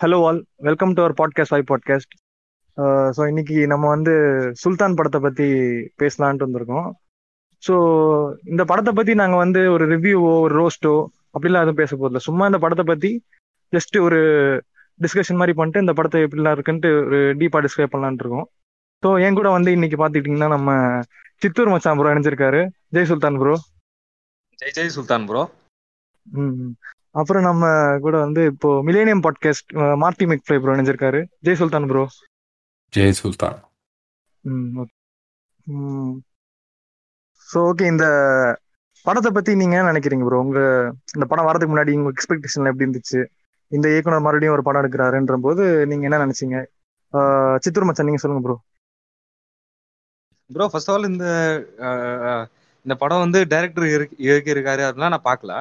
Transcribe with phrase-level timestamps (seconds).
[0.00, 2.12] Hello all welcome to our podcast I podcast
[3.16, 4.12] so இன்னைக்கு நம்ம வந்து
[4.52, 5.46] சுல்தான் படத்தை பத்தி
[6.02, 6.88] பேசலான்ட்டு வந்திருக்கோம்.
[7.62, 7.74] ஸோ
[8.44, 10.94] இந்த படத்தை பத்தி நாங்க வந்து ஒரு ரிவ்யூவோ ஒரு ரோஸ்டோ
[11.34, 13.10] அப்படிலாம் எதுவும் பேச போதில்ல சும்மா இந்த படத்தை பத்தி
[13.72, 14.20] ஜஸ்ட் ஒரு
[15.00, 18.48] டிஸ்கஷன் மாதிரி பண்ணிட்டு இந்த படத்தை எப்படிலாம் இருக்குன்ட்டு ஒரு டீப்பா டிஸ்கிரைப் பண்ணலான்ட்டு இருக்கோம்.
[19.02, 20.70] ஸோ என் கூட வந்து இன்னைக்கு பாத்துக்கிட்டீங்கன்னா நம்ம
[21.42, 22.62] சித்தூர் மச்சான் ப்ரோ இணைஞ்சிருக்காரு.
[22.94, 23.54] ஜெய் சுல்தான் ப்ரோ
[24.58, 25.42] ஜெய் ஜெய் சுல்தான் ப்ரோ
[26.26, 26.72] ம்.
[27.14, 27.64] அப்புறம் நம்ம
[28.04, 29.70] கூட வந்து இப்போ millennium podcast
[30.02, 31.20] Marty McFly bro இணைஞ்சிருக்காரு.
[31.46, 32.02] Jai சுல்தான் ப்ரோ
[32.92, 33.58] ஜெய் சுல்தான்.
[34.44, 36.14] ம்
[37.48, 38.06] ஸோ ஓகே இந்த
[39.06, 40.60] படத்தை பத்தி நீங்க என்ன நினைக்கிறீங்க ப்ரோ உங்க
[41.16, 43.20] இந்த படம் வரதுக்கு முன்னாடி உங்க எக்ஸ்பெக்டேஷன் எப்படி இருந்துச்சு?
[43.72, 46.58] இந்த இயக்குனர் மறுபடியும் ஒரு படம் எடுக்கிறாருன்ற போது நீங்க என்ன நினைச்சீங்க?
[47.64, 48.56] சித்தூர் மச்சான் நீங்க சொல்லுங்க bro
[50.50, 51.26] bro first of all இந்த
[52.86, 53.86] இந்த படம் வந்து டைரக்டர்
[54.26, 55.54] இயக்கி இருக்காரு அதெல்லாம் நான் பார்க்கல.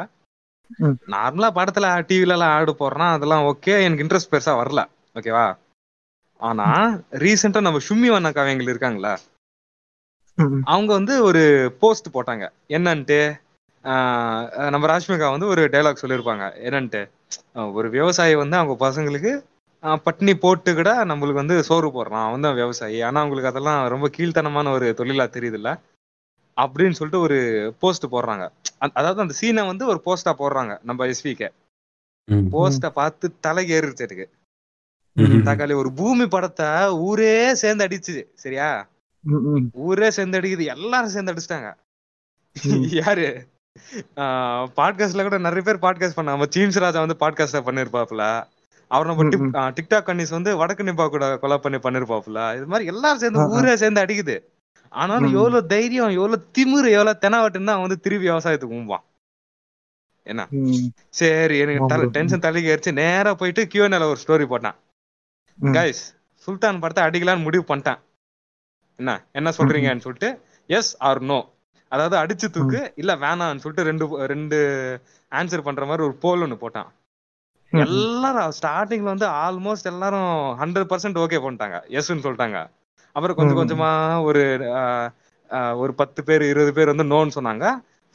[1.14, 4.82] நார்மலா படத்துல டிவில எல்லாம் ஆடு போடுறான் அதெல்லாம் ஓகே எனக்கு இன்ட்ரெஸ்ட் பெருசா வரல.
[5.16, 5.46] ஓகேவா
[6.40, 6.66] ஆனா
[7.24, 9.14] ரீசெண்டா நம்ம ஷும்மி வண்ண கவியங்கள் இருக்காங்களா?
[10.66, 11.42] அவங்க வந்து ஒரு
[11.80, 12.46] போஸ்ட் போட்டாங்க.
[12.70, 13.20] என்னன்ட்டு?
[13.86, 16.46] ஆஹ், நம்ம ராஷ்மிகா வந்து ஒரு டைலாக் சொல்லியிருப்பாங்க.
[16.68, 17.02] என்னன்ட்டு?
[17.74, 19.32] ஒரு விவசாயி வந்து அவங்க பசங்களுக்கு
[20.06, 22.26] பட்னி போட்டு கூட நம்மளுக்கு வந்து சோறு போடுறான்.
[22.28, 22.98] அவன் தான் விவசாயி.
[23.02, 25.72] ஆனா அவங்களுக்கு அதெல்லாம் ரொம்ப கீழ்த்தனமான ஒரு தொழிலா தெரியுதுல்ல?
[26.60, 27.38] அப்படின்னு சொல்லிட்டு ஒரு
[27.80, 28.50] போஸ்ட் போடுறாங்க.
[28.78, 31.50] அதாவது அந்த சீனை வந்து ஒரு போஸ்டா போடுறாங்க நம்ம எஸ்விக்கு
[32.28, 32.48] ம்.
[32.52, 34.30] போஸ்ட பார்த்து தலை எனக்கு.
[35.16, 35.44] ம்.
[35.46, 38.88] தக்காளி ஒரு பூமி படத்தை ஊரே சேர்ந்து அடிச்சுது சரியா?
[39.74, 41.70] ஊரே சேர்ந்து அடிக்குது எல்லாரும் சேர்ந்து அடிச்சிட்டாங்க.
[42.92, 43.28] யாரு?
[44.78, 48.24] பாட்காஸ்ட்ல கூட நிறைய பேர் பாட்காஸ்ட் பண்ணாங்க நம்ம சீன்ஸ் ராஜா வந்து பாட்காஸ்ட் பண்ணிருப்பாப்ல
[48.88, 49.24] அவர் நம்ம
[49.70, 53.48] டிக்டாக் கன்னிஸ் வந்து வடக்கு நிப்பா கூட கொலை பண்ணி பண்ணிருப்பாப்ல இது மாதிரி எல்லாரும் சேர்ந்து.
[53.48, 54.36] ஊரே சேர்ந்து அடிக்குது.
[54.92, 55.34] ஆனாலும்.
[55.38, 59.06] எவ்வளவு தைரியம் எவ்வளவு திமிரு எவ்வளவு தெனாவட்டுன்னு அவன் வந்து திருப்பி விவசாயத்துக்கு ஊம்பான்
[60.26, 60.42] என்ன?
[61.20, 62.10] சரி எனக்கு.
[62.18, 64.78] டென்ஷன் தலைக்கு ஏறிச்சு நேரா போயிட்டு கியூஎன்ல ஒரு ஸ்டோரி போட்டான்.
[65.78, 66.02] கைஸ்
[66.48, 68.00] சுல்தான் படத்தை அடிக்கலாம்னு முடிவு பண்ணிட்டேன்.
[69.00, 69.12] என்ன?
[69.32, 70.30] என்ன சொல்றீங்கன்னு சொல்லிட்டு
[70.70, 71.40] எஸ் ஆர் நோ
[71.92, 74.58] அதாவது அடிச்சு தூக்கு இல்ல வேணாம்னு சொல்லிட்டு ரெண்டு ரெண்டு
[75.32, 76.90] ஆன்சர் பண்ற மாதிரி ஒரு போல் ஒன்று போட்டான்.
[77.74, 81.78] எல்லாரும் ஸ்டார்டிங்ல வந்து ஆல்மோஸ்ட் எல்லாரும் ஹண்ட்ரட் பர்சன்ட் ஓகே பண்ணிட்டாங்க.
[81.98, 82.60] எஸ்ன்னு சொல்லிட்டாங்க.
[83.16, 83.60] அப்புறம் கொஞ்சம்.
[83.60, 83.92] கொஞ்சமா
[84.24, 84.44] ஒரு
[85.82, 87.66] ஒரு பத்து பேர் இருபது பேர் வந்து நோன்னு சொன்னாங்க.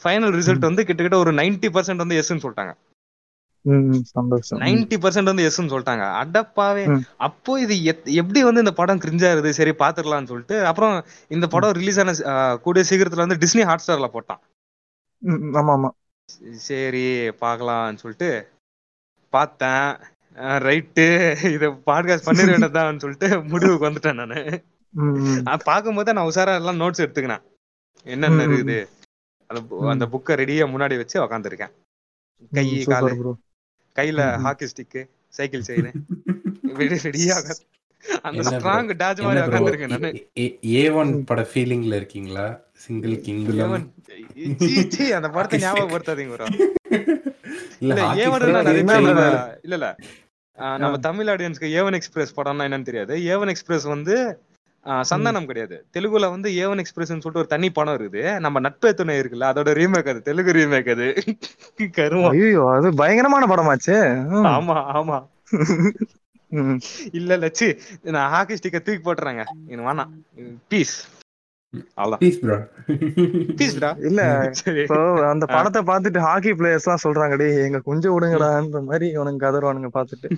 [0.03, 2.73] ஃபைனல் ரிசல்ட் வந்து கிட்டத்தட்ட ஒரு 90% பர்சன்ட் வந்து எஸ்ன்னு சொல்லிட்டாங்க.
[3.65, 6.05] 90% பர்சன்ட் வந்து எஸ்ன்னு சொல்லிட்டாங்க.
[6.23, 6.85] அடப்பாவே.
[7.27, 7.75] அப்போ இது
[8.21, 10.95] எப்படி வந்து இந்த படம் கிரிஞ்சா சரி பாத்துடலாம்னு சொல்லிட்டு அப்புறம்
[11.29, 12.15] இந்த படம் ரிலீஸ் ஆன
[12.67, 14.43] கூடிய சீக்கிரத்துல வந்து டிஸ்னி ஹாட் ஸ்டார்ல போட்டான்.
[15.61, 15.91] ஆமா ஆமா
[16.69, 17.07] சரி
[17.45, 18.31] பார்க்கலாம்னு சொல்லிட்டு
[19.33, 19.89] பார்த்தேன்.
[20.67, 21.07] ரைட்டு
[21.57, 24.41] இத பாட்காஸ்ட் பண்ணிட வேண்டியதான்னு சொல்லிட்டு முடிவுக்கு வந்துட்டேன் நானு.
[25.65, 27.45] பார்க்கும்போது நான் உஷாரா எல்லாம் நோட்ஸ் எடுத்துக்கினேன்.
[28.07, 28.47] என்னென்ன.
[28.47, 28.79] இருக்குது?
[29.51, 29.61] அந்த.
[29.93, 31.73] அந்த புக்கை ரெடியா முன்னாடி வச்சு உக்காந்துருக்கேன்.
[32.53, 33.13] கை காலு.
[33.21, 33.33] ப்ரோ
[33.97, 34.21] கையில.
[34.41, 35.91] ஹாக்கி ஸ்டிக்கு சைக்கிள் செயின்
[37.09, 37.37] ரெடியா
[38.23, 38.43] அந்த?
[38.49, 39.49] ஸ்ட்ராங் டாஜ் மாதிரி bro?
[39.49, 40.11] உட்காந்துருக்கேன் நானு.
[40.75, 42.47] ஏ ஒன் பட ஃபீலிங்ல இருக்கீங்களா?
[42.73, 43.77] சிங்கிள் கிங்குலம்
[44.61, 46.47] சீ, சீ, அந்த படத்தை ஞாபகப்படுத்தாதீங்க bro.
[47.81, 47.95] இல்ல
[48.25, 48.43] ஏவன்
[48.89, 49.07] பேர்
[49.63, 49.89] இல்ல இல்ல.
[50.59, 53.15] ஆஹ் நம்ம தமிழ் ஆடியன்ஸ்க்கு ஏவன் எக்ஸ்பிரஸ் படம்னா என்னன்னு தெரியாது.
[53.33, 54.17] ஏவன் எக்ஸ்பிரஸ் வந்து
[55.11, 55.77] சந்தானம் கிடையாது.
[55.95, 58.23] தெலுங்குல வந்து ஏவன் எக்ஸ்பிரஸ் சொல்லிட்டு ஒரு தனி படம் இருக்குது.
[58.45, 61.09] நம்ம நட்பே துணை இருக்குல்ல அதோட ரீமேக் அது தெலுங்கு ரீமேக் அது.
[61.99, 62.31] கருமம்.
[62.35, 63.99] ஐயோ அது பயங்கரமான படமாச்சே.
[64.53, 65.19] ஆமா ஆமா.
[67.19, 67.69] இல்ல லட்சி
[68.17, 69.45] நான் ஹாக்கி ஸ்டிக்க தூக்கி போட்டுறாங்க.
[69.73, 70.13] இது வேணாம்.
[70.73, 70.97] பீஸ்
[74.09, 74.23] இல்ல
[75.31, 75.45] அந்த.
[75.55, 80.29] படத்தை பார்த்துட்டு ஹாக்கி பிளேயர்ஸ் எல்லாம் சொல்றாங்க டேய் எங்க கொஞ்சம் விடுங்கடான்ற மாதிரி அவனுங்க கதறுவானுங்க பார்த்துட்டு.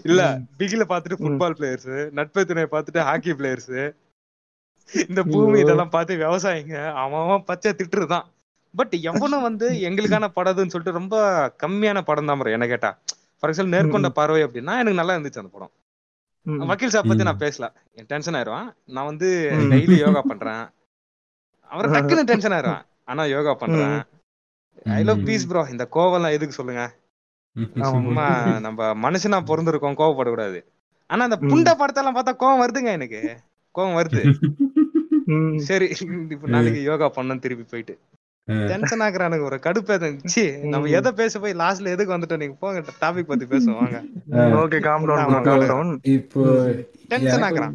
[0.00, 0.22] இல்ல.
[0.58, 1.18] பிகில பாத்துட்டு.
[1.20, 3.74] ஃபுட்பால் பிளேயர்ஸ் நட்பே துணை பாத்துட்டு ஹாக்கி பிளேயர்ஸ்
[5.04, 5.58] இந்த பூமி.
[5.60, 8.26] இதெல்லாம் பார்த்து விவசாயிங்க அவன் பச்சை திட்டுருதான்
[8.74, 11.16] பட் எவனும் வந்து எங்களுக்கான படம்னு சொல்லிட்டு ரொம்ப
[11.62, 12.90] கம்மியான படம் தான் என்ன கேட்டா
[13.38, 15.72] ஃபார் எக்ஸாம்பிள் நேர்கொண்ட பார்வை அப்படின்னா எனக்கு நல்லா இருந்துச்சு அந்த படம்.
[16.66, 17.24] வக்கீல் சாப் பத்தி.
[17.24, 19.28] நான் பேசல என் டென்ஷன் ஆயிடுவான் நான் வந்து.
[19.72, 20.64] டெய்லி யோகா பண்றேன்
[21.70, 23.96] அவர் டக்குன்னு டென்ஷன் ஆயிடுவான் ஆனா யோகா பண்றேன்
[24.94, 25.22] ஐ லவ்.
[25.28, 26.84] பீஸ் ப்ரோ இந்த கோவம்லாம் எதுக்கு சொல்லுங்க
[27.90, 28.26] சும்மா
[28.58, 30.60] நம்ம மனுஷனா பிறந்திருக்கோம் கோவப்படக்கூடாது.
[31.10, 31.38] ஆனா அந்த.
[31.40, 33.20] புண்ட படத்தெல்லாம் பார்த்தா கோவம் வருதுங்க எனக்கு.
[33.74, 34.22] கோவம் வருது.
[35.56, 35.86] சரி
[36.34, 37.94] இப்ப நாளைக்கு யோகா பண்ணணும் திருப்பி போயிட்டு.
[38.70, 40.42] டென்ஷன் ஆகுறானுங்க ஒரு கடுப்பே சி
[40.72, 40.88] நம்ம.
[40.88, 42.42] எதை பேச போய் லாஸ்ட்ல எதுக்கு வந்துட்டோம்?
[42.42, 43.98] நீங்க போங்க டாபிக் பத்தி பேசுவோம் வாங்க.
[44.62, 45.06] ஓகே காம்
[45.70, 46.42] டவுன் இப்போ
[47.08, 47.74] டென்ஷன் ஆகுறான்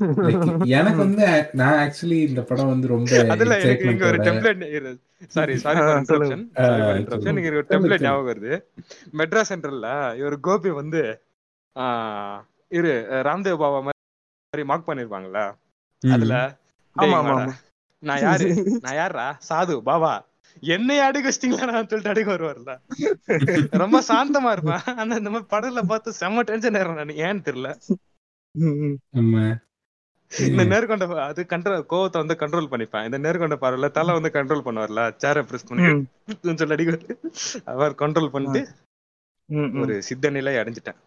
[0.00, 4.62] எனக்கு வந்து நான் ஆக்சுவலி இந்த படம் வந்து ரொம்ப அதுல எனக்கு இங்க ஒரு டெம்ப்ளேட்
[5.30, 5.80] சாரி சாரி.
[5.92, 6.44] இன்டரப்ஷன்
[7.52, 8.04] ஒரு டெம்ப்ளேட்.
[8.06, 8.52] ஞாபகம் வருது.
[9.20, 9.88] மெட்ராஸ் சென்ட்ரல்ல
[10.20, 11.02] இவர் கோபி வந்து
[12.70, 12.92] இரு
[13.28, 15.42] ராம்தேவ் பாபா மாதிரி மார்க் பண்ணிருப்பாங்கல்ல.
[16.02, 16.34] அதுல
[18.02, 18.48] நான் யாரு?
[18.84, 20.12] நான் யாரா சாது பாபா.
[20.70, 22.72] என்னைய அடிக்க வச்சிட்டீங்களா சொல்லிட்டு அடிக்க வருவார்ல.
[23.82, 24.84] ரொம்ப சாந்தமா இருப்பேன்.
[25.00, 27.18] ஆனா இந்த மாதிரி படத்துல பார்த்து செம்ம டென்ஷன் ஆயிரும் நான்.
[27.26, 27.70] ஏன்னு தெரியல.
[30.32, 33.06] இந்த நேர்கொண்ட அது கண்ட்ரோல் கோவத்தை வந்து கண்ட்ரோல் பண்ணிப்பேன்.
[33.08, 35.86] இந்த நேர்கொண்ட பார்வையில தலை வந்து கண்ட்ரோல் பண்ணுவார்ல சேரை பிரஸ் பண்ணி
[36.60, 37.16] சொல்லி அடிக்க
[37.74, 38.62] அவர் கண்ட்ரோல் பண்ணிட்டு.
[39.82, 40.98] ஒரு சித்த நிலை அடைஞ்சிட்டேன்.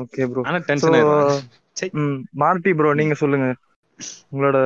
[0.00, 2.06] ஓகே ப்ரோ ஆனா So, டென்ஷன்
[2.42, 3.48] மார்ட்டி ப்ரோ நீங்க சொல்லுங்க.
[4.32, 4.58] உங்களோட.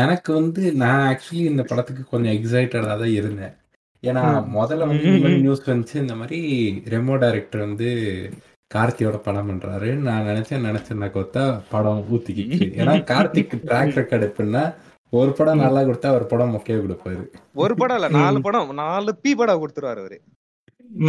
[0.00, 3.54] எனக்கு வந்து நான் ஆக்சுவலி இந்த படத்துக்கு கொஞ்சம் எக்ஸைட்டடா தான் இருந்தேன்.
[4.02, 4.22] ஏன்னா.
[4.56, 5.10] முதல்ல வந்து
[5.44, 5.96] நியூஸ் வந்துச்சு.
[6.04, 6.40] இந்த மாதிரி
[6.94, 7.88] ரெமோ டைரக்டர் வந்து
[8.74, 9.88] கார்த்தியோட படம் பண்றாரு.
[10.06, 11.42] நான் நினைச்சேன் நினைச்சேன்னா கொத்தா
[11.72, 12.66] படம் ஊத்திக்கிச்சு.
[12.80, 14.62] ஏன்னா கார்த்திக் ட்ராக் ரெக்கார்ட் எப்படின்னா
[15.12, 17.22] ஒரு படம் நல்லா கொடுத்தா ஒரு படம் மொக்கையா கொடுப்பாரு.
[17.64, 20.18] ஒரு படம் இல்ல நாலு படம் நாலு பி படம் கொடுத்துருவாரு அவரு.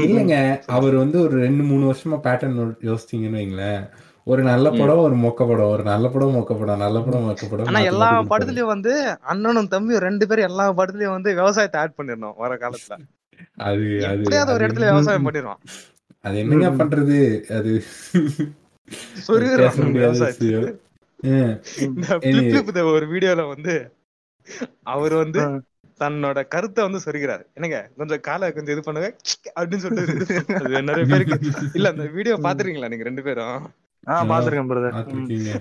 [0.04, 0.36] இல்லைங்க
[0.75, 2.59] அவர் வந்து ஒரு ரெண்டு மூணு வருஷமா பேட்டர்ன்
[2.89, 3.81] யோசிச்சீங்கன்னு வைங்களேன்.
[4.31, 7.69] ஒரு நல்ல படம் ஒரு மொக்க படம் ஒரு நல்ல படம் மொக்க படம் நல்ல படம் மொக்க படம்
[7.71, 8.07] ஆனா எல்லா.
[8.31, 8.94] படத்துலயும் வந்து
[9.33, 12.95] அண்ணனும் தம்பியும் ரெண்டு பேரும் எல்லா படத்துலயும் வந்து விவசாயத்தை ஆட் பண்ணிடணும் வர காலத்துல.
[13.68, 13.86] அது
[14.42, 15.62] அது ஒரு இடத்துல விவசாயம் பண்ணிடுவான்
[16.25, 16.69] அது என்னங்க.
[16.81, 17.18] பண்றது?
[17.58, 17.72] அது
[22.92, 23.74] ஒரு வீடியோல வந்து
[24.92, 25.42] அவர் வந்து.
[26.00, 29.08] தன்னோட கருத்தை வந்து சொருகிறாரு என்னங்க கொஞ்சம் காலை கொஞ்சம் இது பண்ணுங்க
[29.58, 30.25] அப்படின்னு சொல்லிட்டு
[30.90, 31.38] நிறைய பேருக்கு
[31.78, 33.63] இல்ல அந்த வீடியோ பாத்துறீங்களா நீங்க ரெண்டு பேரும்?
[34.08, 34.98] ஆ பாத்துருக்கேன் பிரதர்.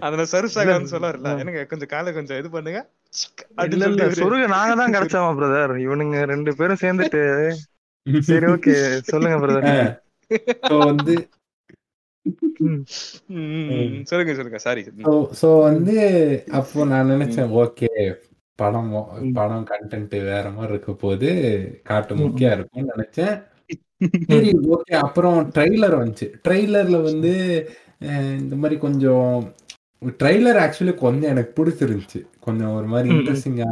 [0.06, 2.80] அதுல சருசாக வந்து சொல்லுவாருல்ல என்னங்க கொஞ்சம் காலை கொஞ்சம் இது பண்ணுங்க
[4.20, 7.22] சொருக நாங்க தான் கிடைச்சோமா பிரதர் இவனுங்க ரெண்டு பேரும் சேர்ந்துட்டு
[8.28, 8.74] சரி ஓகே
[9.10, 9.70] சொல்லுங்க பிரதர்
[10.86, 11.14] வந்து.
[14.10, 14.60] சொல்லுங்க சொல்லுங்க.
[14.66, 14.82] சாரி
[15.40, 15.96] so வந்து
[16.60, 17.90] அப்போ நான் நினைச்சேன் ஓகே
[18.58, 18.90] படம்
[19.34, 21.28] படம் கண்டென்ட் வேற மாதிரி இருக்க போது
[21.84, 23.36] காட்டு முக்கியா இருக்கும்னு நினைச்சேன்.
[24.30, 24.94] சரி ஓகே.
[25.06, 26.26] அப்புறம் ட்ரெய்லர் வந்துச்சு.
[26.48, 27.32] ட்ரெய்லர்ல வந்து
[28.40, 29.54] இந்த மாதிரி கொஞ்சம்
[30.22, 32.20] ட்ரெய்லர் ஆக்சுவலி கொஞ்சம் எனக்கு பிடிச்சிருந்துச்சு.
[32.40, 33.08] கொஞ்சம் ஒரு மாதிரி.
[33.14, 33.70] இன்ட்ரெஸ்டிங்கா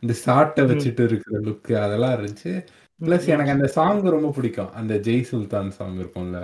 [0.00, 0.64] இந்த ஷார்ட்டை.
[0.70, 2.52] வச்சுட்டு இருக்கிற லுக் அதெல்லாம் இருந்துச்சு.
[3.00, 4.72] பிளஸ் எனக்கு அந்த சாங் ரொம்ப பிடிக்கும்.
[4.72, 6.40] அந்த ஜெய் சுல்தான் சாங் இருக்கும்ல.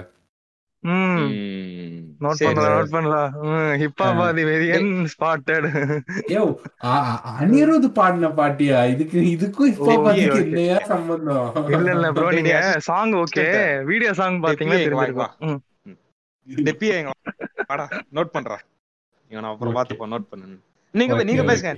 [2.20, 3.32] நோட் நோட் பண்ணலாம்
[3.80, 5.66] ஹிப்பாப் ஆதி வெரியன் ஸ்பாட்டட்
[6.28, 6.42] யோ
[7.34, 8.78] அனிருத் பாடின பாட்டியா?
[8.88, 10.44] இதுக்கு இதுக்கும் இப்போ Okay, பாட்டுக்கு okay.
[10.46, 11.48] இல்லையா சம்பந்தம்?
[11.74, 12.54] இல்ல இல்ல ப்ரோ நீங்க
[12.88, 13.46] சாங் ஓகே.
[13.84, 15.34] வீடியோ சாங் பாத்தீங்கன்னா தெரிஞ்சிருக்கும்.
[15.46, 15.60] ம்.
[16.46, 17.12] டெப்பியா எங்க
[17.70, 18.58] வாடா நோட் பண்றா.
[19.30, 19.76] இவன் அப்புறம்.
[19.78, 20.56] பாத்துப்போம் நோட் பண்ணு
[20.94, 21.42] நீங்க நீங்க.
[21.50, 21.72] பேசுங்க.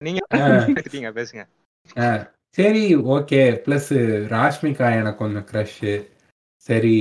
[0.00, 1.42] நீங்க பேசுங்க.
[2.58, 2.82] சரி
[3.14, 3.92] ஓகே பிளஸ்
[4.32, 5.78] ராஷ்மிகா எனக்கு கொஞ்சம் க்ரஷ்
[6.66, 6.96] சரி.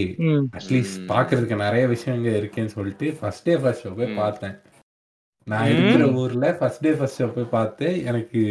[0.57, 1.01] அட்லீஸ்ட்.
[1.09, 4.15] பாக்குறதுக்கு நிறைய விஷயங்க இருக்கேன்னு சொல்லிட்டு ஃபர்ஸ்ட் டே ஃபர்ஸ்ட் ஷோ போய்.
[4.15, 4.55] பார்த்தேன்
[5.47, 5.67] நான்.
[5.71, 8.41] இருக்கிற ஊர்ல ஃபர்ஸ்ட் டே ஃபர்ஸ்ட் ஷோ போய் பார்த்து எனக்கு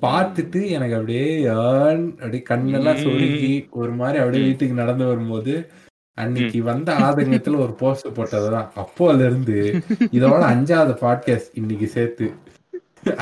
[0.00, 1.26] பார்த்துட்டு எனக்கு அப்படியே
[2.18, 3.00] அப்படியே கண்ணெல்லாம்.
[3.04, 4.44] சொருகி ஒரு மாதிரி அப்படியே.
[4.44, 5.54] வீட்டுக்கு நடந்து வரும்போது
[6.18, 9.58] அன்னைக்கு வந்த ஆதங்கத்துல ஒரு போஸ்ட் போட்டதுதான் அப்போல இருந்து
[10.12, 12.26] இதோட அஞ்சாவது பாட்காஸ்ட் இன்னைக்கு சேர்த்து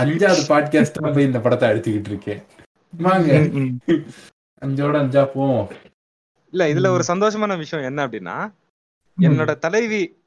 [0.02, 2.42] அஞ்சாவது பாட்காஸ்ட் போய் இந்த படத்தை அடிச்சுக்கிட்டு இருக்கேன்
[2.92, 3.38] வாங்க.
[3.52, 4.10] ம், ம்.
[4.62, 5.68] அஞ்சோட அஞ்சா போவோம்.
[6.52, 8.36] இல்ல இதுல ஒரு சந்தோஷமான விஷயம் என்ன அப்படின்னா
[9.18, 10.22] என்னோட தலைவி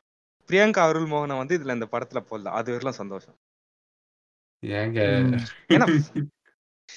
[0.50, 2.48] பிரியங்கா அருள் மோகனை வந்து இதுல இந்த படத்துல போடல.
[2.48, 3.36] அது வரலாம் சந்தோஷம்.
[4.64, 5.00] ஏங்க.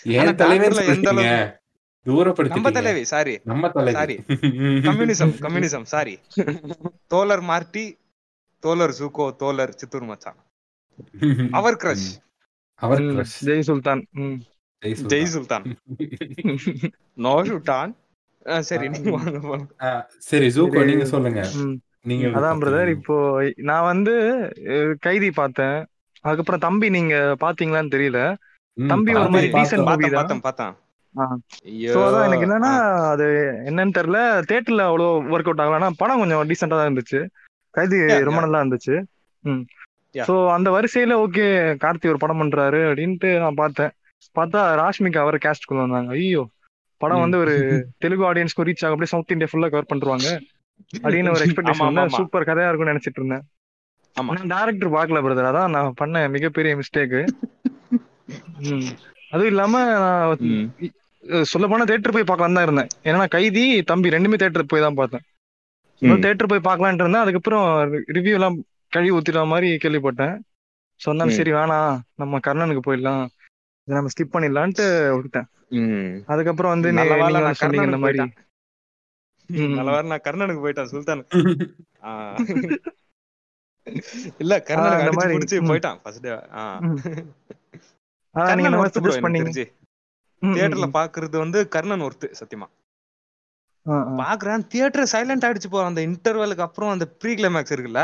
[0.04, 4.16] ஏன் தலைவர் டாக்டர்ல எந்த சொல்லிட்டீங்க நம்ம தலைவி சாரி நம்ம தலைவி.
[4.16, 4.28] Sorry.
[4.88, 6.18] கம்யூனிசம் கம்யூனிசம் சாரி
[7.14, 7.98] தோலர் மார்ட்டி
[8.62, 10.36] தோலர் ஜூகோ தோலர் சித்தூர் மச்சான்.
[11.50, 12.08] அவர் கிரஷ்
[12.74, 13.34] அவர் crush.
[13.40, 14.02] ஜெய் சுல்தான்.
[15.12, 15.64] ஜெய் சுல்தான்.
[17.24, 17.92] நோ சுல்தான்
[18.68, 18.88] சரி
[20.28, 21.40] சரி ஜூகோ நீங்க சொல்லுங்க.
[22.10, 22.90] நீங்க அதான் பிரதர்?
[22.96, 23.14] இப்போ
[23.70, 24.14] நான் வந்து
[25.06, 25.78] கைதி பார்த்தேன்
[26.24, 27.14] அதுக்கப்புறம் தம்பி நீங்க
[27.44, 28.20] பாத்தீங்களான்னு தெரியல.
[28.76, 30.44] தம்பி ஒரு மாதிரி movie பார்த்தேன் தான்.
[30.48, 30.74] பார்த்தேன்
[32.26, 32.72] எனக்கு என்னன்னா.
[33.12, 33.26] அது
[33.70, 34.20] என்னன்னு தெரியல.
[34.50, 37.20] தேட்டர்ல அவ்வளோ ஒர்க் அவுட் ஆகல ஆனா படம் கொஞ்சம் டீசெண்டா தான் இருந்துச்சு.
[37.74, 38.40] கைதி ரொம்ப.
[38.46, 38.96] நல்லா இருந்துச்சு.
[40.28, 41.46] சோ அந்த வரிசையில ஓகே
[41.84, 43.92] கார்த்தி ஒரு படம் பண்றாரு அப்படின்ட்டு நான் பார்த்தேன்.
[44.38, 46.42] பார்த்தா ராஷ்மிகா அவர் கேஸ்ட் கொண்டு வந்தாங்க ஐயோ
[47.00, 47.22] படம்.
[47.24, 47.54] வந்து ஒரு
[48.02, 50.28] தெலுங்கு ஆடியன்ஸ்க்கு ரீச் ஆக அப்படியே சவுத் இந்தியா ஃபுல்லா கவர் பண்ணிருவாங்க
[51.04, 52.16] அப்படின்னு ஒரு எக்ஸ்பெக்டேஷன்.
[52.18, 53.44] சூப்பர் கதையா இருக்கும்னு நினைச்சிட்டு இருந்தேன்.
[54.16, 57.16] நான் டேரக்டர் பார்க்கல பிரதர் அதான் நான் பண்ண மிகப்பெரிய மிஸ்டேக்
[59.32, 60.44] அதுவும் இல்லாம நான்.
[61.50, 65.24] சொல்ல போனா தேட்டர் போய் பார்க்கலாம் தான் இருந்தேன் ஏன்னா கைதி தம்பி ரெண்டுமே தேட்டர் போய் தான் பார்த்தேன்.
[66.24, 67.64] தேட்டர் போய் பார்க்கலான்ட்டு இருந்தேன் அதுக்கப்புறம்
[68.16, 68.56] ரிவ்யூ எல்லாம்
[68.92, 70.36] கழுவி ஊத்திட்ட மாதிரி கேள்விப்பட்டேன்
[71.00, 71.36] சொன்னாலும்.
[71.38, 73.24] சரி வேணாம் நம்ம கர்ணனுக்கு போயிடலாம்
[73.88, 74.84] நம்ம ஸ்கிப் பண்ணிடலான்ட்டு
[75.16, 76.14] விட்டேன் ம்.
[76.26, 76.88] அதுக்கப்புறம் வந்து
[77.60, 78.20] சொன்னீங்க இந்த கர்ணனுக்கு மாதிரி.
[79.76, 81.22] நல்ல நான் கர்ணனுக்கு போயிட்டேன் சுல்தான்.
[84.40, 85.68] இல்ல கர்ணனுக்கு அந்த அடிச்சு மாதிரி, புடிச்சு ம்.
[85.68, 86.30] போயிட்டான் ஃபர்ஸ்ட் டே.
[88.34, 89.52] அதான் நீங்க கர்ணன் இந்த மாதிரி ஒர்த்து bro சஜஸ்ட் பண்ணீங்க
[90.42, 90.88] தியேட்டர்ல.
[90.96, 92.68] பாக்குறது வந்து கர்ணன் ஒர்த்து சத்தியமா.
[94.20, 98.02] பாக்குறேன் தியேட்டர் சைலண்ட் ஆயிடுச்சு போ அந்த இன்டர்வலுக்கு அப்புறம் அந்த ப்ரீ கிளைமேக்ஸ் இருக்குல்ல.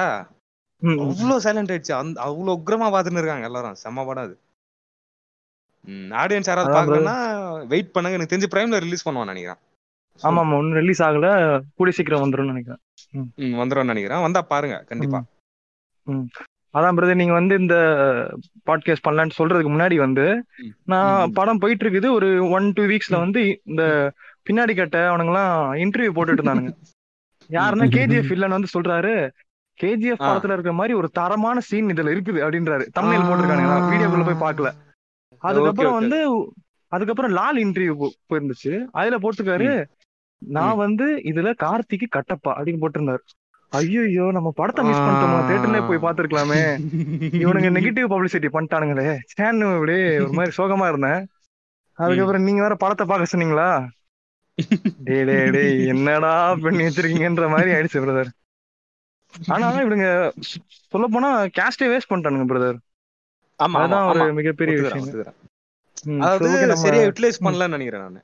[1.04, 4.34] அவ்வளவு சைலண்ட் ஆயிடுச்சு அந்த அவ்வளவு உக்ரமா பாத்துன்னு இருக்காங்க எல்லாரும் செம்ம படம் அது
[6.18, 7.16] ஆடியன்ஸ் யாராவது பாக்கணும்னா
[7.66, 8.16] வெயிட் பண்ணுங்க.
[8.16, 9.60] எனக்கு தெரிஞ்சு பிரைம்ல ரிலீஸ் பண்ணுவான்னு நினைக்கிறேன்.
[10.20, 11.26] ஆமா ஆமா ஒன்னும் ரிலீஸ் ஆகல.
[11.76, 12.80] கூடிய சீக்கிரம் வந்துரும்னு நினைக்கிறேன்.
[13.42, 14.24] ம், வந்துரும்னு நினைக்கிறேன்.
[14.24, 15.20] வந்தா பாருங்க கண்டிப்பா.
[16.74, 17.76] அதான் பிரதர் நீங்க வந்து இந்த
[18.68, 20.24] பாட்காஸ்ட் பண்ணலான்னு சொல்றதுக்கு முன்னாடி வந்து.
[20.86, 21.32] நான்.
[21.38, 23.82] படம் போயிட்டு இருக்குது ஒரு ஒன் டூ வீக்ஸ்ல வந்து இந்த
[24.46, 26.72] பின்னாடி கட்ட அவனுங்கலாம் இன்டர்வியூ போட்டுட்டு இருந்தானுங்க
[27.50, 29.12] யாருன்னா கேஜிஎஃப் இல்லன்னு வந்து சொல்றாரு
[29.78, 30.22] கேஜிஎஃப்.
[30.22, 32.84] படத்துல இருக்கிற மாதிரி ஒரு தரமான சீன் இதுல இருக்குது அப்படின்றாரு.
[32.96, 33.72] தமிழில் போட்டிருக்கானுங்க.
[33.72, 34.70] நான் வீடியோக்குள்ள போய் பார்க்கல.
[35.40, 35.92] அதுக்கப்புறம்.
[35.92, 36.18] வந்து
[36.92, 37.94] அதுக்கப்புறம் லால் இன்டர்வியூ
[38.30, 38.72] போயிருந்துச்சு.
[38.92, 39.70] அதுல போட்டிருக்காரு
[40.42, 43.22] நான் வந்து இதுல கார்த்திக்கு கட்டப்பா அப்படின்னு போட்டிருந்தாரு.
[43.72, 45.38] ஐயோ நம்ம படத்தை மிஸ் பண்ணிட்டோமா?
[45.50, 46.62] தேட்டர்ல போய் பார்த்திருக்கலாமே.
[47.42, 49.06] இவனுங்க நெகட்டிவ் பப்ளிசிட்டி பண்ணிட்டானுங்களே.
[49.34, 51.22] சேன்னு அப்படியே ஒரு மாதிரி சோகமா இருந்தேன்.
[51.98, 53.68] அதுக்கப்புறம் நீங்க வேற படத்தை பார்க்க சொன்னீங்களா?
[55.04, 58.30] டேய் டேய் டேய் என்னடா பண்ணி வச்சிருக்கீங்கன்ற மாதிரி ஆயிடுச்சு பிரதர்
[59.52, 60.08] ஆனா இவனுங்க
[60.92, 62.78] சொல்ல போனா கேஸ்டே வேஸ்ட் பண்ணிட்டானுங்க பிரதர்
[63.62, 65.08] ஆமா அதான் ஒரு மிகப்பெரிய விஷயம்.
[66.22, 68.20] அதாவது நம்ம- சரியா யூட்டிலைஸ் பண்ணலன்னு நினைக்கிறேன் நானு.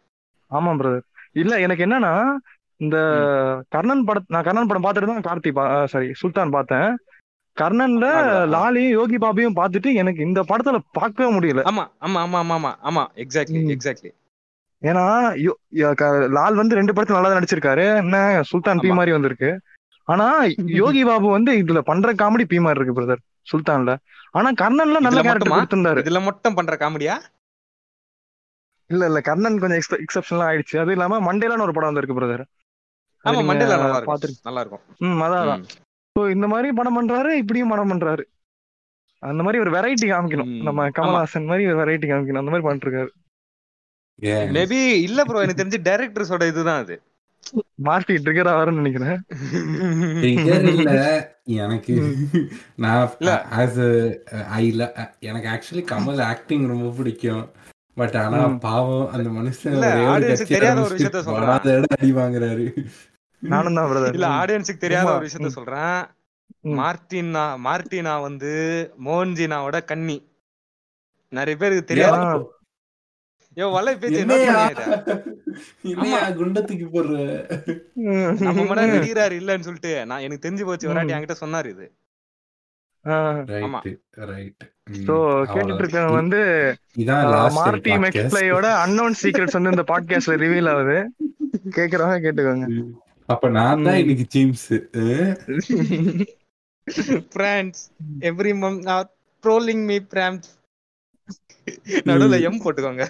[0.50, 2.12] ஆமா பிரதர் இல்ல எனக்கு என்னன்னா
[2.80, 2.96] இந்த
[3.72, 5.50] கர்ணன் படம் நான் கர்ணன் படம் பார்த்துட்டு தான் கார்த்தி
[5.92, 6.90] சாரி சுல்தான் பார்த்தேன்.
[7.56, 8.06] கர்ணன்ல.
[8.52, 11.62] லாலியும் யோகி பாபியும் பார்த்துட்டு எனக்கு இந்த படத்துல பார்க்கவே முடியல.
[11.70, 13.62] ஆமா ஆமா ஆமா ஆமா ஆமா ஆமா எக்ஸாக்ட்லி.
[13.74, 14.10] எக்ஸாக்ட்லி
[14.82, 15.04] ஏன்னா
[16.34, 17.86] லால் வந்து ரெண்டு படத்துல நல்லா நடிச்சிருக்காரு.
[18.02, 18.16] என்ன
[18.50, 18.90] சுல்தான் பி.
[18.92, 19.50] மாதிரி வந்திருக்கு.
[20.08, 20.26] ஆனா
[20.80, 23.92] யோகி பாபு வந்து இதுல பண்ற காமெடி பி மாதிரி இருக்கு பிரதர் சுல்தான்ல.
[24.32, 25.54] ஆனா கர்ணன்ல நல்ல கேரக்டர்?
[25.54, 26.02] கொடுத்திருந்தாரு.
[26.04, 27.16] இதுல மட்டும் பண்ற காமெடியா?
[28.90, 30.76] இல்ல இல்ல கர்ணன் கொஞ்சம் எக்ஸப்ஷனலா ஆயிடுச்சு.
[30.82, 32.44] அது இல்லாம மண்டேலான்னு ஒரு படம் வந்திருக்கு பிரதர்
[33.24, 34.10] ஆமா மண்டேல நல்லா இருக்கும்.
[34.12, 35.64] பாத்துருக்கு நல்லா இருக்கும் ம் அதான்.
[36.16, 38.24] ஸோ இந்த மாதிரி படம் பண்றாரு இப்படியும் படம் பண்றாரு.
[39.22, 40.50] அந்த மாதிரி ஒரு வெரைட்டி காமிக்கணும்.
[40.66, 42.42] நம்ம கமல்ஹாசன் மாதிரி ஒரு வெரைட்டி காமிக்கணும்.
[42.42, 43.10] அந்த மாதிரி பண்ணிட்டு இருக்காரு.
[44.56, 46.94] மேபி இல்ல ப்ரோ எனக்கு தெரிஞ்சு டைரக்டர்ஸோட இதுதான் அது.
[47.86, 49.18] மார்ட்டி ட்ரிகர் ஆவாருன்னு நினைக்கிறேன்
[50.70, 50.92] இல்ல
[51.62, 51.94] எனக்கு
[52.82, 53.06] நான்.
[53.58, 53.78] ஆஸ்
[54.56, 54.64] ஐ
[55.28, 57.44] எனக்கு ஆக்சுவலி கமல் ஆக்டிங் ரொம்ப பிடிக்கும்
[57.96, 58.40] பட் ஆனா.
[58.64, 59.78] பாவம் அந்த மனுஷன்
[60.52, 61.88] தெரியாத ஒரு விஷயத்த சொல்றேன்.
[61.96, 62.66] அடி வாங்குறாரு
[63.42, 65.10] நானும் தான் பிரதர் இல்ல ஆடியன்ஸுக்கு தெரியாத.
[65.10, 65.50] ஒரு விஷயத்த.
[65.58, 65.98] சொல்றேன்.
[66.78, 68.52] மார்டினா மார்டினா வந்து
[69.04, 70.18] மோகன்ஜினாவோட கன்னி
[71.32, 72.18] நிறைய பேருக்கு தெரியாது
[73.58, 74.56] யோ வலை பேச்சு என்னையா?
[76.30, 77.14] குண்டத்துக்கு போடுற?
[78.40, 78.66] நம்ம
[79.38, 81.08] இல்லன்னு சொல்லிட்டு நான் எனக்கு தெரிஞ்சு போச்சு ம்.
[81.08, 81.86] என்கிட்ட சொன்னாரு இது.
[86.10, 86.40] வந்து
[87.52, 90.98] மார்ட்டி மெக்ஸ்பிளையோட அன்னோன் சீக்ரெட்ஸ் வந்து இந்த பாட்காஸ்ட்ல ரிவீல் ஆகுது.
[91.70, 92.68] கேக்குறவங்க கேட்டுக்கோங்க.
[93.28, 93.98] அப்ப நான் தான் ம்.
[93.98, 94.68] இன்னைக்கு ஜீம்ஸ்
[97.32, 97.82] ஃப்ரெண்ட்ஸ்
[98.20, 98.78] எவ்ரி மம்
[99.44, 100.48] ட்ரோலிங் மீ பிராம்ஸ்
[102.06, 103.04] நடுவுல எம் போட்டுக்கோங்க.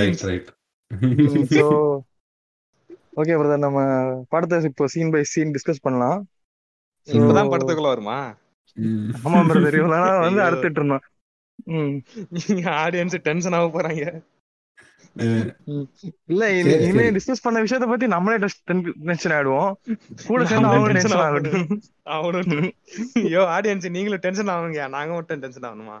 [0.00, 0.48] Right right
[1.56, 1.66] so
[3.20, 3.78] okay brother நம்ம
[4.32, 6.18] படத்தை இப்போ சீன் பை சீன் டிஸ்கஸ் பண்ணலாம்.
[7.08, 8.16] So, இப்பதான் படத்துக்குள்ள வருமா?
[9.24, 10.40] ஆமா பிரதர் இவ்வளவு வந்து.
[10.46, 11.04] அறுத்துட்டு இருந்தோம்.
[12.82, 14.02] ஆடியன்ஸ் டென்ஷன் ஆக போறாங்க.
[16.32, 17.06] இல்ல இனிமே.
[17.16, 19.72] டிஸ்கஸ் பண்ண விஷயத்த பத்தி நம்மளே டென்ஷன் ஆயிடுவோம்.
[20.28, 21.24] கூட சேர்ந்து நம்மளே அவங்க tension டென்ஷன்.
[21.26, 21.66] ஆகட்டும்.
[22.16, 22.70] அவனும்
[23.22, 24.82] ஐயோ ஆடியன்ஸ் நீங்களும் டென்ஷன் ஆகுங்க.
[24.96, 25.98] நாங்க மட்டும் டென்ஷன் ஆகணுமா?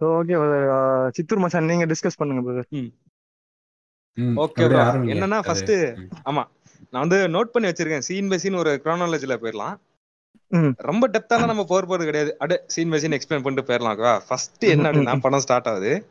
[0.00, 2.90] ஓகே சித்தூர் மச்சான் நீங்க டிஸ்கஸ் பண்ணுங்க பிரதர்
[4.68, 4.92] bro.
[5.14, 6.44] என்னன்னா first- ஆமா
[6.90, 7.98] நான் வந்து நோட் பண்ணி வச்சிருக்கேன்.
[7.98, 9.76] சீன் பை சீன் ஒரு குரோனாலஜில போயிடலாம்.
[10.48, 10.68] ம்.
[10.76, 12.38] ரொம்ப டெப்தாலாம் நம்ம போற போறது கிடையாது.
[12.38, 16.06] அட சீன் பை சீன் எக்ஸ்பிளைன் பண்ணிட்டு போயிடலாம் ஓகேவா ஃபர்ஸ்ட் என்ன அப்படின்னா படம் ஸ்டார்ட் ஆகுது.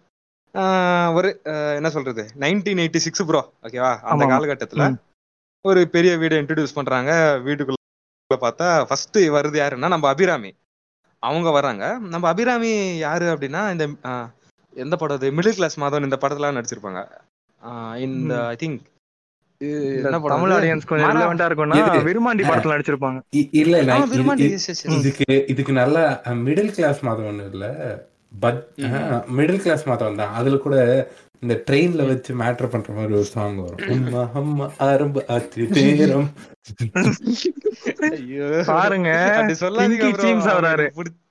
[0.53, 1.41] ஆஹ் ஒரு
[1.74, 2.29] என்ன சொல்றது?
[2.39, 4.25] நைன்டீன் எயிட்டி சிக்ஸ் ப்ரோ ஓகேவா அந்த.
[4.25, 4.96] காலகட்டத்துல.
[5.62, 7.41] ஒரு பெரிய வீடை இன்ட்ரடியூஸ் பண்றாங்க.
[7.46, 7.74] வீட்டுக்குள்ள
[8.39, 10.55] பார்த்தா ஃபர்ஸ்ட் வருது யாருன்னா நம்ம அபிராமி.
[11.23, 12.71] அவங்க வராங்க நம்ம அபிராமி
[13.01, 14.27] யாரு அப்படின்னா இந்த ஆஹ்,
[14.73, 15.29] எந்த படம் அது?
[15.38, 17.01] மிடில் கிளாஸ் மாதவன் இந்த படத்துல நடிச்சிருப்பாங்க.
[17.61, 18.33] ஆஹ், இந்த.
[18.51, 18.79] ஐ திங்க்
[19.61, 20.33] இந்த என்ன படம்?
[20.33, 20.53] தமிழ்?
[20.57, 23.19] ஆடியன்ஸ் கொஞ்சம் ரிலவெண்டா இருக்கும்னா விருமாண்டி படத்துல நடிச்சிருப்பாங்க.
[23.61, 23.95] இல்ல இல்ல.
[24.97, 25.97] இதுக்கு இதுக்கு நல்ல
[26.45, 27.65] மிடில் கிளாஸ் மாதம் ஒண்ணு இல்ல
[28.39, 28.61] பட்
[29.38, 30.33] மிடில் கிளாஸ் மாதம் தான்.
[30.39, 30.75] அதுல கூட
[31.41, 33.89] இந்த ட்ரெயின்ல வச்சு மேட்டர் பண்ற மாதிரி ஒரு சாங் வரும்.
[33.89, 36.29] அம்மா அம்மா ஆரம்ப ஆச்சு தேரம்
[38.00, 38.63] ஐயோ.
[38.65, 39.34] பாருங்க.
[39.34, 40.89] அப்படி சொல்லாதீங்க ஆகுறாரு.
[40.96, 41.27] பிடி-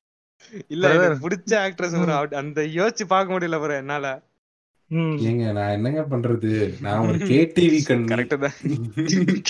[0.68, 4.22] இல்ல பிடிச்ச ஆக்ட்ரஸ் அந்த யோசிச்சு பார்க்க முடியல bro என்னால.
[4.86, 4.96] ம்.
[4.96, 6.80] ஏங்க நான் என்னங்க பண்றது?
[6.80, 8.52] நான் ஒரு கேடிவி கண்ணு கரெக்ட் தான்.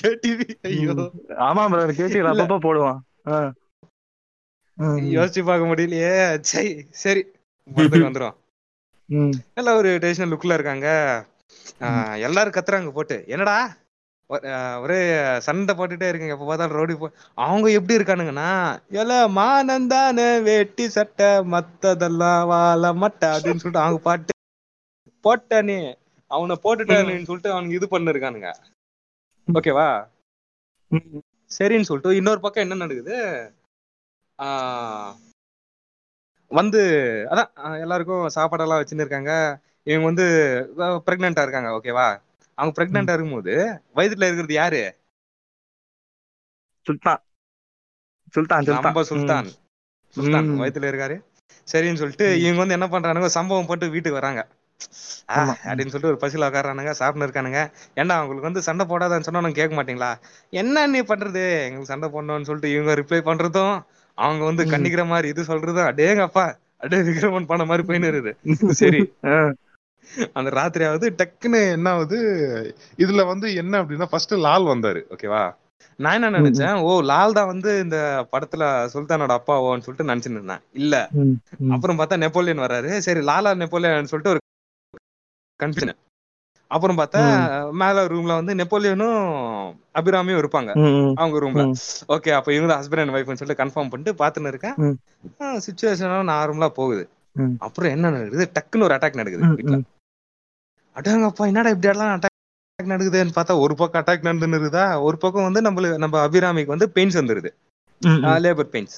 [0.02, 0.92] கேடிவி ஐயோ.
[1.28, 2.32] ஆமா பிரதர் கேட்டி இல்ல.
[2.32, 3.52] அப்பப்ப போடுவான்.
[4.80, 6.38] யோசிச்சு பார்க்க முடியலையே.
[6.40, 7.24] சரி சரி.
[7.74, 8.34] வந்துரும்.
[9.08, 10.88] நல்ல ஒரு ட்ரெடிஷனல் லுக்ல இருக்காங்க.
[12.20, 13.24] எல்லாரும் கத்துறாங்க போட்டு.
[13.26, 13.76] என்னடா?
[14.80, 14.98] ஒரே
[15.40, 16.34] சண்டை போட்டுட்டே இருக்கீங்க.
[16.34, 18.50] எப்ப பார்த்தாலும் ரோடி போ அவங்க எப்படி இருக்கானுங்கன்னா
[18.90, 24.32] எல மானந்தான வேட்டி சட்டை மத்ததெல்லாம் வாழ மட்டை அப்படின்னு சொல்லிட்டு அவங்க பாட்டு
[25.24, 25.94] போட்டானே
[26.30, 28.50] அவனை போட்டுட்டானேன்னு சொல்லிட்டு அவனுக்கு இது பண்ணிருக்கானுங்க.
[29.52, 29.88] ஓகேவா.
[31.50, 33.16] சரின்னு சொல்லிட்டு இன்னொரு பக்கம் என்ன நடக்குது?
[34.38, 35.12] ஆஹ்
[36.50, 36.80] வந்து
[37.30, 39.32] அதான் எல்லாருக்கும் சாப்பாடெல்லாம் வச்சுன்னு இருக்காங்க.
[39.86, 40.26] இவங்க வந்து
[41.06, 42.08] பிரெக்னெண்டா இருக்காங்க ஓகேவா
[42.58, 43.54] அவங்க பிரெக்னெண்டா இருக்கும்போது
[43.94, 44.82] வயித்துல இருக்கிறது யாரு?
[46.86, 47.20] சுல்தான்.
[48.34, 49.48] சுல்தான் நம்ம சுல்தான்.
[50.14, 50.60] சுல்தான் ம்.
[50.60, 51.16] வயித்துல இருக்காரு.
[51.68, 53.26] சரின்னு சொல்லிட்டு இவங்க வந்து என்ன பண்றானுங்க?
[53.38, 54.42] சம்பவம் போட்டு வீட்டுக்கு வராங்க.
[55.64, 57.60] அப்படின்னு சொல்லிட்டு ஒரு பசியில உட்காரானுங்க சாப்பிட்டு இருக்கானுங்க.
[57.94, 60.10] ஏன்டா அவங்களுக்கு வந்து சண்டை போடாதான்னு சொன்னா கேட்க மாட்டீங்களா?
[60.52, 61.42] என்ன நீ பண்றது?
[61.64, 63.76] எங்களுக்கு சண்டை போடணும்னு சொல்லிட்டு இவங்க ரிப்ளை பண்றதும்
[64.18, 64.62] அவங்க வந்து.
[64.72, 66.44] கண்டிக்கிற மாதிரி இது சொல்றதும் அடேங்கப்பா
[66.80, 68.34] அடே விக்ரமன் பண்ண மாதிரி போயின்னு
[68.82, 69.00] சரி.
[70.36, 72.18] அந்த ராத்திரியாவது டக்குன்னு என்ன ஆகுது?
[72.98, 75.00] இதுல வந்து என்ன அப்படின்னா ஃபர்ஸ்ட் லால் வந்தாரு.
[75.14, 75.42] ஓகேவா
[75.98, 76.76] நான் என்ன நினைச்சேன்?
[76.82, 77.96] ஓ லால் தான் வந்து இந்த
[78.32, 80.62] படத்துல சுல்தானோட அப்பாவோன்னு சொல்லிட்டு நினைச்சுட்டு இருந்தேன்.
[80.80, 80.94] இல்ல.
[81.74, 84.42] அப்புறம் பார்த்தா நெப்போலியன் வராரு சரி லாலா நெப்போலியன் சொல்லிட்டு ஒரு
[85.60, 85.98] கன்ஃபியூஷன்
[86.70, 87.20] அப்புறம் பார்த்தா
[87.72, 89.18] மேல ரூம்ல வந்து நெப்போலியனும்
[89.98, 90.70] அபிராமியும் இருப்பாங்க.
[91.14, 91.62] அவங்க ரூம்ல
[92.14, 94.76] ஓகே அப்ப இவங்க ஹஸ்பண்ட் அண்ட் ஒய்ஃப்னு சொல்லிட்டு கன்ஃபார்ம் பண்ணிட்டு பாத்துன்னு இருக்கேன்.
[95.66, 97.04] சுச்சுவேஷன் நார்மலா போகுது.
[97.58, 98.46] அப்புறம் என்ன நடக்குது?
[98.56, 99.78] டக்குன்னு ஒரு அட்டாக் நடக்குது வீட்டுல
[100.96, 102.36] அடங்கப்பா என்னடா இப்படி எல்லாம் அட்டாக்
[102.78, 104.84] நடக்குதுன்னு பார்த்தா ஒரு பக்கம் அட்டாக் நடந்துன்னு இருக்குதா?
[105.02, 107.50] ஒரு பக்கம் வந்து நம்மளுக்கு நம்ம அபிராமிக்கு வந்து பெயின்ஸ் வந்துருது.
[108.46, 108.96] Labour pains.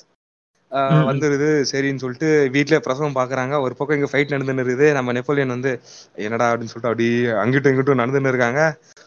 [1.06, 1.48] வந்துருது.
[1.70, 3.60] சரின்னு சொல்லிட்டு வீட்லயே பிரசவம் பாக்குறாங்க.
[3.60, 4.92] ஒரு பக்கம் இங்க ஃபைட் நடந்துன்னு இருக்குது.
[4.92, 5.72] நம்ம நெப்போலியன் வந்து
[6.16, 6.48] என்னடா?
[6.50, 7.08] அப்படின்னு சொல்லிட்டு அப்படி
[7.42, 8.60] அங்கிட்டும் இங்கிட்டும் நடந்துன்னு இருக்காங்க.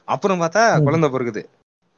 [0.06, 0.84] அப்புறம் பார்த்தா.
[0.84, 1.44] குழந்தை பிறகுது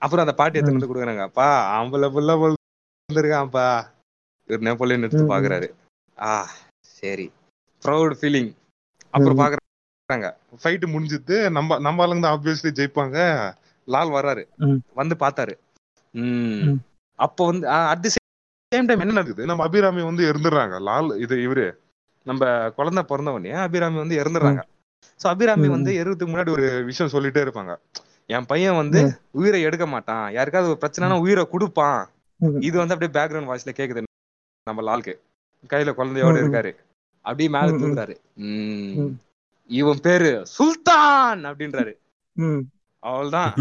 [0.02, 1.22] அப்புறம் அந்த பாட்டி எடுத்து வந்து கொடுக்குறாங்க.
[1.22, 3.68] அப்பா ஆம்பளை புள்ள வந்திருக்கான்ப்பா
[4.50, 5.24] இவர் நெப்போலியன் எடுத்து.
[5.34, 5.68] பாக்குறாரு.
[6.18, 6.32] ஆ
[6.98, 7.28] சரி.
[7.84, 8.52] ப்ரௌட் ஃபீலிங்
[9.14, 9.40] அப்புறம்.
[9.42, 10.28] பாக்குறாங்க.
[10.64, 13.18] ஃபைட் முடிஞ்சுது நம்ம நம்ம ஆளுங்க தான் ஆப்வியஸ்லி ஜெயிப்பாங்க.
[13.88, 14.44] லால் வர்றாரு.
[14.94, 15.54] வந்து பார்த்தாரு.
[16.14, 16.62] ம்.
[16.66, 16.78] ம்.
[17.20, 18.10] அப்போ வந்து அட் தி
[18.76, 21.78] சேம் டைம் என்ன நடக்குது நம்ம அபிராமி வந்து இருந்துடுறாங்க லால் இது இவரு
[22.24, 24.62] நம்ம குழந்தை பிறந்த உடனே அபிராமி வந்து இறந்துடுறாங்க
[25.24, 25.68] சோ அபிராமி.
[25.68, 27.78] வந்து இறதுக்கு முன்னாடி ஒரு விஷயம் சொல்லிட்டே இருப்பாங்க
[28.26, 29.20] என் பையன் வந்து.
[29.32, 32.10] உயிரை எடுக்க மாட்டான் யாருக்காவது ஒரு பிரச்சனைனா உயிரை கொடுப்பான்.
[32.60, 34.04] இது வந்து அப்படியே பேக்ரவுண்ட் வாய்ஸ்ல கேக்குது
[34.64, 35.14] நம்ம லால்க்கு
[35.70, 36.40] கையில குழந்தையோட.
[36.42, 36.76] இருக்காரு
[37.22, 38.16] அப்படியே மேல.
[38.36, 39.20] ம்.
[39.68, 41.94] இவன் பேரு சுல்தான் அப்படின்றாரு.
[43.00, 43.54] அவள்தான்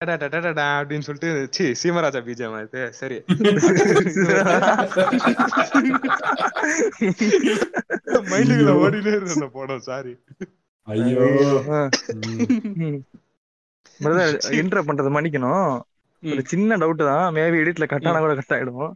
[0.00, 3.18] அப்படின்னு சொல்லிட்டு சி சீமராஜா பிஜிஎம் இது சரி.
[8.30, 10.12] மைண்டுக்குள்ள ஓடினே இருக்கு அந்த படம் சாரி
[10.88, 11.22] ஐயோ.
[14.60, 15.70] intro பண்றது மன்னிக்கணும்.
[16.22, 17.24] ஒரு சின்ன டவுட் தான்.
[17.36, 18.92] மேபி எடிட்ல கட் ஆனா கூட கட் ஆயிடும்.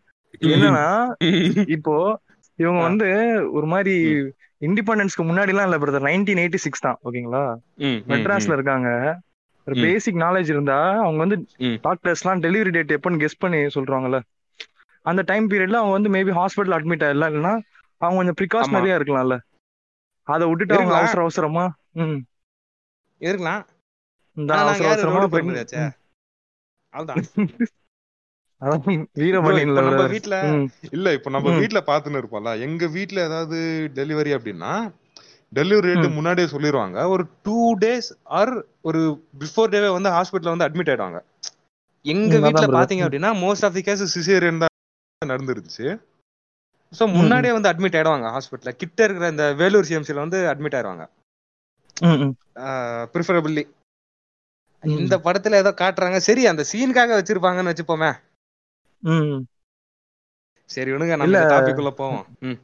[0.55, 0.87] என்னன்னா
[1.77, 1.95] இப்போ
[2.59, 2.81] இவங்க.
[2.89, 3.09] வந்து
[3.57, 3.95] ஒரு மாதிரி
[4.69, 7.45] இண்டிபெண்டன்ஸ்க்கு முன்னாடி எல்லாம் இல்ல பிரதர் நைன்டீன் எயிட்டி சிக்ஸ் தான் ஓகேங்களா
[8.13, 8.89] மெட்ராஸ்ல இருக்காங்க.
[9.66, 9.77] ஒரு.
[9.83, 11.77] பேசிக் நாலேஜ் இருந்தா அவங்க வந்து ம்.
[11.83, 14.20] டாக்டர்ஸ் எல்லாம் டெலிவரி டேட் எப்பன்னு கெஸ் பண்ணி சொல்றாங்கல்ல
[15.07, 17.55] அந்த டைம் பீரியட்ல அவங்க வந்து மேபி ஹாஸ்பிட்டல் அட்மிட் ஆயிடலாம் இல்லைன்னா
[18.01, 19.37] அவங்க கொஞ்சம் ப்ரிகாஷனரியா இருக்கலாம்ல
[20.29, 20.94] அதை விட்டுட்டு அவங்க.
[20.99, 21.64] அவசர அவசரமா
[22.01, 22.18] ம்
[23.20, 23.62] இருக்கலாம்
[24.37, 25.23] இந்த அவசர அவசரமா.
[30.12, 30.37] வீட்ல
[30.90, 31.53] இல்ல இப்ப நம்ம.
[31.61, 33.59] வீட்ல பாத்துன்னு இருப்போம்ல எங்க வீட்ல ஏதாவது
[33.94, 34.73] டெலிவரி அப்படின்னா
[35.55, 36.13] டெலிவரி ரேட்.
[36.13, 38.09] முன்னாடியே சொல்லிடுவாங்க ஒரு டூ டேஸ்
[38.39, 39.01] ஆர் ஒரு
[39.39, 41.21] பிஃபோர் டேவே வந்து ஹாஸ்பிட்டல்ல வந்து அட்மிட் ஆயிடுவாங்க.
[42.05, 42.69] எங்க brother.
[42.77, 45.87] பாத்தீங்க அப்படின்னா most of the case caesarean தான் நடந்துருச்சு.
[46.99, 51.05] சோ முன்னாடியே வந்து அட்மிட் ஆயிடுவாங்க ஹாஸ்பிட்டல்ல கிட்ட இருக்கிற இந்த வேலூர் சிஎம்சில வந்து அட்மிட் ஆயிடுவாங்க.
[52.01, 52.33] ம், ம்.
[53.13, 53.65] ப்ரிஃபரபிளி
[54.85, 54.99] ம்.
[55.03, 56.17] இந்த படத்துல ஏதோ காட்டுறாங்க.
[56.29, 58.11] சரி அந்த சீனுக்காக வச்சிருப்பாங்கன்னு வச்சுப்போமே.
[60.75, 61.15] சரி விடுங்க.
[61.17, 62.27] நம்ம டாபிக் போவோம்.
[62.41, 62.59] ம்,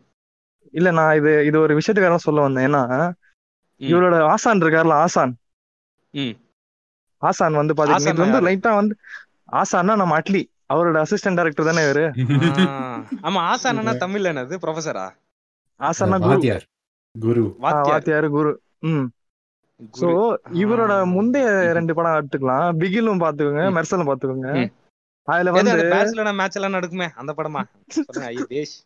[0.71, 2.67] இல்ல நான் இது இது ஒரு விஷயத்துக்காக சொல்ல வந்தேன்.
[2.67, 2.83] ஏன்னா.
[3.81, 5.33] இவரோட ஆசான் இருக்கார்ல ஆசான்.
[6.15, 6.35] ம்.
[7.23, 8.41] ஆசான் வந்து பாத்தீங்கன்னா வந்து?
[8.47, 8.95] லைட்டா வந்து
[9.53, 10.43] ஆசான்னா நம்ம அட்லி.
[10.73, 12.05] அவரோட அசிஸ்டன்ட் டைரக்டர் தானே இவரு?
[13.23, 14.55] ஆமா ஆசானா தமிழ்ல என்னது?
[14.63, 15.07] ப்ரொஃபஸரா
[15.81, 16.29] ஆசான்னா குரு.
[16.31, 16.65] வாத்தியார்.
[17.15, 17.45] குரு.
[17.79, 18.27] வாத்தியார்.
[18.31, 18.53] குரு.
[18.83, 19.07] ம்.
[19.95, 20.09] சோ.
[20.63, 20.93] இவரோட.
[21.07, 22.69] முந்தைய ரெண்டு படம் எடுத்துக்கலாம்.
[22.81, 23.65] பிகிலும் பாத்துக்கோங்க.
[23.77, 24.51] மெர்சலும் பாத்துக்கோங்க.
[25.29, 27.63] அதுல வந்து பேச்சுலர் மேட்ச் எல்லாம் நடக்குமே அந்த படமா?
[28.07, 28.77] சொல்லுங்க ஐ தேஷ்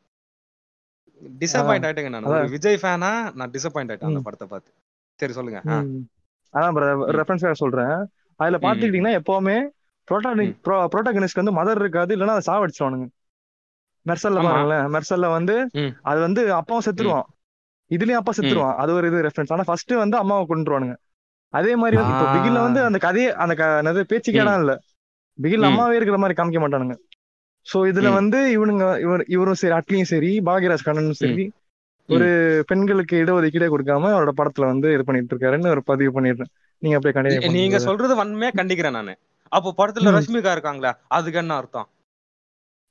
[1.39, 2.25] டிசப்பாயிண்ட் ஆயிட்டேங்க நான்.
[2.51, 4.21] விஜய் ஃபேனா நான் டிசப்பாயிண்ட் ஆயிட்டேன் அந்த.
[4.23, 4.73] படத்தை பார்த்து.
[5.15, 5.61] சரி சொல்லுங்க.
[5.67, 6.05] அதான்.
[7.13, 8.07] ரெஃபரன்ஸ் சொல்றேன்.
[8.37, 9.69] அதுல பாத்துக்கிட்டீங்கன்னா எப்பவுமே
[10.65, 13.09] ப்ரோட்டாகனிஸ்ட் வந்து மதர் இருக்காது இல்லைன்னா அதை சாவடிச்சிருவானுங்க.
[14.07, 14.43] மெர்சல்ல.
[14.43, 15.01] பாருங்களேன்.
[15.01, 15.69] மெர்சல்ல வந்து.
[16.03, 17.23] அது வந்து அப்பாவும் செத்துருவான்.
[17.91, 18.75] இதுலயும் அப்பா செத்துருவான்.
[18.75, 20.97] அது ஒரு இது ரெஃபரன்ஸ் ஆனா ஃபர்ஸ்ட் வந்து அம்மாவை கொண்டுருவானுங்க
[21.49, 22.33] அதே மாதிரி வந்து இப்போ.
[22.33, 24.81] பிகில்ல வந்து அந்த கதையே அந்த க- என்னது பேச்சுக்கு இடம் இல்ல.
[25.43, 25.65] பிகில்.
[25.67, 26.97] அம்மாவே இருக்கிற மாதிரி காமிக்க மாட்டானுங்க.
[27.75, 28.13] சோ இதுல.
[28.13, 31.53] வந்து இவனுங்க இவர் இவரும் சரி அட்லியும் சரி பாக்யராஜ் கண்ணனும் சரி
[32.09, 37.37] ஒரு பெண்களுக்கு இடஒதுக்கீடே கொடுக்காம அவரோட படத்துல வந்து இது பண்ணிட்டு இருக்காருன்னு ஒரு பதிவு பண்ணிடுறேன் நீங்க அப்படியே
[37.37, 39.17] நீ- நீங்க சொல்றது வன்மையா கண்டிக்கிறேன் நானு.
[39.49, 40.21] அப்போ படத்துல.
[40.21, 40.99] ரஷ்மிகா இருக்காங்களா?
[41.09, 41.89] அதுக்கு என்ன அர்த்தம்?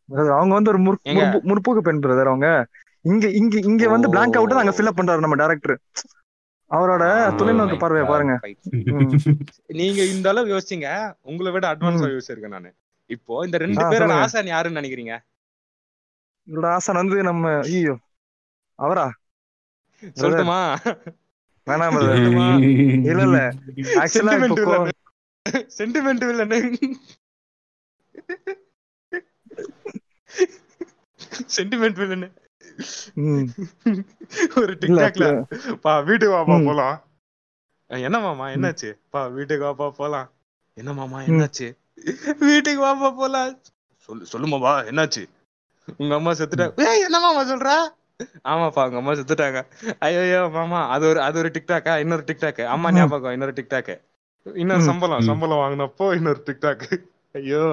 [0.10, 2.67] அவங்க வந்து ஒரு முற்போக்கு பெண் பிரதர் அவங்க.
[3.01, 4.10] இங்க இங்க இங்க வந்து.
[4.10, 5.79] பிளாங்க் அவுட் அங்க ஃபில் பண்றாரு நம்ம டைரக்டர்
[6.71, 7.03] அவரோட
[7.38, 8.39] தொலைநோக்கு பார்வையை பாருங்க.
[9.67, 12.73] நீங்க இந்த அளவு யோசிச்சீங்க உங்களை விட அட்வான்ஸா யோசிச்சிருக்கேன் நானு.
[13.10, 14.13] இப்போ இந்த ரெண்டு பேரோட.
[14.24, 15.13] ஆசான் யாருன்னு நினைக்கிறீங்க?
[16.48, 17.95] இதோட ஆசான் வந்து நம்ம ஐயோ
[18.80, 19.08] அவரா?
[20.15, 20.60] சொல்லட்டுமா
[21.67, 21.98] வேணாம்.
[23.10, 23.39] இல்ல இல்ல.
[24.02, 24.36] ஆக்சுவலா.
[25.78, 26.60] சென்டிமெண்ட் இல்லன்னு
[31.56, 32.30] சென்டிமெண்ட் இல்லன்னு
[34.58, 35.28] ஒரு டிக்டாக்ல
[35.84, 36.58] பா வீட்டுக்கு வாப்பா.
[36.67, 36.98] போலாம்.
[37.89, 38.45] என்ன மாமா?
[38.50, 38.89] என்னாச்சு?
[39.10, 40.28] பா வீட்டுக்கு வாப்பா போலாம்.
[40.78, 41.19] என்ன மாமா?
[41.22, 41.67] என்னாச்சு?
[42.39, 43.51] வீட்டுக்கு வாப்பா போலாம்.
[44.09, 45.23] சொல்லு சொல்லு மாமா என்னாச்சு?
[45.97, 47.69] உங்க அம்மா செத்துட்டா ஏய் என்ன மாமா சொல்ற?
[48.43, 49.59] ஆமாப்பா உங்க அம்மா செத்துட்டாங்க.
[49.99, 52.91] ஐயோ மாமா அது ஒரு அது ஒரு டிக்டாக்கா இன்னொரு டிக்டாக் அம்மா.
[52.91, 53.93] ஞாபகம் இன்னொரு டிக்டாக்
[54.45, 54.81] இன்னொரு.
[54.81, 55.21] சம்பளம்.
[55.21, 56.85] சம்பளம் வாங்கினப்போ இன்னொரு டிக்டாக்
[57.31, 57.63] ஐயோ.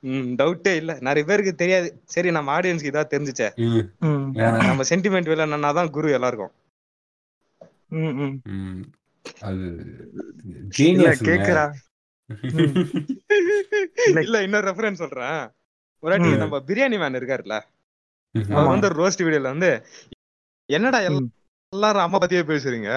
[0.00, 0.92] ம் டவுட்டே இல்ல.
[1.00, 1.88] நிறைய பேருக்கு தெரியாது.
[2.04, 3.48] சரி நம்ம ஆடியன்ஸ்க்கு இதா தெரிஞ்சுச்சே.
[4.68, 6.52] நம்ம சென்டிமெண்ட் வேலைன்னா தான் குரு எல்லாருக்கும்.
[7.90, 8.36] ம், ம்.
[8.46, 8.82] ம்,
[9.40, 9.66] அது.
[11.28, 11.64] கேக்குறா.
[14.22, 14.36] இல்ல.
[14.46, 15.40] இன்னொரு ரெஃபரன்ஸ் சொல்றேன்.
[16.02, 16.30] ஒரு வாட்டி.
[16.42, 17.56] நம்ம பிரியாணி மேன் இருக்காருல்ல
[18.34, 18.72] அவர்.
[18.72, 19.70] வந்து ரோஸ்ட் வீடியோல வந்து
[20.68, 20.98] என்னடா.
[21.72, 22.90] எல்லாரும் அம்மா பத்தியே பேசுறீங்க?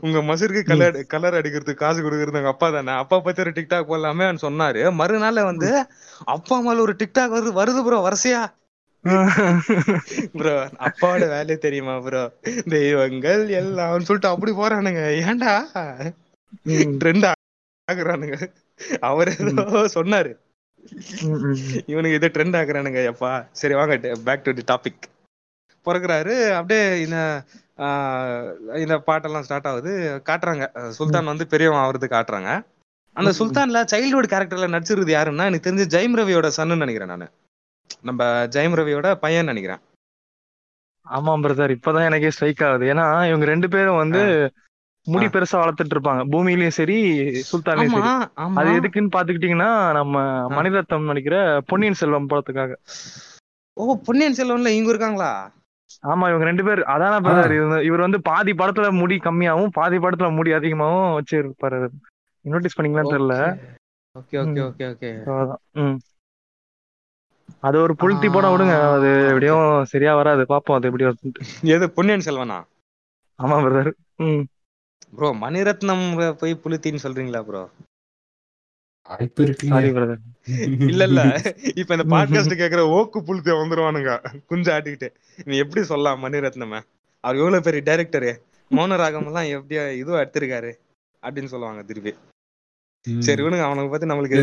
[0.00, 2.92] உங்க மசருக்கு கலர் கலர் அடிக்கிறதுக்கு காசு கொடுக்கறது உங்க அப்பா தானே?
[3.02, 4.82] அப்பா பத்தி ஒரு டிக்டாக் போடலாமே சொன்னாரு.
[5.00, 5.70] மறுநாள் வந்து
[6.34, 8.42] அப்பா மேல ஒரு டிக்டாக் வருது வருது ப்ரோ வரிசையா?
[10.36, 10.54] ப்ரோ
[10.86, 12.22] அப்பாவோட வேலையை தெரியுமா ப்ரோ
[12.74, 15.02] தெய்வங்கள் எல்லாம் சொல்லிட்டு அப்படி போறானுங்க.
[15.24, 15.54] ஏன்டா?
[17.02, 17.26] ட்ரெண்ட்
[17.90, 18.36] ஆகுறானுங்க.
[19.08, 19.64] அவர் ஏதோ
[19.96, 20.30] சொன்னாரு.
[21.92, 23.30] இவனுக்கு இது ட்ரெண்ட் ஆகுறானுங்க எப்பா.
[23.60, 23.94] சரி வாங்க
[24.28, 25.04] பேக் டு தி டாபிக்
[25.86, 27.18] பிறகுறாரு அப்படியே இந்த
[28.82, 29.92] இந்த பாட்டெல்லாம் ஸ்டார்ட் ஆகுது.
[30.28, 30.64] காட்டுறாங்க.
[30.98, 32.50] சுல்தான் வந்து பெரியவன் ஆகுறது காட்டுறாங்க.
[33.16, 33.30] அந்த.
[33.40, 37.28] சுல்தான்ல சைல்ட்ஹுட் கேரக்டர்ல நடிச்சிருது யாருன்னா எனக்கு தெரிஞ்சு ஜெயம் ரவியோட சன்னு நினைக்கிறேன் நானு.
[38.08, 38.22] நம்ம
[38.54, 39.82] ஜெயம் ரவியோட பையன் நினைக்கிறேன்.
[41.06, 42.86] ஆமா பிரதர் இப்பதான் எனக்கே ஸ்ட்ரைக் ஆகுது.
[42.92, 44.22] ஏன்னா இவங்க ரெண்டு பேரும் வந்து
[45.06, 45.26] முடி.
[45.26, 46.96] பெருசா வளர்த்துட்டு இருப்பாங்க பூமியிலயும் சரி
[47.50, 48.12] சுல்தான்லயும் சரி.
[48.60, 50.14] அது எதுக்குன்னு பாத்துக்கிட்டீங்கன்னா நம்ம
[50.50, 52.72] மணிரத்னம் நடிக்கிற பொன்னியின் செல்வம் படத்துக்காக.
[53.76, 55.30] ஓ பொன்னியின் செல்வன்ல இங்க இருக்காங்களா?
[56.04, 56.80] ஆமா இவங்க ரெண்டு பேர்.
[56.86, 57.54] அதான பிரதர்.
[57.82, 61.78] இவர் வந்து பாதி படத்துல முடி கம்மியாவும் பாதி படத்துல முடி அதிகமாவும் வச்சிருப்பாரு
[62.44, 63.36] நோட்டீஸ் பண்ணீங்களான்னு தெரியல.
[64.14, 64.36] ஓகே.
[64.42, 64.60] ஓகே.
[64.62, 65.96] ஓகே ஓகே அதான்.
[67.62, 68.74] அது ஒரு புல்டி படம் விடுங்க.
[68.90, 69.10] அது.
[69.28, 70.42] எப்படியும் சரியா வராது.
[70.48, 71.44] பாப்போம் அது எப்படி வருதுன்ட்டு.
[71.74, 72.58] எது பொன்னியின் செல்வனா?
[73.38, 73.90] ஆமா பிரதர்.
[74.18, 74.44] ம்.
[75.16, 76.06] ப்ரோ மணிரத்னம்
[76.40, 77.62] போய் புலித்தின்னு சொல்றீங்களா ப்ரோ
[79.08, 79.42] வாய்ப்பு
[80.92, 81.20] இல்ல இல்ல
[81.80, 84.12] இப்ப இந்த பாட்காஸ்ட் கேக்குற ஓக்கு புழுத்திய வந்துருவானுங்க.
[84.50, 85.08] குஞ்சு ஆட்டிக்கிட்டு.
[85.44, 86.80] நீ எப்படி சொல்லலாம் மணிரத்னம?
[87.24, 88.30] அவர் எவ்வளவு பெரிய டைரக்டரு
[88.70, 90.72] மௌன ராகம் எல்லாம் எப்படி இதுவும் எடுத்திருக்காரு
[91.22, 92.12] அப்படின்னு சொல்லுவாங்க திருப்பி.
[93.26, 93.64] சரி விடுங்க.
[93.68, 94.38] அவனுக்கு பத்தி நம்மளுக்கு.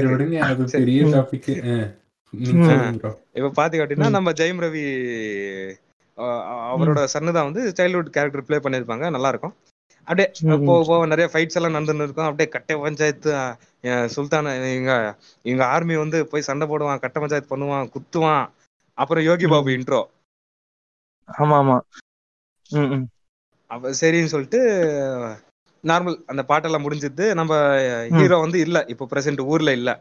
[3.37, 4.09] இப்ப பாத்தீங்க அப்படின்னா.
[4.17, 4.85] நம்ம ஜெயம் ரவி
[6.71, 9.55] அவரோட சன்னு தான் வந்து சைல்ட்ஹுட் கேரக்டர் ப்ளே பண்ணிருப்பாங்க நல்லா இருக்கும்.
[10.07, 10.27] அப்படியே.
[10.69, 12.27] போக போக நிறைய ஃபைட்ஸ் எல்லாம் நடந்துன்னு இருக்கும்.
[12.29, 13.31] அப்படியே கட்டை பஞ்சாயத்து
[14.15, 14.93] சுல்தான் இங்க
[15.45, 18.45] இங்க ஆர்மி வந்து போய் சண்டை போடுவான் கட்ட பஞ்சாயத்து பண்ணுவான் குத்துவான்.
[18.97, 19.69] அப்புறம் யோகி பாபு.
[19.77, 20.01] இன்ட்ரோ
[21.29, 21.77] ஆமா ஆமா
[23.71, 24.59] அப்ப சரின்னு சொல்லிட்டு
[25.83, 27.53] நார்மல் அந்த பாட்டெல்லாம் முடிஞ்சிது நம்ம
[28.17, 28.77] ஹீரோ வந்து இல்ல.
[28.93, 29.91] இப்போ பிரசன்ட் ஊர்ல இல்ல.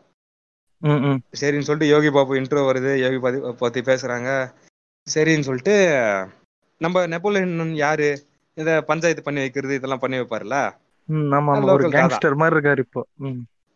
[1.41, 2.93] சரின்னு சொல்லிட்டு யோகி பாபு இன்ட்ரோ வருது.
[3.05, 4.31] யோகி பாபு பத்தி பேசுறாங்க.
[5.07, 5.75] சரின்னு சொல்லிட்டு
[6.81, 8.11] நம்ம நெப்போலியன் யாரு?
[8.57, 10.57] இத பஞ்சாயத்து பண்ணி வைக்கிறது இதெல்லாம் பண்ணி வைப்பாருல்ல?
[11.37, 13.03] ஆமா ஒரு கேங்ஸ்டர் மாதிரி இருக்காரு இப்போ.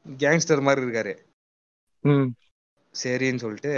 [0.06, 1.14] கேங்ஸ்டர் மாதிரி இருக்காரு.
[2.94, 3.72] சரின்னு சொல்லிட்டு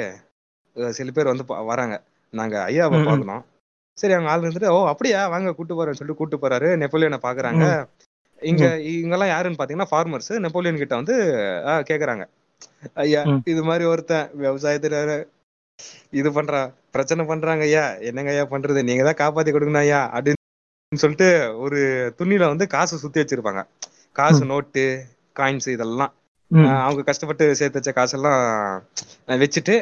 [0.94, 1.94] சில பேர் வந்து வராங்க.
[2.32, 3.06] நாங்க ஐயாவை ம்.
[3.08, 3.44] பார்க்கணும்
[3.98, 6.68] சரி அவங்க ஆள் இருந்துட்டு ஓ அப்படியா வாங்க கூட்டு போறேன்னு சொல்லிட்டு கூட்டு போறாரு.
[6.82, 7.64] நெப்போலியனை பாக்குறாங்க.
[8.42, 11.14] இங்க இவங்கெல்லாம் யாருன்னு பாத்தீங்கன்னா ஃபார்மர்ஸ் நெப்போலியன் கிட்ட வந்து
[11.88, 12.24] கேக்குறாங்க.
[13.02, 13.22] ஐயா.
[13.52, 14.98] இது மாதிரி ஒருத்தன் விவசாயத்துல
[16.12, 17.84] இது பண்றான் பிரச்சனை பண்றாங்க ஐயா.
[18.08, 18.80] என்னங்க ஐயா பண்றது?
[18.88, 20.37] நீங்க தான் காப்பாத்தி கொடுக்கணும் ஐயா அப்படின்னு
[20.92, 21.26] சொல்லிட்டு
[21.58, 21.78] ஒரு
[22.18, 23.62] துணியில வந்து காசு சுத்தி வச்சிருப்பாங்க.
[24.16, 24.84] காசு நோட்டு
[25.36, 26.12] காயின்ஸ் இதெல்லாம்.
[26.82, 28.38] அவங்க கஷ்டப்பட்டு சேர்த்து வச்ச காசெல்லாம்
[29.42, 29.74] வச்சுட்டு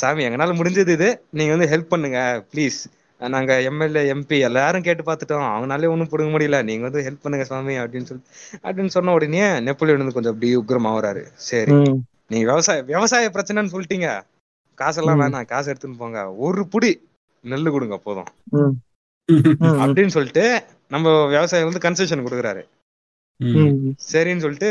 [0.00, 1.08] சாமி எங்கனால முடிஞ்சது இது.
[1.38, 2.18] நீங்க வந்து ஹெல்ப் பண்ணுங்க
[2.52, 2.78] ப்ளீஸ்
[3.20, 5.46] நாங்க எம்எல்ஏ எம்பி எல்லாரும் கேட்டு பார்த்துட்டோம்.
[5.56, 6.58] அவனாலே ஒன்றும் பிடுங்க முடியல.
[6.68, 8.24] நீங்க வந்து ஹெல்ப் பண்ணுங்க சாமி அப்படின்னு சொல்லி
[8.62, 11.74] அப்படின்னு சொன்ன உடனே நெப்போலியன் வந்து கொஞ்சம் அப்படி உக்ரமா வராரு சரி
[12.32, 14.08] நீங்க விவசாய விவசாய பிரச்சனைன்னு சொல்லிட்டீங்க.
[14.78, 15.20] காசெல்லாம்.
[15.22, 15.48] வேணாம்.
[15.52, 16.20] காசு எடுத்துன்னு போங்க.
[16.46, 16.92] ஒரு புடி
[17.44, 18.30] நெல்லு கொடுங்க போதும்.
[19.28, 22.68] அப்படின்னு சொல்லிட்டு நம்ம விவசாயம் வந்து கன்செஷன் கொடுக்குறாரு.
[23.86, 24.70] சரின்னு சொல்லிட்டு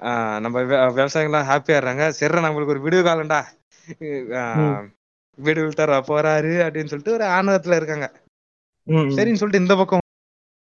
[0.00, 3.44] ஆஹ் நம்ம விவ- விவசாயிகள்லாம் ஹாப்பியா இருறாங்க சரி நம்மளுக்கு ஒரு விடுவு காலம்டா.
[4.00, 4.92] ஆஹ்
[5.42, 8.12] விடுவு தர போறாரு அப்படின்னு சொல்லிட்டு ஒரு ஆனந்தத்துல இருக்காங்க.
[8.82, 9.98] ம் சரின்னு சொல்லிட்டு இந்த பக்கம்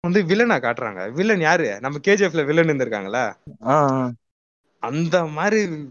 [0.01, 1.12] வந்து வில்லனா காட்டுறாங்க.
[1.12, 1.81] வில்லன் யாரு?
[1.81, 3.35] நம்ம கேஜிஎஃப்ல வில்லன் இருந்திருக்காங்கல்ல?
[3.67, 4.11] ஆ
[4.79, 5.88] அந்த மாதிரி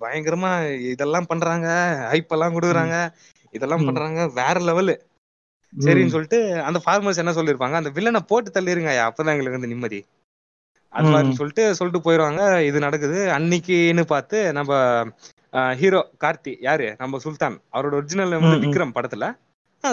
[0.00, 1.98] பயங்கரமா இதெல்லாம் பண்றாங்க.
[2.12, 3.12] ஹைப் எல்லாம் கொடுக்குறாங்க.
[3.50, 3.84] இதெல்லாம்.
[3.84, 4.28] பண்றாங்க.
[4.28, 5.14] வேற லெவலு
[5.72, 7.76] சரின்னு சொல்லிட்டு அந்த ஃபார்மர்ஸ் என்ன சொல்லிருப்பாங்க?
[7.80, 10.00] அந்த வில்லனை போட்டு தள்ளிருங்க அப்பதான் எங்களுக்கு வந்து நிம்மதி.
[10.92, 11.32] அது மாதிரி.
[11.38, 13.18] சொல்லிட்டு சொல்லிட்டு போயிடுவாங்க இது நடக்குது.
[13.38, 14.72] அன்னைக்குன்னு பார்த்து நம்ம
[15.80, 16.86] ஹீரோ கார்த்தி யாரு?
[16.98, 17.56] நம்ம சுல்தான்.
[17.72, 18.56] அவரோட ஒரிஜினல் வந்து.
[18.64, 19.26] விக்ரம் படத்துல.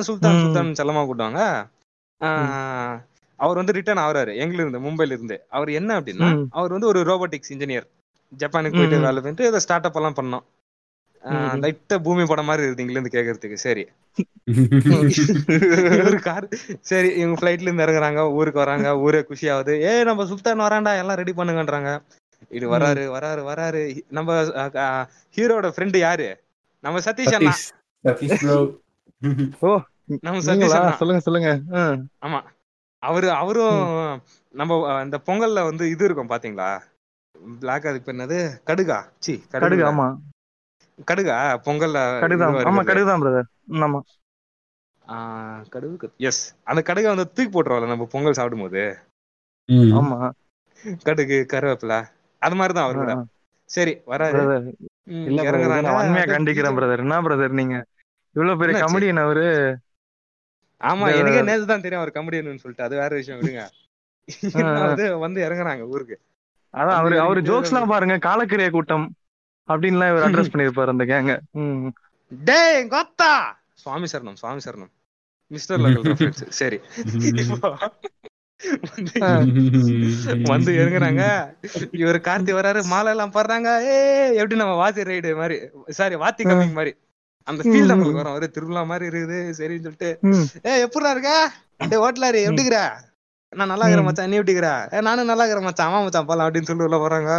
[0.10, 0.40] சுல்தான்.
[0.44, 1.42] சுல்தான் செல்லமா கூட்டுவாங்க
[3.40, 4.32] அவர் வந்து ரிட்டர்ன் ஆகுறாரு.
[4.44, 6.28] எங்கல இருந்து மும்பைல இருந்து அவர் என்ன அப்படின்னா.
[6.60, 7.88] அவர் வந்து ஒரு ரோபோட்டிக்ஸ் இன்ஜினியர்
[8.32, 9.06] ஜப்பானுக்கு போயிட்டு.
[9.06, 10.46] வேலை பண்ணிட்டு ஸ்டார்ட் அப் எல்லாம் பண்ணோம்.
[11.64, 13.58] லைட்டா பூமி படம் மாதிரி இருக்குது இங்கில இருந்து கேக்குறதுக்கு.
[13.66, 13.84] சரி.
[16.08, 16.46] ஒரு கார்
[16.82, 21.20] சரி இவங்க ஃபிளைட்ல இருந்து இறங்குறாங்க ஊருக்கு வராங்க ஊரே குஷி ஆகுது ஏ நம்ம சுல்தான் வரான்டா எல்லாம்
[21.22, 21.92] ரெடி பண்ணுங்கன்றாங்க.
[22.52, 23.82] இது வராரு வராரு வராரு.
[24.10, 24.32] நம்ம
[25.36, 26.28] ஹீரோட ஃப்ரெண்டு யாரு?
[26.84, 27.54] நம்ம சதீஷ் அண்ணா.
[29.62, 29.72] ஓ
[30.26, 31.52] நம்ம சதீஷ் சொல்லுங்க சொல்லுங்க.
[32.26, 32.40] ஆமா.
[33.04, 33.80] அவரு அவரும்
[34.54, 36.70] நம்ம இந்த பொங்கல்ல வந்து இது இருக்கும் பாத்தீங்களா?
[37.62, 38.38] பிளாக் அதுக்கு என்னது
[38.70, 39.00] கடுகா.
[39.20, 40.08] சி கடுகு ஆமா.
[41.08, 41.36] கடுகா?
[41.66, 42.56] பொங்கல்ல கடுகுதான்.
[42.62, 42.90] ஆமா வருது.
[42.90, 43.48] கடுகுதான் பிரதர்
[43.86, 44.00] ஆமா.
[45.06, 48.84] ஆஹ், கடுகு எஸ் அந்த கடுகை வந்து தூக்கி போட்டுருவோம்ல நம்ம பொங்கல் சாப்பிடும்போது.
[50.00, 50.18] ஆமா.
[51.04, 52.00] கடுகு கருவேப்பிலை
[52.42, 53.12] அது மாதிரிதான் அவர் கூட.
[53.14, 53.26] ஆ,
[53.70, 57.76] சரி வன்மையா அப்படியே கண்டிக்கிறேன் பிரதர் என்ன பிரதர் நீங்க?
[58.36, 58.76] இவ்வளவு பெரிய?
[58.84, 59.46] கமெடியன் அவரு.
[60.82, 62.84] ஆமா எனக்கே நேத்து தான் தெரியும் அவர் கமெடியன் சொல்லிட்டு.
[62.84, 63.64] அது வேற விஷயம் விடுங்க.
[64.88, 66.16] வந்து வந்து இறங்குறாங்க ஊருக்கு.
[66.74, 69.06] அதான் அவரு அவரு ஜோக்ஸ் எல்லாம் பாருங்க காலக்கிரிய கூட்டம்.
[69.72, 71.34] அப்படின்லாம் இவர் அட்ரஸ் பண்ணிருப்பாரு அந்த கேங்க
[72.32, 73.34] டேய் கொத்தா
[73.84, 74.92] சுவாமி சரணம் சுவாமி சரணம்.
[75.52, 75.82] மிஸ்டர்
[76.60, 76.78] சரி.
[80.52, 81.24] வந்து இறங்குறாங்க.
[82.02, 83.70] இவர் கார்த்தி வராரு மாலை எல்லாம் போடுறாங்க.
[83.88, 83.96] ஏ
[84.40, 85.58] எப்படி நம்ம வாத்தி ரைடு மாதிரி
[85.98, 86.94] சாரி வாத்தி கம்மிங் மாதிரி.
[87.48, 88.36] அந்த ஃபீல் நம்மளுக்கு வரும்.
[88.40, 90.12] ஒரே திருவிழா மாதிரி இருக்குது சரின்னு சொல்லிட்டு.
[90.68, 91.34] ஏ எப்படா இருக்க?
[91.92, 92.80] டே ஓட்டலாரு எப்படிங்கிற
[93.54, 94.32] நான் நல்லா இருக்கிறேன் மச்சான்.
[94.32, 95.90] நீ எப்படிங்கிற ஏ நானும் நல்லா இருக்கிறேன் மச்சான்.
[95.90, 97.34] ஆமா மச்சான் போலாம் அப்படின்னு சொல்லி உள்ள போறாங்க.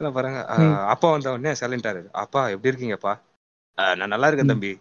[0.00, 0.74] உள்ள போறாங்க ஆ, ம்.
[0.88, 3.12] அப்பா வந்த உடனே சைலண்டாரு அப்பா எப்படி இருக்கீங்கப்பா?
[3.78, 4.52] "ஆ, நான் நல்லா இருக்கேன்.
[4.52, 4.72] தம்பி.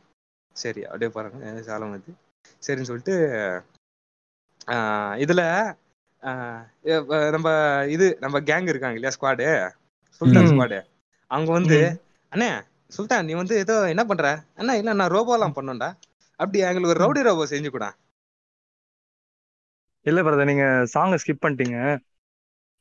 [0.56, 1.40] சரி அப்படியே பாருங்க.
[1.62, 2.12] சாலம் வந்து.
[2.64, 3.16] சரின்னு சொல்லிட்டு
[5.18, 5.42] இதுல
[7.32, 7.50] நம்ம
[7.88, 9.46] இது நம்ம கேங் இருக்காங்க இல்லையா ஸ்குவாடு
[10.22, 10.48] சுல்தான்.
[10.50, 10.80] ஸ்குவாடு
[11.32, 11.78] அவங்க வந்து.
[12.32, 12.50] அண்ணே
[12.92, 14.28] சுல்தான் நீ வந்து ஏதோ என்ன பண்ற?
[14.56, 15.90] அண்ணா இல்ல நான் ரோபோலாம் பண்ணோம்டா.
[16.40, 17.86] அப்படி எங்களுக்கு ஒரு ரவுடி ரோபோ செஞ்சு கூட.
[20.06, 21.78] இல்ல பிரதர் நீங்க சாங்க ஸ்கிப் பண்ணிட்டீங்க.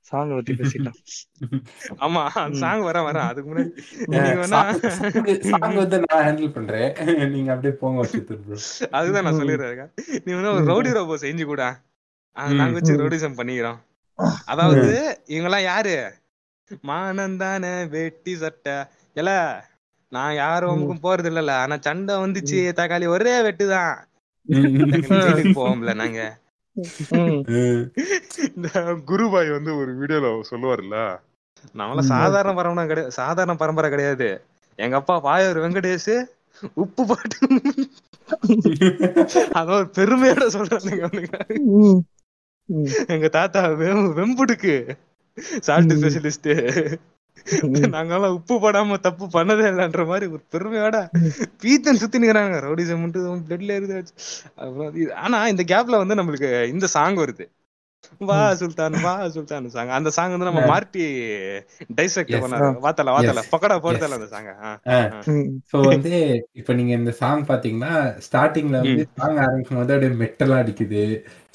[0.07, 0.99] சாங்க பத்தி பேசிட்டோம்
[2.05, 2.23] ஆமா.
[2.55, 3.19] சாங் வர வர.
[3.23, 3.71] அதுக்கு முன்னாடி
[5.53, 6.91] சாங் வந்து நான் ஹேண்டில் பண்றேன்.
[7.29, 8.05] நீங்க அப்படியே போங்க
[8.93, 9.39] அதுதான் நான்.
[9.41, 9.91] சொல்லிடுறேன்
[10.25, 10.65] நீ வந்து ஒரு.
[10.65, 11.65] ரவுடி ரோபோ செஞ்சு கூட.
[12.55, 13.01] நாங்க வச்சு.
[13.03, 13.81] ரவுடிசம் பண்ணிக்கிறோம்.
[14.45, 14.89] அதாவது
[15.27, 15.97] இவங்க எல்லாம் யாரு?
[16.85, 18.77] மானந்தானே வெட்டி சட்டை.
[19.17, 19.33] இல்ல
[20.13, 23.95] நான் யாரும் போறது இல்லல ஆனா சண்டை வந்துச்சு தக்காளி ஒரே வெட்டுதான்.
[25.57, 26.21] போவோம்ல நாங்க.
[28.49, 28.69] இந்த
[29.09, 30.97] குருபாய் வந்து ஒரு வீடியோல சொல்லுவார்ல
[31.75, 32.01] நம்மள.
[32.11, 34.29] சாதாரண பரம்பரை கிடையாது சாதாரண பரம்பரை கிடையாது
[34.79, 36.13] எங்க அப்பா பாயூர் வெங்கடேஷ்
[36.77, 37.39] உப்பு பாட்டு
[39.59, 40.45] அத ஒரு பெருமையோட.
[41.75, 42.01] ம்.
[43.15, 44.75] எங்க தாத்தா வெம் வெம்புடுக்கு
[45.67, 45.95] சால்ட்.
[45.99, 46.51] ஸ்பெஷலிஸ்ட்
[47.89, 50.97] நாங்கெல்லாம் உப்பு போடாம தப்பு பண்ணதே இல்லைன்ற மாதிரி ஒரு பெருமையோட
[51.63, 53.99] பீத்தன் சுத்தி நிக்கிறாங்க ரவுடிசம் மட்டும் பிளட்ல இருந்து
[54.59, 54.91] அப்புறம்
[55.25, 57.47] ஆனா இந்த கேப்ல வந்து நம்மளுக்கு இந்த சாங் வருது.
[58.23, 61.05] வா சுல்தான் வா சுல்தான் சாங் அந்த சாங் வந்து நம்ம மார்ட்டி
[61.97, 62.37] டைசெக்ட்.
[62.43, 62.69] பண்ணாரு.
[62.85, 63.43] வாத்தல வாத்தல.
[63.53, 64.19] பக்கடா போடுதல.
[64.19, 64.51] அந்த சாங்க
[65.31, 65.49] ம்.
[65.71, 66.13] சோ வந்து
[66.61, 67.93] இப்ப நீங்க இந்த சாங் பாத்தீங்கன்னா
[68.27, 71.03] ஸ்டார்டிங்ல வந்து சாங் ஆரம்பிக்கும் போது அப்படியே மெட்டலா அடிக்குது.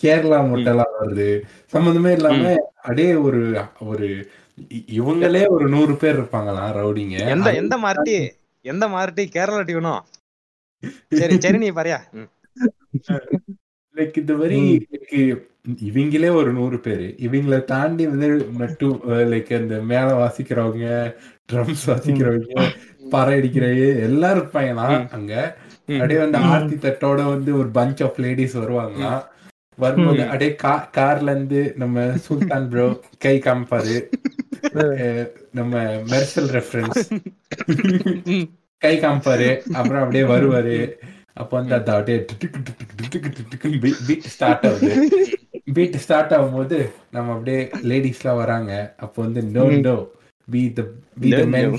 [0.04, 1.30] கேரளா மொட்டெல்லாம் வருது.
[1.74, 2.44] சம்மந்தமே இல்லாம
[2.80, 3.42] அப்படியே ஒரு
[3.88, 4.08] ஒரு
[4.96, 8.16] இவங்களே ஒரு நூறு பேர் இருப்பாங்களாம் ரவுடிங்க எந்த எந்த மார்ட்டி
[8.66, 10.02] எந்த மார்ட்டி கேரளா டியூனும்
[11.20, 12.00] சரி சரி நீ பாரியா.
[13.96, 14.58] லைக் இந்த மாதிரி
[15.88, 18.28] இவங்களே ஒரு நூறு பேரு இவங்கள தாண்டி வந்து
[18.60, 18.88] நட்டு
[19.32, 20.88] லைக் அந்த மேல வாசிக்கிறவங்க
[21.50, 22.56] ட்ரம்ஸ் வாசிக்கிறவங்க
[23.12, 25.06] பறை அடிக்கிறவங்க எல்லாரும் இருப்பாங்களாம் ம்.
[25.18, 25.34] அங்க.
[25.94, 26.40] அப்படியே வந்து.
[26.50, 29.22] ஆர்த்தி தட்டோட வந்து ஒரு பஞ்ச் ஆஃப் லேடிஸ் வருவாங்களாம்
[29.78, 30.22] வரும்போது.
[30.26, 32.86] அப்படியே கா கார்ல இருந்து நம்ம சுல்தான் ப்ரோ
[33.20, 33.96] கை காமிப்பாரு
[35.60, 35.74] நம்ம
[36.12, 37.00] மெர்சல் ரெஃபரன்ஸ்.
[38.82, 40.78] கை காமிப்பாரு அப்புறம் அப்படியே வருவாரு.
[41.34, 42.20] அப்ப வந்து அது அப்படியே
[44.08, 44.92] பீட் ஸ்டார்ட் ஆகுது.
[45.74, 46.78] பீட் ஸ்டார்ட் ஆகும்போது
[47.12, 48.72] நம்ம அப்படியே லேடிஸ் எல்லாம் வராங்க.
[48.98, 49.66] அப்போ வந்து no.
[49.86, 49.96] No
[50.48, 50.82] be the
[51.22, 51.74] be the men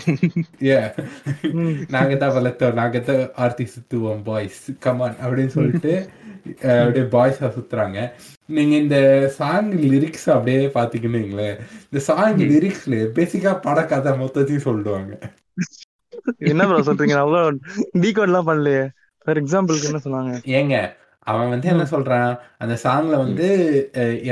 [1.55, 1.77] ம்.
[1.89, 2.75] நாங்க தான் வளர்த்தோம்.
[2.75, 5.93] நாங்க தான் ஆர்த்தி சுத்துவோம் பாய்ஸ் கமான் அப்படின்னு சொல்லிட்டு
[6.77, 7.99] அப்படியே பாய்ஸா சுத்துறாங்க.
[8.57, 8.99] நீங்க இந்த
[9.39, 11.23] சாங் லிரிக்ஸ் அப்படியே பாத்தீங்கன்னு
[11.87, 15.13] இந்த சாங் லிரிக்ஸ்ல பேசிக்கா படக்கதை மொத்தத்தையும் சொல்லிடுவாங்க
[16.51, 17.15] என்ன ப்ரோ சொல்றீங்க?
[17.23, 17.41] அவ்வளோ
[18.03, 18.83] டீகோட் எல்லாம் பண்ணலையே.
[19.27, 20.33] ஃபார் எக்ஸாம்பிளுக்கு என்ன சொன்னாங்க?
[20.59, 20.77] ஏங்க
[21.31, 22.31] அவன் வந்து என்ன சொல்றான்?
[22.63, 23.49] அந்த சாங்ல வந்து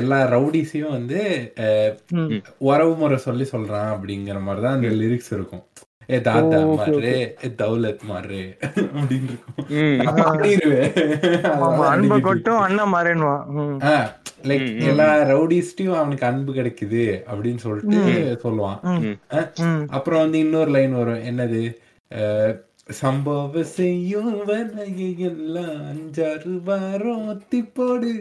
[0.00, 1.20] எல்லா ரவுடிஸையும் வந்து.
[2.68, 5.64] உறவு முறை சொல்லி சொல்றான் அப்படிங்கிற மாதிரி தான் அந்த லிரிக்ஸ் இருக்கும்.
[6.12, 7.10] ஏ தாத்தா மாறு
[7.44, 9.66] ஏ தௌலத் மாறு அப்படின்னு இருக்கும்.
[14.42, 14.78] அண்ணன்.
[14.90, 18.00] எல்லா ரவுடிஸ்டையும் அவனுக்கு அன்பு கிடைக்குது அப்படின்னு சொல்லிட்டு
[18.44, 18.80] சொல்லுவான்.
[19.88, 21.24] அப்புறம் வந்து இன்னொரு லைன் வரும்.
[21.30, 21.62] என்னது?
[23.00, 28.12] சம்பவ செய்யும் வரையெல்லாம் அஞ்சாறு வாரம் ஒத்தி போடு.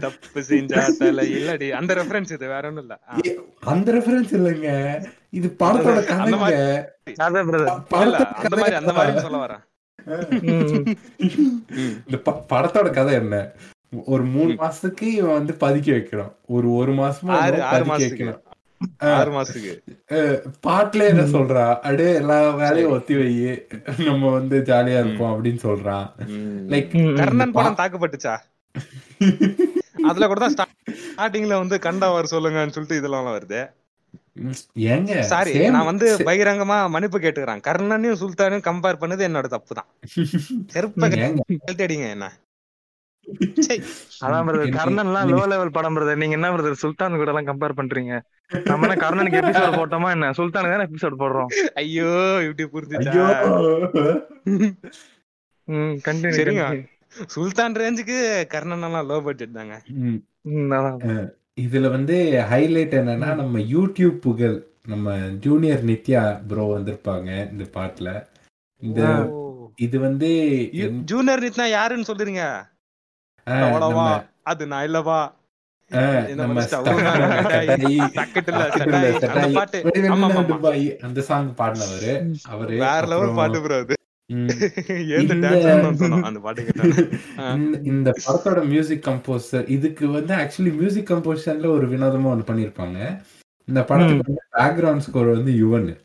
[0.00, 1.34] தப்பு செஞ்சா தலை.
[1.34, 2.98] இல்லடி அந்த ரெஃபரன்ஸ் இது வேற ஒண்ணும் இல்ல.
[3.60, 5.02] அந்த ரெஃபரன்ஸ் இல்லைங்க.
[5.30, 6.86] இது படத்தோட கதைங்க.
[8.46, 9.66] அந்த மாதிரி அந்த கதை மாதிரி சொல்ல வரேன்.
[12.06, 13.50] இந்த ப- படத்தோட கதை என்ன?
[14.04, 18.42] ஒரு மூணு மாசத்துக்கு இவன் வந்து பதுக்கி வைக்கிறான் ஒரு ஒரு மாசமா பதுக்கி வைக்கிறான்
[19.10, 19.72] ஆறு மாசத்துக்கு.
[20.66, 21.64] பாட்டுல என்ன சொல்றா?
[21.80, 23.30] அடே எல்லா வேலையும் ஒத்தி வை.
[24.08, 26.06] நம்ம வந்து ஜாலியா இருப்போம் அப்படின்னு சொல்றான்.
[26.74, 28.34] லைக் கர்ணன் படம் தாக்கப்பட்டுச்சா?
[30.08, 33.60] அதுல கூட தான் ஸ்டார்டிங்ல வந்து கண்டா வர சொல்லுங்கன்னு சொல்லிட்டு இதெல்லாம் வருது.
[34.92, 37.62] ஏங்க சாரி நான் வந்து பகிரங்கமா மன்னிப்பு கேட்டுக்கிறேன்.
[37.68, 39.88] கர்ணனையும் சுல்தானையும் கம்பேர் பண்ணது என்னோட தப்பு தான்
[40.74, 41.08] செருப்ப
[42.12, 42.26] என்ன.
[44.20, 47.78] அதான் பிரதர் எனக்கு- கர்ணன்லாம் லோ லெவல் படம் பிரதர் நீங்க என்ன பிரதர் சுல்தான் கூட எல்லாம் கம்பேர்
[47.78, 48.12] பண்றீங்க?
[48.64, 50.30] நம்ம என்ன கர்ணனுக்கு எபிசோட் போட்டோமா என்ன?
[50.32, 51.50] சுல்தானுக்கு தானே எபிசோட் போடுறோம்.
[51.74, 52.10] ஐயோ
[52.46, 53.26] இப்படி புரிஞ்சுச்சா ஐயோ.
[55.68, 56.66] ம் கண்டினியூ சரிங்க.
[57.28, 58.16] சுல்தான் ரேஞ்சுக்கு
[58.48, 59.76] கர்ணன் எல்லாம் லோ பட்ஜெட் தாங்க
[61.62, 62.16] இதுல வந்து
[62.50, 68.10] ஹைலைட் என்னன்னா நம்ம யூடியூப் புகழ் நம்ம ஜூனியர் நித்யா ப்ரோ வந்திருப்பாங்க இந்த பாட்டுல.
[68.82, 69.00] இந்த.
[69.78, 70.28] இது வந்து
[71.04, 72.44] ஜூனியர் நித்னா யாருன்னு சொல்லுறீங்க
[74.42, 75.36] அது நான் இல்லவா.
[81.00, 83.96] அந்த சாங் பாடினவரு அவரு வேற லெவல் பாட்டு ப்ரோ அது.
[87.82, 93.22] இந்த- படத்தோட மியூசிக் கம்போசர் இதுக்கு வந்து ஆக்சுவலி மியூசிக் கம்போசர்ல ஒரு வினோதமா ஒண்ணு பண்ணிருப்பாங்க.
[93.64, 95.96] இந்த படத்துக்கு வந்து பேக்ரவுண்ட் ஸ்கோர் வந்து யுவன்.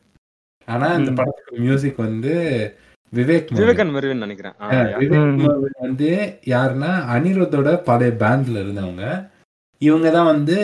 [0.66, 1.12] ஆனா இந்த.
[1.12, 2.78] படத்துக்கு மியூசிக் வந்து
[3.14, 3.50] விவேக்.
[3.52, 4.56] விவேகன் மெருவின் நினைக்கிறேன்.
[5.02, 5.46] விவேக்
[5.80, 6.10] வந்து
[6.46, 9.06] யாருன்னா அனிருத்தோட பழைய பேண்ட்ல இருந்தவங்க.
[9.82, 10.58] இவங்க தான் வந்து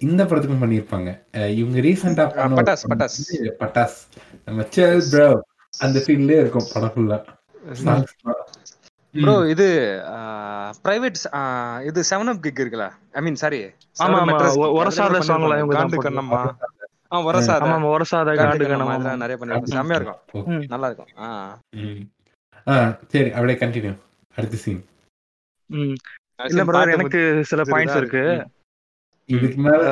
[0.00, 1.10] இந்த படத்துக்கும் பண்ணியிருப்பாங்க.
[1.54, 3.18] இவங்க ரீசெண்டா பட்டாஸ், பட்டாஸ்.
[3.60, 3.98] பட்டாஸ்
[4.44, 5.28] நம்ம சேல் ப்ரோ
[5.78, 7.18] அந்த ஃபீல்ட்லயே இருக்கும் படம் ஃபுல்லா
[9.14, 9.66] ப்ரோ இது
[10.84, 11.18] பிரைவேட்
[11.86, 12.86] இது செவன் அப் கிக் இருக்குல்ல?
[13.12, 13.58] ஐ மீன் சாரி
[13.96, 14.36] ஆமா, ஆமா.
[14.56, 16.04] ஒ- ஒரசாத song ல இவங்க தான் காண்டு.
[16.06, 16.40] கண்ணம்மா
[17.20, 20.46] ஒரசாத ஆமா ஒரசாத காண்டு காண்டு கண்ணம்மா கணமா இதெல்லாம் நிறைய பண்ணிருப்பாங்க செம்மையா இருக்கும்.
[20.46, 20.64] ம்.
[20.68, 21.10] நல்லா இருக்கும்.
[22.66, 22.76] ஆ.
[23.08, 23.94] சரி அப்படியே கண்டினியூ
[24.36, 24.82] அடுத்த சீன்
[25.70, 25.94] ம்.
[26.44, 28.22] இல்ல பிரதர் எனக்கு சில பாயிண்ட்ஸ் இருக்கு.
[29.28, 29.82] இதுக்கு மேல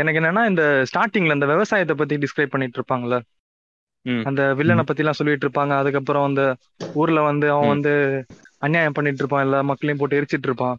[0.00, 3.16] எனக்கு என்னன்னா இந்த ஸ்டார்டிங்ல இந்த விவசாயத்தை பத்தி டிஸ்கிரைப் பண்ணிட்டு இருப்பாங்கல்ல.
[4.24, 5.72] அந்த வில்லனை பத்தி எல்லாம் சொல்லிட்டு இருப்பாங்க.
[5.78, 6.42] அதுக்கப்புறம் அந்த
[6.94, 7.68] ஊர்ல வந்து அவன்.
[7.68, 7.92] வந்து
[8.58, 9.44] அநியாயம் பண்ணிட்டு இருப்பான்.
[9.44, 10.76] எல்லா மக்களையும் போட்டு எரிச்சிட்டு இருப்பான்.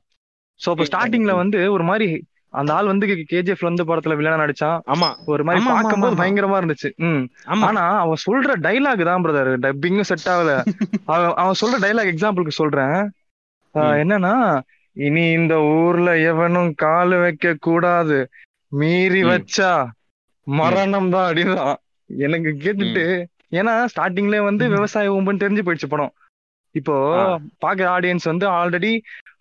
[0.60, 0.88] சோ அப்ப.
[0.90, 2.08] ஸ்டார்டிங்ல வந்து ஒரு மாதிரி
[2.54, 4.80] அந்த ஆள் வந்து கேஜிஎஃப்ல வந்து படத்துல வில்லனா நடிச்சான்.
[4.88, 5.10] ஆமா.
[5.26, 6.16] ஒரு மாதிரி பார்க்கும்போது.
[6.24, 6.90] பயங்கரமா இருந்துச்சு.
[6.96, 7.24] ம்.
[7.44, 10.52] ஆனா அவன் சொல்ற டைலாக் தான் பிரதர் டப்பிங்கும் செட் ஆகல.
[11.06, 12.98] அவன் அவன் சொல்ற டைலாக் எக்ஸாம்பிளுக்கு சொல்றேன்.
[13.76, 14.34] என்னன்னா
[14.98, 18.18] இனி இந்த ஊர்ல எவனும் காலு வைக்க கூடாது.
[18.72, 19.24] மீறி.
[19.24, 19.72] வச்சா
[20.48, 21.76] மரணம் தான் அப்படின்றான்
[22.10, 23.06] எனக்கு கேட்டுட்டு
[23.52, 24.70] ஏன்னா ஸ்டார்டிங்ல வந்து.
[24.70, 26.14] விவசாய ஊம்புன்னு தெரிஞ்சு போயிடுச்சு படம்.
[26.76, 26.96] இப்போ.
[27.64, 28.92] பாக்குற ஆடியன்ஸ் வந்து ஆல்ரெடி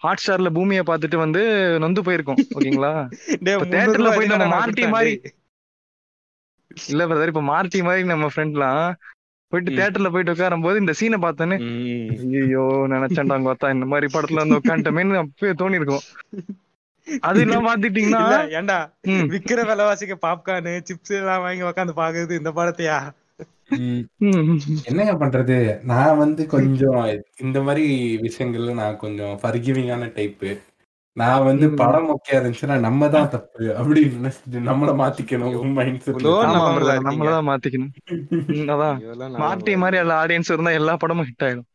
[0.04, 1.42] ஹாட் ஸ்டார்ல பூமியை பார்த்துட்டு வந்து
[1.82, 2.92] நொந்து போயிருக்கும் ஓகேங்களா
[3.98, 5.12] ரூபாய் போய் நம்ம மார்ட்டி மாதிரி.
[6.86, 8.82] இல்ல பிரதர் இப்ப மார்ட்டி மாதிரி நம்ம ஃப்ரெண்ட்லாம்
[9.52, 9.70] போயிட்டு.
[9.70, 11.56] தியேட்டர்ல போயிட்டு உட்காரும் போது இந்த சீனை பார்த்தோன்னே.
[12.40, 16.06] ஐயோ நினைச்சேன்டாங்க பார்த்தா இந்த மாதிரி படத்துல வந்து உட்காந்துட்டமேன்னு அப்பவே தோணி இருக்கும்
[17.24, 18.76] அது இல்லாம பாத்துட்டீங்கன்னா
[19.10, 22.98] ம், விக்கிற விலைவாசிக்கு பாப்கார்னு சிப்ஸ் எல்லாம் வாங்கி உட்காந்து பாக்குறது இந்த படத்தையா
[24.85, 25.56] என்னங்க பண்றது?
[25.85, 30.50] நான் வந்து கொஞ்சம் இந்த மாதிரி விஷயங்கள்ல நான் கொஞ்சம் ஃபர்கிவிங்கான டைப்பு
[31.16, 31.70] நான் வந்து.
[31.70, 37.30] படம் மொக்கையா இருந்துச்சுன்னா நம்ம தான் தப்பு அப்படின்னு நினைச்சிட்டு நம்மள மாத்திக்கணும் மைண்ட் brother, இருக்கீங்க.
[37.30, 37.90] நம்மளதான் மாத்திக்கணும்.
[38.72, 38.98] அதான்.
[39.00, 41.68] நல்லவங்களா மாதிரி எல்லா ஆடியன்ஸ் இருந்தா எல்லா படமும் ஹிட் ஆயிடும்.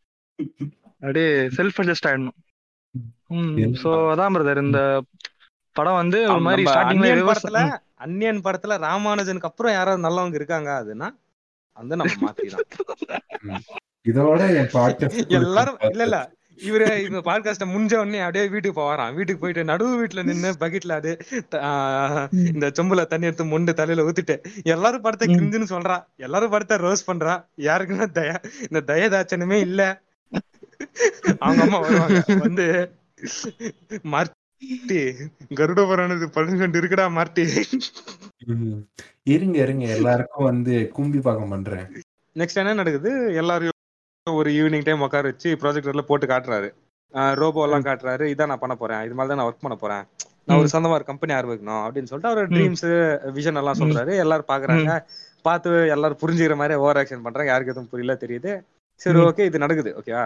[0.99, 1.27] அப்படியே
[1.57, 2.37] செல்ஃப் அட்ஜஸ்ட் ஆயிடணும்
[3.83, 4.79] சோ அதான் பிரதர் இந்த
[5.75, 11.07] படம் வந்து ஒரு மாதிரி ஸ்டார்டிங்ல அந்நியன் படத்துல ராமானுஜனுக்கு அப்புறம் யாராவது நல்லவங்க இருக்காங்க அதுன்னா
[11.77, 13.63] வந்து நம்ம மாத்திதான்
[14.05, 16.17] இதோட என் பாட்காஸ்ட் எல்லாரும் இல்ல இல்ல
[16.59, 19.13] இவரு இந்த பாட்காஸ்ட முடிஞ்ச உடனே அப்படியே வீட்டுக்கு போவாராம்.
[19.13, 21.11] வீட்டுக்கு போயிட்டு நடுவு வீட்டுல நின்னு பக்கெட்ல அது
[22.51, 25.27] இந்த சொம்புல தண்ணி எடுத்து மொண்டு தலையில ஊத்திட்டு எல்லாரும் படத்தை.
[25.27, 25.97] கிரிஞ்சுன்னு சொல்றா.
[26.17, 27.33] எல்லாரும் படத்தை ரோஸ் பண்றா.
[27.59, 29.81] யாருக்குன்னா தய இந்த தயதாச்சனமே இல்ல.
[31.39, 32.19] அவங்க அம்மா வருவாங்க.
[32.39, 32.65] வந்து
[34.61, 34.99] மார்ட்டி
[35.59, 37.43] கருட புராணது பழங்கண்டு இருக்குடா மார்ட்டி.
[39.33, 39.85] இருங்க இருங்க.
[39.97, 41.85] எல்லாருக்கும் வந்து கும்பி பாக்கம் பண்றேன்.
[42.35, 43.11] நெக்ஸ்ட் என்ன நடக்குது?
[43.41, 43.73] எல்லாரையும்
[44.27, 46.69] ஒரு ஈவினிங் டைம் உட்கார வச்சு ப்ராஜெக்டர்ல போட்டு காட்டுறாரு.
[47.41, 48.23] ரோபோ எல்லாம் காட்டுறாரு.
[48.33, 49.03] இதான் நான் பண்ண போறேன்.
[49.07, 50.03] இது மாதிரி தான் நான் ஒர்க் பண்ண போறேன்.
[50.47, 52.87] நான் ஒரு சொந்தமா ஒரு கம்பெனி ஆரம்பிக்கணும் அப்படின்னு சொல்லிட்டு அவர் ட்ரீம்ஸ்
[53.37, 54.13] விஷன் எல்லாம் சொல்றாரு.
[54.23, 54.91] எல்லாரும் பாக்குறாங்க.
[55.47, 57.51] பார்த்து எல்லாரும் புரிஞ்சுக்கிற மாதிரி ஓவர் ஆக்ஷன் பண்றாங்க.
[57.51, 58.51] யாருக்கு எதுவும் புரியல தெரியுது.
[59.01, 59.19] சரி.
[59.29, 59.91] ஓகே இது நடக்குது.
[60.01, 60.25] ஓகேவா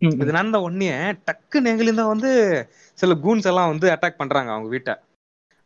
[0.00, 0.90] இது நடந்த உடனே
[1.26, 2.30] டக்கு எங்கிலிருந்தா வந்து
[2.98, 4.94] சில கூன்ஸ் எல்லாம் வந்து அட்டாக் பண்றாங்க அவங்க வீட்டை.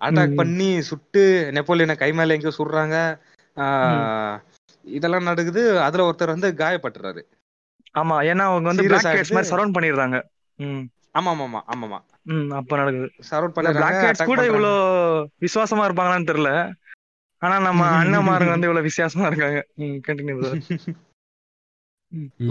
[0.01, 0.35] அட்டாக்.
[0.35, 1.23] பண்ணி சுட்டு
[1.55, 2.97] நெப்போலியனை கை மேல எங்கேயோ சுடுறாங்க.
[4.85, 5.81] இதெல்லாம் நடக்குது.
[5.81, 7.23] அதுல ஒருத்தர் வந்து காயப்பட்டுறாரு.
[7.95, 8.89] ஆமா ஏன்னா அவங்க வந்து.
[9.33, 10.17] மாதிரி சரௌண்ட் பண்ணிடுறாங்க.
[11.15, 11.99] ஆமா ஆமா ஆமா ஆமாமா.
[12.27, 13.09] ம் அப்ப நடக்குது.
[13.31, 14.51] சரௌண்ட் attack கூட பண்றாங்க.
[14.51, 14.73] இவ்வளோ
[15.41, 16.53] விசுவாசமா இருப்பாங்களான்னு தெரியல.
[17.43, 19.61] ஆனா நம்ம அண்ணன்மாருங்க வந்து இவ்வளவு வித்தியாசமா இருக்காங்க.
[20.09, 20.37] கண்டினியூ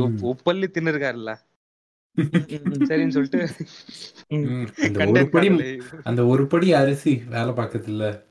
[0.03, 1.31] உப்- உப்பள்ளி தின்னு இருக்காருல்ல
[2.17, 3.49] சரின்னு சொல்லிட்டு
[4.83, 5.81] அந்த ஒரு படி.
[6.03, 8.23] அந்த ஒரு படி அரிசி வேலை பார்க்கறது இல்ல.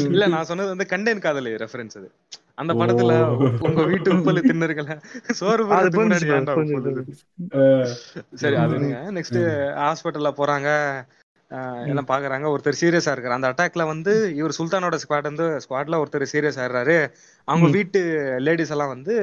[0.00, 2.10] இல்ல நான் சொன்னது வந்து கண்டேன் காதலி ரெஃபரன்ஸ் அது.
[2.54, 2.74] அந்த.
[2.74, 3.26] படத்துல
[3.60, 5.00] உங்க வீட்டு உப்பல் தின்னுருக்கல.
[5.32, 5.64] சோறு?
[8.34, 9.16] சரி அது ம்.
[9.16, 9.40] நெக்ஸ்ட்
[9.78, 10.68] ஹாஸ்பிட்டல்ல போறாங்க.
[11.50, 12.46] ஆஹ் எல்லாம் பாக்குறாங்க.
[12.46, 13.28] ஒருத்தர் சீரியஸா இருக்காரு.
[13.28, 17.12] அந்த அட்டாக்ல வந்து இவர் சுல்தானோட ஸ்குவாட் வந்து ஸ்குவாட்ல ஒருத்தர் சீரியஸ் ஆயிடுறாரு.
[17.44, 17.68] அவங்க.
[17.70, 18.00] வீட்டு
[18.38, 19.16] லேடிஸ் எல்லாம் வந்து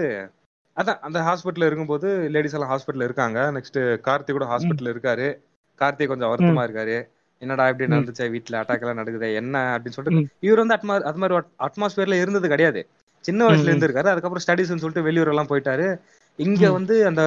[0.81, 3.51] அதான் அந்த ஹாஸ்பிட்டல்ல இருக்கும்போது லேடிஸ் எல்லாம் ஹாஸ்பிட்டல்ல இருக்காங்க.
[3.51, 5.37] நெக்ஸ்ட் கார்த்தி கூட ஹாஸ்பிட்டல்ல இருக்காரு.
[5.79, 7.07] கார்த்தி கொஞ்சம் வருத்தமா இருக்காரு.
[7.39, 7.93] என்னடா இப்படி.
[7.93, 8.61] நடந்துச்சே வீட்ல?
[8.61, 9.33] அட்டாக் எல்லாம் நடக்குது?
[9.33, 9.77] என்ன?
[9.77, 10.27] அப்படின்னு சொல்லிட்டு.
[10.39, 12.87] இவர் வந்து அட்மா அது மாதிரி அட்மாஸ்பியர்ல இருந்தது கிடையாது.
[13.19, 13.67] சின்ன வயசுல ம்.
[13.67, 14.07] இருந்திருக்காரு.
[14.07, 15.99] அதுக்கப்புறம் ஸ்டடிஸ்னு சொல்லிட்டு வெளியூர் எல்லாம் போயிட்டாரு.
[16.35, 16.71] இங்க.
[16.71, 17.21] வந்து அந்த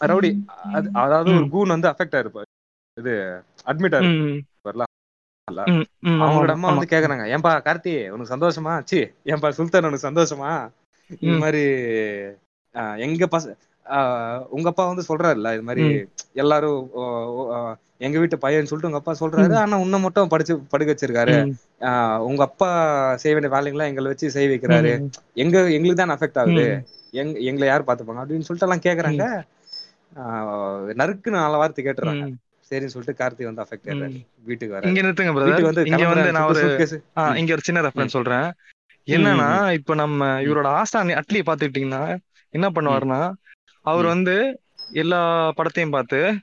[0.00, 0.44] ரவுடி
[0.92, 1.48] அதாவது ஒரு.
[1.48, 2.50] கூன் வந்து அஃபெக்ட் ஆயிருப்பாரு
[2.98, 4.34] இது அட்மிட் ஆயிரு.
[4.34, 4.86] ம், வரலாம்.
[5.64, 6.72] ம், ம், ஆமா, அவங்களோட அம்மா.
[6.72, 7.24] வந்து கேக்குறாங்க.
[7.34, 8.82] ஏன்பா கார்த்தி உனக்கு சந்தோஷமா?
[8.84, 10.70] சி ஏன்பா சுல்தான் உனக்கு சந்தோஷமா?
[11.10, 11.38] இந்த.
[11.38, 11.62] மாதிரி
[13.04, 13.44] எங்க பச
[14.50, 15.86] உங்க அப்பா வந்து சொல்றாருல்ல இது மாதிரி.
[16.34, 16.78] எல்லாரும்
[18.00, 19.54] எங்க வீட்டு பையன் சொல்லிட்டு உங்க அப்பா சொல்றாரு.
[19.62, 21.34] ஆனா உன்னை மட்டும் படிச்சு படுக்க வச்சிருக்காரு.
[22.28, 22.68] உங்க அப்பா
[23.22, 24.92] செய்ய வேண்டிய வேலைகளை எங்களை வச்சு செய்ய வைக்கிறாரு.
[25.42, 26.64] எங்க எங்களுக்கு தான் அஃபெக்ட் ஆகுது.
[27.14, 29.24] எங் எங்களை யார் பாத்துப்பாங்க அப்படின்னு சொல்லிட்டு எல்லாம் கேக்குறாங்க.
[30.20, 30.50] ஆஹ்,
[30.98, 32.24] நறுக்குன்னு நாலு வார்த்தை கேட்டுறாங்க.
[32.70, 34.18] சரின்னு சொல்லிட்டு கார்த்தி வந்து அஃபெக்ட் ஆயிடுறாரு.
[34.44, 36.60] வீட்டுக்கு வர இங்க நிறுத்துங்க பிரதர் வந்து இங்க வந்து நான் ஒரு
[37.40, 38.46] இங்க ஒரு சின்ன ரெஃபரன்ஸ் சொல்றேன்.
[39.06, 43.32] என்னன்னா இப்ப நம்ம இவரோட ஆஸ்தான் அட்லி பாத்துக்கிட்டீங்கன்னா என்ன பண்ணுவாருன்னா
[43.82, 44.04] அவர்.
[44.04, 46.38] வந்து எல்லா படத்தையும் பார்த்து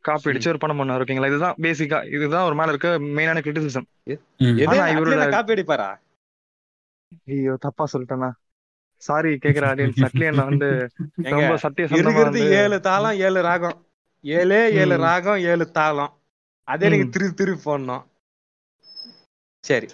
[0.00, 1.26] காப்பி அடிச்சு ஒரு படம் பண்ணாரு ஓகேங்களா?
[1.26, 3.86] இதுதான் பேசிக்கா இதுதான் ஒரு மேல இருக்க மெயினான கிரிட்டிசிசம்
[4.38, 5.98] இவரோட- காப்பி அடிப்பாரா?
[7.26, 8.30] ஐயோ தப்பா சொல்லிட்டேனா
[8.96, 13.86] சாரி கேக்குற ஆடியன்ஸ் அட்லி அண்ணா வந்து ரொம்ப சத்தியசந்தமா இருக்கிறது வந்து ஏழு தாளம் ஏழு ராகம்.
[14.20, 14.96] ஏழே ஏழு.
[14.96, 16.12] ராகம் ஏழு தாளம்.
[16.64, 17.04] அதே நீங்க.
[17.04, 18.04] திருப்பி திருப்பி போடணும்.
[19.64, 19.86] சரி.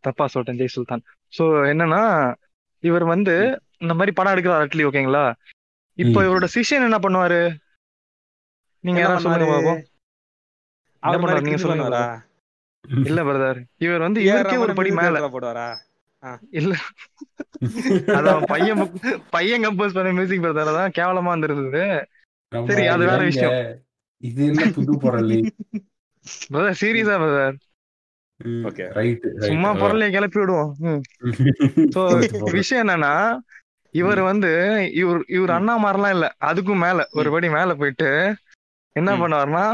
[0.00, 1.02] தப்பா சொல்லிட்டேன் ஜெய் சுல்தான்.
[1.36, 2.02] சோ என்னன்னா
[2.84, 3.34] இவர் வந்து
[3.80, 5.24] இந்த மாதிரி படம் எடுக்கிறார் அட்லி ஓகேங்களா?
[5.98, 6.18] இப்போ.
[6.26, 7.40] இவரோட சிஷ்யன் என்ன பண்ணுவாரு?
[8.84, 9.48] நீங்க என்ன யாராவது சொல்லுங்க?
[9.54, 9.82] பாப்போம்
[11.02, 11.46] அவர் பண்றாரு?
[11.46, 12.00] நீங்க சொல்லுங்க?
[13.04, 15.20] இல்ல பிரதர் இவர் வந்து இவருக்கே ஒரு படி மேல.
[15.28, 15.68] போடுவாரா?
[16.54, 16.74] இல்ல.
[18.16, 18.80] அது அவன் பையன்
[19.34, 21.82] பையன் கம்போஸ் பண்ண மியூசிக் பிரதர் தான் கேவலமா இருந்திருந்தது
[22.52, 23.54] சரி, அது வேற விஷயம்.
[24.22, 27.56] இது என்ன புது பிரதர் சீரியஸா பிரதர்
[29.46, 30.72] சும்மா பொருளைய கிளப்பி விடுவோம்.
[32.58, 33.14] விஷயம் என்னன்னா
[33.94, 34.50] இவர் வந்து
[34.94, 35.52] இவர் இவர்.
[35.56, 36.26] அண்ணா மாதிரிலாம் இல்ல.
[36.48, 38.08] அதுக்கும் மேல ஒரு படி மேல போயிட்டு
[38.96, 39.20] என்ன ம்.
[39.22, 39.66] பண்ணுவாருன்னா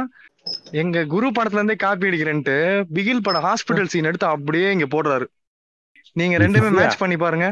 [0.81, 2.57] எங்க குரு படத்துல இருந்தே காப்பி அடிக்கிறேன்ட்டு
[2.95, 5.27] பிகில் படம் ஹாஸ்பிட்டல் சீன் எடுத்து அப்படியே இங்க போடுறாரு.
[6.17, 6.71] நீங்க ரெண்டுமே?
[6.79, 7.47] மேட்ச் பண்ணி பாருங்க.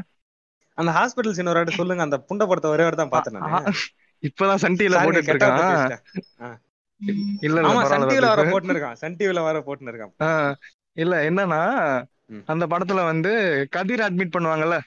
[0.78, 3.78] அந்த ஹாஸ்பிட்டல் சீன் ஒரு சொல்லுங்க அந்த புண்ட படத்தை ஒரே தான் பார்த்தேன்
[4.22, 5.94] இப்பதான் சன் டிவில போட்டுட்டு இருக்கான்.
[7.46, 7.60] இல்ல
[7.92, 8.98] சன் டிவில வர போட்டுன்னு இருக்கான்.
[9.02, 10.14] சன் டிவில வர போட்டுன்னு இருக்கான்.
[11.02, 11.60] இல்ல என்னன்னா.
[12.52, 13.32] அந்த படத்துல வந்து
[13.70, 14.78] கதிர் அட்மிட் பண்ணுவாங்கல்ல?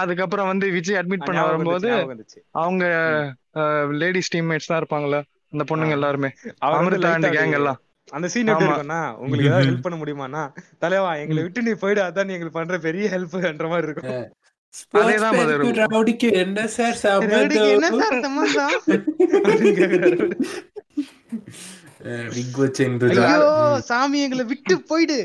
[0.00, 1.90] அதுக்கப்புறம் வந்து விஜய் அட்மிட் பண்ண வரும்போது
[2.62, 2.84] அவங்க
[4.02, 5.18] லேடிஸ் டீம்மேட்ஸ் தான் இருப்பாங்கல்ல
[5.52, 5.96] அந்த பொண்ணுங்க.
[5.98, 6.30] எல்லாருமே.
[6.68, 7.78] அமிர்தா அண்ட் கேங் எல்லாம்.
[8.12, 8.68] அந்த சீன் எப்படி.
[8.68, 10.42] இருக்கும்னா உங்களுக்கு ஏதாவது ஹெல்ப் பண்ண முடியுமானா
[10.78, 14.24] தலைவா எங்களை விட்டு நீ போயிடு அதான் நீ எங்களுக்கு பண்ற பெரிய ஹெல்ப்ன்ற மாதிரி இருக்கும்.
[15.84, 16.96] ரவுடிக்கு என்ன சார்
[23.80, 25.18] சாமி எங்களை விட்டு போயிடு.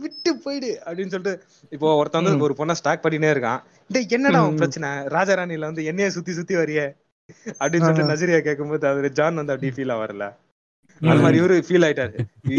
[0.00, 1.32] விட்டு போயிடு அப்படின்னு சொல்லிட்டு
[1.72, 2.44] இப்போ ஒருத்தன் வந்து.
[2.44, 3.60] ஒரு பொண்ணை ஸ்டாக் பண்ணினே இருக்கான்.
[3.90, 4.56] டேய் என்னடா உன் ம்.
[4.56, 4.88] பிரச்சனை?
[5.08, 6.86] ராஜாராணில வந்து என்னைய சுத்தி சுத்தி வரியே?
[7.60, 8.10] அப்படின்னு சொல்லிட்டு.
[8.12, 10.24] நஜரியா கேட்கும்போது அது ஜான் வந்து அப்படி ஃபீல் வரல.
[11.02, 12.14] அது மாதிரி இவரு ஃபீல் ஆயிட்டாரு.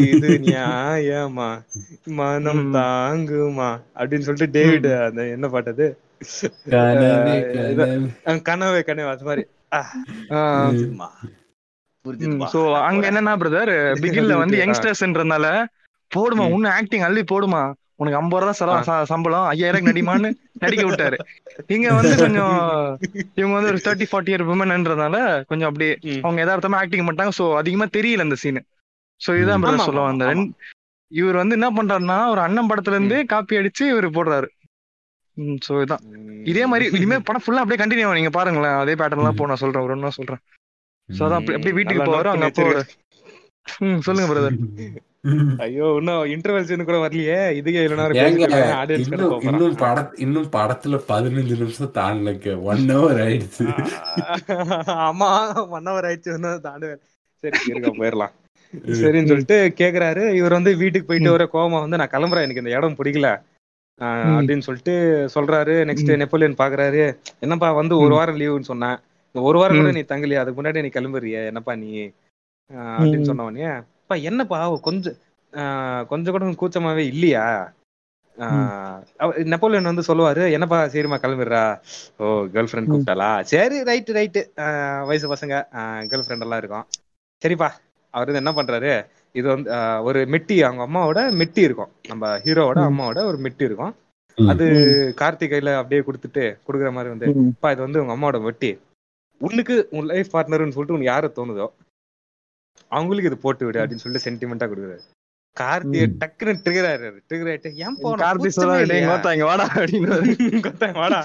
[0.08, 1.48] இது நியாயமா?
[2.04, 2.74] மனம்.
[2.74, 3.70] தாங்குமா?
[3.96, 5.86] அப்படின்னு சொல்லிட்டு டேவிட் அந்த என்ன பாட்டது
[8.46, 9.10] கனவே கனவே.
[9.10, 9.44] அது மாதிரி.
[12.54, 13.74] சோ அங்க என்னன்னா பிரதர்
[14.04, 14.58] பிகில்ல வந்து.
[14.58, 15.46] யங்ஸ்டர்ஸ்ன்றதுனால
[16.12, 16.46] போடுமா?
[16.48, 16.52] ம்.
[16.52, 17.64] உன்ன ஆக்டிங் அள்ளி போடுமா?
[18.00, 18.54] உனக்கு ஐம்பது ரூபா
[18.88, 20.30] ச- சம்பளம் ஐயாயிரம் நடிமான்னு
[20.60, 21.18] நடிக்க விட்டாரு.
[21.68, 22.56] இங்க வந்து கொஞ்சம்
[23.36, 25.94] இவங்க வந்து ஒரு தேர்ட்டி ஃபார்ட்டி இயர் விமன்ன்றதுனால கொஞ்சம் அப்படியே.
[26.22, 27.36] அவங்க யதார்த்தமா ஆக்டிங் பண்ணிட்டாங்க.
[27.40, 28.62] சோ அதிகமா தெரியல இந்த சீன்
[29.22, 29.64] சோ இதுதான்.
[29.64, 30.44] பிரதர் சொல்ல வந்தேன்.
[31.12, 34.48] இவர் வந்து என்ன பண்றாருன்னா ஒரு அண்ணன் படத்துல இருந்து காப்பி அடிச்சு இவர் போடுறாரு.
[35.66, 36.04] சோ இதான்
[36.46, 38.78] இதே மாதிரி இனிமே படம் ஃபுல்லா அப்படியே கண்டினியூ நீங்க பாருங்களேன்.
[38.78, 39.84] அதே பேட்டர்ன் எல்லாம் போ நான் சொல்றேன்.
[39.84, 40.42] ஒரு ஒண்ணா சொல்றேன்.
[41.10, 42.66] சோ அதான் அப்படி அப்படியே வீட்டுக்கு போவாரு அங்க அப்போ
[43.86, 44.58] ம், சொல்லுங்க பிரதர்
[45.66, 47.38] ஐயோ இன்னும் இன்டர்வல் சீன் கூட வரலையே.
[47.60, 47.82] இதுக்கே
[48.36, 48.58] கிட்ட
[49.46, 53.66] இன்னும் பட இன்னும் படத்துல பதினஞ்சு நிமிஷம் தாண்டலங்க ஒன் ஹவர் ஆயிடுச்சு.
[55.08, 55.30] ஆமா
[55.76, 56.36] ஒன் ஹவர் ஆயிடுச்சு.
[56.68, 57.02] தாண்டுவேன்.
[57.44, 58.34] சரி இருக்க போயிடலாம்.
[59.00, 60.34] சரின்னு சொல்லிட்டு கேக்குறாரு.
[60.34, 62.46] இவர் வந்து வீட்டுக்கு போயிட்டு வர கோவமா வந்து நான் கிளம்புறேன்.
[62.48, 63.30] எனக்கு இந்த இடம் பிடிக்கல.
[64.38, 64.96] அப்படின்னு சொல்லிட்டு
[65.36, 65.76] சொல்றாரு.
[65.90, 67.04] நெக்ஸ்ட் நெப்போலியன் பாக்குறாரு.
[67.40, 68.98] என்னப்பா வந்து ஒரு வாரம் லீவுன்னு சொன்னேன்.
[69.36, 70.42] ஒரு வாரம் கூட நீ தங்கலையா.
[70.44, 71.46] அதுக்கு முன்னாடி நீ கிளம்புறிய.
[71.46, 71.92] என்னப்பா நீ?
[72.96, 73.30] அப்படின்னு.
[73.32, 73.52] சொன்ன
[74.08, 75.16] அப்பா என்னப்பா கொஞ்சம்
[76.12, 77.46] கொஞ்சம் கூட கூச்சமாவே இல்லையா?
[79.52, 81.64] நெப்போலியன் வந்து சொல்லுவாரு என்னப்பா சரிம்மா கிளம்பிடுறா?
[82.22, 82.90] Oh girl friend.
[82.92, 83.30] கூப்பிட்டாளா?
[83.52, 84.42] சரி ரைட்டு ரைட்டு
[85.10, 85.56] வயசு பசங்க
[86.12, 86.86] கேர்ள் ஃப்ரெண்ட் எல்லாம் இருக்கும்.
[87.42, 87.70] சரிப்பா
[88.14, 88.94] அவர் வந்து என்ன பண்றாரு?
[89.40, 89.70] இது வந்து
[90.10, 91.92] ஒரு மெட்டி அவங்க அம்மாவோட மெட்டி இருக்கும்.
[92.12, 92.80] நம்ம ஹீரோவோட.
[92.92, 93.94] அம்மாவோட ஒரு மெட்டி இருக்கும்.
[94.38, 94.66] அது
[95.24, 97.34] கார்த்திக் கையில அப்படியே கொடுத்துட்டு கொடுக்குற மாதிரி வந்து.
[97.56, 98.72] அப்பா இது வந்து உங்க அம்மாவோட மெட்டி.
[99.42, 101.68] உனக்கு உன் லைஃப் பார்ட்னர்னு சொல்லிட்டு உனக்கு யாரை தோணுதோ
[102.92, 105.04] அவங்களுக்கு இது போட்டு விடு அப்படின்னு சொல்லிட்டு சென்டிமெண்டா கொடுக்குறாரு.
[105.58, 106.16] கார்த்திய ம்.
[106.20, 107.20] டக்குன்னு ட்ரிகர் ஆயிடுறாரு.
[107.30, 111.20] ட்ரிகர் ஆயிட்டு ஏன் போன கார்த்தி சொல்றாரு டேய் கோத்தா இங்க வாடா அப்படின்னு கொத்தன் வாடா.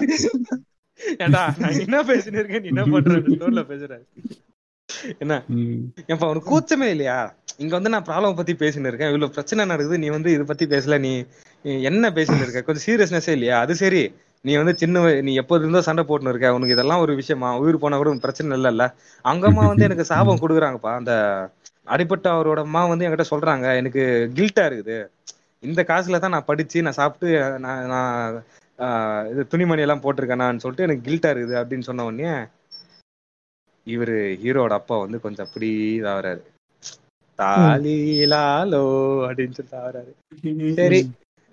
[1.19, 4.03] ஏண்டா நான் என்ன பேசினு இருக்கேன் நீ என்ன பண்ற டோன்ல பேசுறாரு.
[5.19, 5.33] என்ன?
[5.53, 5.79] ம்.
[6.09, 7.17] ஏன்பா உனக்கு கூச்சமே இல்லையா?
[7.59, 9.11] இங்க வந்து நான் ப்ராப்ளம் பத்தி பேசினு இருக்கேன்.
[9.11, 11.11] இவ்வளவு பிரச்சனை நடக்குது நீ வந்து இத பத்தி பேசல நீ
[11.65, 12.61] நீ என்ன பேசினு இருக்க?
[12.61, 13.57] கொஞ்சம் சீரியஸ்னஸே இல்லையா?
[13.59, 14.03] அது சரி.
[14.45, 17.97] நீ வந்து சின்ன நீ எப்போது இருந்தோ சண்டை போட்டுன்னு இருக்க உனக்கு இதெல்லாம் ஒரு விஷயமா உயிர் போனா
[17.99, 18.85] கூட பிரச்சனை இல்லைல்ல.
[19.25, 20.91] அவங்க அங்கம்மா வந்து எனக்கு சாபம் கொடுக்குறாங்கப்பா.
[20.99, 21.13] அந்த
[21.87, 24.03] அடிப்பட்ட அவரோட அம்மா வந்து என்கிட்ட சொல்றாங்க எனக்கு
[24.37, 24.97] கில்ட்டா இருக்குது.
[25.63, 27.29] இந்த காசுல தான் நான் படிச்சு நான் சாப்பிட்டு
[27.65, 28.37] நான் நான்
[28.79, 32.31] ஆஹ், இது துணிமணி எல்லாம் போட்டிருக்கேனான்னு சொல்லிட்டு எனக்கு கில்ட்டா இருக்குது அப்படின்னு சொன்ன உடனே
[33.87, 35.69] இவரு ஹீரோட அப்பா வந்து கொஞ்சம் அப்படி
[35.99, 36.41] இதாகிறாரு.
[37.39, 38.83] தாலிலாலோ
[39.27, 40.11] அப்படின்னு சொல்லிட்டு ஆகிறாரு.
[40.79, 40.99] சரி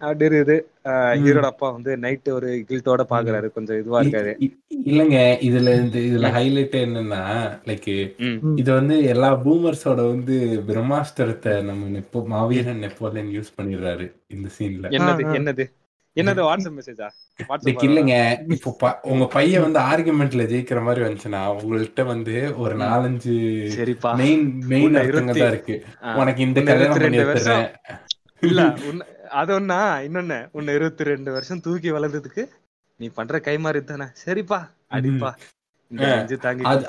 [0.00, 0.56] அப்படி இருக்குது.
[1.22, 3.48] ஹீரோட அப்பா வந்து நைட்டு ஒரு கில்ட்டோட பாக்குறாரு.
[3.56, 4.32] கொஞ்சம் இதுவா இருக்காரு.
[4.90, 5.16] இல்லங்க
[5.48, 7.22] இதுல இந்த இதுல ஹைலைட் என்னன்னா
[7.70, 7.90] லைக்.
[8.62, 10.36] இது வந்து எல்லா பூமர்ஸோட வந்து
[10.70, 15.26] பிரம்மாஸ்திரத்தை நம்ம நெப்போ மாவீரன் நெப்போலியன் யூஸ் பண்ணிடுறாரு இந்த சீன்ல என்னது.
[15.40, 15.66] என்னது?
[16.16, 17.08] என்னது வாட்ஸ்அப் மெசேஜா
[17.88, 18.14] இல்லைங்க
[18.54, 22.74] இப்போ உங்க பையன் வந்து ஆர்குமெண்ட்ல ஜெயிக்கிற மாதிரி வந்துச்சுன்னா உங்கள்கிட்ட வந்து ஒரு.
[22.84, 23.34] நாலஞ்சு
[24.22, 25.76] மெயின் மெயின் அர்த்தங்க தான் இருக்கு.
[26.20, 27.20] உனக்கு இந்த கல்யாணம் பண்ணி
[28.42, 28.60] இல்ல
[29.40, 29.78] அது ஒண்ணா?
[30.06, 32.42] இன்னொன்னு உன்னை இருபத்தி ரெண்டு வருஷம் தூக்கி வளர்ந்ததுக்கு
[33.00, 34.58] நீ பண்ற கைமாறி தானே சரிப்பா
[34.96, 35.30] அடிப்பா.
[35.90, 36.36] நெஞ்சு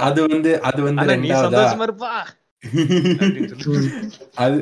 [0.08, 2.12] அது வந்து அது வந்து நீ சந்தோஷமா இருப்பா.
[4.36, 4.58] அது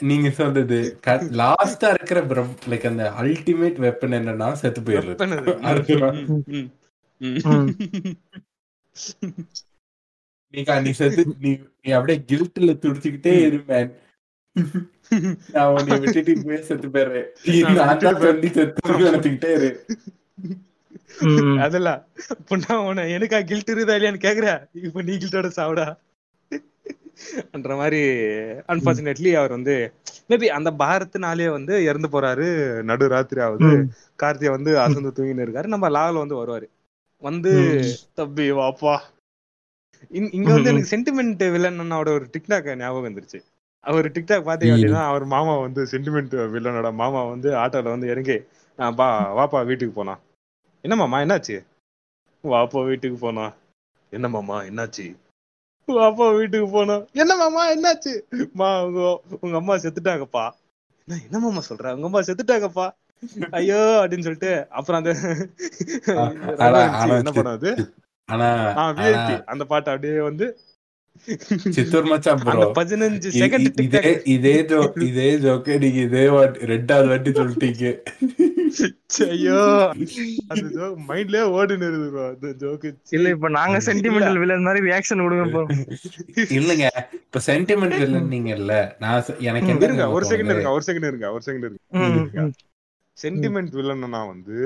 [0.00, 0.78] நீங்க சொல்றது
[1.42, 2.22] லாஸ்டா இருக்கிற
[2.72, 5.16] லைக் அந்த அல்டிமேட் வெப்பன் என்னன்னா செத்து போயிடுறது.
[10.84, 13.88] நீ செத்து நீ நீ அப்படியே கில்ட்ல துடிச்சுக்கிட்டே இரு man.
[15.52, 17.50] நான் உன்னை விட்டுட்டு இப்பவே செத்து போயிடுறேன்.
[18.94, 19.86] நினைச்சுக்கிட்டே இரு.
[21.60, 22.06] அதுல
[22.68, 25.96] நான் உன்னை எனக்கா கில்ட் இருக்குதா இல்லையான்னு கேக்குற இப்ப நீ கில்ட்டோட சாவுடா.
[27.52, 27.98] அந்த மாதிரி
[28.68, 29.92] அன்பார்ச்சுனேட்லி அவர் வந்து
[30.28, 32.82] மேபி அந்த பாரத்னாலே வந்து இறந்து போறாரு.
[32.82, 33.88] நடு ராத்திரி ஆகுது.
[34.22, 35.66] கார்த்தியா வந்து அசந்து தூங்கின்னு இருக்காரு.
[35.66, 36.68] நம்ம லாவில் வந்து வருவாரு.
[37.18, 38.14] வந்து ம்.
[38.14, 38.98] தம்பி வாப்பா.
[40.08, 40.70] இங்க இங்க வந்து.
[40.70, 43.40] எனக்கு சென்டிமெண்ட் வில்லனோட ஒரு டிக்டாக் ஞாபகம் வந்துருச்சு.
[43.86, 44.76] அவர் டிக்டாக் பாத்தீங்க ம்.
[44.76, 48.36] அப்படின்னா அவர் மாமா வந்து சென்டிமெண்ட் வில்லனோட மாமா வந்து ஆட்டோல வந்து இறங்கி
[48.78, 50.14] "நான் பா வாப்பா வீட்டுக்கு போனா.
[50.84, 51.56] என்ன மாமா என்னாச்சு?
[52.44, 53.46] வாப்பா வீட்டுக்கு போனா.
[54.12, 55.06] என்ன மாமா என்னாச்சு?
[55.88, 58.12] வாப்பா வீட்டுக்கு போனோம் என்ன மாமா என்னாச்சு?
[58.54, 59.00] மா உங்க
[59.40, 60.44] உங்க அம்மா செத்துட்டாங்கப்பா.
[61.08, 61.92] என்ன என்ன மாமா சொல்ற?
[61.92, 62.86] உங்க அம்மா செத்துட்டாங்கப்பா.
[63.50, 65.12] ஐயோ அப்படின்னு சொல்லிட்டு அப்புறம் அந்த
[67.08, 67.30] என்ன
[68.28, 68.48] ஆனா
[69.46, 70.46] அந்த பாட்டு அப்படியே வந்து
[71.74, 74.02] சித்தூர் மச்சான் ப்ரோ அந்த பதினஞ்சு செகண்ட் இதே
[74.34, 77.84] இதே ஜோ இதே ஜோக்கு நீங்க இதே வாட்டி ரெண்டாவது வாட்டி சொல்லிட்டீங்க
[79.28, 79.58] ஐயோ
[80.48, 82.24] அந்த ஜோக் மைண்ட்லயே ஓடினு bro.
[82.30, 85.62] அந்த ஜோக்கு இல்ல இப்ப நாங்க சென்டிமெண்டல் வில்லன் மாதிரி ரியாக்ஷன் கொடுங்க இப்போ
[86.56, 86.86] இல்லங்க
[87.20, 90.52] இப்ப சென்டிமெண்ட் வில்லன் நீங்கல்ல நான் சொ- எனக்கு இருங்க ஒரு செகண்ட்?
[90.52, 92.46] இருங்க ஒரு செகண்ட் இருங்க ஒரு செகண்ட் இருங்க.
[93.18, 94.56] சென்டிமெண்ட் வில்லன்னா வந்து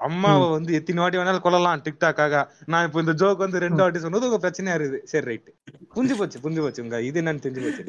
[0.00, 2.40] அம்மாவை வந்து எத்தனை வாட்டி வேணாலும் கொல்லலாம் டிக்டாக்காக
[2.72, 4.98] நான் இப்போ இந்த ஜோக் வந்து ரெண்டு வாட்டி சொன்னது உங்க பிரச்சனையா இருக்குது.
[5.10, 5.48] சரி ரைட்
[5.94, 7.82] புரிஞ்சு போச்சு புரிஞ்சு போச்சு உங்க இது என்னன்னு தெரிஞ்சு போச்சு.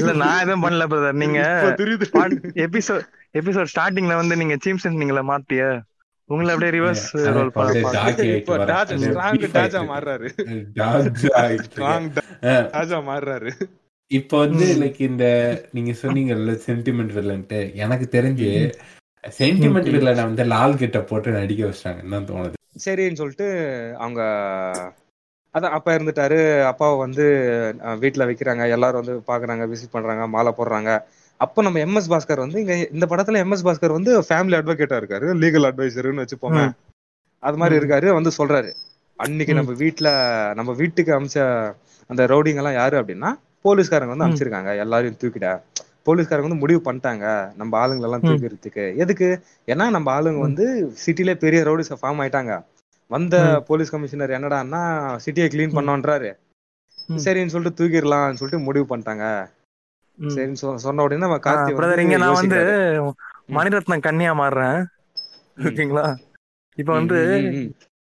[0.00, 1.40] இல்ல நான் எதுவும் பண்ணல பிரதர் நீங்க
[2.66, 3.04] எபிசோட்
[3.34, 5.64] எபிசோட் ஸ்டார்டிங்ல வந்து நீங்க சீம் சென்ஸ் நீங்கள மாத்திய?
[6.30, 7.04] உங்களை அப்படியே ரிவர்ஸ்
[7.34, 7.50] ரோல்.
[9.52, 10.28] டாஜா மாறுறாரு.
[12.74, 13.50] டாஜா மாறுறாரு.
[14.10, 14.66] இப்ப வந்து.
[14.82, 15.24] லைக் இந்த
[15.76, 18.50] நீங்க சொன்னீங்கல்ல சென்டிமெண்ட் வில்லன்ட்டு எனக்கு தெரிஞ்சு
[19.24, 22.56] சென்டிமெண்ட் வில்லனை வந்து லால் கிட்ட போட்டு நடிக்க வச்சிட்டாங்கன்னு தான் தோணுது.
[22.84, 23.46] சரின்னு சொல்லிட்டு
[23.98, 24.20] அவங்க
[25.54, 26.38] அதான் அப்பா இருந்துட்டாரு.
[26.62, 27.24] அப்பாவை வந்து
[27.98, 28.68] வீட்ல வைக்கிறாங்க.
[28.68, 30.90] எல்லாரும் வந்து பாக்குறாங்க விசிட் பண்றாங்க மாலை போடுறாங்க.
[31.40, 35.26] அப்போ நம்ம எம்எஸ் பாஸ்கர் வந்து இங்க இந்த படத்துல எம்எஸ் பாஸ்கர் வந்து ஃபேமிலி அட்வொகேட்டா இருக்காரு.
[35.42, 36.62] லீகல் அட்வைசர்னு வச்சுப்போமே.
[36.66, 36.74] ம்.
[37.42, 37.76] அது மாதிரி.
[37.80, 38.70] இருக்காரு வந்து சொல்றாரு.
[39.18, 39.54] அன்னைக்கு.
[39.54, 40.08] நம்ம வீட்ல
[40.54, 41.38] நம்ம வீட்டுக்கு அமிச்ச
[42.10, 43.30] அந்த ரவுடிங்க எல்லாம் யாரு அப்படின்னா
[43.64, 44.26] போலீஸ்காரங்க வந்து.
[44.26, 44.76] அமிச்சிருக்காங்க.
[44.76, 45.48] எல்லாரையும் தூக்கிட
[46.08, 47.24] போலீஸ்காரங்க வந்து முடிவு பண்ணிட்டாங்க
[47.60, 48.26] நம்ம ஆளுங்களை எல்லாம்.
[48.26, 49.28] தூக்கிறதுக்கு எதுக்கு
[49.72, 50.40] ஏன்னா நம்ம ஆளுங்க.
[50.46, 50.64] வந்து
[51.04, 52.54] சிட்டிலே பெரிய ரவுடிஸ் ஃபார்ம் ஆயிட்டாங்க
[53.10, 53.36] வந்த.
[53.68, 54.80] போலீஸ் கமிஷனர் என்னடான்னா
[55.24, 55.76] சிட்டியை க்ளீன்.
[55.78, 56.30] பண்ணோன்றாரு.
[57.24, 59.26] சரின்னு சொல்லிட்டு தூக்கிடலாம்னு சொல்லிட்டு முடிவு பண்ணிட்டாங்க.
[60.18, 62.60] சரின்னு சொன்ன உடனே நம்ம கார்த்தி பிரதர் இங்க வந்து நான் வந்து.
[63.56, 64.78] மணிரத்னம் கன்னியா மாறுறேன்.
[65.68, 66.06] ஓகேங்களா
[66.78, 67.18] இப்ப வந்து.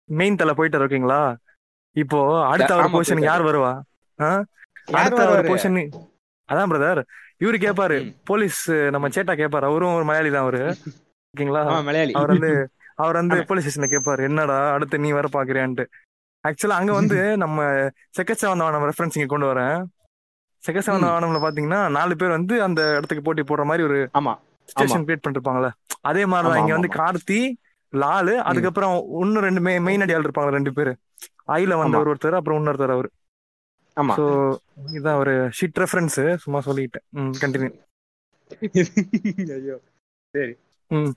[0.09, 1.21] மெயின் தலை போயிட்டாரு ஓகேங்களா
[1.97, 2.19] இப்போ
[2.53, 3.71] அடுத்த அவர் ஆமா, பொசிஷன் யார் வருவா
[4.99, 5.49] அடுத்த வருவாரு?
[5.51, 5.79] பொசிஷன்
[6.49, 7.01] அதான் பிரதர்
[7.41, 7.97] இவரு கேப்பாரு.
[8.24, 8.61] போலீஸ்
[8.91, 9.66] நம்ம சேட்டா கேப்பாரு.
[9.66, 10.62] அவரும் ஒரு மலையாளி தான் அவரு.
[11.34, 11.62] ஓகேங்களா?
[12.14, 12.51] அவர் வந்து
[12.99, 13.39] அவர் வந்து.
[13.49, 15.84] போலீஸ் ஸ்டேஷன்ல கேட்பாரு என்னடா அடுத்து நீ வர பாக்குறியான்ட்டு.
[16.45, 17.61] ஆக்சுவலா அங்க வந்து நம்ம
[18.18, 19.78] செக்கச்சவந்தவனம் ரெஃபரன்ஸ் இங்க கொண்டு வரேன்.
[20.62, 24.32] செக்கச்சவந்தவனம்ல பாத்தீங்கன்னா நாலு பேர் வந்து அந்த இடத்துக்கு போட்டி போடுற மாதிரி ஒரு ஆமா.
[24.68, 25.68] ஸ்டேஷன் கிரியேட் பண்ணிருப்பாங்கல்ல.
[26.03, 26.91] அதே மாதிரிதான் இங்க வந்து.
[26.99, 27.41] கார்த்தி
[27.93, 30.93] லாலு அதுக்கப்புறம் இன்னும் ரெண்டு மெயின் அடியாள் இருப்பாங்க ரெண்டு பேரு.
[31.55, 31.72] ஐல.
[31.82, 33.09] வந்தவர் ஒருத்தர் அப்புறம் இன்னொருத்தர் அவரு.
[34.16, 34.24] சோ
[34.92, 37.07] இதான் ஒரு ஷிட் ரெஃபரன்ஸ் சும்மா சொல்லிட்டேன்.
[37.42, 37.72] கண்டினியூ
[39.57, 39.76] ஐயோ.
[40.34, 40.53] சரி.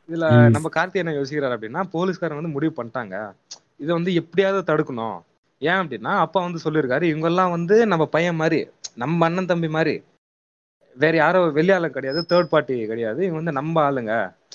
[0.08, 0.26] இதுல.
[0.50, 3.16] நம்ம கார்த்தி என்ன யோசிக்கிறாரு அப்படின்னா போலீஸ்காரங்க வந்து முடிவு பண்ணிட்டாங்க.
[3.80, 5.18] இதை வந்து எப்படியாவது தடுக்கணும்.
[5.62, 8.60] ஏன் அப்படின்னா அப்பா வந்து சொல்லியிருக்காரு இவங்க எல்லாம் வந்து நம்ம பையன் மாதிரி
[8.96, 9.94] நம்ம அண்ணன் தம்பி மாதிரி
[10.98, 13.20] வேற யாரோ வெளியாளும் கிடையாது தேர்ட் பார்ட்டி கிடையாது.
[13.26, 14.14] இவங்க வந்து நம்ம ஆளுங்க.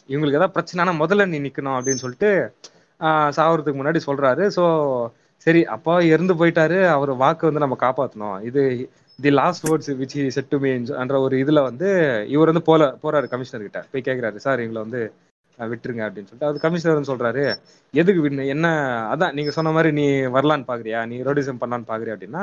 [0.08, 2.30] இவங்களுக்கு ஏதாவது பிரச்சனைனா முதல்ல நீ நிக்கணும் அப்படின்னு சொல்லிட்டு
[3.00, 4.44] ஆஹ் சாவறதுக்கு முன்னாடி சொல்றாரு.
[4.56, 4.64] சோ
[5.38, 8.36] சரி அப்பா இறந்து போயிட்டாரு அவர் வாக்கு வந்து நம்ம காப்பாத்தணும்.
[8.42, 8.62] இது
[9.18, 10.58] the last words which said to
[11.26, 11.88] ஒரு இதுல வந்து
[12.28, 15.02] இவர் வந்து போல போறாரு கமிஷனர் கிட்ட போய் கேக்குறாரு சார் எங்களை வந்து
[15.58, 16.50] விட்டுருங்க அப்படின்னு சொல்லிட்டு.
[16.50, 17.42] அது கமிஷனர் வந்து சொல்றாரு
[17.94, 18.66] எதுக்கு விடணும் என்ன
[19.12, 20.06] அதான் நீங்க சொன்ன மாதிரி நீ
[20.36, 21.00] வரலான்னு பாக்குறியா?
[21.10, 22.16] நீ ரோடிசம் பண்ணலான்னு பாக்குறியா?
[22.16, 22.42] அப்படின்னா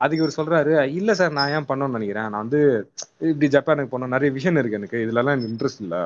[0.00, 2.30] அதுக்கு இவர் சொல்றாரு இல்ல சார் நான் ஏன் பண்ணணும்னு நினைக்கிறேன்?
[2.32, 2.60] நான் வந்து
[3.30, 4.98] இப்படி ஜப்பானுக்கு போனோம் நிறைய விஷயம் இருக்கு எனக்கு.
[5.04, 5.96] இதுல எல்லாம் எனக்கு இன்ட்ரெஸ்ட் இல்ல.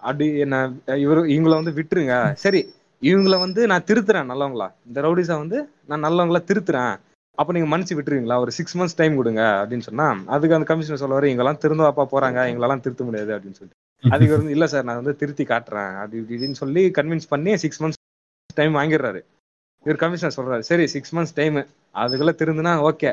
[0.00, 0.56] அப்படி என்ன
[1.04, 2.14] இவரு இவங்கள வந்து விட்டுருங்க.
[2.44, 2.60] சரி
[3.02, 4.66] இவங்கள வந்து நான் திருத்துறேன் நல்லவங்களா?
[4.88, 5.58] இந்த ரவுடிஸா வந்து
[5.90, 6.94] நான் நல்லவங்களா திருத்துறேன்.
[7.38, 8.36] அப்போ நீங்க மன்னிச்சு விட்டுருவீங்களா?
[8.44, 12.82] ஒரு சிக்ஸ் மந்த்ஸ் டைம் கொடுங்க அப்படின்னு சொன்னா அதுக்கு அந்த கமிஷனர் சொல்லுவாரு இவங்கெல்லாம் திருந்தவாப்பா போறாங்க எங்களெல்லாம்
[12.84, 13.78] திருத்த முடியாது அப்படின்னு சொல்லிட்டு.
[14.04, 15.92] அதுக்கு வந்து இல்ல சார் நான் வந்து திருத்தி காட்டுறேன்.
[16.02, 18.00] அப்படி இப்படின்னு சொல்லி கன்வின்ஸ் பண்ணி சிக்ஸ் மந்த்ஸ்
[18.60, 19.20] டைம் வாங்கிடுறாரு.
[19.86, 21.58] இவர் கமிஷனர் சொல்றாரு சரி சிக்ஸ் மந்த்ஸ் டைம்
[22.02, 23.10] அதுக்குள்ள திருந்துனா ஓகே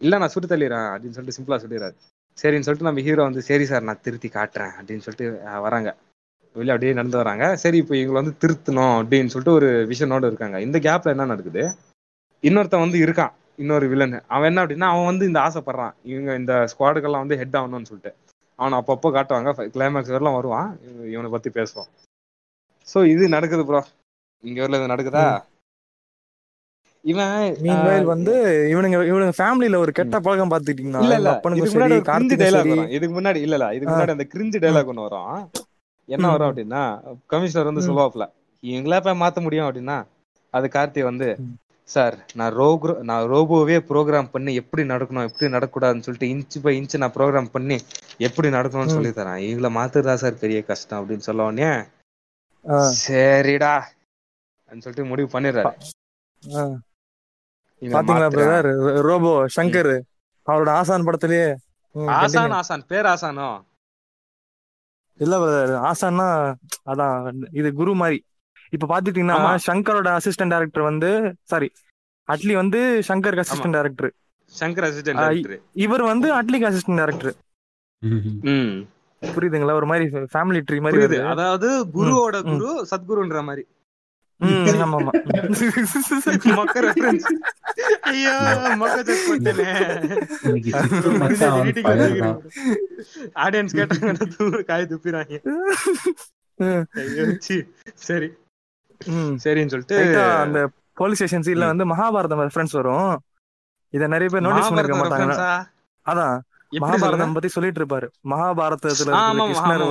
[0.00, 1.96] இல்ல நான் சுட்டு தள்ளிடுறேன் அப்படின்னு சொல்லிட்டு சிம்பிளா சொல்லிடுறாரு.
[2.38, 5.28] சரின்னு சொல்லிட்டு நம்ம ஹீரோ வந்து சரி சார் நான் திருத்தி காட்டுறேன் அப்படின்னு சொல்லிட்டு
[5.66, 5.90] வராங்க.
[6.56, 7.56] வெளியே அப்படியே நடந்து வராங்க.
[7.56, 10.60] சரி இப்போ இவங்களை வந்து திருத்தணும் அப்படின்னு சொல்லிட்டு ஒரு விஷனோட இருக்காங்க.
[10.60, 11.74] இந்த கேப்ல என்ன நடக்குது?
[12.42, 13.30] இன்னொருத்தன் வந்து இருக்கான்.
[13.56, 15.92] இன்னொரு வில்லன் அவன் என்ன அப்படின்னா அவன் வந்து இந்த ஆசைப்படுறான்.
[16.02, 18.14] இவங்க இந்த ஸ்குவாடுக்கெல்லாம் வந்து ஹெட் ஆகணும்னு சொல்லிட்டு.
[18.54, 19.70] அவனை அப்பப்போ காட்டுவாங்க.
[19.74, 20.78] கிளைமேக்ஸ் வரலாம் வருவான்.
[20.82, 21.88] இவ- இவனை பத்தி பேசுவான்.
[22.94, 23.84] சோ இது நடக்குது ப்ரோ
[24.40, 25.42] இங்க ஊர்ல இது நடக்குதா?
[27.02, 28.34] இவன் வந்து
[28.72, 31.40] இவனுங்க இவனுங்க ஃபேமிலில ஒரு கெட்ட பழக்கம் பாத்துக்கிட்டீங்கன்னா இல்ல இல்ல.
[31.54, 32.88] இதுக்கு முன்னாடி கிரிஞ்சு டைலாக் வரும்.
[32.88, 33.74] இதுக்கு முன்னாடி இல்ல இல்ல.
[33.74, 33.94] இதுக்கு.
[33.94, 35.50] முன்னாடி அந்த கிரிஞ்சு டைலாக் ஒண்ணு வரும்.
[36.08, 36.26] என்ன.
[36.28, 36.82] வரும் அப்படின்னா
[37.32, 37.86] கமிஷனர் வந்து.
[37.86, 38.24] சொல்லுவாப்ல
[38.62, 39.96] இவங்களா போய் மாத்த முடியும் அப்படின்னா
[40.54, 41.28] அது கார்த்தி வந்து.
[41.88, 46.96] சார் நான் ரோக்ரோ நான் ரோபோவே ப்ரோக்ராம் பண்ணி எப்படி நடக்கணும் எப்படி நடக்கக்கூடாதுன்னு சொல்லிட்டு இன்ச் பை இன்ச்
[46.96, 47.78] நான் ப்ரோக்ராம் பண்ணி
[48.20, 48.94] எப்படி நடக்கணும்னு.
[48.94, 51.70] சொல்லி தரேன் இவங்கள மாத்துறதா சார் பெரிய கஷ்டம் அப்படின்னு சொல்ல உடனே
[52.96, 53.74] சரிடா
[54.82, 55.72] சொல்லிட்டு முடிவு பண்ணிடுறாரு
[57.82, 58.28] பாத்தீங்களா
[59.06, 59.92] ரோபோ சங்கர்
[60.46, 61.48] அவரோட ஆசான் படத்திலேயே
[62.16, 62.54] ஆசான்.
[62.58, 63.50] ஆசான் பேர் ஆசானோ
[65.20, 66.26] இல்ல பிரதர் ஆசான்னா
[66.90, 67.14] அதான்
[67.52, 68.18] இது குரு மாதிரி.
[68.72, 69.36] இப்ப பாத்துட்டீங்கன்னா.
[69.66, 71.10] சங்கரோட அசிஸ்டன்ட் டைரக்டர் வந்து
[71.44, 71.68] சாரி
[72.28, 74.12] அட்லி வந்து சங்கருக்கு assistant director
[74.52, 75.54] Shankar assistant director
[75.84, 77.34] இவர் வந்து அட்லிக்கு அசிஸ்டன்ட் டைரக்டர்
[79.22, 79.72] புரியுதுங்களா?
[79.72, 80.98] ஒரு மாதிரி ஃபேமிலி ட்ரீ மாதிரி
[81.32, 82.36] அதாவது குருவோட.
[82.50, 83.64] குரு சத்குருன்ற மாதிரி.
[93.44, 95.34] ஆடியன்ஸ் கேட்டாங்கன்னா தூர காய் துப்பிறாங்க
[98.08, 98.28] சரி.
[99.44, 99.96] சரின்னு சொல்லிட்டு
[100.44, 100.58] அந்த
[101.00, 101.64] போலீஸ் ஸ்டேஷன் சீட்ல.
[101.72, 103.10] வந்து மகாபாரதம் ரெஃபரன்ஸ் வரும்.
[103.94, 105.34] இத நிறைய பேர் நோட்டீஸ் பண்ணிருக்க மாட்டாங்க?
[106.06, 106.36] அதான்?
[106.82, 109.14] மகாபாரதம் பத்தி சொல்லிட்டு இருப்பாரு மகாபாரதத்துல இருக்கிற
[109.50, 109.84] கிருஷ்ணர்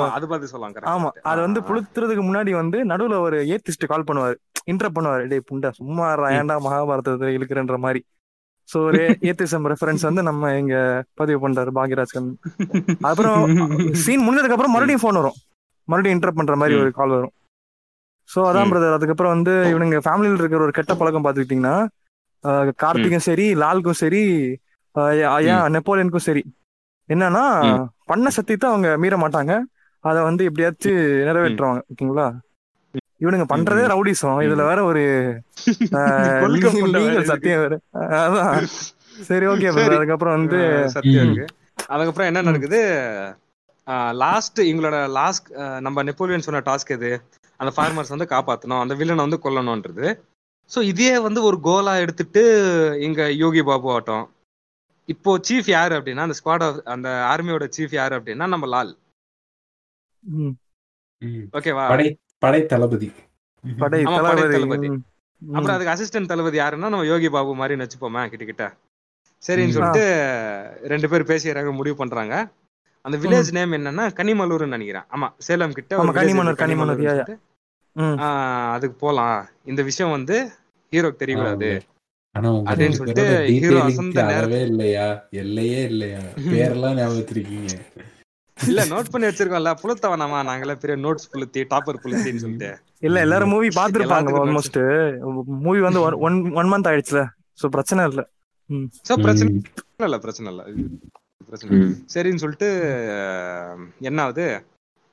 [0.94, 4.36] ஆமா, அது வந்து புளுத்துறதுக்கு முன்னாடி வந்து நடுவுல ஒரு ஏத்திஸ்ட் கால் பண்ணுவாரு.
[4.72, 5.24] இன்டர் பண்ணுவாரு.
[5.32, 6.06] டேய் புண்டா சும்மா.
[6.38, 8.02] ஏன்டா மகாபாரதத்தை இழுக்கிறன்ற மாதிரி.
[8.70, 10.76] சோ ஒரு ஏத்திசம் ரெஃபரன்ஸ் வந்து நம்ம இங்க
[11.20, 12.38] பதிவு பண்றாரு பாக்யராஜ் கண்ணன்
[13.10, 13.42] அப்புறம்
[14.04, 15.38] சீன் முடிஞ்சதுக்கு அப்புறம் மறுபடியும் ஃபோன் வரும்.
[15.88, 16.76] மறுபடியும் இன்டர் பண்ற மாதிரி.
[16.82, 17.34] ஒரு கால் வரும்.
[18.30, 18.72] சோ அதான்.
[18.72, 21.76] பிரதர் அதுக்கப்புறம் வந்து இவனுங்க ஃபேமிலியில இருக்கிற ஒரு கெட்ட பழக்கம் பாத்துக்கிட்டீங்கன்னா
[22.82, 24.22] கார்த்திக்கும் சரி லாலுக்கும் சரி
[25.76, 26.42] நெப்போலியனுக்கும் சரி.
[27.10, 27.46] என்னன்னா.
[28.06, 29.54] பண்ண சத்தியத்தை அவங்க மீற மாட்டாங்க.
[30.04, 30.94] அத வந்து எப்படியாச்சும்
[31.28, 31.82] நிறைவேற்றுவாங்க.
[31.92, 32.28] ஓகேங்களா?
[33.22, 33.84] இவனுங்க பண்றதே.
[33.92, 34.40] ரவுடிசம்.
[34.46, 35.04] இதுல வேற ஒரு.
[37.32, 37.74] சத்தியம் வேற.
[37.94, 38.64] அதான்.
[39.22, 39.68] சரி ஓகே.
[39.96, 41.34] அதுக்கப்புறம் வந்து சத்தியம்.
[41.34, 41.46] இருக்கு.
[41.88, 42.42] அதுக்கப்புறம் என்ன.
[42.42, 42.82] நடக்குது?
[44.14, 45.48] லாஸ்ட் எங்களோட லாஸ்ட்
[45.80, 47.12] நம்ம நெப்போலியன் சொன்ன டாஸ்க் எது?
[47.60, 48.80] அந்த ஃபார்மர்ஸ் வந்து காப்பாத்தணும்.
[48.80, 50.08] அந்த வில்லனை வந்து கொல்லணும்ன்றது.
[50.72, 52.44] சோ இதே வந்து ஒரு கோலா எடுத்துட்டு
[53.00, 54.26] இங்க யோகி பாபு ஆகட்டும்.
[55.10, 58.94] இப்போ சீஃப் யாரு அப்படின்னா அந்த ஸ்குவாட் அந்த ஆர்மியோட சீஃப் யாரு அப்படின்னா நம்ம லால்.
[60.24, 60.54] ம்.
[61.22, 61.46] ம்.
[61.58, 62.08] ஓகேவா படை
[62.44, 63.10] படை தளபதி.
[63.64, 64.90] படை தளபதி.
[65.42, 68.66] அப்புறம் அதுக்கு அசிஸ்டன்ட் தளபதி யாருன்னா நம்ம யோகி பாபு மாதிரி வச்சுப்போமா கிட்ட கிட்ட
[69.44, 69.76] சரின்னு.
[69.78, 70.06] சொல்லிட்டு
[70.92, 72.36] ரெண்டு பேர் பேசிக்கிறாங்க முடிவு பண்றாங்க.
[73.06, 75.06] அந்த வில்லேஜ் நேம் என்னன்னா கனிமலூர்னு நினைக்கிறேன்.
[75.16, 77.04] ஆமா சேலம் கிட்ட கனிமலூர், கனிமலூர்,
[78.76, 79.38] அதுக்கு போலாம்.
[79.72, 80.38] இந்த விஷயம் வந்து
[80.92, 81.70] ஹீரோக்கு தெரியக்கூடாது.
[82.36, 83.26] ஆனா அப்படின்னு சொல்லிட்டு
[84.70, 85.06] இல்லையா?
[85.44, 86.22] எல்லையே இல்லையா?
[86.54, 87.70] பேரெல்லாம் ஞாபகம் வச்சிருக்கீங்க.
[88.58, 89.72] இல்ல நோட் பண்ணி வச்சிருக்கோம்ல.
[89.82, 92.70] புளுத்த வேணாமா நாங்களே பெரிய நோட்ஸ் புளுத்தி டாப்பர் புளுத்தின்னு சொல்லிட்டு.
[93.00, 94.80] இல்ல எல்லாரும் மூவி பாத்துருப்பாங்க ஆல்மோஸ்ட்
[95.66, 97.22] மூவி வந்து ஒன் ஒன் மந்த் ஆயிடுச்சுல.
[97.62, 98.22] சோ பிரச்சனை இல்ல.
[99.10, 99.52] சோ பிரச்சனை.
[100.00, 100.64] இல்ல பிரச்சனை இல்ல.
[101.48, 101.80] பிரச்சனை.
[102.14, 102.70] சரின்னு சொல்லிட்டு
[104.00, 104.46] என்ன ஆகுது?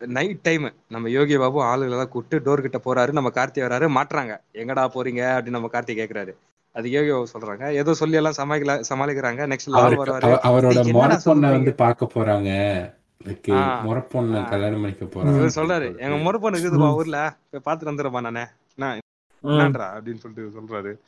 [0.00, 3.12] நைட் டைம் நம்ம யோகி பாபு ஆளுகளை எல்லாம் கூப்பிட்டு டோர் கிட்ட போறாரு.
[3.12, 3.88] நம்ம கார்த்தி வராரு.
[3.98, 4.32] மாட்டுறாங்க.
[4.54, 5.22] எங்கடா போறீங்க?
[5.34, 6.32] அப்படின்னு நம்ம கார்த்தி கேக்குறாரு.
[6.72, 7.70] அது யோகி பாபு சொல்றாங்க.
[7.70, 9.46] ஏதோ சொல்லி எல்லாம் சமாளிக்கல சமாளிக்கிறாங்க.
[9.46, 9.98] நெக்ஸ்ட் லால் வருவாரு?
[10.20, 12.92] அவ- அவரோட "ஏய், என்னடா முறை பொண்ணை சொல்றீங்க?" வந்து பார்க்க போறாங்க.
[13.24, 13.80] Like, ஆ.
[13.80, 14.48] முறை பொண்ணை ஆ.
[14.48, 15.50] கல்யாணம் பண்ணிக்க போறாங்க.
[15.54, 17.36] சொல்றாரு எங்க முறப்பொண்ணு இருக்குதுப்பா ஊர்ல.
[17.50, 18.44] போய் பாத்துட்டு வந்துடுறப்பா நானே.
[18.74, 18.98] நான்
[19.42, 19.76] என்னன்றா?
[19.76, 20.98] அப்படின்னு சொல்லிட்டு சொல்றாரு.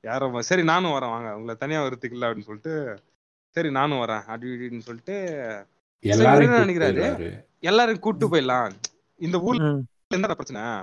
[0.00, 1.32] யாரோ வ- சரி நானும் வரேன் வாங்க.
[1.32, 3.02] உங்களை தனியா வரதுக்கு இல்ல அப்படின்னு சொல்லிட்டு
[3.50, 5.66] சரி நானும் வரேன் அப்படி இப்படின்னு சொல்லிட்டு
[6.00, 7.44] எல்லாரும் என்ன நினைக்கிறாரு?
[7.60, 8.70] எல்லாரும் கூட்டு போயிடலாம்.
[9.16, 9.78] இந்த ஊர்ல
[10.08, 10.82] என்னடா பிரச்சனை.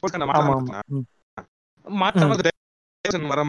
[0.00, 2.49] போலீஸ்காரன்
[3.32, 3.48] வர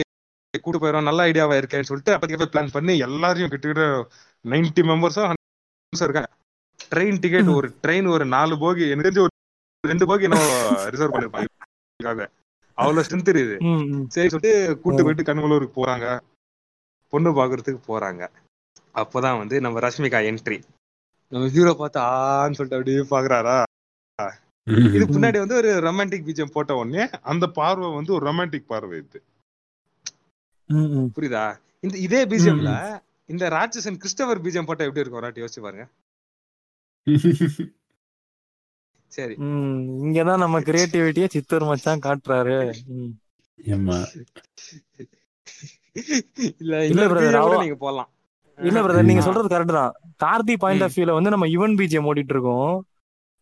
[0.54, 3.84] கூட்டு போயிடும் நல்ல ஐடியாவா இருக்கேன்னு சொல்லிட்டு அப்போதைக்கு பிளான் பண்ணி எல்லாரையும் கிட்டத்தட்ட
[4.44, 5.22] நைன்டி மெம்பர்ஸோ
[5.92, 6.30] இருக்காங்க.
[6.92, 7.48] Train ticket.
[7.58, 9.32] ஒரு ட்ரெயின் ஒரு நாலு போகி எனக்கு தெரிஞ்சு ஒரு
[9.84, 10.38] ரெண்டு போகி என்ன
[10.94, 12.26] ரிசர்வ் பண்ணிருப்பாங்க.
[12.78, 13.32] அவ்வளவு ஸ்ட்ரென்த்
[13.70, 14.04] ம்.
[14.08, 16.06] சரி சொல்லிட்டு கூட்டு போயிட்டு கண்மலூருக்கு போறாங்க.
[17.12, 18.22] பொண்ணு பாக்குறதுக்கு போறாங்க.
[18.94, 20.58] அப்பதான் வந்து நம்ம ரஷ்மிகா என்ட்ரி
[21.32, 23.58] நம்ம ஹீரோ பார்த்து ஆன்னு சொல்லிட்டு அப்படியே பாக்குறாரா?
[24.96, 29.22] இது முன்னாடி வந்து ஒரு ரொமான்டிக் பீஜம் போட்ட உடனே அந்த பார்வை வந்து ஒரு ரொமான்டிக் பார்வை இது.
[31.14, 31.44] புரியுதா?
[31.80, 32.70] இந்த இதே பீஜம்ல
[33.28, 35.20] இந்த ராட்சசன் கிறிஸ்டவர் பீஜம் போட்டா எப்படி இருக்கும்?
[35.20, 35.84] ஒரு வாட்டி யோசிச்சு பாருங்க.
[39.12, 39.34] சரி.
[39.36, 42.56] ம், இங்கதான் நம்ம கிரியேட்டிவிட்டிய சித்தூர் மச்சான் காட்டுறாரு.
[46.60, 47.06] இல்ல இல்ல
[47.58, 48.10] நீங்க போடலாம்.
[48.58, 49.22] இல்ல பிரதர் நீங்க.
[49.22, 49.92] சொல்றது கரெக்ட் தான்.
[50.24, 52.72] கார்த்தி பாயிண்ட் ஆஃப் வியூல வந்து நம்ம யுவன் பிஜிஎம் ஓடிட்டு இருக்கோம்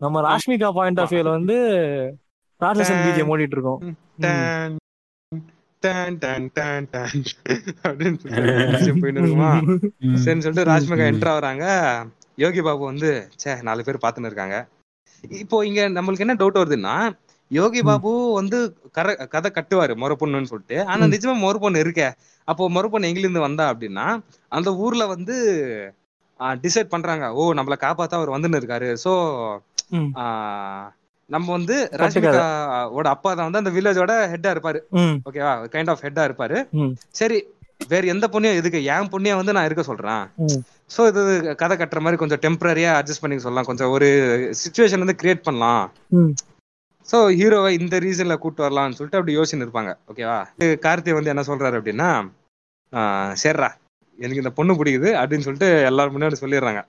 [0.01, 1.57] நம்ம ராஷ்மிகா பாயிண்ட் ஆஃப் வியூல வந்து
[2.61, 3.97] ராட்சசன் பிஜிஎம் ஓடிட்டு இருக்கோம் ம்.
[4.19, 4.79] டான், டான், டான், டான்,
[5.33, 5.49] டான்
[7.83, 8.19] அப்படின்னு
[10.37, 11.65] சொல்லிட்டு ராஷ்மிகா என்ட்ரா வராங்க
[12.37, 14.57] யோகி பாபு வந்து ச்சே நாலு பேர் பாத்துன்னு இருக்காங்க.
[15.25, 16.95] இப்போ இங்க நம்மளுக்கு என்ன டவுட் வருதுன்னா
[17.51, 18.59] யோகி பாபு வந்து
[18.93, 20.87] கர கதை கட்டுவாரு மொரப்பொண்ணுன்னு சொல்லிட்டு.
[20.87, 21.05] ஆனா.
[21.07, 22.09] நிஜமா மொரப்பொண்ணு இருக்கே.
[22.49, 24.07] அப்போ மொரப்பொண்ணு எங்கில இருந்து வந்தா அப்படின்னா
[24.49, 25.37] அந்த ஊர்ல வந்து
[26.41, 27.33] டிசைட் பண்றாங்க.
[27.33, 28.97] ஓ நம்மள காப்பாத்த அவர் வந்துன்னு இருக்காரு.
[29.05, 29.13] சோ
[29.91, 30.11] ம்.
[31.35, 31.77] நம்ம வந்து.
[32.01, 34.81] ராஷ்மிகாவோட அப்பா தான் வந்து அந்த வில்லேஜோட ஹெட்டா இருப்பாரு.
[35.29, 36.59] ஓகேவா கைண்ட் ஆஃப் ஹெட்டா இருப்பாரு.
[37.21, 37.39] சரி
[37.93, 38.81] வேற எந்த பொண்ணையும் எதுக்கு?
[38.95, 40.25] என் பொண்ணைய வந்து நான் இருக்க சொல்றேன்.
[40.95, 41.23] சோ இது
[41.63, 43.69] கதை கட்டுற மாதிரி கொஞ்சம் டெம்பரரியா அட்ஜஸ்ட் பண்ணி சொல்லலாம்.
[43.71, 44.09] கொஞ்சம் ஒரு
[44.63, 45.85] சுச்சுவேஷன் வந்து கிரியேட் பண்ணலாம்.
[47.09, 49.93] சோ ஹீரோவை இந்த ரீசன்ல கூட்டு வரலாம்னு சொல்லிட்டு அப்படி யோசிச்சு இருப்பாங்க.
[50.11, 50.39] ஓகேவா
[50.87, 52.11] கார்த்தி வந்து என்ன சொல்றாரு அப்படின்னா
[53.43, 53.71] சரிடா
[54.19, 56.81] எனக்கு இந்த பொண்ணு பிடிக்குது அப்படின்னு சொல்லிட்டு எல்லாரும் முன்னாடி சொல்லிடுறாங்க.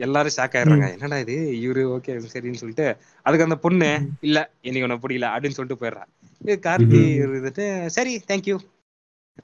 [0.00, 0.86] எல்லாரும் ஷாக் ஆயிடுறாங்க.
[0.92, 1.36] என்னடா இது?
[1.64, 2.86] இவரு ஓகே சரின்னு சொல்லிட்டு
[3.26, 3.88] அதுக்கு அந்த பொண்ணு
[4.20, 6.04] இல்ல எனக்கு உன்னை பிடிக்கல அப்படின்னு சொல்லிட்டு போயிடுறா.
[6.40, 7.64] இது கார்த்தி இருந்துட்டு
[7.96, 8.56] சரி தேங்க்யூ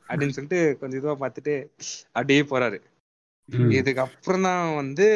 [0.08, 1.54] அப்படின்னு சொல்லிட்டு கொஞ்சம் இதுவா பார்த்துட்டு
[2.12, 2.78] அப்படியே போறாரு.
[3.48, 3.70] ம்.
[3.70, 5.08] இதுக்கு அப்புறம் தான் வந்து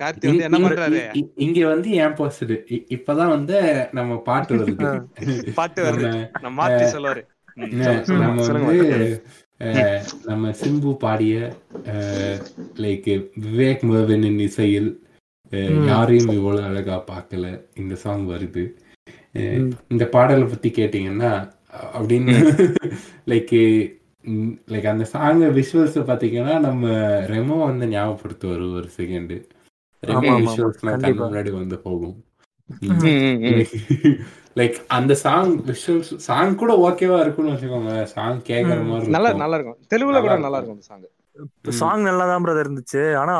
[0.00, 1.00] கார்த்தி வந்து என்ன பண்றாரு?
[1.36, 2.52] இங்க வந்து ஏன் போஸ்ட்
[2.94, 3.56] இப்பதான் வந்து
[3.92, 5.52] நம்ம பாட்டு வருது.
[5.54, 6.10] பாட்டு வருது.
[6.40, 7.22] நம்ம மாத்தி சொல்லுவாரு.
[8.22, 8.78] நம்ம வந்து
[10.28, 11.34] நம்ம சிம்பு பாடிய
[12.84, 13.08] லைக்
[13.44, 14.90] விவேக் மோகனின் இசையில்.
[15.90, 17.46] யாரையும் இவ்வளவு அழகா பார்க்கல
[17.82, 18.64] இந்த சாங் வருது.
[19.92, 21.32] இந்த பாடலை பத்தி கேட்டீங்கன்னா
[21.96, 22.34] அப்படின்னு
[23.32, 23.54] லைக்
[24.72, 26.84] லைக் அந்த சாங் விஷுவல்ஸ் பாத்தீங்கன்னா நம்ம
[27.32, 29.34] ரெமோ வந்து ஞாபகப்படுத்துவார் ஒரு செகண்ட்
[30.02, 31.04] ரெமோ விஷுவல்ஸ்லாம்.
[31.24, 32.16] முன்னாடி வந்து போகும்.
[34.56, 38.78] லைக் அந்த சாங் விஷுவல்ஸ் சாங் கூட ஓகேவா இருக்கும்னு வச்சுக்கோங்க சாங் கேக்குற.
[38.90, 39.30] மாதிரி நல்லா.
[39.42, 39.78] நல்லா இருக்கும்.
[39.92, 40.78] தெலுங்குல கூட நல்லா இருக்கும்.
[40.78, 41.04] அந்த சாங்
[41.80, 43.02] சாங் நல்லா தான் பிரதர் இருந்துச்சு.
[43.22, 43.34] ஆனா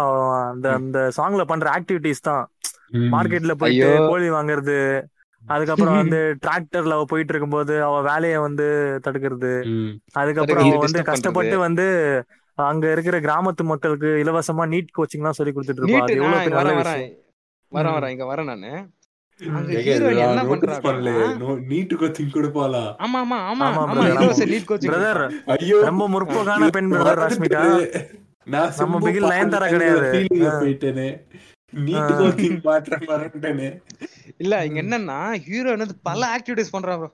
[0.52, 2.44] அந்த அந்த சாங்ல பண்ற ஆக்டிவிட்டிஸ் தான்.
[3.14, 3.90] மார்க்கெட்ல போயிட்டு.
[4.08, 4.78] கோழி வாங்குறது
[5.42, 8.66] அதுக்கப்புறம் வந்து டிராக்டர்ல அவ போயிட்டு இருக்கும்போது அவ வேலைய வந்து
[9.06, 9.52] தடுக்கிறது.
[10.20, 11.86] அதுக்கப்புறம் அவ வந்து கஷ்டப்பட்டு வந்து
[12.58, 16.02] அங்க இருக்கிற கிராமத்து மக்களுக்கு இலவசமா நீட் கோச்சிங் எல்லாம் சொல்லி கொடுத்துட்டு இருப்பா.
[16.04, 17.14] அது எவ்வளவு பெரிய நல்ல விஷயம்.
[17.72, 18.72] வரேன் இங்க வரேன் நானு.
[21.70, 22.34] நீட் கோச்சிங்
[25.88, 27.62] ரொம்ப முற்போக்கான பெண் ராஷ்மிகா.
[28.46, 30.08] நான் நம்ம பிகில் நயன்தாரா கிடையாது.
[30.62, 31.08] போயிட்டேனே.
[32.68, 33.68] மாற்ற மறந்துட்டேனே.
[34.42, 37.08] இல்ல இங்க என்னன்னா ஹீரோயின் வந்து பல ஆக்டிவிட்டிஸ் பண்றா bro.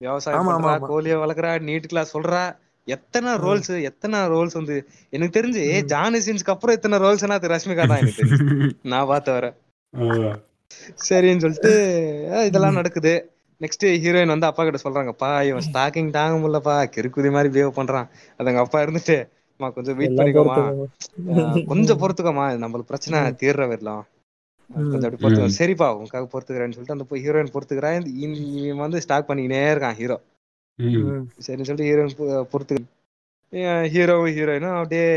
[0.00, 0.76] விவசாயம் பண்றா.
[0.92, 2.44] கோழிய வளர்க்குறா நீட் கிளாஸ் சொல்றா.
[2.86, 4.74] எத்தனை ரோல்ஸ் எத்தனை ரோல்ஸ் வந்து
[5.12, 5.62] எனக்கு தெரிஞ்சு
[5.92, 8.26] ஜானி சீன்ஸ்க்கு அப்புறம் எத்தனை ரோல்ஸ்னா அது ரஷ்மிகா தான் எனக்கு
[8.92, 9.46] நான் பார்த்த வர
[11.08, 11.72] சரின்னு சொல்லிட்டு
[12.48, 13.12] இதெல்லாம் நடக்குது.
[13.60, 16.74] நெக்ஸ்ட் ஹீரோயின் வந்து அப்பா கிட்ட சொல்றாங்கப்பா இவன் ஸ்டாக்கிங் தாங்க முடியலப்பா.
[16.96, 18.08] கிறுக்குதி மாதிரி பிஹேவ் பண்றான்.
[18.38, 19.16] அது எங்க அப்பா இருந்துட்டு
[19.60, 20.56] அம்மா கொஞ்சம் வெயிட் பண்ணிக்கோமா
[21.66, 24.04] கொஞ்சம் பொறுத்துக்கோமா நம்மளுக்கு பிரச்சனை தீர்ற வரலாம்.
[24.70, 25.50] கொஞ்சம் அப்படி பொறுத்துக்கோ.
[25.58, 30.18] சரிப்பா உனக்காக பொறுத்துக்கிறேன்னு சொல்லிட்டு அந்த ஹீரோயின் பொறுத்துக்கிறா இந்த- இவன் வந்து ஸ்டாக் பண்ணிக்கினே இருக்கான் ஹீரோ
[31.44, 32.76] சரின்னு சொல்லிட்டு ஹீரோயின் பொறுத்து
[33.92, 35.08] ஹீரோவும் ஹீரோயினும் அப்படியே.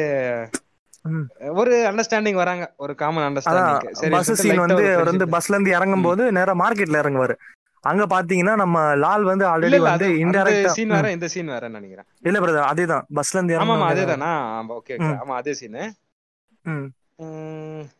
[1.59, 2.63] ஒரு அண்டர்ஸ்டாண்டிங் வராங்க.
[2.77, 7.35] ஒரு காமன் அண்டர்ஸ்டாண்டிங் பஸ் சீன் வந்து அவர் வந்து பஸ்ல இருந்து இறங்கும் போது நேரா மார்க்கெட்ல இறங்குவாரு.
[7.83, 12.07] அங்க பாத்தீங்கன்னா நம்ம லால் வந்து ஆல்ரெடி வந்து இன்டெரக்டா சீன் வேற இந்த சீன் வேற நினைக்கிறேன்.
[12.27, 13.05] இல்ல பிரதர் அதேதான்.
[13.17, 14.31] பஸ்ல இருந்து ஆமா ஆமா அதேதானா?
[14.77, 14.95] ஓகே.
[15.21, 15.83] ஆமா அதே சீனு.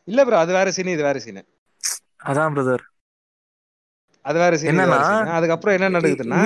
[0.08, 1.42] இல்ல ப்ரோ அது வேற சீன் இது வேற சீன்
[2.30, 2.84] அதான் பிரதர்
[4.26, 4.98] அது வேற சீன் என்னன்னா,
[5.38, 6.40] அதுக்கப்புறம் என்ன நடக்குதுன்னா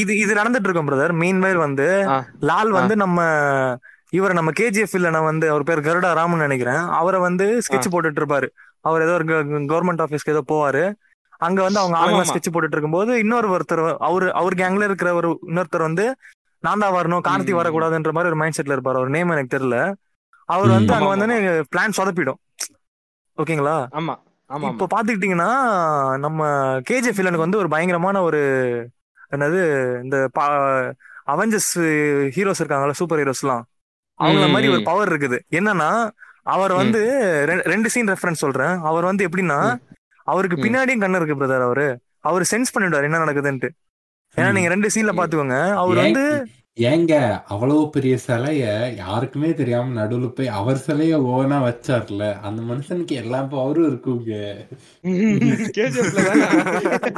[0.00, 1.86] இது இது நடந்துட்டு இருக்கும் பிரதர் மீன் வந்து.
[2.48, 3.18] லால் வந்து நம்ம
[4.12, 6.82] இவர் நம்ம கேஜிஎஃப் இல்ல நான் வந்து அவர் பேர் கருடா ராமன் நினைக்கிறேன்.
[7.00, 8.48] அவரை வந்து ஸ்கெட்ச் போட்டுட்டு இருப்பாரு
[8.84, 9.24] அவர் ஏதோ ஒரு
[9.72, 10.82] கவர்மெண்ட் ஆபீஸ்க்கு ஏதோ போவாரு.
[11.40, 12.24] அங்க வந்து அவங்க ஆளுங்க.
[12.30, 16.04] ஸ்கெட்ச் போட்டுட்டு இருக்கும்போது இன்னொரு ஒருத்தர் அவரு அவர் கேங்ல இருக்கிற ஒரு இன்னொருத்தர் வந்து
[16.64, 17.52] நான் தான் வரணும் கார்த்தி.
[17.58, 18.98] வரக்கூடாதுன்ற மாதிரி ஒரு மைண்ட் செட்ல இருப்பாரு.
[19.00, 19.76] அவர் நேம் எனக்கு தெரியல.
[20.48, 20.92] அவர் வந்து.
[20.96, 21.36] அங்க வந்து
[21.72, 22.40] பிளான் சொதப்பிடும்.
[23.38, 23.76] ஓகேங்களா?
[23.98, 24.14] ஆமா
[24.50, 25.50] ஆமா இப்போ பாத்துக்கிட்டீங்கன்னா
[26.24, 26.40] நம்ம
[26.88, 28.40] கேஜிஎஃப் வில்லனுக்கு வந்து ஒரு பயங்கரமான ஒரு
[29.32, 29.60] என்னது
[30.04, 30.16] இந்த
[31.26, 31.74] அவெஞ்சர்ஸ்
[32.36, 33.62] ஹீரோஸ் இருக்காங்கல்ல சூப்பர் ஹீரோஸ்லாம்
[34.20, 34.82] அவங்கள மாதிரி ஒரு.
[34.82, 35.38] பவர் இருக்குது.
[35.50, 36.10] என்னன்னா
[36.42, 37.00] அவர் வந்து
[37.48, 38.66] ரெ- ரெண்டு சீன் ரெஃபரன்ஸ் சொல்றேன்.
[38.66, 39.76] அவர் வந்து எப்படின்னா
[40.24, 40.56] அவருக்கு.
[40.56, 42.00] பின்னாடியும் கண்ணு இருக்கு பிரதர் அவரு.
[42.18, 43.68] அவர் சென்ஸ் பண்ணிடுவாரு என்ன நடக்குதுன்ட்டு.
[44.36, 44.52] ஏன்னா.
[44.52, 46.46] நீங்க ரெண்டு சீன்ல பாத்துக்கோங்க அவர் வந்து
[46.80, 52.40] ஏங்க அவ்வளவு பெரிய சிலைய யாருக்குமே தெரியாம நடுவுல போய் அவர் சிலைய ஓனா வச்சார்ல.
[52.40, 54.66] அந்த மனுஷனுக்கு எல்லா பவரும் இருக்குங்க.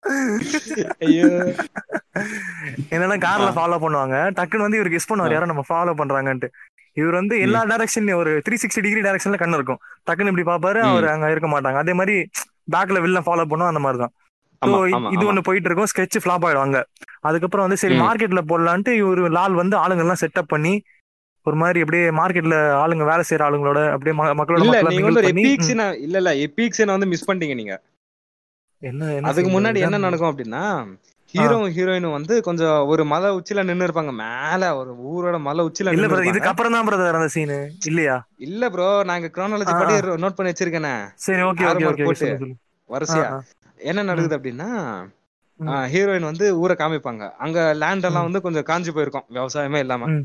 [0.98, 1.52] ஐயோ.
[2.92, 3.48] என்னன்னா கார்ல.
[3.56, 4.16] ஃபாலோ பண்ணுவாங்க.
[4.38, 6.48] டக்குன்னு வந்து இவருக்கு கெஸ் பண்ணுவார் யாரோ நம்ம ஃபாலோ பண்றாங்கன்ட்டு.
[6.96, 9.80] இவர் வந்து எல்லா டைரக்ஷன்லயும் ஒரு த்ரீ சிக்ஸ்டி டிகிரி டைரக்ஷன்ல கண்ணு இருக்கும்.
[10.06, 10.80] டக்குன்னு இப்படி பாப்பாரு.
[10.88, 11.80] அவர் அங்க இருக்க மாட்டாங்க.
[11.84, 12.16] அதே மாதிரி
[12.74, 14.14] பேக்ல வில்ல ஃபாலோ பண்ணும் அந்த மாதிரி தான்
[15.12, 15.24] இது.
[15.30, 16.78] ஒண்ணு போயிட்டு இருக்கும் ஸ்கெட்ச் ஃபிளாப் ஆயிடும் அங்க
[17.28, 17.96] அதுக்கப்புறம் வந்து சரி.
[18.04, 20.72] மார்க்கெட்ல போடலான்ட்டு இவரு லால் வந்து ஆளுங்க எல்லாம் செட்டப் பண்ணி
[21.46, 24.78] ஒரு மாதிரி அப்படியே மார்க்கெட்ல ஆளுங்க வேலை செய்யற ஆளுங்களோட அப்படியே மக்களோட இல்ல
[26.02, 27.76] இல்ல இல்ல எபிக் சீனை வந்து மிஸ் பண்ணிட்டீங்க நீங்க.
[28.82, 29.78] என்ன அதுக்கு முன்னாடி?
[29.86, 30.64] என்ன நடக்கும் அப்படின்னா
[31.34, 36.04] ஹீரோவும் ஹீரோயினும் வந்து கொஞ்சம் ஒரு மலை உச்சில நின்னு இருப்பாங்க மேல ஒரு ஊரோட மலை உச்சில இல்ல
[36.04, 36.30] இருப்பாங்க.
[36.30, 37.58] இதுக்கு அப்புறம் தான் பிரதர் அந்த சீனு
[37.88, 38.16] இல்லையா
[38.46, 42.30] இல்ல ப்ரோ நாங்க ஆ, படி நோட் பண்ணி வச்சிருக்கேனே சரி ஓகே ஓகே போட்டு.
[42.90, 43.28] வரிசையா.
[43.80, 44.70] என்ன நடக்குது அப்படின்னா.
[45.90, 50.20] ஹீரோயின் வந்து ஊரை காமிப்பாங்க அங்க லேண்ட் எல்லாம் வந்து கொஞ்சம் காஞ்சி போயிருக்கும் விவசாயமே இல்லாம ம்.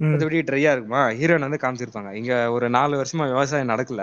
[0.00, 0.10] ம்.
[0.10, 4.02] கொஞ்சம் இப்படி ட்ரையா இருக்குமா ஹீரோயின் வந்து காமிச்சிருப்பாங்க இங்க ஒரு நாலு வருஷமா விவசாயம் நடக்கல.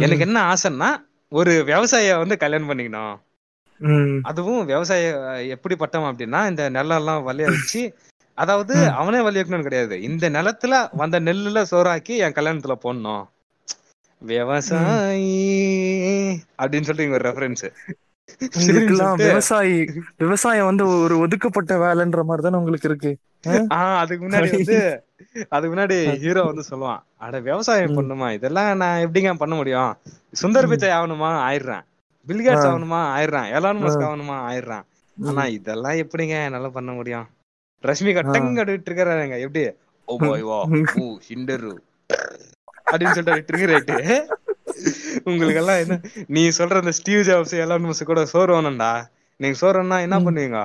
[0.00, 0.88] எனக்கு என்ன ஆசைன்னா
[1.32, 3.14] ஒரு விவசாய வந்து கல்யாணம் பண்ணிக்கணும்.
[4.22, 7.82] அதுவும் விவசாய அஹ், எப்படிப்பட்டவன் அப்படின்னா இந்த நெல்லெல்லாம் வலிய வச்சு
[8.38, 8.74] அதாவது.
[8.94, 10.02] அவனே வலி வைக்கணும்னு கிடையாது.
[10.02, 13.24] இந்த நிலத்துல வந்த நெல்லுல சோறாக்கி என் கல்யாணத்துல போடணும்.
[14.22, 15.32] விவசாயி
[16.58, 17.64] அப்படின்னு சொல்லிட்டு இங்க ஒரு ரெஃபரன்ஸ்
[19.22, 19.74] விவசாயி
[20.16, 23.12] விவசாயம் வந்து ஒரு ஒதுக்கப்பட்ட வேலைன்ற மாதிரி தானே உங்களுக்கு இருக்கு.
[23.76, 24.78] ஆஹ் அதுக்கு முன்னாடி வந்து
[25.48, 27.96] அதுக்கு முன்னாடி ஹீரோ வந்து சொல்லுவான் அட விவசாயம்.
[27.98, 29.92] பண்ணுமா இதெல்லாம் நான் எப்படிங்க பண்ண முடியும்?
[30.42, 30.68] சுந்தர்.
[30.68, 31.30] பிச்சை ஆகணுமா?
[31.46, 31.84] ஆயிடுறேன்.
[32.26, 32.66] Bill Gates.
[32.66, 34.04] ஆகணுமா ஆயிடுறான் எலான் மஸ்க்.
[34.06, 34.84] ஆகணுமா ஆயிடுறான்.
[35.16, 37.26] ஆனா இதெல்லாம் எப்படிங்க என்னால பண்ண முடியும்
[37.84, 38.32] ரஷ்மிகா ஆ.
[38.34, 39.62] டங் அடிட்டு இருக்காருங்க எப்படி
[40.08, 40.56] ஓ பாய் வா
[40.96, 41.72] ஊ ஹிண்டரு
[42.86, 43.98] அப்படின்னு சொல்லிட்டு ட்ரிகர் ஆயிட்டு
[45.26, 45.96] உங்களுக்கு எல்லாம் என்ன
[46.30, 48.90] நீ சொல்ற அந்த ஸ்டீவ் ஜாப்ஸ் எலான் மஸ்க் கூட சோறு வேணும்டா
[49.40, 50.16] நீங்க சோறுன்னா என்ன.
[50.26, 50.58] பண்ணுவீங்க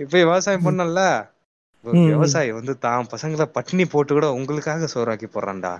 [0.00, 1.00] இப்ப விவசாயம் பண்ணல.
[2.08, 5.72] விவசாயி வந்து தான் பசங்களை பட்டினி போட்டு கூட உங்களுக்காக சோறாக்கி போடுறான்டா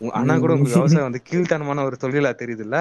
[0.00, 0.52] ஆனா கூட.
[0.54, 2.78] உங்களுக்கு விவசாயம் வந்து கீழ்த்தனமான ஒரு தொழிலா தெரியுதுல்ல.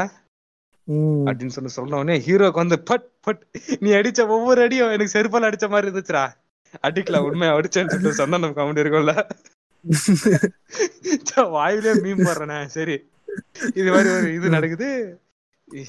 [1.28, 3.42] அப்படின்னு சொல்லி சொன்ன உடனே ஹீரோக்கு வந்து பட் பட்
[3.80, 6.24] நீ அடிச்ச ஒவ்வொரு அடியும் எனக்கு செருப்பால் அடிச்ச மாதிரி இருந்துச்சுடா.
[6.84, 9.14] அடிக்கல உண்மையா அடிச்சேன்னு சொல்லிட்டு சந்தானம் காமெடி இருக்கும்ல.
[11.56, 12.96] வாயிலே மீன் போடுறேனே சரி.
[13.76, 14.88] இது மாதிரி ஒரு இது நடக்குது.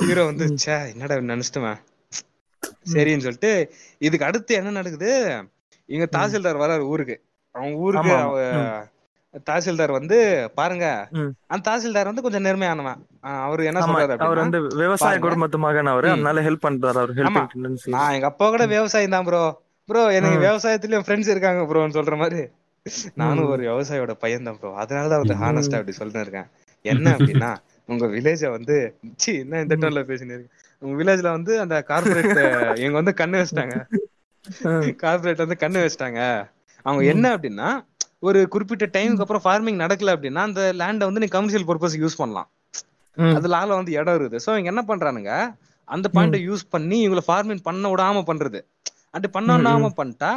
[0.00, 1.78] ஹீரோ வந்து ச்சே என்னடா நினைச்சிட்டுவேன்
[2.92, 3.52] சரின்னு சொல்லிட்டு
[4.00, 5.10] இதுக்கு அடுத்து என்ன நடக்குது?
[5.88, 7.16] இங்க தாசில்தார் வராரு ஊருக்கு.
[7.54, 8.14] அவன் ஊருக்கு
[9.46, 10.16] தாசில்தார் வந்து
[10.54, 10.86] பாருங்க.
[11.48, 13.00] அந்த தாசில்தார் வந்து கொஞ்சம் நேர்மையானவன்
[13.40, 15.18] அவரு என்ன சொல்றாரு அவர் வந்து விவசாய.
[15.24, 16.08] குடும்பத்து மகன் அவரு.
[16.12, 17.12] அதனால ஹெல்ப் பண்றாரு அவர்
[17.94, 19.42] நான் எங்க அப்பா கூட விவசாயம் தான் ப்ரோ
[19.88, 20.38] ப்ரோ எனக்கு.
[20.44, 22.42] விவசாயத்துலயும் ஃப்ரெண்ட்ஸ் இருக்காங்க ப்ரோன்னு சொல்ற மாதிரி
[23.20, 23.48] நானும்.
[23.52, 25.42] ஒரு விவசாயியோட பையன் தான் ப்ரோ அதனாலதான் வந்து ம்.
[25.42, 26.48] ஹானஸ்டா அப்படி சொல்லிட்டு இருக்கேன்
[26.84, 27.50] என்ன அப்படின்னா
[27.88, 28.76] உங்க வில்லேஜ வந்து
[29.18, 32.32] சி என்ன இந்த டோன்ல பேசினு இருக்கு உங்க வில்லேஜ்ல வந்து அந்த கார்பரேட்
[32.80, 33.76] இவங்க வந்து கண்ணு வச்சிட்டாங்க
[35.00, 36.20] கார்பரேட் வந்து கண்ணு வச்சிட்டாங்க
[36.86, 37.02] அவங்க.
[37.12, 37.68] என்ன அப்படின்னா
[38.22, 42.48] ஒரு குறிப்பிட்ட டைமுக்கு அப்புறம் ஃபார்மிங் நடக்கல அப்படின்னா அந்த லேண்டை வந்து நீ கமர்ஷியல் பர்பஸ் யூஸ் பண்ணலாம்.
[43.36, 44.38] அது லால வந்து இடம் இருக்குது.
[44.44, 45.32] சோ இவங்க என்ன பண்றானுங்க?
[45.94, 48.60] அந்த பாயிண்ட யூஸ் பண்ணி இவங்கள ஃபார்மிங் பண்ண விடாம பண்றது.
[49.12, 50.30] அப்படி பண்ண விடாம பண்ணிட்டா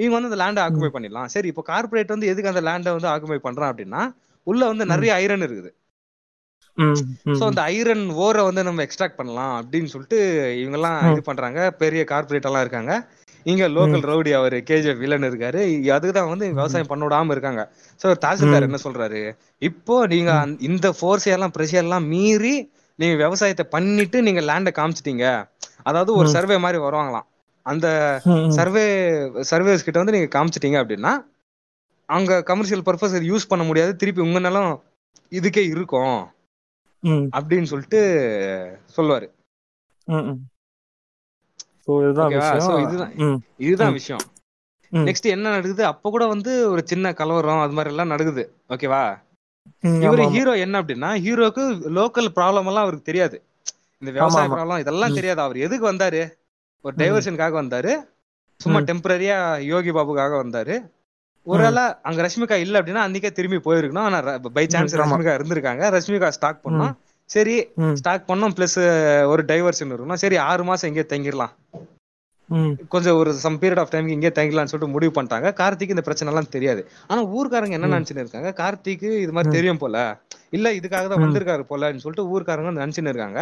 [0.00, 1.30] இவங்க வந்து அந்த லேண்டை ஆக்குபை பண்ணிடலாம்.
[1.34, 4.02] சரி இப்போ கார்பரேட் வந்து எதுக்கு அந்த லேண்டை வந்து ஆக்குபை பண்றான் அப்படின்னா
[4.46, 5.70] உள்ள வந்து நிறைய ஐரன் இருக்குது.
[7.38, 10.18] சோ அந்த ஐரன் ஓரை வந்து நம்ம எக்ஸ்ட்ராக்ட் பண்ணலாம் அப்படின்னு சொல்லிட்டு
[10.60, 11.60] இவங்க எல்லாம் இது பண்றாங்க.
[11.82, 12.94] பெரிய கார்பரேட் எல்லாம் இருக்காங்க.
[13.44, 15.62] இங்க லோக்கல் ரவுடி அவரு கேஜிஎஃப் வில்லன் இருக்காரு.
[15.96, 17.62] அதுக்குதான் வந்து விவசாயம் பண்ண விடாம இருக்காங்க.
[18.02, 19.36] சோ தாசில்தார் என்ன சொல்றாரு?
[19.58, 22.54] இப்போ நீங்க இந்த ஃபோர்ஸ் எல்லாம் ப்ரெஷர் எல்லாம் மீறி
[22.98, 25.26] நீங்க விவசாயத்தை பண்ணிட்டு நீங்க லேண்ட காமிச்சிட்டீங்க.
[25.82, 27.28] அதாவது ஒரு சர்வே மாதிரி வருவாங்களாம்.
[27.66, 27.86] அந்த
[28.48, 28.84] சர்வே
[29.50, 31.12] சர்வேஸ் கிட்ட வந்து நீங்க காமிச்சிட்டீங்க அப்படின்னா
[32.08, 33.96] அங்க கமர்ஷியல் பர்பஸ் யூஸ் பண்ண முடியாது.
[33.96, 34.72] திருப்பி உங்க நிலம்
[35.30, 36.20] இதுக்கே இருக்கும்.
[37.36, 38.00] அப்படின்னு சொல்லிட்டு
[38.96, 39.28] சொல்லுவாரு.
[41.86, 43.40] சோ இதுதான் விஷயம்.
[43.56, 43.92] இதுதான்.
[43.92, 44.24] விஷயம்.
[44.92, 45.84] நெக்ஸ்ட் என்ன நடக்குது?
[45.84, 48.42] அப்ப கூட வந்து ஒரு சின்ன கலவரம் அது மாதிரி எல்லாம் நடக்குது.
[48.68, 49.02] ஓகேவா
[50.06, 50.24] இவரு.
[50.30, 51.64] ஹீரோ என்ன அப்படின்னா ஹீரோக்கு
[51.98, 53.36] லோக்கல் ப்ராப்ளம் எல்லாம் அவருக்கு தெரியாது.
[54.02, 54.48] இந்த விவசாய.
[54.48, 55.14] ப்ராப்ளம் இதெல்லாம்.
[55.14, 55.40] தெரியாது.
[55.40, 56.22] அவர் எதுக்கு வந்தாரு?
[56.84, 56.94] ஒரு.
[56.98, 57.92] டைவர்ஷனுக்காக வந்தாரு.
[58.60, 58.78] சும்மா.
[58.78, 60.76] டெம்பரரியா யோகி பாபுக்காக வந்தாரு.
[61.46, 63.98] ஒருவேளை அங்க ரஷ்மிகா இல்ல அப்படின்னா அன்னைக்கே திரும்பி போயிருக்கணும்.
[63.98, 64.96] ஆனா பை சான்ஸ்.
[64.96, 65.82] ரஷ்மிகா இருந்திருக்காங்க.
[65.96, 66.94] ரஷ்மிகா ஸ்டாக் பண்ணோம்.
[67.34, 67.56] சரி
[68.00, 68.78] ஸ்டாக் பண்ணோம் பிளஸ்
[69.32, 70.20] ஒரு டைவர்ஷன் இருக்கணும்.
[70.24, 71.54] சரி ஆறு மாசம் இங்கே தங்கிடலாம்
[72.92, 75.48] கொஞ்சம் ஒரு சம் பீரியட் ஆஃப் டைம் இங்கே தங்கிடலாம்னு சொல்லிட்டு முடிவு பண்ணிட்டாங்க.
[75.60, 76.82] கார்த்திக் இந்த பிரச்சனை எல்லாம் தெரியாது.
[77.10, 77.90] ஆனா ஊர்க்காரங்க என்ன.
[77.94, 78.50] நினைச்சுன்னு இருக்காங்க?
[78.60, 79.54] கார்த்திக் இது மாதிரி.
[79.56, 79.96] தெரியும் போல.
[80.56, 81.22] இல்ல இதுக்காக தான்.
[81.24, 83.40] வந்திருக்காரு போலன்னு சொல்லிட்டு ஊர்க்காரங்க நினைச்சுன்னு இருக்காங்க.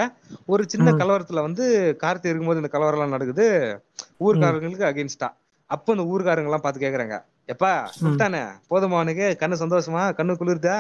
[0.53, 0.95] ஒரு சின்ன.
[1.03, 1.65] கலவரத்துல வந்து
[2.05, 3.47] கார்த்தி இருக்கும்போது இந்த கலவரம் எல்லாம் நடக்குது.
[4.27, 5.31] ஊர்க்காரங்களுக்கு அகேன்ஸ்டா
[5.71, 7.17] அப்போ இந்த ஊர்க்காரங்க எல்லாம் பார்த்து கேக்குறாங்க.
[7.55, 10.03] எப்பா சுல்தானே போதுமா அவனுக்கு கண்ணு சந்தோஷமா?
[10.19, 10.79] கண்ணு குளிர்தா?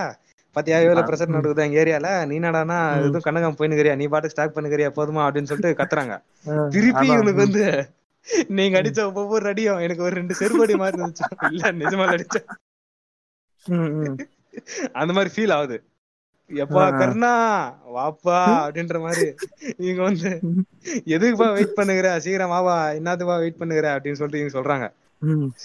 [0.52, 1.36] பாத்தியா எவ்வளவு பிரச்சனை ம்.
[1.36, 2.26] நடக்குது எங்க ஏரியால.
[2.26, 2.98] நீ ம்.
[2.98, 5.22] எதுவும் கண்ணகம் போயினுக்கிறியா நீ பாட்டு ஸ்டாக் பண்ணுகிறியா போதுமா?
[5.26, 6.14] அப்படின்னு சொல்லிட்டு கத்துறாங்க.
[6.68, 7.06] திருப்பி.
[7.06, 7.90] இவனுக்கு வந்து
[8.48, 11.52] நீங்க அடிச்ச ஒவ்வொரு அடியும் எனக்கு ஒரு ரெண்டு செருப்படி மாதிரி இருந்துச்சு.
[11.52, 12.36] இல்ல நிஜமா அடிச்ச.
[14.92, 15.84] அந்த மாதிரி ஃபீல் ஆகுது.
[16.50, 16.84] எப்பா.
[17.00, 17.34] கர்ணா
[17.96, 19.34] வாப்பா அப்படின்ற மாதிரி.
[19.76, 20.40] இவங்க வந்து
[21.06, 22.20] எதுக்குப்பா வெயிட் பண்ணுகிற?
[22.20, 23.98] சீக்கிரம் வாவா என்னதுப்பா வெயிட் பண்ணுகிற?
[23.98, 24.86] அப்படின்னு சொல்லிட்டு இவங்க சொல்றாங்க.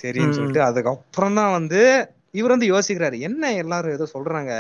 [0.02, 0.32] சரின்னு.
[0.32, 4.52] சொல்லிட்டு அதுக்கப்புறம் தான் வந்து இவர் வந்து யோசிக்கிறாரு என்ன எல்லாரும் ஏதோ சொல்றாங்க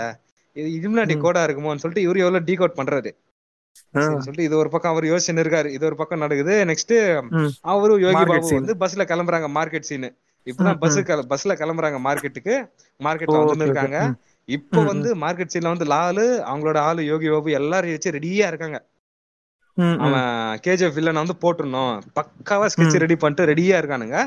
[0.55, 1.23] இது இலுமினாட்டி ம்.
[1.23, 3.11] கோடா இருக்குமோன்னு சொல்லிட்டு இவரு எவ்வளவு டீ கோட் பண்றாரு
[4.17, 6.93] சொல்லிட்டு இது ஒரு பக்கம் அவர் யோசிச்சுன்னு இருக்காரு இது ஒரு பக்கம் நடக்குது நெக்ஸ்ட்
[7.36, 7.49] ம்.
[7.71, 8.55] அவரு யோகி பாபு.
[8.57, 10.07] வந்து பஸ்ல கிளம்புறாங்க மார்க்கெட் சீன்
[10.47, 10.97] இப்பதான் பஸ்
[11.32, 12.55] பஸ்ல கிளம்புறாங்க மார்க்கெட்டுக்கு
[12.99, 13.67] மார்க்கெட்ல வந்து.
[13.67, 13.99] இருக்காங்க.
[14.49, 18.80] இப்போ வந்து மார்க்கெட் சீன்ல வந்து லாலு அவங்களோட ஆளு யோகி பாபு எல்லாரும் வச்சு ரெடியா இருக்காங்க.
[20.03, 20.28] அவன்
[20.65, 23.01] கேஜிஎஃப் வில்லன் வந்து போட்டுடணும் பக்காவா ஸ்கெட்ச்.
[23.03, 24.19] ரெடி பண்ணிட்டு ரெடியா இருக்கானுங்க.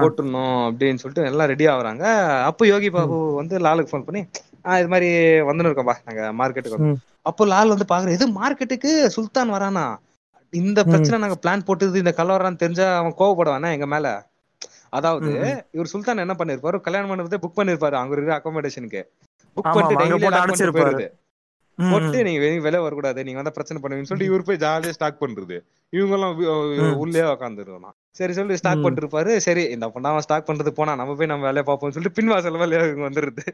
[0.00, 2.04] போட்டுடணும் அப்படின்னு சொல்லிட்டு எல்லாம் ரெடி ஆகுறாங்க.
[2.50, 4.22] அப்போ யோகி பாபு வந்து லாலுக்கு ஃபோன் பண்ணி
[4.68, 5.08] ஆ இது மாதிரி
[5.48, 6.78] வந்துன்னு இருக்கோம்பா நாங்க மார்க்கெட்டுக்கு.
[7.28, 9.84] அப்போ லால் வந்து பாக்குற இது மார்க்கெட்டுக்கு சுல்தான் வரானா?
[10.52, 14.06] இந்த பிரச்சனை நாங்க பிளான் போட்டது இந்த கலவரம் தெரிஞ்சா அவன் கோவப்படுவானே எங்க மேல?
[14.98, 15.30] அதாவது.
[15.76, 16.76] இவர் சுல்தான் என்ன பண்ணிருப்பாரு?
[16.86, 19.02] கல்யாணம் பண்ணதே புக் பண்ணிருப்பாரு அங்க இருக்கிற அகாமடேஷனுக்கு
[19.56, 19.96] புக் பண்ணிட்டு.
[20.78, 21.08] போயிருது
[21.78, 22.18] போட்டு.
[22.28, 25.58] நீங்க வெளிய வரக்கூடாது நீங்க வந்தா பிரச்சனை பண்ணுவீங்கன்னு சொல்லிட்டு இவர் போய் ஜாலியா ஸ்டாக் பண்றது.
[25.92, 26.34] இவங்க எல்லாம்.
[27.02, 31.30] உள்ளே உட்காந்துருக்கலாம் சரி சொல்லி ஸ்டாக் இருப்பாரு சரி இந்த பொண்ணா அவன் ஸ்டாக் பண்றது போனா நம்ம போய்
[31.32, 33.44] நம்ம வேலையை பார்ப்போம்னு சொல்லிட்டு பின்வாசல் வேலையா இவங்க வந்துருது.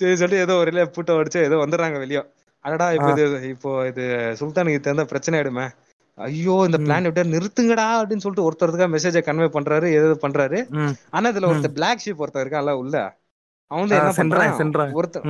[0.00, 2.22] சரி சொல்லி ஏதோ ஒரு இல்லையா பூட்ட அடிச்சு ஏதோ வந்துடுறாங்க வெளியே
[2.64, 3.08] அடடா இப்போ.
[3.14, 4.04] இது இப்போ இது
[4.40, 5.66] சுல்தானுக்கு தெரிந்த பிரச்சனை ஆயிடுமே
[6.18, 6.78] ஐயோ இந்த.
[6.84, 10.58] பிளான் எப்படியா நிறுத்துங்கடா அப்படின்னு சொல்லிட்டு ஒருத்தருக்கா மெசேஜை கன்வே பண்றாரு ஏதோ பண்றாரு.
[11.16, 11.48] ஆனா இதுல.
[11.52, 12.96] ஒருத்தர் பிளாக் ஷீப் ஒருத்தர் இருக்கான்ல உள்ள
[13.70, 14.54] அவன் என்ன பண்றான்.
[15.00, 15.26] ஒருத்தர்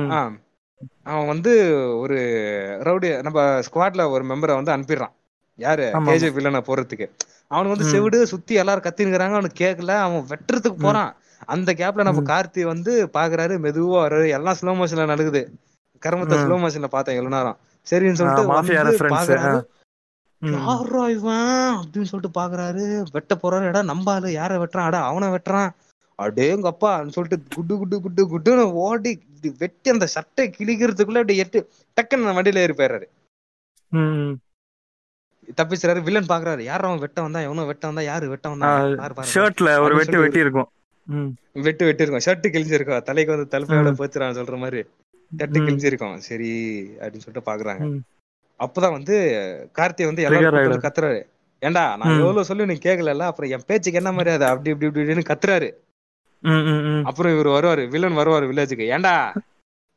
[1.03, 1.51] அவன் வந்து
[1.97, 2.15] ஒரு
[2.83, 5.11] ரவுடி நம்ம ஸ்குவாட்ல ஒரு மெம்பரை வந்து அனுப்பிடுறான்.
[5.55, 5.83] யாரு?
[5.93, 7.09] ஆமா, கேஜே வில்லனை போறதுக்கு.
[7.47, 7.83] அவன் வந்து.
[7.83, 10.79] செவிடு சுத்தி எல்லாரும் கத்தினுக்கிறாங்க அவனுக்கு கேட்கல அவன் வெட்டுறதுக்கு.
[10.79, 11.15] போறான்.
[11.45, 12.21] அந்த கேப்ல நம்ம.
[12.21, 14.29] கார்த்தி வந்து பாக்குறாரு மெதுவா வர்றாரு.
[14.29, 15.53] எல்லாம் ஸ்லோ மோஷன்ல நடக்குது.
[16.05, 16.37] கர்மத்தை.
[16.39, 17.57] ஸ்லோ மோஷன்ல பார்த்தேன் எவ்வளவு நேரம்
[17.89, 19.69] சரின்னு சொல்லிட்டு.
[20.39, 21.75] யாரா இவன்?
[21.75, 23.05] அப்படின்னு சொல்லிட்டு பாக்குறாரு.
[23.11, 23.63] வெட்ட போறாரு.
[23.63, 24.87] எடா நம்பாலு யார வெட்டுறான்?
[24.89, 25.69] அடா அவனை வெட்டுறான்.
[26.19, 29.11] அடேங்கப்பா சொல்லிட்டு குட்டு குட்டு குட்டு குட்டுன்னு ஓடி
[29.61, 31.59] வெட்டி அந்த சட்டை கிழிக்கிறதுக்குள்ள அப்படி எட்டு
[31.97, 33.07] டக்குன்னு வண்டியில ஏறி போயிடுறாரு.
[35.57, 38.69] தப்பிச்சுறாரு வில்லன் பாக்குறாரு யார் அவன் வெட்ட வந்தா எவனோ வெட்ட வந்தா யாரு வெட்ட வந்தா.
[39.33, 40.69] ஷர்ட்ல ஒரு வெட்டு வெட்டி இருக்கும்.
[41.65, 43.91] வெட்டு வெட்டி இருக்கும் ஷர்ட் கிழிஞ்சிருக்கும் தலைக்கு வந்து தலைப்பையோட.
[44.01, 44.81] போச்சுறான் சொல்ற மாதிரி
[45.31, 45.59] ஷர்ட்.
[45.65, 46.51] கிழிஞ்சிருக்கும் சரி
[46.99, 47.85] அப்படின்னு சொல்லிட்டு பாக்குறாங்க.
[48.59, 49.15] அப்பதான் வந்து
[49.77, 51.21] கார்த்தி வந்து எல்லாரும் கத்துறாரு
[51.61, 52.19] ஏன்டா நான்.
[52.21, 55.69] எவ்வளவு சொல்லி நீ கேட்கல அப்புறம் என் பேச்சுக்கு என்ன மரியாதை அப்படி இப்படி இப்படி இப்படின்னு கத்துறாரு.
[57.09, 59.15] அப்புறம் இவர் வருவாரு வில்லன் வருவாரு வில்லேஜுக்கு ஏன்டா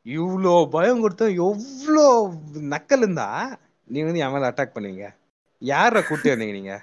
[0.07, 2.05] இவ்ளோ பயம் கொடுத்த எவ்வளோ
[2.73, 3.27] நக்கல் இருந்தா?
[3.89, 5.07] நீ வந்து என் மேல அட்டாக் பண்ணுவீங்க
[5.63, 6.75] யார கூட்டி வந்தீங்க நீங்க?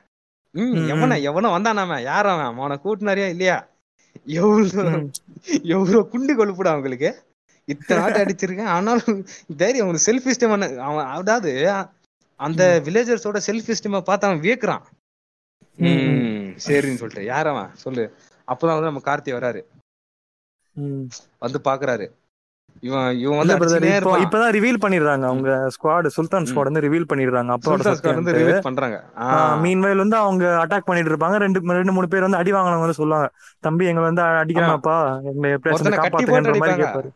[0.56, 2.50] ம் எவன எவனோ வந்தானாம யார் அவன்?
[2.54, 3.58] அவனை கூட்டினாரியா இல்லையா?
[4.36, 5.08] எவ்வளவு ம்.
[5.74, 7.10] எவ்வளவு குண்டு கொழுப்புடா அவங்களுக்கு.
[7.68, 8.72] இத்தனை ஆட்டு அடிச்சிருக்கேன்.
[8.76, 9.18] ஆனாலும்
[9.58, 11.52] தைரியம் அவனுக்கு செல்ஃப் இஸ்டம் அவன் அதாவது
[12.40, 14.84] அந்த வில்லேஜர்ஸோட செல்ஃப் இஸ்டம பார்த்து அவன் வியக்குறான்.
[16.66, 17.26] சரின்னு சொல்லிட்டு.
[17.26, 17.72] யார் அவன்?
[17.76, 18.04] சொல்லு.
[18.48, 19.62] அப்பதான் வந்து நம்ம கார்த்தி வராரு.
[21.44, 22.06] வந்து பாக்குறாரு.
[22.88, 23.56] இவன் இவன் வந்து
[24.24, 28.98] இப்பதான் ரிவீல் பண்ணிடுறாங்க அவங்க ஸ்குவாட் சுல்தான் ஸ்குவாட் வந்து ரிவீல் பண்ணிடுறாங்க ஸ்குவாட் வந்து ரிலீஸ் பண்றாங்க.
[29.64, 31.38] மீன்வயல் வந்து அவங்க அட்டாக் பண்ணிட்டு இருப்பாங்க.
[31.46, 33.30] ரெண்டு ரெண்டு மூணு பேர் வந்து அடி வாங்கினவங்க வந்து சொல்லுவாங்க
[33.68, 34.98] தம்பி எங்களை வந்து அடிக்கிறாங்கப்பா
[35.32, 37.12] எங்களை போட்டு காப்பாத்துங்கன்ற மாதிரி கேட்பாரு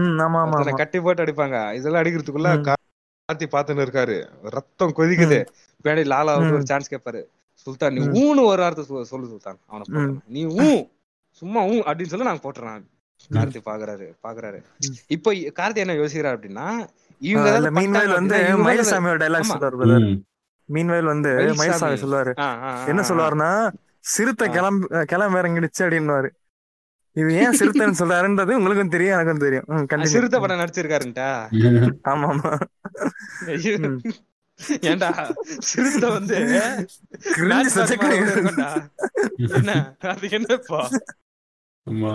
[0.00, 1.56] ம் ஆமா ஆமா கட்டி போட்டு அடிப்பாங்க.
[1.78, 2.50] இதெல்லாம் அடிக்கிறதுக்குள்ள.
[2.68, 4.16] கார்த்தி பாத்துன்னு இருக்காரு.
[4.56, 5.38] ரத்தம் கொதிக்குது.
[5.84, 6.66] பின்னாடி லாலா வந்து ஒரு.
[6.70, 7.22] சான்ஸ் கேட்பாரு
[7.66, 8.00] சுல்தான் நீ.
[8.18, 10.04] ஊன்னு ஒரு வார்த்தை சொல்லு சுல்தான் அவனை.
[10.28, 10.66] நீ ஊ
[11.42, 12.82] சும்மா ஊ அப்படின்னு சொல்லி நாங்க போட்டுறேன்
[13.30, 14.58] கார்த்தி பாக்குறாரு பாக்குறாரு.
[15.08, 16.66] இப்போ கார்த்தி என்ன யோசிக்கிறாரு அப்படின்னா
[17.22, 19.50] இவங்க மீன்வயல் வந்து மயில்சாமியோட டைலாக்
[20.02, 20.16] ம்.
[20.68, 21.98] மீன்வயல் வந்து மயில்சாமி.
[22.02, 22.32] சொல்லுவாரு
[22.88, 23.02] என்ன.
[23.08, 23.50] சொல்லுவாருன்னா
[24.04, 24.46] சிறுத்தை.
[24.50, 26.30] கிளம்பு கிளம்ப இறங்கிடுச்சு அப்படின்னுவாரு
[27.16, 29.66] இது ஏன் சிறுத்தைன்னு சொல்றாருன்றது உங்களுக்கும் தெரியும் எனக்கும் தெரியும்.
[30.12, 31.28] சிறுத்தை படம் நடிச்சிருக்காருன்ட்டா
[32.10, 32.52] ஆமா ஆமா
[34.82, 35.08] ஏன்டா
[35.60, 36.36] சிறுத்தை வந்து.
[39.50, 39.72] என்ன?
[40.08, 40.80] அது என்னப்பா?
[41.86, 42.12] ஆமா.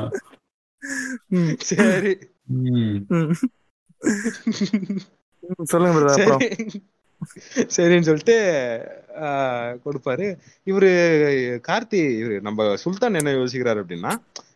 [1.61, 2.13] சரி.
[5.63, 6.37] சொல்லுங்க
[7.69, 8.35] சரின்னு சொல்லிட்டு
[9.19, 10.25] ஆஹ், கொடுப்பாரு.
[10.67, 10.89] இவரு
[11.67, 14.11] கார்த்தி இவரு நம்ம சுல்தான் என்ன யோசிக்கிறாரு அப்படின்னா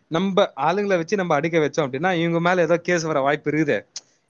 [0.07, 3.77] நம்ம ஆளுங்களை வச்சு நம்ம அடிக்க வச்சோம் அப்படின்னா இவங்க மேல ஏதோ கேஸ் வர வாய்ப்பு இருக்குது.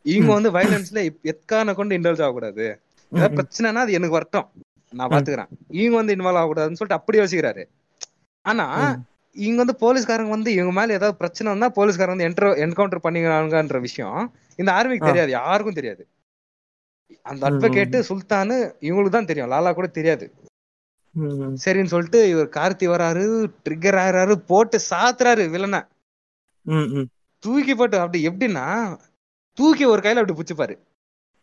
[0.05, 0.33] இவங்க.
[0.33, 2.65] வந்து வயலன்ஸ்ல எக்கான கொண்டு இன்வால்வ் ஆகக்கூடாது.
[3.11, 4.47] ஏதாவது பிரச்சனைனா அது எனக்கு வரட்டும்
[4.93, 5.09] நான்.
[5.09, 5.49] பாத்துக்கிறேன்.
[5.75, 7.63] இவங்க வந்து இன்வால்வ் ஆகக்கூடாதுன்னு சொல்லிட்டு அப்படி யோசிக்கிறாரு.
[8.45, 8.65] ஆனா.
[9.35, 14.17] இவங்க வந்து போலீஸ்காரங்க வந்து இவங்க மேல ஏதாவது பிரச்சனை வந்தா போலீஸ்காரங்க வந்து என்டர் என்கவுண்டர் பண்ணிக்கிறாங்கன்ற விஷயம்
[14.59, 15.05] இந்த ஆர்மிக்கு.
[15.05, 15.31] தெரியாது.
[15.31, 16.03] யாருக்கும் தெரியாது.
[17.25, 19.51] அந்த அட்வொகேட் சுல்தானு இவங்களுக்கு தான் தெரியும்.
[19.51, 20.25] லாலா கூட தெரியாது.
[21.57, 23.23] சரின்னு சொல்லிட்டு இவர் கார்த்தி வராரு
[23.63, 25.81] ட்ரிகர் ஆகுறாரு போட்டு சாத்துறாரு வில்லனை.
[27.43, 28.65] தூக்கி போட்டு அப்படி எப்படின்னா
[29.57, 30.75] தூக்கி ஒரு கையில அப்படி புடிச்சுப்பாரு.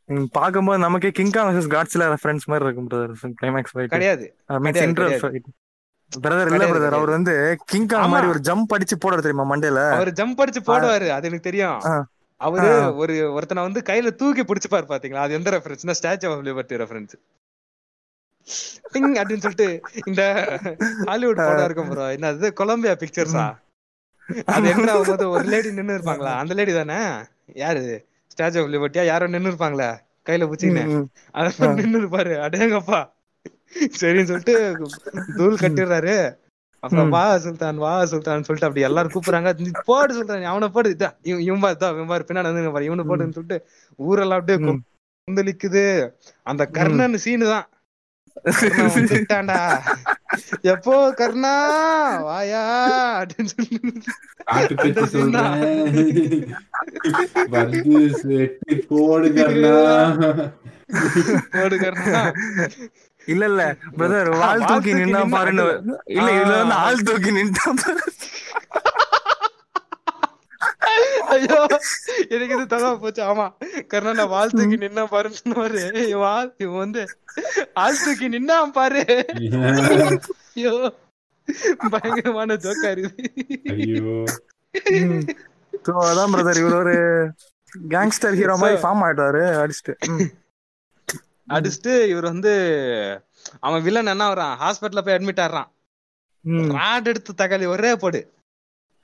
[0.08, 4.26] ம், பார்க்கும்போது நமக்கே கிங்காங் வர்சஸ் காட்ஸ்ல ரெஃபரன்ஸ் மாதிரி இருக்கும் பிரதர் கிளைமேக்ஸ் ஃபைட் கிடையாது.
[4.78, 5.16] சென்ட்ரல்.
[5.22, 5.48] ஃபைட்
[6.12, 6.96] பிரதர் இல்ல பிரதர்.
[6.98, 7.34] அவர் வந்து
[7.72, 8.12] கிங்காங் ஆமா.
[8.12, 9.80] மாதிரி ஒரு ஜம்ப் அடிச்சு போட தெரியுமா மண்டையில?
[9.96, 11.80] அவர் ஜம்ப் அடிச்சு போடுவாரு அது எனக்கு தெரியும்.
[12.40, 12.68] அவரு.
[13.00, 15.24] ஒரு ஒருத்தனை வந்து கையில தூக்கி பிடிச்சுப்பாரு பாத்தீங்களா?
[15.26, 17.14] அது எந்த ரெஃபரன்ஸ்னா ஸ்டாச்சு ஆஃப் லிபர்ட்டி ரெஃபரன்ஸ்
[18.92, 19.68] டிங் அப்படின்னு சொல்லிட்டு
[20.06, 20.22] இந்த
[21.08, 23.46] ஹாலிவுட் படம் இருக்கும் ப்ரோ என்ன அது கொலம்பியா பிக்சர்ஸா
[24.52, 24.94] அது என்ன
[25.32, 26.32] ஒரு லேடி நின்னு இருப்பாங்களா?
[26.40, 27.00] அந்த லேடி தானே?
[27.56, 27.82] யாரு
[28.38, 30.46] ஸ்டாச்சு ஆஃப் லிபர்ட்டியா யாரோ நின்னு இருப்பாங்களா கையில
[30.86, 31.10] ம்.
[31.34, 31.74] அதான்.
[31.74, 33.00] நின்னு இருப்பாரு அடேங்கப்பா.
[33.76, 34.76] சரின்னு சொல்லிட்டு
[35.36, 36.36] தூள் கட்டிடுறாரு.
[36.80, 37.08] அப்புறம்.
[37.08, 39.72] வா சுல்தான் வா சுல்தான் சொல்லிட்டு அப்படி எல்லாரும் கூப்பிடுறாங்க.
[39.84, 40.96] போடு சுல்தான் அவனை போடு.
[40.98, 43.66] இதா இவன் இதா, இவன் பின்னாடி வந்து பாரு இவனை போடுன்னு சொல்லிட்டு
[43.96, 44.80] ஊரெல்லாம் அப்படியே.
[45.28, 46.10] கொந்தளிக்குது.
[46.42, 47.68] அந்த கர்ணன் சீனு தான்.
[48.88, 49.60] வந்துட்டான்டா
[50.62, 51.54] எப்போ கர்ணா?
[52.20, 52.62] வாயா
[63.28, 63.62] இல்ல இல்ல
[63.96, 65.64] பிரதர் வால் தூக்கி நின்னா நின்னா பாருன்னு
[66.10, 66.76] இல்ல இதுல வந்து.
[66.76, 68.04] ஆள் தூக்கி நின்றா பாரு.
[71.34, 71.58] ஐயோ
[72.34, 73.22] எனக்கு இது தலா போச்சு.
[73.30, 73.46] ஆமா
[73.92, 75.82] கர்ணன் நான் வால் தூக்கி நின்னா பாருன்னு சொன்னாரு
[76.62, 77.02] இவன் வந்து
[77.84, 79.02] ஆள் தூக்கி நின்னா பாரு.
[80.54, 80.72] ஐயோ
[81.92, 83.28] பயங்கரமான ஜோக்கா இருக்குது.
[83.74, 84.14] ஐயோ.
[85.86, 86.96] சோ அதான் பிரதர் இவர் ஒரு
[87.94, 89.42] கேங்ஸ்டர் ஹீரோ மாதிரி ஃபார்ம் ஆயிட்டாரு.
[89.62, 89.94] அடிச்சுட்டு.
[91.56, 92.52] அடிச்சுட்டு இவர் வந்து
[93.66, 95.70] அவன் வில்லன் என்ன வரான் ஹாஸ்பிட்டல்ல போய் அட்மிட் ஆடுறான்.
[96.78, 98.20] ராட் எடுத்து தக்காளி ஒரே போடு.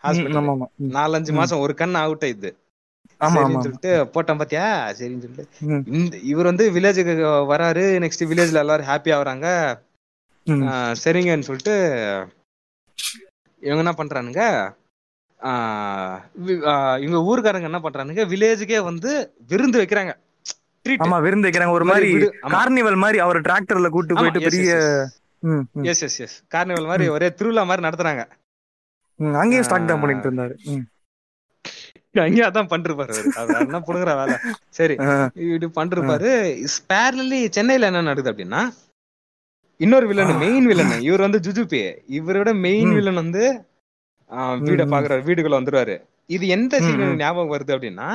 [0.04, 0.64] ஹாஸ்பிட்டல்.
[0.90, 1.32] நாலஞ்சு.
[1.32, 2.52] மாசம் ஒரு கண் அவுட் ஆயிடுது.
[3.18, 4.88] சொல்லிட்டு போட்டான் பாத்தியா?
[4.88, 5.48] சரின்னு சொல்லிட்டு.
[5.86, 7.14] இந்த இவர் வந்து வில்லேஜுக்கு
[7.52, 7.84] வராரு.
[8.04, 9.46] நெக்ஸ்ட் வில்லேஜ்ல எல்லாரும் ஹாப்பி ஆகுறாங்க.
[10.44, 10.52] ம்.
[10.52, 11.74] ஆஹ் சரிங்கன்னு சொல்லிட்டு
[13.60, 14.72] இவங்க என்ன பண்றானுங்க?
[17.00, 18.22] இவங்க ஊர்க்காரங்க என்ன பண்றானுங்க?
[18.32, 20.12] வில்லேஜுக்கே வந்து விருந்து வைக்கிறாங்க.
[20.88, 21.70] ஆமா விருந்து வைக்கிறாங்க.
[21.70, 22.14] ஒரு மாதிரி.
[22.42, 25.06] கார்னிவல் மாதிரி அவர் டிராக்டர்ல கூட்டு போயிட்டு பெரிய
[25.82, 28.22] எஸ் எஸ் எஸ் கார்னிவல் மாதிரி ஒரே திருவிழா மாதிரி நடத்துறாங்க.
[29.38, 29.86] அங்கேயும் ஸ்டாக்.
[29.86, 30.54] தான் பண்ணிட்டு இருந்தாரு.
[32.14, 33.14] அங்கேயும் அதான் பண்ணிருப்பாரு
[33.60, 34.36] என்ன புடுங்குற வேலை.
[34.70, 34.94] சரி
[35.44, 36.30] இப்படி பண்ணிருப்பாரு
[36.74, 38.62] ஸ்பேரலி சென்னையில என்ன நடக்குது அப்படின்னா
[39.80, 41.80] இன்னொரு வில்லன் மெயின் வில்லன் இவர் வந்து ஜுஜுபி.
[42.18, 42.92] இவரோட மெயின்.
[42.92, 43.42] வில்லன் வந்து
[44.64, 44.82] வீட.
[44.92, 45.96] பாக்குறாரு வீடுக்குள்ள வந்துருவாரு.
[46.30, 47.02] இது எந்த சீன்.
[47.16, 48.08] ஞாபகம் வருது அப்படின்னா.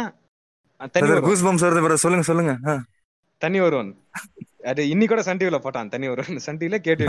[1.97, 2.53] சொல்லுங்க சொல்லுங்க.
[2.67, 2.73] ஆ.
[3.41, 3.91] தண்ணி வருவன்
[4.65, 7.05] அது இன்னி கூட சன் டிவில போட்டான் தண்ணி வருவன் சன் டிவில கேட்டு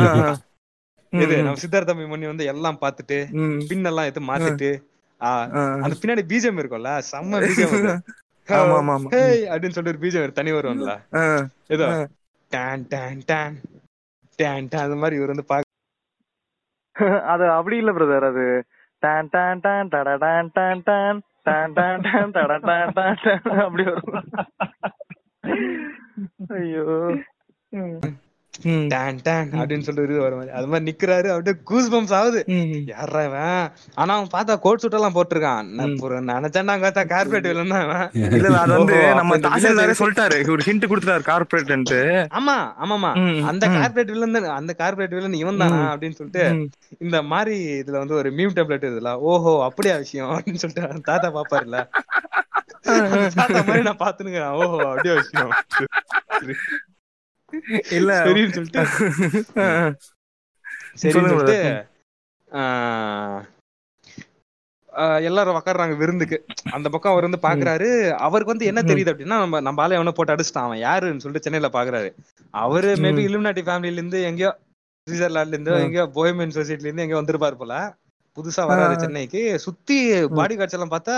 [1.13, 3.59] இது நம்ம சித்தார்த்த மணி வந்து எல்லாம் பார்த்துட்டு ம்.
[3.69, 4.71] பின் எல்லாம் எடுத்து மாத்திட்டு.
[5.81, 7.75] அந்த பின்னாடி பீஜம் இருக்கும்ல செம்ம பீஜம்
[9.49, 10.95] அப்படின்னு சொல்லிட்டு ஒரு பீஜம் தண்ணி வரும்ல
[11.71, 11.87] ஏதோ.
[12.53, 13.57] டான் டான் டான்
[14.39, 15.67] டான் டான் அந்த மாதிரி இவர் வந்து பாக்க
[17.29, 18.47] அது அப்படி இல்ல பிரதர் அது
[19.03, 23.85] டான் டான் டான் டட டான் டான் டான் டான் டான் டான் டட டான் டான் டான் அப்படி
[23.91, 24.27] வரும்
[26.57, 26.87] ஐயோ.
[28.89, 30.51] டேன் டேன் அப்படின்னு சொல்லிட்டு இது வர மாதிரி.
[30.51, 32.41] அது மாதிரி நிக்கிறாரு அப்படியே கூஸ் பம்ஸ் ஆகுது.
[32.49, 32.73] ம்.
[32.87, 33.65] யாரா இவன்?
[33.95, 35.69] ஆனா அவன் பார்த்தா கோட் சூட் எல்லாம் போட்டிருக்கான்.
[35.73, 35.97] நான் ம்.
[35.97, 40.39] புற- நினைச்சேன்னா பார்த்தா கார்பரேட் இல்லைன்னா அவன் இல்ல இல்ல அது வந்து நம்ம தாசில்தாரே சொல்லிட்டாரு.
[40.51, 42.01] ஒரு ஹிண்ட் கொடுத்தாரு கார்பரேட்ன்ட்டு
[42.39, 43.13] ஆமா ஆமாமா.
[43.45, 43.65] அந்த.
[43.71, 45.81] கார்பரேட் வில்லன் அந்த கார்பரேட் வில்லன் இவன் தானா.
[45.93, 46.45] அப்படின்னு சொல்லிட்டு.
[47.01, 51.79] இந்த மாதிரி இதுல வந்து ஒரு மீம் டெம்ப்ளேட் இதுல ஓஹோ அப்படியா விஷயம் அப்படின்னு சொல்லிட்டு தாத்தா பாப்பாருல
[53.35, 55.53] தாத்தா மாதிரி நான் பாத்துனுங்கிறேன் ஓஹோ அப்படியா விஷயம்
[57.93, 58.85] இல்ல சரின்னு சொல்லிட்டு
[61.03, 61.87] சரின்னு சொல்லிட்டு brother.
[62.49, 63.41] ஆஹ்,
[64.93, 66.37] ஆஹ், எல்லாரும் உக்காடுறாங்க விருந்துக்கு
[66.73, 67.89] அந்த பக்கம் அவர் வந்து பாக்குறாரு
[68.21, 68.81] அவருக்கு வந்து என்ன.
[68.89, 72.11] தெரியுது அப்படின்னா நம்ம நம்ம ஆளை எவனோ போட்டு அடிச்சிட்டான் அவன் யாருன்னு சொல்லிட்டு சென்னையில பாக்குறாரு
[72.55, 73.23] அவரு மேபி.
[73.29, 74.53] இலுமினாட்டி ஃபேமிலில இருந்து எங்கேயோ
[75.07, 75.75] சுவிட்சர்லாந்துல இருந்து.
[75.85, 77.75] எங்கேயோ போயமன் சொசைட்டில இருந்து எங்கேயோ வந்திருப்பாரு போல
[78.37, 79.03] புதுசா வராரு ஆ.
[79.03, 79.97] சென்னைக்கு சுத்தி
[80.37, 81.15] பாடி கார்ட்ஸ் எல்லாம் பார்த்தா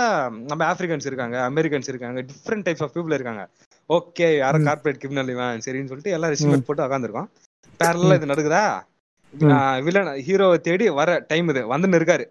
[0.49, 3.43] நம்ம ஆப்பிரிக்கன்ஸ் இருக்காங்க அமெரிக்கன்ஸ் இருக்காங்க டிஃப்ரெண்ட் டைப்ஸ் ஆஃப் பீப்புள் இருக்காங்க
[3.89, 4.57] ஓகே யாரோ.
[4.67, 7.29] கார்பரேட் கிரிமினல் இவன் சரின்னு சொல்லிட்டு எல்லாம் ரெசிமெண்ட் போட்டு உட்காந்துருக்கோம்
[7.79, 8.63] பேரலா இது நடக்குதா.
[9.85, 11.61] வில்லன் ஹீரோவை தேடி வர டைம் இது.
[11.73, 12.25] வந்துன்னு இருக்காரு.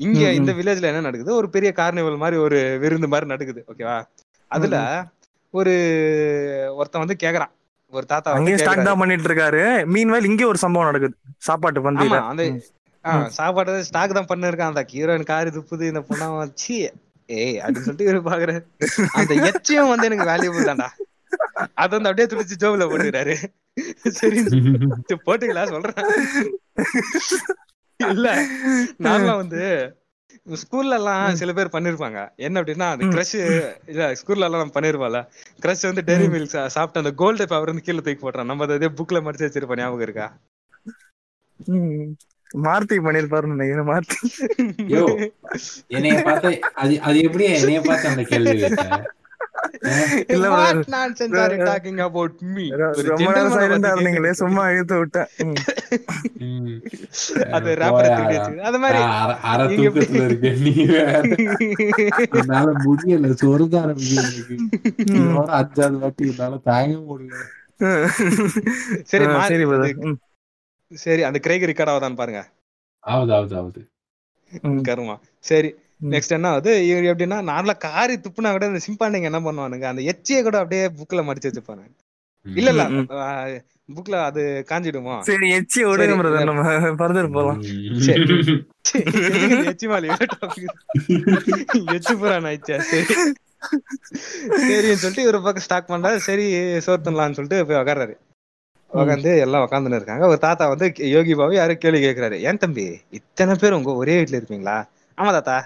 [0.00, 0.22] இங்க.
[0.38, 1.32] இந்த வில்லேஜ்ல என்ன நடக்குது?
[1.40, 3.96] ஒரு பெரிய கார்னிவல் மாதிரி ஒரு விருந்து மாதிரி நடக்குது ஓகேவா
[4.50, 4.76] அதுல
[5.54, 5.72] ஒரு
[6.78, 7.52] ஒருத்தன் வந்து கேக்குறான்.
[7.92, 8.88] ஒரு தாத்தா வந்து அங்கேயும் ஸ்டாக்.
[8.88, 9.62] தான் பண்ணிட்டு இருக்காரு
[9.94, 11.14] மீன்வேல் இங்கே ஒரு சம்பவம் நடக்குது.
[11.48, 12.44] சாப்பாட்டு ஆமா அந்த
[13.38, 14.72] சாப்பாடு ஸ்டாக் தான் பண்ணிருக்கான்.
[14.72, 16.76] அந்த ஹீரோயின் காரி துப்புது இந்த பொண்ணா வச்சு
[17.38, 18.60] ஏய் அப்படின்னு சொல்லிட்டு இவரு பாக்குறாரு.
[19.18, 20.88] அந்த எச்சையும் வந்து எனக்கு வேல்யூபிள் தான்டா.
[21.82, 23.36] அது வந்து அப்படியே துடிச்சு ஜோப்ல போட்டுக்கிறாரு.
[24.18, 24.38] சரி
[25.26, 26.00] போட்டுங்களா சொல்றேன்.
[27.98, 28.28] இல்ல
[29.06, 29.62] நான்லாம் வந்து
[30.60, 32.20] ஸ்கூல்ல எல்லாம் சில பேர் பண்ணிருப்பாங்க.
[32.46, 33.34] என்ன அப்படின்னா அது கிரஷ்
[33.92, 35.20] இல்ல ஸ்கூல்ல எல்லாம் நம்ம பண்ணிருப்போம்ல.
[35.64, 39.20] கிரஷ் வந்து டெய்ரி மில்க் சாப்பிட்டு அந்த கோல்டு பேப்பர் வந்து கீழே தூக்கி போடுறான் நம்ம அதை புக்ல
[39.26, 39.82] மடிச்சு வச்சிருப்போம்.
[39.82, 40.28] ஞாபகம் இருக்கா.
[42.56, 44.16] மார்த்தி பண்ணிருப்பாருன்னு நினைக்கிறேன் மார்த்தி.
[44.88, 45.30] யோ
[45.86, 48.60] என்னைய பார்த்து அது அது எப்படி என்னைய பார்த்து அந்த கேள்வி
[52.66, 54.30] இல்ல, ரொம்ப நேரம் சைலண்டா இருந்தீங்களே.
[54.30, 55.28] சும்மா இழுத்து விட்டேன்.
[58.60, 59.38] அது மாதிரி அரை-
[59.76, 60.74] தூக்கத்துல இருக்கேன் நீ.
[62.30, 64.56] என்னால முடியல சொருக ஆரம்பிக்குது எனக்கு.
[64.96, 67.38] இதோட அஞ்சாவது வாட்டி என்னால தாங்க முடியல.
[69.82, 70.18] சரி.
[70.92, 72.40] சரி அந்த கிரேக் ரெக்கார்ட் ஆகுதான்னு பாருங்க.
[73.04, 73.80] ஆகுது ஆகுது ஆகுது.
[74.88, 75.14] கருமா.
[75.44, 75.70] சரி.
[76.10, 76.72] நெக்ஸ்ட் என்ன ஆகுது?
[76.86, 81.22] இவர் எப்படின்னா நார்மலா காரி துப்புனா கூட இந்த சிம்பாண்டிங்க என்ன பண்ணுவானுங்க அந்த எச்சியை கூட அப்படியே புக்ல
[81.26, 81.84] மடிச்சு வச்சுப்பாங்க.
[82.46, 82.84] இல்ல இல்ல
[83.88, 85.14] புக்ல அது காஞ்சிடுமோ?
[85.20, 86.46] சரி எச்சி விடுங்க சரி.
[86.50, 86.62] நம்ம
[87.00, 87.60] ஃபர்தர் போலாம்.
[88.06, 88.36] சரி.
[89.72, 90.08] எச்சி மாலி
[91.96, 93.16] எச்சி புறான் ஆயிடுச்சா சரி.
[94.62, 96.18] சரின்னு சொல்லிட்டு இவரு பக்கம் ஸ்டாக் பண்றாரு.
[96.28, 96.46] சரி
[96.86, 98.16] சோர்த்தலாம்னு சொல்லிட்டு போய் உக்காடுறாரு
[98.90, 100.24] உட்காந்து எல்லாம் உட்காந்துன்னு இருக்காங்க.
[100.32, 102.36] ஒரு தாத்தா வந்து யோகி பாபு யாரும் கேள்வி கேக்குறாரு.
[102.48, 102.84] ஏன் தம்பி
[103.18, 104.76] இத்தனை பேர் உங்க ஒரே வீட்டுல இருப்பீங்களா?
[105.18, 105.56] ஆமா தாத்தா.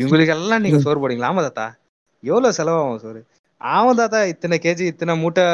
[0.00, 1.30] இவங்களுக்கு எல்லாம் நீங்க சோறு போடுவீங்களா?
[1.32, 1.66] ஆமா தாத்தா.
[2.22, 3.20] எவ்வளவு செலவாகும் சோறு?
[3.60, 5.44] ஆமா தாத்தா இத்தனை கேஜி இத்தனை மூட்டை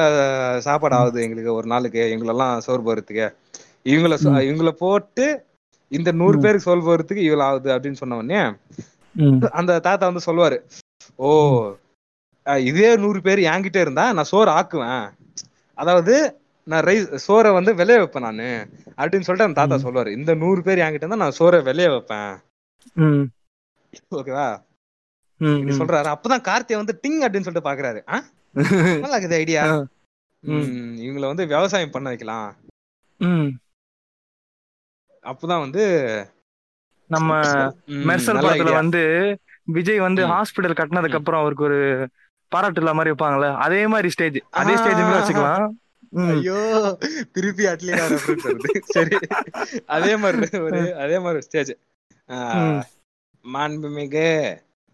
[0.67, 2.03] சாப்பாடு ஆகுது எங்களுக்கு ஒரு நாளுக்கு.
[2.15, 3.27] எங்களெல்லாம் சோறு போறதுக்கு
[3.93, 4.17] இவங்கள.
[4.49, 5.27] இவங்கள போட்டு
[5.93, 6.37] இந்த நூறு.
[6.45, 8.43] பேருக்கு சோறு போறதுக்கு இவ்வளவு ஆகுது அப்படின்னு சொன்ன உடனே.
[9.61, 10.59] அந்த தாத்தா வந்து சொல்லுவாரு.
[11.19, 11.29] ஓ
[12.69, 15.05] இதே நூறு பேர் என்கிட்ட இருந்தா நான் சோறு ஆக்குவேன்.
[15.79, 16.15] அதாவது
[16.67, 18.49] நான் ரைஸ் சோறை வந்து விளைய வைப்பேன் நானு
[18.97, 19.77] அப்படின்னு சொல்லிட்டு அந்த தாத்தா.
[19.85, 22.33] சொல்லுவாரு இந்த நூறு பேர் என்கிட்ட இருந்தா நான் சோறை விளைய வைப்பேன்.
[24.17, 24.47] ஓகேவா.
[25.41, 28.01] இப்படி சொல்றாரு அப்பதான் கார்த்தியை வந்து டிங் அப்படின்னு சொல்லிட்டு பாக்குறாரு?
[29.03, 29.63] நல்லா இருக்குது ஐடியா.
[31.05, 32.49] இவங்கள வந்து விவசாயம் பண்ண வைக்கலாம்.
[35.25, 35.83] அப்பதான் வந்து
[37.11, 37.31] நம்ம
[38.07, 38.73] மெர்சல் படத்துல.
[38.73, 39.03] வந்து
[39.77, 40.23] விஜய் வந்து.
[40.27, 41.79] ஹாஸ்பிடல் கட்டினதுக்கு அப்புறம் அவருக்கு ஒரு
[42.53, 44.75] பாராட்டு இல்லாம மாதிரி வைப்பாங்கல்ல அதே மாதிரி ஸ்டேஜ் அதே.
[44.77, 45.67] ஸ்டேஜ் வச்சுக்கலாம்.
[46.13, 46.59] ஐயோ
[47.35, 48.81] திருப்பி அட்லீனா ரெஃபரன்ஸ் வருது.
[48.95, 49.19] சரி.
[49.97, 51.73] அதே மாதிரி ஒரு அதே மாதிரி ஸ்டேஜ்.
[53.45, 54.27] மாண்புமிகு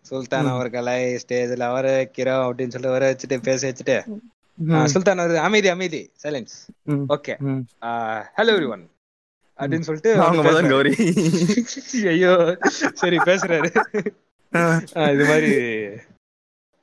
[0.05, 0.51] சுல்தான்.
[0.55, 3.97] அவர்களை ஸ்டேஜ்ல வர வைக்கிறோம் அப்படின்னு சொல்லிட்டு வர வச்சுட்டு பேச வச்சுட்டு.
[4.93, 6.55] சுல்தான் அவர் அமைதி அமைதி silence.
[7.16, 7.35] Okay.
[8.39, 8.85] Hello everyone
[9.59, 10.93] அப்படின்னு சொல்லிட்டு அவங்க கௌரி.
[12.15, 12.32] ஐயோ
[13.03, 13.70] சரி பேசுறாரு.
[15.15, 15.53] இது மாதிரி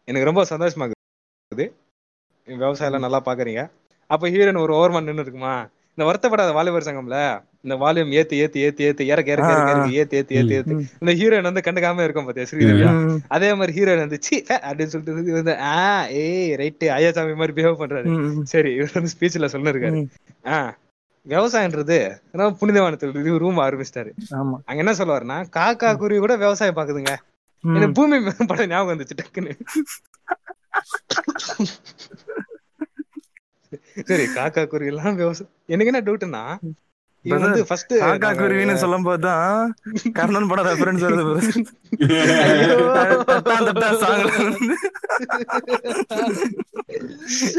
[0.07, 1.65] எனக்கு ரொம்ப சந்தோஷமா இருக்குது.
[2.47, 3.61] விவசாயம் நல்லா பாக்குறீங்க.
[4.09, 8.81] அப்ப ஹீரோயின் ஒரு ஓவர்மன் நின்னு இருக்குமா இந்த வருத்தப்படாத வாலிபர் சங்கம்ல இந்த வால்யூம் ஏத்து ஏத்து ஏத்து
[8.87, 10.73] ஏத்து இறக்க இறக்க இறக்க ஏத்து ஏத்து ஏத்து ஏத்து.
[11.01, 13.19] இந்த ஹீரோயின் வந்து கண்டுக்காம இருக்கும் பாத்தியா ஸ்ரீதேவியா.
[13.35, 15.71] அதே மாதிரி ஹீரோயின் வந்து சி அப்படின்னு சொல்லிட்டு வந்து ஆ
[16.23, 18.07] ஏய் ரைட்டு ஐயாசாமி மாதிரி பிஹேவ் பண்றாரு.
[18.53, 19.99] சரி இவர் வந்து ஸ்பீச்ல சொல்லிருக்காரு.
[19.99, 20.07] ம்.
[20.47, 20.73] ஆ
[21.25, 24.11] விவசாயம்ன்றது ரொம்ப புனிதமானது இது ரூம் ஆரம்பிச்சிட்டாரு.
[24.67, 27.13] அங்க என்ன சொல்லுவாருன்னா காக்கா குருவி கூட விவசாயம் பாக்குதுங்க.
[27.63, 28.17] எனக்கு பூமி
[28.51, 29.55] படம் ஞாபகம் வந்துச்சு டக்குன்னு.
[34.07, 36.43] சரி காக்கா குருவி எல்லாம் விவசாயம் எனக்கு என்ன டவுட்னா
[37.25, 39.53] வந்து ஃபர்ஸ்ட் காக்கா குருவின்னு சொல்லும் போதுதான்
[40.17, 41.33] கர்ணன் படம் ரெஃபரன்ஸ் வருது.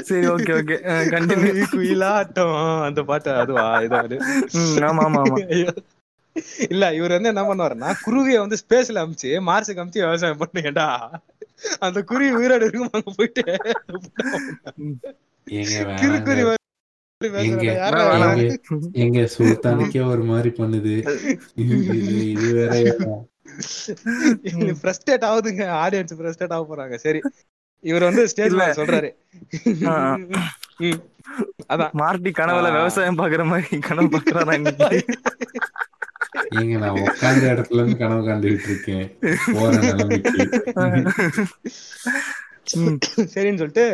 [0.06, 0.76] சரி ஓகே ஓகே
[1.12, 2.54] கண்டினியூ குயிலாட்டம்
[2.86, 4.18] அந்த பாட்டு அதுவா இதாவது
[4.84, 5.38] ஆமா ஆமா ஆமா.
[6.66, 10.88] இல்ல இவர் வந்து என்ன பண்ணுவாருன்னா குருவியை வந்து ஸ்பேஸ்ல அமிச்சு மார்ஸுக்கு அமிச்சு விவசாயம் பண்ணுங்கடா
[11.80, 13.44] அந்த குருவி உயிரோடு இருக்கும் அங்க போயிட்டு?
[19.02, 21.23] எங்க சுல்தானுக்கே ஒரு மாதிரி பண்ணுது.
[21.56, 22.73] இது வேற
[24.81, 25.82] ஃப்ரஸ்ட்ரேட் ஆகுதுங்க.
[25.82, 26.97] ஆடியன்ஸ் ஃப்ரஸ்ட்ரேட் ஆக போறாங்க.
[26.97, 27.20] சரி.
[27.85, 29.10] இவர் வந்து ஸ்டேஜ்ல சொல்றாரு.
[31.73, 31.93] அதான்.
[31.93, 32.77] மார்டி கனவுல.
[32.77, 34.55] விவசாயம் பாக்குற மாதிரி கனவு பாக்குறாரா
[36.56, 39.18] ஏங்க நான் உட்கார்ந்த இடத்துல இருந்து கனவு காண்டுகிட்டு இருக்கேன்.
[39.55, 40.47] போற நிலைமைக்கு.
[43.32, 43.84] சரின்னு சொல்லிட்டு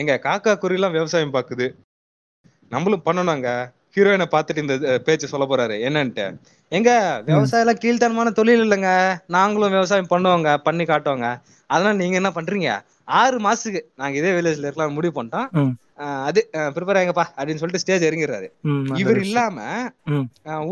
[0.00, 1.66] எங்க காக்கா குருவி எல்லாம் விவசாயம் பாக்குது.
[2.72, 3.48] நம்மளும் பண்ணணுங்க
[3.94, 4.74] ஹீரோயினை பார்த்துட்டு இந்த
[5.06, 5.74] பேச்சு சொல்ல போறாரு.
[5.88, 6.26] என்னன்ட்டு.
[6.72, 6.90] எங்க
[7.26, 8.90] விவசாயம் எல்லாம் கீழ்த்தனமான தொழில் இல்லைங்க.
[9.36, 11.28] நாங்களும் விவசாயம் பண்ணுவோங்க பண்ணி காட்டுவோங்க.
[11.70, 12.70] அதனால நீங்க என்ன பண்றீங்க?
[13.20, 15.48] ஆறு மாசத்துக்கு நாங்க இதே வில்லேஜ்ல இருக்கலாம் முடிவு பண்ணிட்டோம்.
[16.28, 16.40] அது
[16.74, 19.20] ப்ரிப்பேர் ஆகுங்கப்பா அப்படின்னு சொல்லிட்டு ஸ்டேஜ் நல்ல இவர்.
[19.26, 19.58] இல்லாம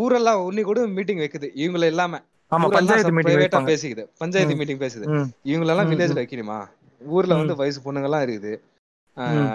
[0.03, 1.49] ஊரெல்லாம் உன்னி கூட மீட்டிங் வைக்குது.
[1.63, 2.23] இவங்கள இல்லாம.
[2.53, 4.59] ஆமா பஞ்சாயத்து மீட்டிங் பேசிக்குது பஞ்சாயத்து.
[4.61, 5.05] மீட்டிங் பேசுது
[5.51, 6.19] இவங்களெல்லாம் வில்லேஜ்ல.
[6.21, 6.59] வைக்கணுமா
[7.01, 8.53] ஊர்ல வந்து வயசு பொண்ணுங்க எல்லாம் இருக்குது.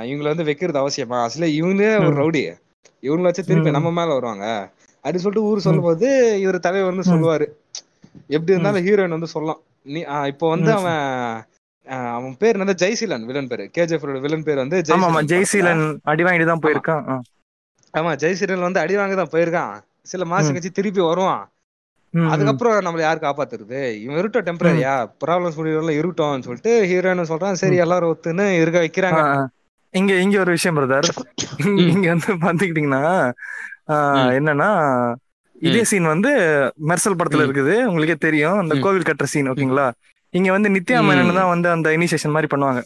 [0.10, 2.16] இவங்கள வந்து வைக்கிறது அவசியமா அசல இவங்களே ஒரு.
[2.22, 2.44] ரவுடி
[3.04, 3.76] இவங்கள வச்சு திருப்பி.
[3.78, 4.46] நம்ம மேல வருவாங்க
[5.04, 6.08] அப்படின்னு சொல்லிட்டு ஊர் சொல்லும்போது
[6.44, 7.10] இவர் தலைவர் வந்து.
[7.12, 7.48] சொல்லுவாரு
[8.36, 9.62] எப்படி இருந்தாலும் ஹீரோயின் வந்து சொல்லலாம்
[9.96, 10.00] நீ
[10.32, 10.72] இப்போ வந்து.
[10.80, 11.02] அவன்
[12.18, 14.78] அவன் பேர் வந்து ஜெய்சீலன் வில்லன் பேரு கேஜிஎஃப் வில்லன் பேர் வந்து
[15.32, 17.04] ஜெய்சீலன் அடி வாங்கிட்டு தான் போயிருக்கான்.
[17.94, 19.74] ஆமா ஜெய்சீலன் வந்து அடி வாங்க தான் போயிருக்கான்
[20.12, 20.54] சில மாசம்.
[20.56, 21.44] கழிச்சு திருப்பி வருவான்.
[22.32, 23.80] அதுக்கப்புறம் நம்மள யார் காப்பாத்துறது?
[24.04, 24.94] இவன் இருக்கட்டும் டெம்பரரியா
[25.24, 27.60] ப்ராப்ளம்ஸ் முடியல இருக்கட்டும்னு சொல்லிட்டு ஹீரோயின் சொல்றான்.
[27.62, 29.22] சரி எல்லாரும் ஒத்துன்னு இருக்க வைக்கிறாங்க.
[29.94, 31.10] இங்க இங்க ஒரு விஷயம் பிரதர்
[31.94, 33.04] இங்க வந்து பாத்துக்கிட்டீங்கன்னா.
[34.38, 34.70] என்னன்னா
[35.62, 36.32] இதே சீன் வந்து
[36.90, 37.46] மெர்சல் படத்துல.
[37.48, 37.76] இருக்குது.
[37.90, 38.58] உங்களுக்கே தெரியும்.
[38.64, 38.74] அந்த.
[38.86, 39.86] கோவில் கட்டுற சீன் ஓகேங்களா?
[40.34, 41.00] இங்க வந்து நித்யா.
[41.08, 42.82] மேனன் தான் வந்து அந்த இனிஷியேஷன் மாதிரி பண்ணுவாங்க.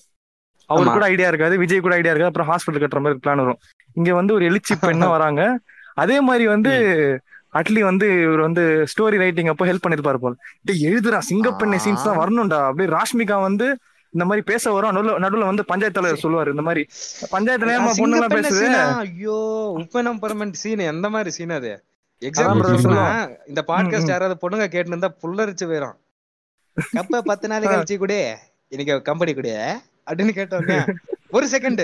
[0.69, 0.93] அவர்.
[0.95, 2.31] கூட ஐடியா இருக்காது விஜய் கூட ஐடியா இருக்காது.
[2.31, 3.59] அப்புறம் ஹாஸ்பிட்டல் கட்டுற மாதிரி பிளான் வரும்.
[3.97, 5.41] இங்க வந்து ஒரு எழுச்சி பெண்ணா வராங்க.
[5.97, 6.73] அதே மாதிரி வந்து
[7.53, 10.33] அட்லி வந்து இவர் வந்து ஸ்டோரி ரைட்டிங் அப்போ ஹெல்ப் பண்ணிருப்பாரு போல.
[10.65, 12.59] டேய் எழுதுடா சிங்கப்பெண்ணை சீன்ஸ் தான் வரணும்டா.
[12.69, 13.67] அப்படியே ராஷ்மிகா வந்து
[14.13, 14.93] இந்த மாதிரி பேச வரும்.
[14.95, 16.83] நடுவுல நடுவுல வந்து பஞ்சாயத்து தலைவர் சொல்லுவாரு இந்த மாதிரி.
[17.31, 18.67] பஞ்சாயத்துல ஏமா பொண்ணு எல்லாம் பேசுது?
[19.03, 19.37] ஐயோ
[19.79, 21.71] உப்பனம் பர்மனன்ட் சீன் எந்த மாதிரி சீன் அது?
[22.21, 22.77] எக்ஸாம்பிள்
[23.47, 24.13] இந்த பாட்காஸ்ட்.
[24.13, 25.97] யாராவது பொண்ணுங்க கேட்டு இருந்தா புல்லரிச்சு போயிரும்.
[26.77, 28.15] கப்ப பத்து நாளைக்கு கழிச்சு கூட.
[28.71, 29.51] இன்னைக்கு கம்பெனி கூட.
[30.07, 30.79] அப்படின்னு கேட்டோன்னே
[31.29, 31.83] ஒரு செகண்ட்.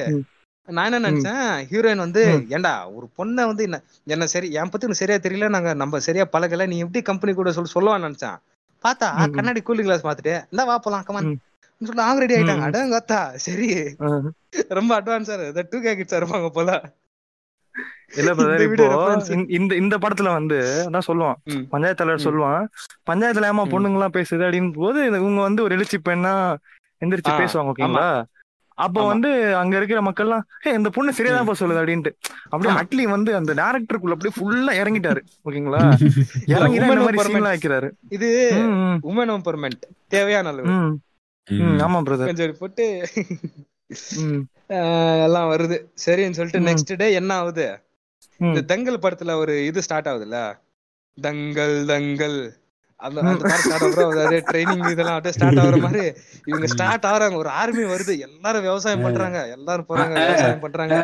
[0.68, 1.00] நான் என்ன.
[1.02, 2.44] நினைச்சேன் ஹீரோயின் வந்து ம்.
[2.52, 3.78] ஏன்டா ஒரு பொண்ணை வந்து என்ன
[4.08, 7.52] என்ன சரி என் பத்தி உனக்கு சரியா தெரியல நாங்க நம்ம சரியா பழகல நீ எப்படி கம்பெனி கூட
[7.52, 8.38] சொல்லி சொல்லுவான்னு நினைச்சேன்
[8.84, 9.08] பார்த்தா.
[9.36, 11.38] கண்ணாடி கூலிங் கிளாஸ் மாத்திட்டு இந்தா வா போலாம் கமான் ம்.
[11.82, 12.66] சொல்லிட்டு அவங்க ரெடி ஆயிட்டாங்க.
[12.68, 13.70] அடங்கத்தா சரி.
[14.72, 16.70] ரொம்ப அட்வான்ஸா இந்த டூ கே கிட்ஸ் இருப்பாங்க போல
[18.16, 19.46] இல்ல பிரதர் இந்த இப்போ.
[19.56, 21.38] இந்த- இந்த படத்துல வந்து அதான் சொல்லுவான்.
[21.72, 22.26] பஞ்சாயத்து தலைவர்.
[22.26, 22.62] சொல்லுவான்
[23.10, 23.66] பஞ்சாயத்துல ஏமா.
[23.72, 26.34] பொண்ணுங்க எல்லாம் பேசுது அப்படின்னு போது இவங்க வந்து ஒரு எழுச்சி பெண்ணா
[27.02, 28.08] எந்திரிச்சு பேசுவாங்க ஓகேங்களா
[28.76, 29.06] அப்ப.
[29.07, 32.11] வந்து அங்க இருக்கிற மக்கள்லாம் "ஹே, இந்த பொண்ணு சரியாதான் போ சொல்லுது அப்படின்ட்டு.
[32.49, 32.80] அப்படியே.
[32.80, 35.22] அட்லி வந்து அந்த டேரக்டருக்குள்ள அப்படியே ஃபுல்லா இறங்கிட்டாரு.
[35.45, 35.80] ஓகேங்களா?
[36.45, 37.27] இறங்கி இந்த.
[37.27, 38.52] சீன்லாம் வைக்கிறாரு இது
[39.03, 40.69] உமன் எம்பவர்மெண்ட் தேவையான அளவு.
[41.52, 43.07] ஆமா கொஞ்சம் போட்டு.
[44.15, 44.41] ம்.
[44.69, 45.77] ஆஹ் எல்லாம் வருது.
[46.06, 46.60] சரின்னு சொல்லிட்டு.
[46.60, 47.80] நெக்ஸ்ட் டே என்ன ஆகுது.
[48.38, 50.60] இந்த தங்கல் படத்துல ஒரு இது ஸ்டார்ட் ஆகுதுல்ல?
[51.22, 52.53] தங்கல் தங்கல்.
[53.06, 56.03] அந்த அந்த பாட்டு ஸ்டார்ட் ஆகுறோம் அதாவது ட்ரைனிங் இதெல்லாம் அப்படியே ஸ்டார்ட் ஆகுற மாதிரி
[56.45, 60.98] இவங்க ஸ்டார்ட் ஆகுறாங்க ஒரு ஆர்மி வருது எல்லாரும் விவசாயம் பண்றாங்க எல்லாரும் போறாங்க விவசாயம் பண்றாங்க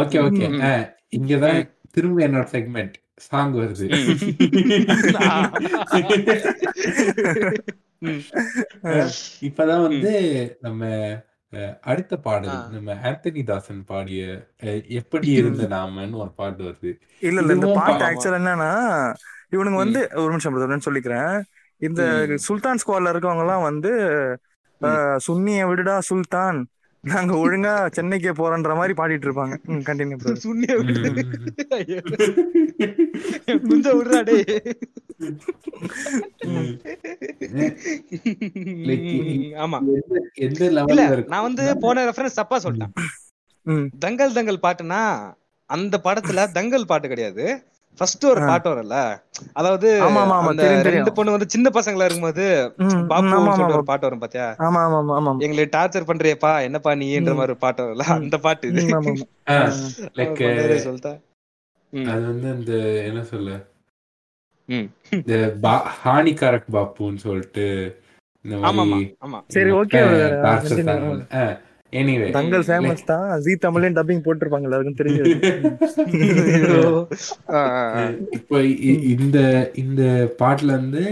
[0.00, 0.48] ஓகே ஓகே.
[1.10, 1.60] இங்கதான்
[1.90, 2.94] திரும்ப என்னோட செக்மெண்ட்
[3.26, 3.86] சாங் வருது.
[9.42, 10.12] இப்பதான் வந்து
[10.60, 10.82] நம்ம
[11.82, 12.60] அடுத்த பாடல்.
[12.70, 14.22] நம்ம ஆந்தனி தாசன் பாடிய
[14.92, 16.90] எப்படி இருந்த நாமன்னு ஒரு பாட்டு வருது
[17.22, 18.04] இல்ல இல்ல இந்த பாட்டு.
[18.04, 18.70] ஆக்சுவல் என்னன்னா
[19.52, 21.34] இவனுங்க வந்து ஒரு நிமிஷம் சொல்லிக்கிறேன்.
[21.82, 22.02] இந்த.
[22.48, 23.92] சுல்தான் ஸ்குவாட்ல இருக்கவங்க எல்லாம் வந்து
[25.26, 26.58] சுன்னிய விடுடா சுல்தான்.
[27.04, 29.54] நாங்க ஒழுங்கா சென்னைக்கே போறோன்ற மாதிரி பாடிட்டு இருப்பாங்க.
[29.88, 30.16] கண்டினியூ
[31.68, 32.00] ஐயோ.
[33.68, 34.44] குஞ்ச விடுறா டேய்.
[38.88, 39.08] Like,
[39.56, 39.78] ஆமா.
[40.88, 42.94] இல்ல நான் வந்து போன ரெஃபரன்ஸ் தப்பா சொல்லிட்டேன்.
[43.66, 43.86] ம்.
[43.98, 45.02] தங்கல் தங்கல் பாட்டுனா
[45.70, 47.46] அந்த படத்துல தங்கல் பாட்டு கிடையாது.
[47.98, 48.40] ஃபர்ஸ்ட் ஒரு.
[48.46, 48.96] பாட்டு வரும்ல.
[49.52, 49.88] அதாவது
[50.88, 52.44] ரெண்டு பொண்ணு வந்து சின்ன பசங்களா இருக்கும்போது
[53.08, 53.34] பாப்பு
[53.72, 54.46] ஒரு பாட்டு வரும் பாத்தியா?
[54.58, 57.32] ஆமா ஆமா ஆமா ஆமா எங்களை டார்ச்சர் பண்றியப்பா என்னப்பா நீன்ற.
[57.32, 58.06] மாதிரி ஒரு பாட்டு வரும்ல.
[58.14, 58.84] அந்த பாட்டு இது.
[60.16, 60.42] லைக்.
[61.92, 63.50] அது வந்து அந்த என்ன சொல்ல?
[64.68, 64.86] ம்.
[65.12, 67.66] இந்த பா- ஹானிகாரக் பாப்புன்னு சொல்லிட்டு
[68.44, 69.08] இந்த ஆமா ஆமா மாதிரி
[69.48, 70.00] சரி ஓகே
[71.92, 73.24] எனிவே தங்கல் ஃபேமஸ் தான்.
[73.44, 75.34] ஜி தமிழ்லயும் டப்பிங் போட்டிருப்பாங்க எல்லாருக்கும் தெரிஞ்சது
[78.36, 79.36] இப்போ இ- இந்த
[79.82, 80.02] இந்த
[80.38, 81.02] பாட்டுல வந்து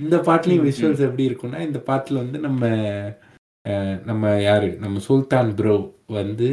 [0.00, 2.60] இந்த பாட்டுலயும் விஷுவல்ஸ் எப்படி இருக்கும்னா இந்த பாட்டுல வந்து நம்ம
[3.64, 4.66] அஹ், நம்ம யாரு?
[4.80, 5.72] நம்ம சுல்தான் ப்ரோ
[6.14, 6.46] வந்து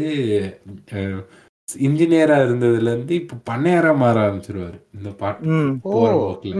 [1.81, 5.43] இன்ஜினியரா இருந்ததுல இருந்து இப்ப பண்ணையாரா மாற ஆரம்பிச்சிருவாரு இந்த பாட்டு
[5.85, 6.53] போற போக்குல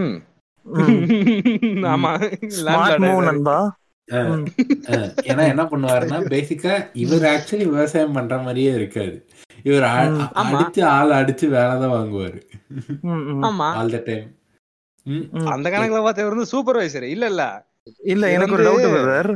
[1.93, 2.11] ஆமா.
[5.29, 6.73] ஏன்னா என்ன பண்ணுவாருன்னா பேசிக்கா
[7.03, 9.15] இவர் ஆக்சுவலி விவசாயம் பண்ற மாதிரியே இருக்காது
[9.65, 9.85] இவர்.
[10.43, 12.39] அடிச்சு ஆள் அடிச்சு வேலை தான் வாங்குவாரு.
[13.79, 14.27] All the time.
[15.53, 17.43] அந்த கணக்குல பார்த்தா இவர் வந்து சூப்பர்வைசர் இல்ல இல்ல.
[18.13, 19.31] இல்ல எனக்கு ஒரு டவுட் பிரதர்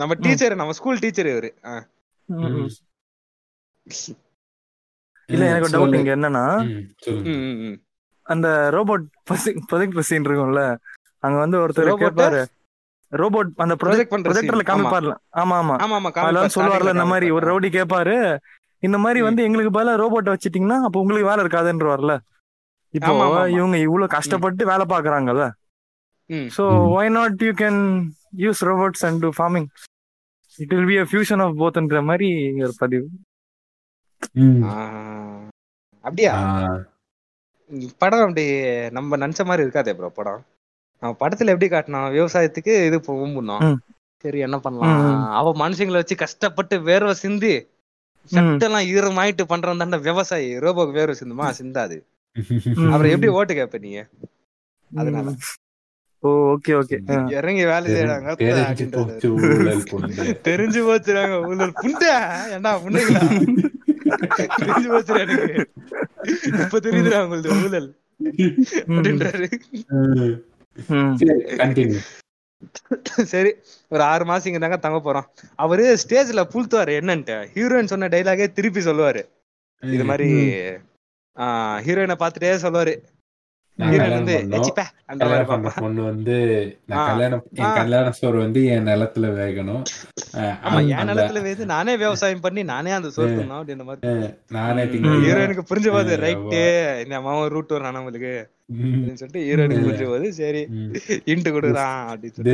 [0.00, 1.50] நம்ம டீச்சர் நம்ம ஸ்கூல் டீச்சர் இவரு.
[5.28, 6.44] இல்ல எனக்கு ஒரு டவுட் இங்க என்னன்னா.
[8.26, 9.04] அந்த ரோபோட்
[9.70, 10.62] ப்ரொஜெக்ட் சீன் இருக்கும்ல
[11.24, 12.02] அங்க வந்து ஒருத்தர் Robot?
[12.04, 12.40] கேட்பாரு
[13.12, 14.64] ரோபோட் அந்த Project ப்ரொஜெக்ட் ப்ரொஜெக்டர்ல.
[14.70, 17.44] காமிப்பார்ல ஆமா ஆமா ஆமா ஆமா அதுல காமிப்பார், வந்து சொல்லுவார்ல இந்த மாதிரி ஒரு.
[17.50, 18.16] ரவுடி கேட்பாரு
[18.82, 22.14] இந்த மாதிரி வந்து எங்களுக்கு பதிலா ரோபோட் வச்சிட்டீங்கன்னா அப்ப உங்களுக்கு வேலை இருக்காதுன்றவார்ல
[22.94, 23.12] இப்போ.
[23.56, 25.46] இவங்க இவ்வளவு கஷ்டப்பட்டு வேலை பாக்குறாங்கல்ல.
[26.50, 26.64] So.
[26.94, 27.80] Why not you can
[28.38, 29.68] use robots and to farming
[30.58, 32.28] it will be a fusion of போத்ன்ற மாதிரி
[32.62, 33.06] ஒரு பதிவு
[34.40, 34.60] ம்.
[34.64, 34.74] ஆ.
[36.04, 36.32] அப்படியா
[38.00, 38.44] படம் அப்படி
[38.92, 40.42] நம்ம நினைச்ச மாதிரி இருக்காதே ப்ரோ படம்
[41.02, 43.78] நம்ம படத்துல எப்படி காட்டினோம் விவசாயத்துக்கு இது ஊம்புனோம் ம்.
[44.24, 45.00] சரி என்ன பண்ணலாம்.
[45.30, 47.54] அவ மனுஷங்களை வச்சு கஷ்டப்பட்டு வேர்வை சிந்தி
[48.30, 50.58] சட்டெல்லாம் ஈரமாயிட்டு பண்றவன் தானே விவசாயி.
[50.58, 51.46] ரோபோக்கு வேர்வை சிந்துமா?
[51.60, 51.96] சிந்தாது.
[52.86, 54.00] அப்புறம் எப்படி ஓட்டு கேப்ப நீங்க?
[54.90, 55.34] அதனால.
[56.22, 56.96] Oh okay okay.
[57.30, 58.30] இறங்கி வேலை செய்யறாங்க
[60.48, 62.10] தெரிஞ்சு போச்சுறாங்க ஊழல் புண்டை.
[62.52, 63.22] ஏண்டா புண்டைங்களா?
[64.60, 65.54] தெரிஞ்சு போச்சுடா எனக்கு.
[66.62, 67.88] இப்ப தெரியுதுடா உங்களுக்கு ஊழல்.
[68.88, 69.48] அப்படின்றாரு.
[73.22, 73.54] சரி
[73.88, 75.50] ஒரு ஆறு மாசம் இங்க தாங்க தங்க போறோம்.
[75.54, 77.46] அவரு ஸ்டேஜ்ல புழுத்துவாரு என்னன்ட்டு.
[77.54, 79.28] ஹீரோயின் சொன்ன டைலாகே திருப்பி சொல்லுவாரு.
[79.80, 80.32] இது மாதிரி
[81.86, 83.02] ஹீரோயினை பார்த்துட்டே சொல்லுவாரு.
[85.46, 85.80] பண்ணோம்.
[85.80, 86.36] பண்ண வந்து.
[86.86, 87.74] கல்யாணம் என் ஆ.
[87.74, 89.84] கல்யாண சோறு வந்து என் நிலத்துல வேகணும்.
[90.34, 94.34] என் நிலத்துல வேது நானே விவசாயம் பண்ணி நானே அந்த சோறு தின்னோம் அப்படின்ற மாதிரி.
[94.48, 98.54] நானே ஹீரோயினுக்கு புரிஞ்ச போது ரைட்டு இந்த அம்மாவும் ரூட் வரான் நம்மளுக்கு.
[98.68, 99.84] அப்படின்னு சொல்லிட்டு ஹீரோயினுக்கு ம்.
[99.88, 100.62] புரிஞ்ச போது சரி.
[101.30, 102.44] இன்ட்டு கொடுக்குறான் அப்படின்னு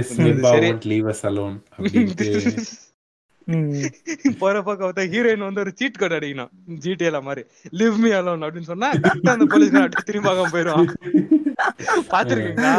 [4.40, 6.50] போற பக்கம் பார்த்தா ஹீரோயின் வந்து ஒரு சீட் கோட் அடிக்கணும்.
[6.82, 7.42] ஜிடிஏல மாதிரி.
[7.78, 8.88] லிவ் மீ அலோன் அப்படின்னு சொன்னா
[9.32, 10.86] அந்த போலீஸ்காரன் அப்படியே திரும்பி பார்க்காம போயிடுவான்.
[12.12, 12.74] பாத்துருக்கீங்களா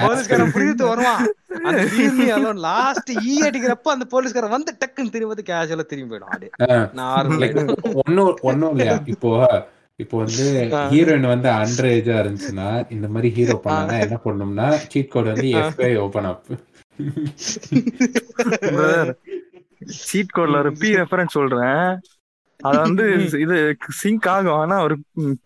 [0.00, 1.26] போலீஸ்காரன் புரியுது வருவான்.
[1.64, 6.28] அந்த லீவ் மீ அலோன் லாஸ்ட் ஈ அடிக்கிறப்ப அந்த போலீஸ்காரன் வந்து டக்குன்னு திரும்பி கேஷுவலா திரும்பி போயிடும்
[6.28, 6.50] அப்படியே
[7.00, 7.44] நார்மல்.
[8.02, 8.96] ஒண்ணும் ஒண்ணும் இல்லையா?
[9.14, 9.30] இப்போ
[10.02, 10.44] இப்போ வந்து.
[10.92, 15.48] ஹீரோயின் வந்து அண்டர் ஏஜா இருந்துச்சுன்னா இந்த மாதிரி ஹீரோ பண்ணா என்ன பண்ணணும்னா சீட் கோட் வந்து.
[15.62, 16.44] எஃப்ஐ ஓபன் அப்
[20.08, 21.82] சீட் கோட்ல ஒரு பி ரெஃபரன்ஸ் சொல்றேன்.
[22.60, 23.04] அது வந்து
[23.44, 23.56] இது
[24.02, 24.58] சிங்க் ஆகும்.
[24.62, 24.94] ஆனா ஒரு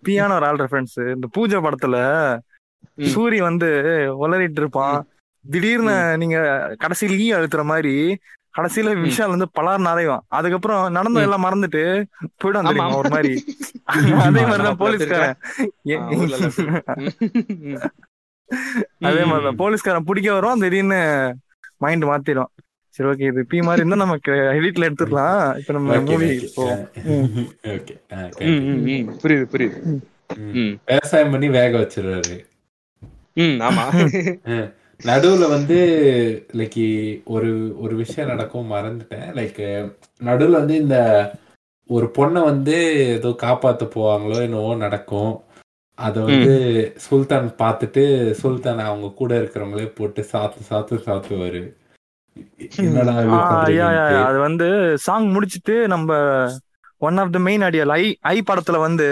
[0.07, 1.97] பியான ஒரு ஆள் ரெஃபரன்ஸ் இந்த பூஜை படத்துல.
[3.15, 3.71] சூரி வந்து
[4.25, 4.99] உளறிட்டு இருப்பான்.
[5.45, 6.39] திடீர்னு நீங்க
[6.83, 7.95] கடைசியில ஈ அழுத்துற மாதிரி
[8.57, 11.21] கடைசியில விஷால் வந்து பலார் நிறைவான் அதுக்கப்புறம் நடந்த.
[11.21, 11.83] எல்லாம் மறந்துட்டு
[12.41, 12.97] போயிடும் தெரியுமா.
[12.97, 13.35] ஒரு மாதிரி
[13.85, 15.39] அதே மாதிரிதான் போலீஸ்காரன்.
[19.01, 19.61] அதே மாதிரிதான்.
[19.63, 21.01] போலீஸ்காரன் பிடிக்க வரும் திடீர்னு
[21.79, 22.53] மைண்ட் மாத்திடும்
[22.95, 25.59] சரி ஓகே இது பி மாதிரி இருந்தா நமக்கு எடிட்ல எடுத்துடலாம்.
[25.59, 26.29] இப்ப நம்ம மூவி.
[29.23, 29.79] புரியுது புரியுது.
[30.87, 32.37] விவசாயம் பண்ணி வேக வச்சிருவாரு
[33.35, 33.85] ம், ஆமா.
[35.05, 35.79] நடுவுல வந்து
[36.53, 36.83] லைக்
[37.25, 39.29] ஒரு ஒரு விஷயம் நடக்கும் மறந்துட்டேன்.
[39.39, 39.63] லைக்
[40.25, 40.99] நடுவுல வந்து இந்த
[41.91, 42.77] ஒரு பொண்ணை வந்து
[43.17, 45.33] ஏதோ காப்பாத்த போவாங்களோ என்னவோ நடக்கும்.
[45.99, 46.55] அத வந்து
[46.97, 51.63] சுல்தான் பார்த்துட்டு சுல்தான் அவங்க கூட இருக்கிறவங்களே போட்டு சாத்து சாத்து சாத்துவாரு.
[54.27, 54.69] அது வந்து
[54.99, 56.11] சாங் முடிச்சிட்டு நம்ம
[57.03, 59.09] one of the main ideal I I படத்துல வந்து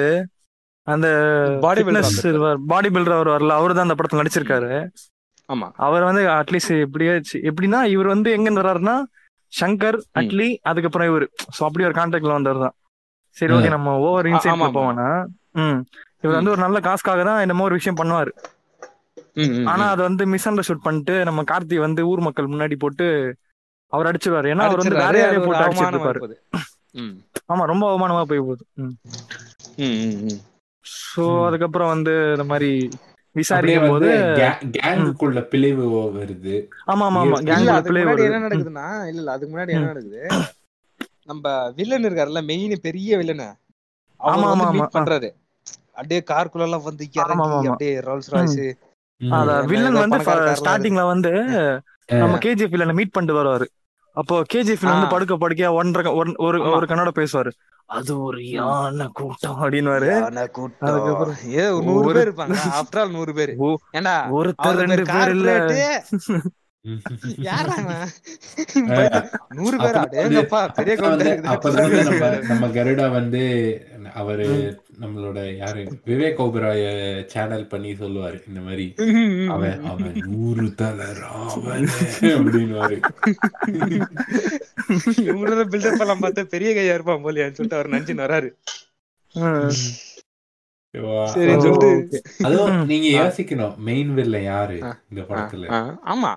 [0.86, 1.08] அந்த
[1.64, 4.70] Body builder பாடி பில்டர் அவர் வரல அவர் தான் அந்த படத்துல நடிச்சிருக்காரு.
[5.50, 5.66] ஆமா.
[5.78, 7.12] அவர் வந்து அட்லீஸ்ட் எப்படியே
[7.44, 8.96] எப்படின்னா இவர் வந்து எங்க வர்றாருன்னா
[9.52, 11.26] சங்கர் அட்லி அதுக்கப்புறம் இவர்.
[11.54, 12.74] சோ அப்படி ஒரு கான்டாக்ட்ல வந்தவர் தான்.
[13.36, 14.68] சரி ஓகே நம்ம ஓவர் ஆமா.
[14.70, 15.08] போவோம்னா
[15.60, 15.78] ம்.
[16.22, 18.32] இவர் வந்து ஒரு நல்ல காசுக்காக தான் என்னமோ ஒரு விஷயம் பண்ணுவாரு.
[19.68, 19.84] ஆனா.
[19.92, 23.06] அதை வந்து மிஸ் அண்டர்ஸ்டுட் பண்ணிட்டு நம்ம கார்த்தி வந்து ஊர் மக்கள் முன்னாடி போட்டு
[23.92, 24.50] அவர் அடிச்சிருவாரு.
[24.52, 24.96] ஏன்னா அவர் வந்து
[25.30, 26.36] ஒரு போட்டு அடிச்சிட்டு
[27.48, 28.64] ஆமா ரொம்ப அவமானமா போய் போகுது.
[30.84, 31.24] சோ.
[31.46, 32.70] அதுக்கப்புறம் வந்து இந்த மாதிரி
[33.36, 34.08] விசாரிக்கும் போது
[34.76, 35.84] கேங்குக்குள்ள பிளவு
[36.16, 36.54] வருது.
[36.86, 37.24] ஆமா ஆமா ஆமா.
[37.26, 38.28] இல்ல, கேங் இல்ல அதுக்கு பிளே முன்னாடி வருது.
[38.30, 40.22] என்ன நடக்குதுன்னா இல்ல இல்ல அதுக்கு முன்னாடி என்ன நடக்குது?
[41.24, 41.44] நம்ம
[41.76, 43.44] வில்லன் இருக்காருல்ல மெயின் பெரிய வில்லன்
[44.20, 44.86] ஆமா, ஆமா, ஆமா.
[44.94, 45.28] பண்றாரு.
[45.92, 47.68] அப்படியே கார்க்குள்ள எல்லாம் வந்து இறங்கி.
[47.68, 48.58] அப்படியே ரோல்ஸ் ராய்ஸ்
[49.72, 50.18] வில்லன் வந்து
[50.60, 51.32] ஸ்டார்டிங்ல வந்து.
[52.22, 53.66] நம்ம கேஜிஎஃப் வில்லனை மீட் பண்ணிட்டு வருவாரு.
[54.20, 55.06] அப்போ கேஜிஎஃப் வந்து.
[55.08, 57.50] படுக்க படுக்கையா ஒன்றரை ஒரு ஒரு- கன்னட பேசுவாரு.
[57.86, 59.60] அது ஒரு யானை கூட்டம்
[60.80, 62.56] அதுக்கப்புறம் ஏ நூறு பேர் இருப்பாங்க.
[62.72, 63.52] ஆஃப்டர் ஆல் நூறு பேர்.
[63.56, 66.04] ஓ, ஏண்டா ஒருத்தர் ரெண்டு பேர் இல்ல?
[69.48, 69.98] நூறு பேர்?
[70.74, 70.96] பெரிய
[72.48, 73.42] நம்ம கருடா வந்து
[74.14, 75.82] அவரு நம்மளோட யாரு?
[76.06, 78.94] விவேக் ஓபராய சேனல் பண்ணி சொல்லுவாரு இந்த மாதிரி.
[79.48, 83.00] அவன் அவன் நூறு தலை ராவண அப்படின்னுவாரு.
[85.20, 88.50] இவங்களோட பில்டப் எல்லாம் பார்த்தா பெரிய கையா இருப்பான் போலியான்னு சொல்லிட்டு அவர் நினைச்சுன்னு வராரு.
[92.42, 92.86] அதுவும்.
[92.86, 94.74] நீங்க யோசிக்கணும் மெயின் வில்ல யாரு.
[95.10, 95.96] இந்த படத்துல?
[96.06, 96.34] ஆமா.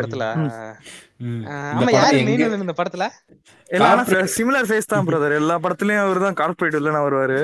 [0.00, 0.24] படத்துல?
[1.72, 3.04] ஆமா யாரு மெயின் இந்த படத்துல?
[3.70, 4.02] எல்லாம்
[4.34, 6.38] சிமிலர் ஃபேஸ் தான் பிரதர் எல்லா படத்துலயும் அவர் தான்
[6.78, 7.38] இல்லைன்னு வருவாரு.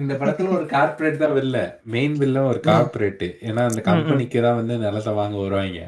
[0.00, 1.58] இந்த படத்துல ஒரு கார்ப்பரேட் தான் வில்ல
[1.94, 5.82] மெயின் வில்ல ஒரு கார்ப்பரேட் ஏன்னா அந்த கம்பெனிக்கு தான் வந்து நிலத்தை வாங்க வருவாங்க.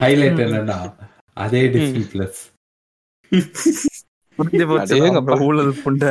[0.00, 0.42] ஹைலைட்.
[0.46, 0.78] என்னன்னா
[1.36, 2.40] அதே டிஸ்னி பிளஸ்
[5.46, 6.10] ஊழல் புண்டை.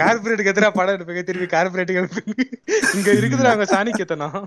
[0.00, 2.02] கார்பரேட்டுக்கு எதிராக படம் எடுப்பீங்க திருப்பி கார்பரேட்டுக்கு
[2.96, 4.40] இங்க இருக்குதுடா அவங்க சாணிக்கத்தனம்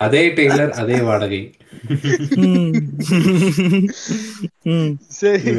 [0.00, 1.38] அதே டெய்லர் அதே வாடகை.
[2.36, 2.72] ம்.
[4.64, 4.92] ம்.
[5.18, 5.52] சரி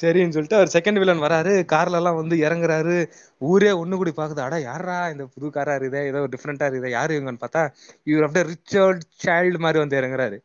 [0.00, 1.52] சரின்னு சொல்லிட்டு அவர் செகண்ட் வில்லன் வராரு.
[1.72, 2.96] கார்ல எல்லாம் வந்து இறங்குறாரு.
[3.38, 4.44] ஊரே ஒண்ணு கூடி பாக்குது.
[4.46, 7.62] அடா யாரா இந்த புது காரா இருக்குதே ஏதோ டிஃப்ரெண்டா இருக்குதே யாரு இவங்கன்னு பார்த்தா
[8.02, 10.38] இவர் அப்படியே ரிச்சர்ட் சைல்டு மாதிரி வந்து இறங்குறாரு.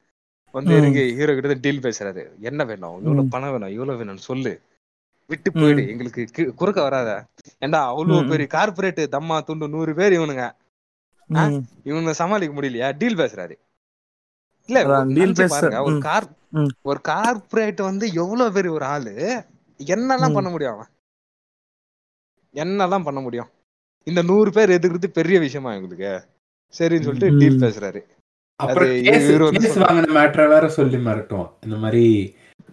[0.53, 0.73] வந்து.
[0.77, 2.23] இறங்கி ஹீரோ கிட்ட டீல் பேசுறாரு.
[2.39, 2.97] என்ன வேணும்?
[3.01, 3.27] இவ்வளவு.
[3.27, 4.53] பணம் வேணும் இவ்வளவு வேணும்னு சொல்லு.
[5.33, 5.83] விட்டு போயிடு.
[5.91, 6.23] எங்களுக்கு
[6.61, 7.11] குறுக்க வராத
[7.65, 8.29] ஏண்டா அவ்வளவு.
[8.31, 10.45] பெரிய கார்பரேட் தம்மா துண்டு நூறு பேர் இவனுங்க.
[11.89, 13.55] இவனுங்க சமாளிக்க முடியலையா டீல் பேசுறாரு
[14.69, 14.79] இல்ல
[15.53, 15.97] பாருங்க ஒரு.
[16.07, 16.27] கார்.
[16.89, 19.13] ஒரு கார்ப்பரேட் வந்து எவ்வளவு பெரிய ஒரு ஆளு
[19.79, 20.35] என்னெல்லாம்.
[20.37, 20.91] பண்ண முடியும் அவன்
[22.55, 23.49] என்னெல்லாம் பண்ண முடியும்
[24.07, 26.11] இந்த நூறு பேர் எதுக்குறது பெரிய விஷயமா எங்களுக்கு
[26.73, 27.37] சரின்னு சொல்லிட்டு.
[27.41, 28.01] டீல் பேசுறாரு
[28.59, 28.91] அப்புறம்
[29.83, 32.03] வாங்கின மேட்ரை வேற சொல்லி மிரட்டும் இந்த மாதிரி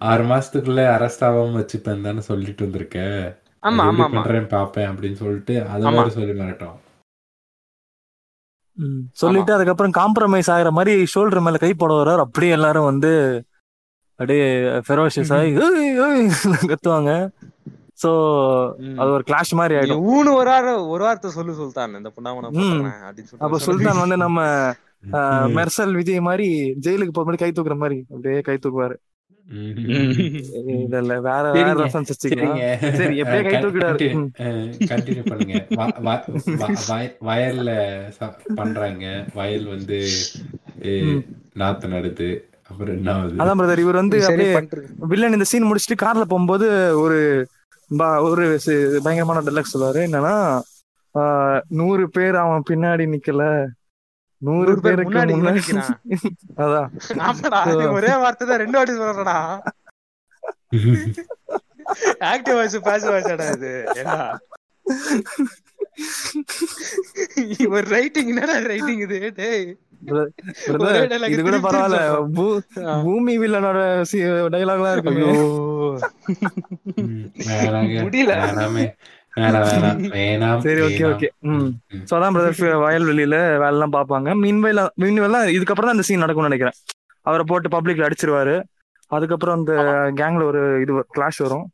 [0.01, 2.99] ஆறு மாசத்துக்குள்ள அரெஸ்ட் ஆகாம வச்சுப்பேன் தானே சொல்லிட்டு வந்திருக்க
[3.63, 5.93] ஆமா ஆமா பண்றேன் பாப்பேன் அப்படின்னு சொல்லிட்டு அதை.
[5.97, 6.77] வேற சொல்லி மிரட்டும்.
[9.17, 13.11] சொல்லிட்டு அதுக்கப்புறம் காம்ப்ரமைஸ் ஆகுற மாதிரி ஷோல்டர் மேல கை போட வர்றாரு அப்படியே எல்லாரும் வந்து
[14.19, 14.47] அப்படியே
[14.87, 15.51] ஃபெரோஷியஸ் ஆகி
[16.71, 17.13] கத்துவாங்க
[17.99, 18.11] சோ.
[19.01, 22.57] அது ஒரு கிளாஷ் மாதிரி ஆயிடும் ஊனு ஒரு வார ஒரு வார்த்தை சொல்லு சுல்தான் இந்த புண்ணாமனை ம்.
[22.59, 24.41] போட்டுறேன் அப்படின்னு அப்ப சுல்தான் வந்து நம்ம.
[25.57, 26.47] மெர்சல் விஜய் மாதிரி
[26.81, 28.97] ஜெயிலுக்கு போற மாதிரி கை தூக்குற மாதிரி அப்படியே கை தூக்குவாரு.
[29.51, 31.69] இல்ல இல்ல வேற வேற.
[31.75, 32.37] ரெஃபரன்ஸ் சரி,
[33.23, 34.09] எப்படியே கை தூக்கிடாரு.
[34.91, 35.55] கண்டினியூ பண்ணுங்க.
[37.23, 37.71] வயல்ல
[38.55, 39.05] பண்றாங்க.
[39.35, 39.99] வயல் வந்து.
[41.59, 42.29] நாத்து நடுது.
[42.69, 44.53] அப்புறம் என்ன ஆகுது அதான் பிரதர் இவர் வந்து அப்படியே
[45.11, 46.67] வில்லன் இந்த சீன் முடிச்சுட்டு கார்ல போகும்போது
[47.01, 47.19] ஒரு
[48.29, 48.45] ஒரு
[49.03, 50.01] பயங்கரமான டெலக்ஸ் சொல்லுவாரு.
[50.09, 50.35] என்னன்னா
[51.15, 53.43] ஆஹ், நூறு பேர் அவன் பின்னாடி நிக்கல.
[54.43, 55.35] நூறு நூறு பேர் பேருக்கு முன்னாடி.
[56.65, 56.89] அதான்.
[57.97, 59.37] ஒரே வார்த்தை தான் ரெண்டு வாட்டி சொல்றடா
[62.31, 63.73] ஆக்டிவ் வாய்ஸ் பாசிவ் வாய்ஸ்டா இது.
[64.01, 64.17] என்ன
[67.71, 69.19] ஒரு ரைட்டிங் என்னடா ரைட்டிங் இது?
[69.39, 69.65] டேய்.
[71.31, 71.99] இது கூட பரவாயில்ல.
[73.05, 73.81] பூமி வில்லனோட
[74.55, 75.13] டைலாக்லாம் இருக்கு
[78.05, 78.35] முடியல.
[80.65, 81.05] சரி ஓகே.
[81.11, 81.69] ஓகே ம்.
[82.09, 82.55] சோ அதான் பிரதர்
[82.85, 84.29] வயல்வெளியில வேலைலாம் பார்ப்பாங்க.
[84.43, 86.79] மீன்வெளியில மீன்வெல்லாம் இதுக்கப்புறம் தான் அந்த சீன் நடக்கும்னு நினைக்கிறேன்.
[87.27, 88.55] அவரை போட்டு பப்ளிக்ல அடிச்சிருவாரு.
[89.11, 89.73] அதுக்கப்புறம் அந்த
[90.21, 91.67] கேங்ல ஒரு இது கிளாஷ் வரும்.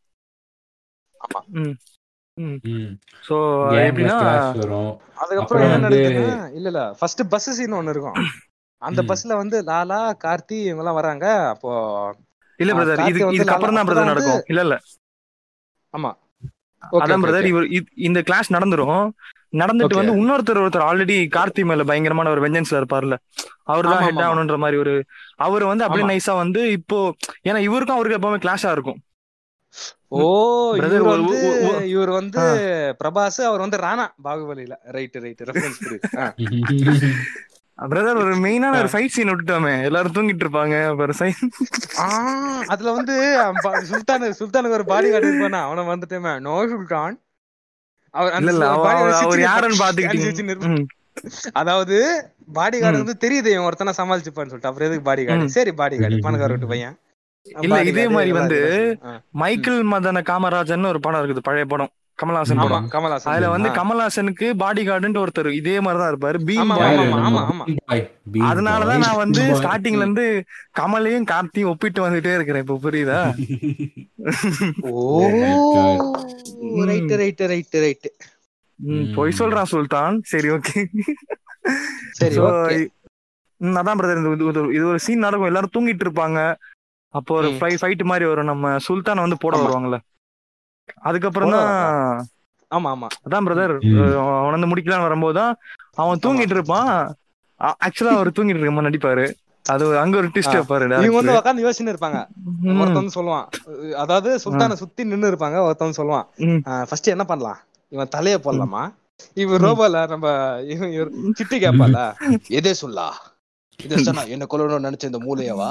[1.20, 1.40] ஆமா.
[1.56, 1.74] ம்
[2.36, 2.58] ம்.
[2.72, 2.92] ம்.
[3.28, 3.36] சோ
[3.82, 4.90] எப்படின்னா அதுக்கப்புறம்
[5.42, 6.82] அப்புறம் என்ன நடக்குதுன்னா இல்ல இல்ல.
[6.98, 8.18] ஃபர்ஸ்ட் பஸ் சீன் ஒண்ணு இருக்கும்.
[8.82, 9.00] அந்த.
[9.10, 11.24] பஸ்ல வந்து லாலா கார்த்தி இவங்க எல்லாம் வராங்க.
[11.54, 11.70] அப்போ
[12.60, 14.42] இல்ல பிரதர் இது வந்து இதுக்கப்புறம் தான் பிரதர் நடக்கும்.
[14.52, 14.76] இல்ல இல்ல.
[15.94, 16.10] ஆமா.
[16.96, 17.48] அதான் பிரதர்.
[17.52, 17.66] இவர்
[18.08, 18.98] இந்த கிளாஸ் நடந்துரும்
[19.60, 19.98] நடந்துட்டு.
[19.98, 23.16] வந்து இன்னொருத்தர் ஒருத்தர் ஆல்ரெடி கார்த்தி மேல பயங்கரமான ஒரு வெஞ்சன்ஸ்ல இருப்பார்ல
[23.64, 24.22] அவர் தான் ஹெட்.
[24.24, 24.94] ஆகணுன்ற மாதிரி ஒரு
[25.46, 26.08] அவர் வந்து அப்படியே.
[26.10, 26.98] நைஸா வந்து இப்போ
[27.48, 29.00] ஏன்னா இவருக்கும் அவருக்கு எப்பவுமே கிளாஷா இருக்கும்
[30.16, 30.18] ஓ
[30.78, 31.38] Brother, இவர் வந்து
[31.94, 32.12] இவர்
[33.00, 35.80] பிரபாஸ் அவர் வந்து ராணா பாகுபலியில ரைட் ரைட் ரெஃபரன்ஸ்
[37.80, 39.82] பிரதர் ஒரு மெயினான ஒரு ஃபைட் சீன் விட்டுட்டோமே.
[39.82, 40.88] எல்லாரும் தூங்கிட்டு இருப்பாங்க.
[40.88, 43.42] அப்புறம் சை- அதுல வந்து
[43.82, 45.52] சுல்தான் சுல்தானுக்கு ஒரு பாடி கார்டு இருப்பானா?
[45.52, 47.20] அவன வந்துட்டேமே நோ சுல்தான்
[49.12, 49.84] அவர் யாருன்னு.
[49.84, 50.86] பாத்துக்கிட்டீங்க.
[51.52, 53.04] அதாவது பாடி கார்டு.
[53.04, 54.68] வந்து தெரியுது இவன் ஒருத்தனை சமாளிச்சுப்பான்னு சொல்லிட்டு.
[54.68, 55.24] அப்புறம் எதுக்கு பாடி.
[55.24, 56.98] கார்டு சரி பாடி கார்டு பணக்கார விட்டு பையன்.
[57.42, 58.98] இல்ல, இதே மாதிரி வந்து.
[59.30, 61.88] மைக்கேல் மதன காமராஜன் ஒரு படம் இருக்குது பழைய படம்.
[62.22, 62.88] கமல்ஹாசன் படம்.
[62.90, 63.68] கமலாசன் அதுல வந்து.
[63.68, 66.90] கமல்ஹாசனுக்கு பாடி கார்டுன்ட்டு ஒருத்தர் இதே மாதிரி தான் இருப்பாரு பீம்
[68.32, 69.42] அதனாலதான் நான் வந்து.
[69.42, 70.44] ஸ்டார்டிங்ல இருந்து
[70.80, 73.34] கமலையும் கார்த்தியும் ஒப்பிட்டு வந்துட்டே இருக்கிறேன் இப்ப புரியுதா?
[74.80, 75.26] ஓ.
[76.84, 78.12] ரைட் ரைட் ரைட்
[79.14, 80.20] பொய் சொல்றான் சுல்தான்.
[80.24, 80.84] சரி ஓகே.
[82.10, 82.88] சரி அதான்
[83.60, 86.54] பிரதர் இந்த இது- இது- இது ஒரு சீன் நடக்கும் எல்லாரும் தூங்கிட்டு இருப்பாங்க.
[87.08, 87.48] அப்போ ஒரு.
[87.48, 88.44] ஃபைட் மாதிரி வரும்.
[88.44, 89.58] நம்ம சுல்தான் வந்து போட.
[89.58, 89.98] வருவாங்கல்ல.
[91.08, 91.70] அதுக்கப்புறம் தான்
[92.70, 93.08] ஆமா ஆமா.
[93.26, 93.74] அதான் பிரதர்.
[94.20, 95.52] அவன் வந்து முடிக்கலாம்னு வரும்போது தான்
[96.02, 96.90] அவன் தூங்கிட்டு இருப்பான்.
[97.86, 99.26] ஆக்சுவலா அவர் தூங்கிட்டு இருக்க மாதிரி நடிப்பாரு
[99.64, 100.56] அது அங்க ஒரு ட்விஸ்ட்.
[100.56, 101.36] வைப்பாரு இவங்க வந்து.
[101.38, 102.18] உட்காந்து யோசிச்சுன்னு இருப்பாங்க.
[102.80, 103.46] ஒருத்தன் சொல்லுவான்.
[104.02, 106.26] அதாவது சுல்தானை சுத்தி நின்னு இருப்பாங்க ஒருத்தன் சொல்லுவான்.
[106.88, 107.60] ஃபர்ஸ்ட் என்ன பண்ணலாம்?
[107.92, 108.82] இவன் தலைய போடலாமா?
[109.42, 110.26] இவன் ரோபோல நம்ம
[111.38, 111.98] சிட்டி கேப்பால
[112.58, 113.06] எதே சொல்லா.
[113.80, 115.70] இதே சொன்னா என்ன கொல்லணும்னு நினைச்ச இந்த மூளையவா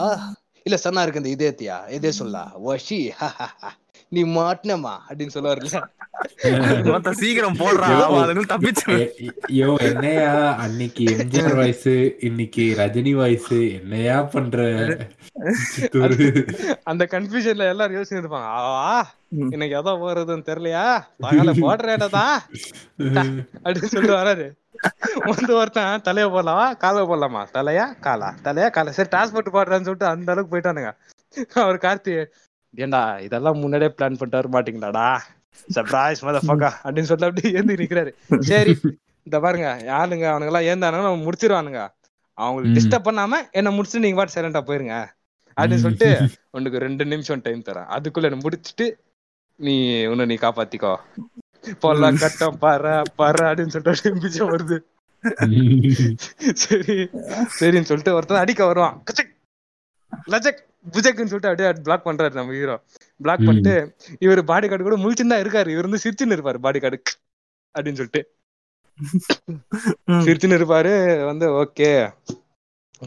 [0.66, 1.78] இல்ல சன்னா இருக்கு இந்த இதயத்தியா?
[1.98, 2.44] எதே சொல்லா.
[2.66, 3.00] வஷி
[4.12, 5.80] நீ மாட்டினமா அப்படின்னு சொல்லுவாருல்ல.
[6.90, 14.22] மொத்த சீக்கிரம் போடுறான் தப்பிச்சு எ- எ- யோ என்னையா அன்னைக்கு எம்ஜிஆர் வயசு இன்னைக்கு ரஜினி வயசு என்னையா
[14.26, 14.58] பண்ற?
[16.84, 18.96] அந்த கன்ஃபியூஷன்ல எல்லாரும் யோசிச்சு இருப்பாங்க ஆ
[19.36, 19.50] ம்.
[19.52, 20.86] எனக்கு எதோ போறதுன்னு தெரியலையா?
[21.20, 22.26] பகல போடுறேடா
[23.64, 24.48] அப்படின்னு சொல்லிட்டு வராரு.
[25.26, 27.42] வந்து ஒருத்தன் தலைய போடலாமா காலை போடலாமா?
[27.54, 28.30] தலையா காலா?
[28.44, 28.92] தலையா காலா?
[28.92, 30.92] சரி டிரான்ஸ்போர்ட் போடுறேன்னு சொல்லிட்டு அந்த அளவுக்கு போயிட்டானுங்க.
[31.60, 32.14] அவர் கார்த்தி
[32.76, 35.08] ஏண்டா இதெல்லாம் முன்னாடியே பிளான் பண்ணிட்டு மாட்டீங்களாடா?
[35.76, 38.12] சர்ப்ரைஸ் மதஃபக்கா அப்படின்னு சொல்லிட்டு அப்படியே ஏந்தி நிக்கிறாரு.
[38.40, 38.74] சரி
[39.24, 41.82] இந்த பாருங்க யாருங்க அவனுங்க எல்லாம் ஏந்தானுங்க நம்ம முடிச்சிருவானுங்க.
[42.38, 42.74] அவங்களுக்கு.
[42.78, 44.98] டிஸ்டர்ப் பண்ணாம என்ன முடிச்சுட்டு நீங்க பாட்டு சைலண்டா போயிருங்க.
[45.58, 46.10] அப்படின்னு சொல்லிட்டு
[46.52, 47.90] உனக்கு ரெண்டு நிமிஷம் டைம் தரேன்.
[47.98, 48.88] அதுக்குள்ள என்ன முடிச்சிட்டு
[49.56, 49.76] நீ
[50.06, 50.94] உன்னை நீ காப்பாத்திக்கோ.
[51.84, 54.78] பொல்லாம் கட்டம் பாரு பாரு அப்படின்னு சொல்லிட்டு பிச்சை வருது.
[56.64, 56.96] சரி
[57.60, 59.04] சரின்னு சொல்லிட்டு ஒருத்தன் அடிக்க வருவான்.
[60.34, 60.62] லஜக்.
[60.92, 62.76] புஜக்குன்னு சொல்லிட்டு அப்படியே பிளாக் பண்றாரு நம்ம ஹீரோ
[63.20, 63.42] பிளாக்.
[63.46, 63.74] பண்ணிட்டு
[64.20, 65.70] இவர் பாடி கார்டு கூட முழிச்சுன்னு தான் இருக்காரு.
[65.74, 67.02] இவர் வந்து சிரிச்சுன்னு இருப்பாரு பாடி கார்டு
[67.76, 68.22] அப்படின்னு சொல்லிட்டு.
[70.26, 70.94] சிரிச்சுன்னு இருப்பாரு.
[71.26, 71.90] வந்து ஓகே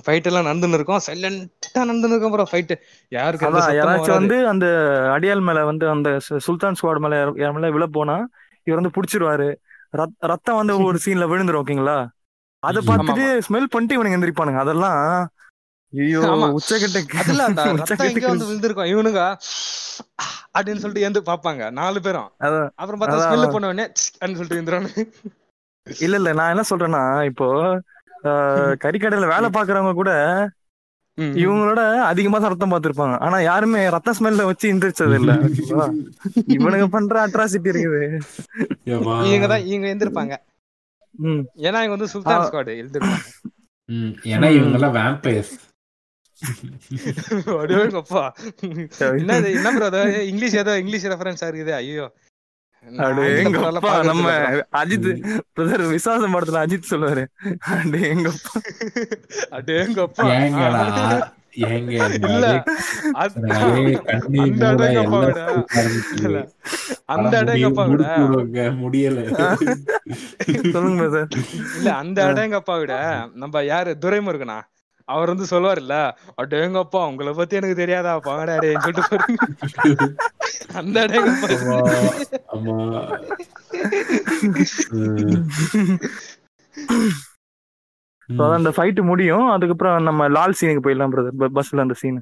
[0.05, 1.01] ஃபைட் எல்லாம் நடந்துன்னு இருக்கும்.
[1.07, 2.73] சைலண்டா நடந்துன்னு இருக்கும் அப்புறம் ஃபைட்
[3.09, 3.47] யாருக்கு
[3.79, 4.11] யாராச்சும்.
[4.11, 4.67] வந்து அந்த
[5.17, 6.11] அடியால் மேல வந்து அந்த
[6.47, 8.17] சுல்தான் ஸ்குவாட் மேல யார் மேல விழ போனா
[8.67, 9.49] இவர் வந்து புடிச்சிருவாரு.
[9.97, 11.99] ரத்- ரத்தம் வந்து ஒரு சீன்ல விழுந்துரும் ஓகேங்களா
[12.63, 12.81] அதை.
[12.87, 14.59] பார்த்துட்டு ஸ்மெல் பண்ணிட்டு இவனுங்க எந்திரிப்பானுங்க.
[14.59, 15.03] அதெல்லாம்
[15.93, 16.21] ஐயோ.
[16.57, 18.91] உச்சக்கட்ட அதுல அந்த ரத்தம் எங்க வந்து விழுந்திருக்கும்.
[18.93, 19.23] இவனுங்க
[20.55, 22.29] அப்படின்னு சொல்லிட்டு ஏந்து பாப்பாங்க நாலு பேரும்.
[22.79, 23.47] அப்புறம் பார்த்தா ஸ்மெல்.
[23.49, 24.91] பண்ண உடனே அப்படின்னு சொல்லிட்டு இருந்துறானு
[25.87, 27.47] இல்ல இல்ல நான் என்ன சொல்றேன்னா இப்போ
[28.25, 30.13] ஆஹ், கறிக்கடையில வேலை பாக்குறவங்க கூட
[31.39, 33.15] இவங்களோட அதிகமா தான் ரத்தம் பார்த்திருப்பாங்க.
[33.25, 35.33] ஆனா யாருமே ரத்த ஸ்மெல்ல வச்சு எந்திரிச்சது இல்ல?
[36.57, 38.03] இவனுங்க பண்ற அட்ராசிட்டி இருக்குது.
[39.29, 40.35] இவங்க தான் இவங்க எந்திருப்பாங்க
[41.15, 41.43] ம்.
[41.67, 42.45] ஏன்னா இவங்க வந்து சுல்தான்.
[42.47, 43.25] ஸ்குவாட் எழுதிருப்பாங்க
[43.89, 45.55] ம், ஏன்னா இவங்க எல்லாம் வேம்பயர்ஸ்
[48.01, 48.23] அப்பா
[49.15, 49.89] என்ன என்ன ப்ரோ
[50.25, 52.07] இங்கிலீஷ் ஏதோ இங்கிலீஷ் ரெஃபரன்ஸ் இருக்குது ஐயோ.
[52.87, 54.27] அடே எங்கப்பா நம்ம
[54.81, 55.09] அஜித்
[55.57, 57.25] பிரதர் விசுவாசம் படத்துல அஜித் சொல்லுவாரு.
[59.53, 60.27] அடே எங்கப்பா
[63.43, 64.41] நிறைய கண்ணி
[67.15, 67.37] அந்த
[68.79, 69.21] முடியல.
[70.75, 71.05] சொல்லுங்க
[71.77, 72.95] இல்ல அந்த அடேங்கப்பா விட
[73.35, 73.93] நம்ம யாரு?
[74.03, 74.59] துரைமுருகனா?
[75.09, 76.13] அவர் வந்து சொல்லுவாருல்ல
[76.43, 78.19] அடேங்கப்பா உங்களை பத்தி எனக்கு தெரியாதா?
[78.27, 79.39] பாங்கடா டேன்னு சொல்லிட்டு பாருங்க
[80.79, 81.07] அந்த
[88.51, 89.45] அந்த ஃபைட் முடியும்.
[89.53, 92.19] அதுக்கப்புறம் நம்ம லால் சீனுக்கு போயிடலாம் பிரதர் பஸ்ல அந்த சீன்.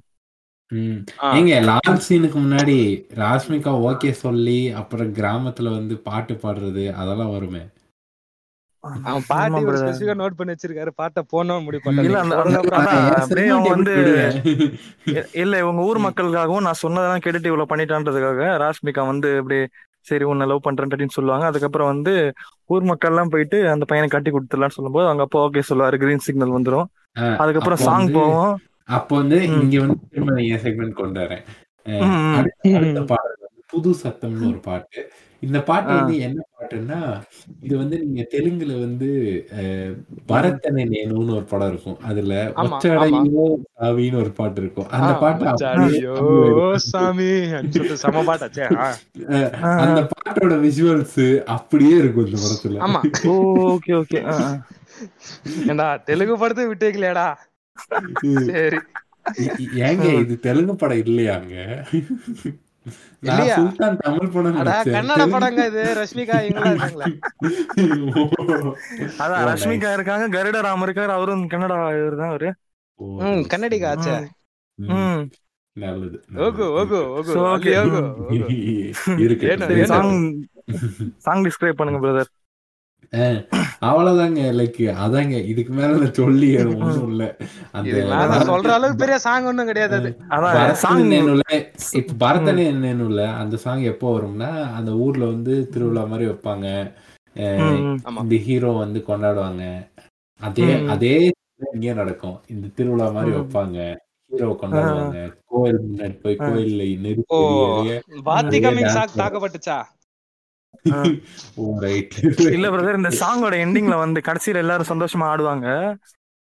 [1.30, 2.76] ஏங்க லால் சீனுக்கு முன்னாடி
[3.20, 7.62] ராஷ்மிகா ஓகே சொல்லி அப்புறம் கிராமத்துல வந்து பாட்டு பாடுறது அதெல்லாம் வருமே?
[8.80, 10.88] அவன் பாட்டி ஒரு ஸ்பெசிஃபிக்கா நோட் பண்ணி வச்சிருக்காரு.
[10.94, 15.36] பாட்டை போனோம் முடிவு இல்ல, அந்த- பண்ணல அந்த- அதான், என் அப்படியே segment அவங்க எப்படி வந்து-?
[15.36, 19.66] இல்ல இவங்க ஊர் மக்களுக்காகவும் நான் சொன்னதெல்லாம் கேட்டுட்டு இவ்வளவு பண்ணிட்டான்றதுக்காக ராஷ்மிகா வந்து இப்படி
[20.00, 21.46] சரி உன்னை லவ் பண்றேன் அப்படின்னு சொல்லுவாங்க.
[21.46, 22.32] அதுக்கப்புறம் வந்து
[22.66, 25.96] ஊர் மக்கள் எல்லாம் போயிட்டு அந்த பையனை கட்டி கொடுத்துடலாம்னு சொல்லும்போது அவங்க அப்பா ஓகே சொல்லுவாரு.
[25.96, 26.84] கிரீன் சிக்னல் வந்துரும்.
[27.18, 29.42] ஆ, அதுக்கப்புறம் சாங் போவோம் அப்போ வந்து.
[29.46, 31.44] இங்க வந்து திரும்ப என் செக்மெண்ட் கொண்டு வரேன்
[33.66, 35.10] புது சத்தம்னு ஒரு பாட்டு.
[35.40, 35.94] இந்த பாட்டு.
[35.94, 37.00] வந்து என்ன பாட்டுன்னா
[37.64, 39.08] இது வந்து நீங்க தெலுங்குல வந்து
[40.30, 41.98] பரத்தனை நேனுன்னு ஒரு படம் இருக்கும்.
[42.08, 43.44] அதுல ஒச்சடையோ
[43.78, 44.88] சாவின்னு ஒரு பாட்டு இருக்கும்.
[44.96, 45.44] அந்த பாட்டு
[46.90, 47.28] சாமி
[48.04, 48.66] செம பாட்டாச்சே.
[49.84, 51.24] அந்த பாட்டோட விஷுவல்ஸ்
[51.56, 52.82] அப்படியே இருக்கும் இந்த படத்துல.
[52.86, 53.02] ஆமா.
[53.72, 54.20] ஓகே ஓகே
[55.70, 57.28] ஏண்டா தெலுங்கு படத்தை விட்டேக்கலையாடா
[58.50, 58.78] சரி.
[59.86, 61.54] ஏங்க இது தெலுங்கு படம் இல்லையாங்க?
[69.50, 72.50] ரஷ்மிகா இருக்காங்க கருட ராம் இருக்காரு அவரும் கன்னடா இவர் தான் அவரு
[73.48, 74.16] கன்னடிகா ஆச்சா.
[75.76, 76.18] நல்லது
[81.20, 82.30] சாங் டிஸ்கிரைப் பண்ணுங்க பிரதர்
[83.80, 87.24] அவ்வளவுதாங்க லைக் அதாங்க இதுக்கு மேல சொல்லி ஒண்ணும் இல்ல.
[87.72, 87.96] அந்த
[88.50, 89.96] சொல்ற அளவுக்கு பெரிய சாங் ஒண்ணும் கிடையாது.
[89.96, 90.10] அது
[91.92, 92.62] இப்ப பரதன்
[92.92, 96.66] என்னுல அந்த சாங் எப்போ வரும்னா அந்த ஊர்ல வந்து திருவிழா மாதிரி வைப்பாங்க.
[98.22, 99.64] இந்த ஹீரோ வந்து கொண்டாடுவாங்க.
[100.40, 100.86] அதே.
[100.86, 101.14] அதே
[101.74, 102.40] இங்கே நடக்கும்.
[102.48, 103.36] இந்த திருவிழா மாதிரி.
[103.36, 103.78] வைப்பாங்க.
[104.30, 105.18] ஹீரோ கொண்டாடுவாங்க.
[105.44, 106.46] கோயில் முன்னாடி போய் ஓ
[107.04, 107.38] நெருப்பு
[112.56, 115.68] இல்ல பிரதர் இந்த சாங்கோட எண்டிங்ல வந்து கடைசியில எல்லாரும் சந்தோஷமா ஆடுவாங்க.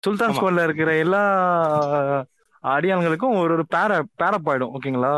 [0.02, 0.36] சுல்தான் ஆமா.
[0.38, 1.22] ஸ்கோர்ல இருக்கிற எல்லா
[2.64, 3.90] அடியான்களுக்கும் ஒரு ஒரு பேர
[4.20, 5.12] பேரப் ஆயிடும் ஓகேங்களா?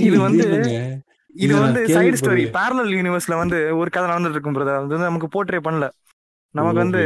[0.00, 0.46] இது வந்து
[1.34, 2.42] இது வந்து சைடு ஸ்டோரி.
[2.56, 5.86] பேரலல் யூனிவர்ஸ்ல வந்து ஒரு கதை நடந்துட்டு இருக்கும் பிரதர் அது வந்து நமக்கு போர்ட்ரே பண்ணல.
[6.54, 7.02] நமக்கு வந்து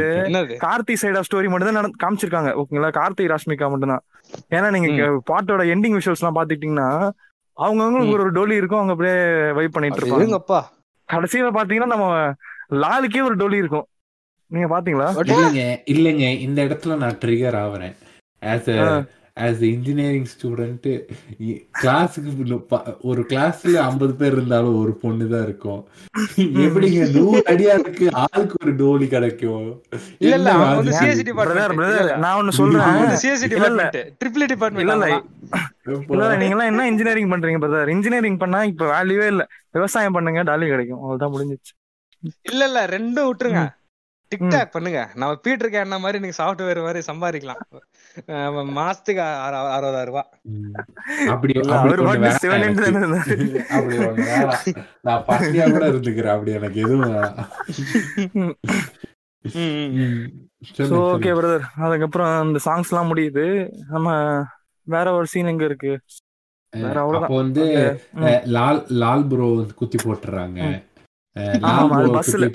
[0.63, 2.89] கார்த்தி சைடு ஆஃப் ஸ்டோரி மட்டும் தான் காமிச்சிருக்காங்க ஓகேங்களா?
[2.97, 4.03] கார்த்தி ராஷ்மிகா மட்டும் தான்.
[4.55, 4.89] ஏன்னா நீங்க
[5.29, 6.89] பாட்டோட எண்டிங் விஷுவல்ஸ் எல்லாம் பாத்துக்கிட்டீங்கன்னா
[7.57, 9.15] அவங்கவுங்களுக்கு ஒரு டோலி இருக்கும் அவங்க அப்படியே
[9.57, 10.25] வைப் பண்ணிட்டு இருப்பாங்க.
[11.13, 12.33] கடைசியில பாத்தீங்கன்னா நம்ம
[12.71, 13.87] லாலுக்கே ஒரு டோலி இருக்கும்.
[14.47, 15.07] நீங்க பாத்தீங்களா?
[15.31, 16.39] இல்லைங்க இல்லைங்க.
[16.39, 17.95] இந்த இடத்துல நான் ட்ரிகர் ஆவறேன்.
[18.41, 19.07] ஆஸ்.
[19.45, 20.87] ஆஸ் இன்ஜினியரிங் ஸ்டூடெண்ட்
[21.81, 22.57] கிளாஸுக்கு
[23.09, 25.81] ஒரு கிளாஸ்ல ஐம்பது பேர் இருந்தாலும் ஒரு பொண்ணு தான் இருக்கும்.
[26.65, 27.01] எப்படிங்க?
[27.17, 29.67] நூறு அடியாருக்கு ஆளுக்கு ஒரு டோலி கிடைக்கும்.
[30.23, 33.01] இல்ல இல்ல என்ன பிரதர் நான் ஒண்ணு சொல்றேன்.
[33.23, 33.49] சிஎஸ்சி.
[33.55, 34.93] டிபார்ட்மெண்ட் ட்ரிபிள் டிபார்ட்மெண்ட்
[36.13, 39.43] இல்ல நீங்க எல்லாம் என்ன இன்ஜினியரிங் பண்றீங்க பிரதர் இன்ஜினியரிங் பண்ணா இப்ப வேல்யூவே இல்ல.
[39.77, 41.01] விவசாயம் பண்ணுங்க டாலி கிடைக்கும்.
[41.01, 41.73] அவ்வளவுதான் முடிஞ்சிச்சு.
[42.51, 43.63] இல்ல இல்ல ரெண்டும் விட்டுருங்க.
[44.31, 45.01] டிக்டாக் பண்ணுங்க.
[45.19, 47.61] நம்ம பீட்டர் கேன மாதிரி நீங்க சாஃப்ட்வேர் மாதிரி சம்பாதிக்கலாம்.
[48.27, 50.29] மாசத்துக்கு அறு- அறுபதாயிரம் ரூபாய்.
[51.27, 51.93] அப்படி எனக்கு.
[55.01, 55.23] நான்
[55.71, 57.35] கூட இருந்துக்கிறேன் அப்படி எதுவும்.
[60.77, 61.35] So okay.
[61.35, 63.71] பிரதர் அதுக்கப்புறம் இந்த சாங்ஸ் எல்லாம் முடியுது.
[63.89, 64.41] நம்ம
[64.83, 65.99] வேற ஒரு சீன் எங்க இருக்கு?
[67.21, 67.99] அப்போ வந்து
[68.43, 70.85] லால் லால் ப்ரோ குத்தி போட்டுறாங்க.
[72.13, 72.49] பஸ்ல-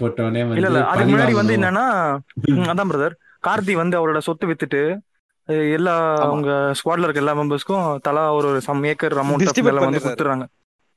[0.46, 1.56] இல்ல வந்து இல்ல அதுக்கு பழி முன்னாடி வந்து.
[1.56, 3.12] என்னன்னா அதான் பிரதர்
[3.46, 4.98] கார்த்தி வந்து அவரோட சொத்து வித்துட்டு
[5.72, 5.94] எல்லா.
[6.20, 9.98] அவங்க ஸ்குவாட்ல இருக்க எல்லா மெம்பர்ஸ்க்கும் தலா ஒரு சம் ஏக்கர் அமௌண்ட் Distribute வந்து.
[9.98, 10.44] கொடுத்துறாங்க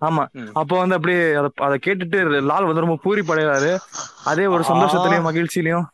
[0.02, 0.24] ஆமா.
[0.54, 3.72] அப்போ வந்து அப்படியே அத அதை கேட்டுட்டு லால் வந்து ரொம்ப பூரி படையாரு
[4.26, 5.86] அதே ஒரு சந்தோஷத்துலயும் மகிழ்ச்சியிலயும்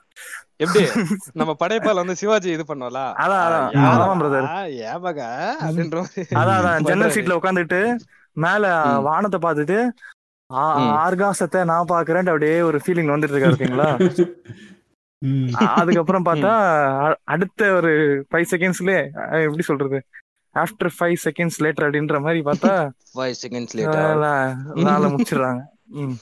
[0.57, 0.81] எப்படி
[1.33, 4.19] நம்ம படைப்பால வந்து சிவாஜி இது பண்ணோம்ல அதான், அதான்.
[4.21, 4.41] brother.
[4.87, 5.19] ஏபக
[5.61, 6.01] அப்படின்ற
[6.33, 7.11] அதான் அதான் ஜன்னல்.
[7.11, 7.79] சீட்ல உட்காந்துட்டு
[8.37, 8.65] மேல.
[8.99, 9.77] வானத்தை பார்த்துட்டு.
[10.99, 13.87] ஆர்காசத்தை நான் பாக்குறேன் அப்படியே ஒரு ஃபீலிங் வந்துட்டு இருக்கா.
[13.87, 13.99] அ-
[15.73, 16.53] அதுக்கப்புறம் பார்த்தா
[17.25, 17.91] அடுத்த ஒரு
[18.29, 18.99] ஃபைவ் செகண்ட்ஸ்லயே
[19.41, 19.99] எப்படி சொல்றது?
[20.55, 22.71] ஆஃப்டர் ஃபைவ் செகண்ட்ஸ் லேட்டர் அப்படின்ற மாதிரி பார்த்தா
[23.13, 23.83] ஃபைவ் செகண்ட்ஸ் அஹ்,
[24.23, 25.61] லா- லால முடிச்சிடுறாங்க.
[25.99, 26.15] ம்.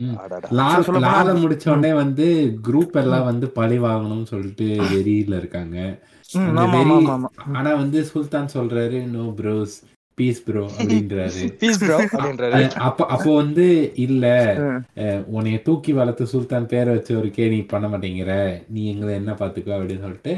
[0.00, 0.16] ம்.
[0.58, 2.26] லேட்டர் லால் முடிச்ச உடனே வந்து
[2.62, 5.76] குரூப் எல்லாம் வந்து பழி வாங்கணும்னு சொல்லிட்டு வெறியில இருக்காங்க.
[7.54, 9.76] ஆனா வந்து சுல்தான் சொல்றாரு நோ ப்ரோஸ்
[10.20, 11.42] பீஸ் ப்ரோ அப்படின்றாரு.
[11.60, 12.62] பீஸ் ப்ரோ அப்படின்றாரு.
[12.88, 13.66] அப்ப அப்போ வந்து
[14.06, 14.24] இல்ல
[15.36, 18.32] உன்னைய தூக்கி வளர்த்து சுல்தான் பேரை வச்சவருக்கே நீ பண்ண மாட்டேங்கிற.
[18.74, 20.34] நீ எங்களை என்ன பாத்துக்கோ அப்படின்னு சொல்லிட்டு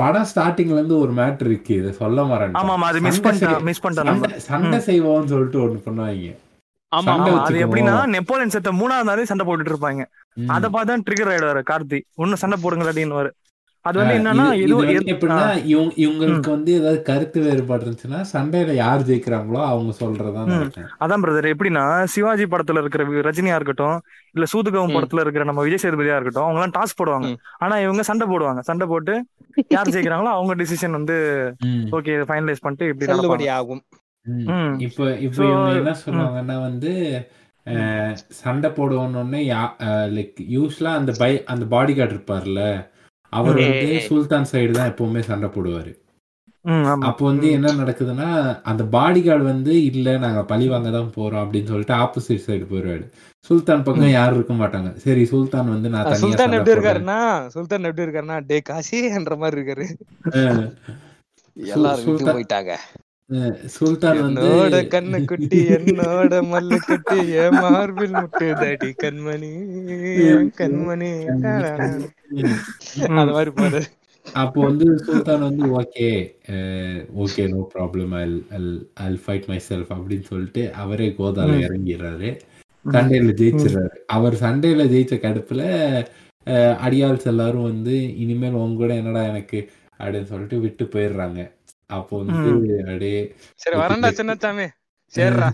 [0.00, 1.74] படம் ஸ்டார்டிங்ல இருந்து ஒரு மேட்ரு இருக்கு.
[1.80, 4.40] இதை சொல்ல ஆமா மாறேன் ஆமா அது மிஸ் பண்ணிட்டேன் மிஸ் பண்ணிட்டேன் நம்ம.
[4.48, 6.32] சண்டை செய்வோம்னு சொல்லிட்டு ஒண்ணு பண்ணுவாங்க.
[6.92, 7.14] ஆமா
[7.44, 7.62] அது.
[7.64, 10.02] எப்படின்னா நெப்போலியன் செத்த மூணாவது நாளே சண்டை போட்டுட்டு இருப்பாங்க.
[10.56, 12.00] அத பார்த்தா ட்ரிகர் ஆயிடுவாரு கார்த்தி.
[12.22, 13.32] ஒன்னும் சண்டை போடுங்க அப்படின்னு
[13.86, 14.46] அது வந்து என்னன்னா
[15.12, 15.46] எப்படின்னா
[16.02, 20.52] இவங்களுக்கு வந்து ஏதாவது கருத்து வேறுபாடு இருந்துச்சுன்னா சண்டையில யார் ஜெயிக்கிறாங்களோ அவங்க சொல்றதுதான்
[21.02, 21.84] அதான் பிரதர் எப்படின்னா
[22.14, 23.98] சிவாஜி படத்துல இருக்கிற ரஜினியா இருக்கட்டும்
[24.34, 24.94] இல்ல சூதுகவும்.
[24.96, 27.28] படத்துல இருக்கிற நம்ம விஜய் சேதுபதியா இருக்கட்டும் அவங்க எல்லாம் டாஸ் போடுவாங்க.
[27.58, 28.62] ஆனா இவங்க சண்டை போடுவாங்க.
[28.70, 29.14] சண்டை போட்டு
[29.74, 31.16] யார் ஜெயிக்கிறாங்களோ அவங்க டிசிஷன் வந்து.
[31.98, 33.82] ஓகே ஃபைனலைஸ் பண்ணிட்டு இப்படி ஆகும்.
[34.86, 35.44] இப்ப இப்ப
[35.78, 35.96] என்ன.
[36.04, 36.92] சொல்லுவாங்கன்னா வந்து
[38.42, 39.40] சண்டை போடுவோன்னு
[40.16, 42.62] லைக் யூஸ்வலா அந்த பை அந்த பாடி கார்டு இருப்பார்ல.
[43.32, 43.60] அவர்.
[43.62, 45.92] வந்து சுல்தான் சைடு தான் எப்பவுமே சண்டை போடுவாரு.
[46.64, 47.04] ம், ஆமா.
[47.04, 47.48] அப்போ வந்து.
[47.50, 48.28] என்ன நடக்குதுன்னா
[48.62, 53.04] அந்த பாடி கார்டு வந்து இல்ல நாங்க பழி வாங்க தான் போறோம் அப்படின்னு சொல்லிட்டு ஆப்போசிட் சைடு போயிடுவாரு
[53.50, 54.96] சுல்தான் பக்கம் யாரும் இருக்க மாட்டாங்க.
[54.96, 59.60] சரி சுல்தான் வந்து நான் தனியா சுல்தான் எப்படி இருக்காருன்னா சுல்தான் எப்படி இருக்காருன்னா டே காசி என்ற மாதிரி
[59.60, 59.86] இருக்காரு.
[61.56, 62.72] எல்லாரும் போயிட்டாங்க.
[63.76, 64.48] சுல்தான் வந்து
[64.92, 69.50] கண்ணு குட்டி என்னோட மல்லு குட்டி என் மார்பில் முட்டுதடி கண்மணி
[70.60, 71.10] கண்மணி.
[73.16, 73.80] அந்த மாதிரி பாரு
[74.26, 76.06] அப்போ வந்து சுல்தான் வந்து okay
[77.24, 78.12] okay no problem.
[78.22, 78.38] I'll
[79.04, 81.58] I'll fight myself அப்படின்னு சொல்லிட்டு அவரே கோதால.
[81.66, 82.30] இறங்கிடுறாரு.
[82.84, 83.96] சண்டையில ஜெயிச்சிடுறாரு.
[84.16, 85.62] அவர் சண்டையில ஜெயிச்ச கடுப்புல
[86.86, 89.60] அடியாள்ஸ் எல்லாரும் வந்து இனிமேல் உங்க கூட என்னடா எனக்கு?
[90.00, 91.40] அப்படின்னு சொல்லிட்டு விட்டு போயிடுறாங்க.
[91.86, 94.68] அப்போ வந்து அப்படியே சரி வரண்டா சின்னச்சாமி.
[95.10, 95.52] என்னடா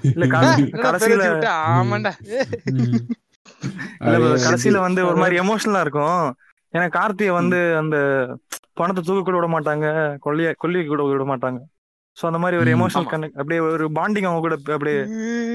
[0.55, 1.39] கடைசியில?
[1.83, 2.13] ஆமாண்டா.
[4.01, 6.35] வந்து- வந்து ஒரு மாதிரி எமோஷனலா இருக்கும்.
[6.73, 8.27] ஏன்னா கார்த்திய வந்து அந்த
[8.73, 10.17] பணத்தை தூக்க கூட விட மாட்டாங்க.
[10.25, 11.59] கொல்லிய கொல்லிய கூட விட மாட்டாங்க.
[12.23, 12.77] சோ அந்த மாதிரி ஒரு.
[12.77, 13.07] எமோஷனல்.
[13.11, 15.01] கனெக்ட் அப்படியே ஒரு பாண்டிங் அவங்க கூட அப்படியே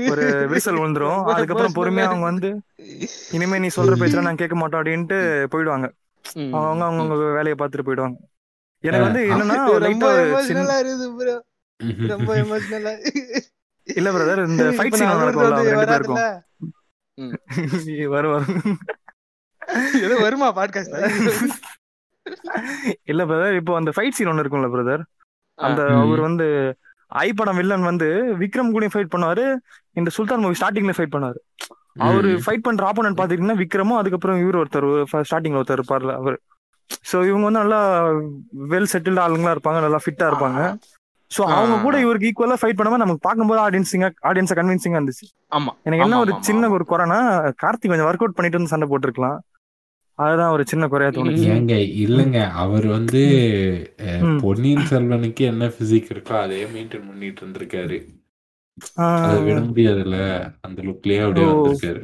[0.09, 1.23] ஒரு விரிசல் விழுந்துரும்.
[1.23, 2.61] அதுக்கப்புறம் emotional பொறுமையா அவங்க வந்து
[3.31, 5.91] இனிமே நீ சொல்ற பேச்செல்லாம் நான் கேட்க மாட்டோம் அப்படின்ட்டு போயிடுவாங்க.
[6.53, 8.15] அவங்க அவங்க வேலையை பார்த்துட்டு போயிடுவாங்க.
[8.87, 11.35] எனக்கு வந்து என்னன்னா ரொம்ப எமோஷனலா இருக்குது
[12.11, 12.93] ரொம்ப எமோஷனலா
[13.87, 16.23] இல்ல பிரதர் இந்த ஃபைட் சீன் நடக்கும்ல அவங்க ரெண்டு பேருக்கும்.
[18.15, 18.57] வரும் வரும்
[20.05, 20.95] ஏதோ வருமா பாட்காஸ்ட்
[23.11, 25.03] இல்ல பிரதர் இப்போ அந்த ஃபைட் சீன் ஒன்னு இருக்கும்ல பிரதர்
[25.57, 25.81] அந்த.
[26.01, 26.47] அவர் வந்து
[27.11, 28.07] ஐ படம் வில்லன் வந்து
[28.41, 29.45] விக்ரம் கூட ஃபைட் பண்ணுவாரு
[29.95, 31.39] இந்த சுல்தான் மூவி ஸ்டார்டிங்ல ஃபைட் பண்ணுவாரு.
[32.07, 32.31] அவரு.
[32.45, 34.87] ஃபைட் பண்ற ஆப்போனன்ட் பாத்தீங்கன்னா விக்ரமும் அதுக்கப்புறம் இவர் ஒருத்தர்
[35.29, 36.37] ஸ்டார்டிங்ல ஒருத்தர் இருப்பார்ல அவர்.
[37.11, 37.79] சோ இவங்க வந்து நல்லா
[38.69, 40.61] வெல் செட்டில்டு ஆளுங்களா இருப்பாங்க நல்லா ஃபிட்டா இருப்பாங்க.
[41.37, 45.25] சோ அவங்க கூட இவருக்கு ஈக்குவலா ஃபைட் பண்ணாம நமக்கு பார்க்கும்போது ஆடியன்ஸிங்கா ஆடியன்ஸை கன்வின்சிங்கா இருந்துச்சு.
[45.55, 45.71] ஆமா.
[45.83, 46.69] எனக்கு என்ன ஒரு சின்ன.
[46.69, 47.17] ஒரு குறைனா
[47.63, 49.37] கார்த்திக் கொஞ்சம் ஒர்க் அவுட் பண்ணிட்டு வந்து சண்டை போட்டிருக்கலாம்.
[50.19, 51.47] அதுதான் ஒரு சின்ன குறையா தோணுச்சு.
[51.55, 51.73] ஏங்க
[52.03, 52.51] இல்லங்க.
[52.51, 53.21] அவர் வந்து.
[54.41, 57.97] பொன்னியின் செல்வனுக்கு என்ன பிசிக் இருக்கோ அதே மெயின்டைன் பண்ணிட்டு இருந்திருக்காரு.
[58.95, 60.17] ஆஹ் அதை விட முடியாதுல்ல.
[60.61, 61.45] அந்த லுக்லயே அப்படியே.
[61.45, 62.01] வந்திருக்காரு.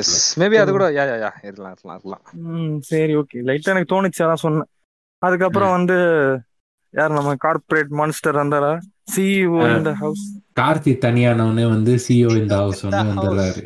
[0.00, 0.40] எஸ்.
[0.40, 2.24] மேபி அது கூட யா யா யா இருக்கலாம் இருக்கலாம் இருக்கலாம்.
[2.56, 4.68] ம் சரி ஓகே லைட்டா எனக்கு தோணுச்சு அதான் சொன்னேன்.
[5.22, 5.96] அதுக்கப்புறம் வந்து
[6.94, 8.72] யார் நம்ம கார்ப்பரேட் மான்ஸ்டர் வந்தாரா
[9.14, 9.58] சிஇஓ.
[9.76, 10.22] இந்த ஹவுஸ்
[10.60, 13.18] கார்த்தி தனியானவனே வந்து சிஓ இந்த ஹவுஸ் வந்து The house.
[13.18, 13.62] வந்துடுறாரு.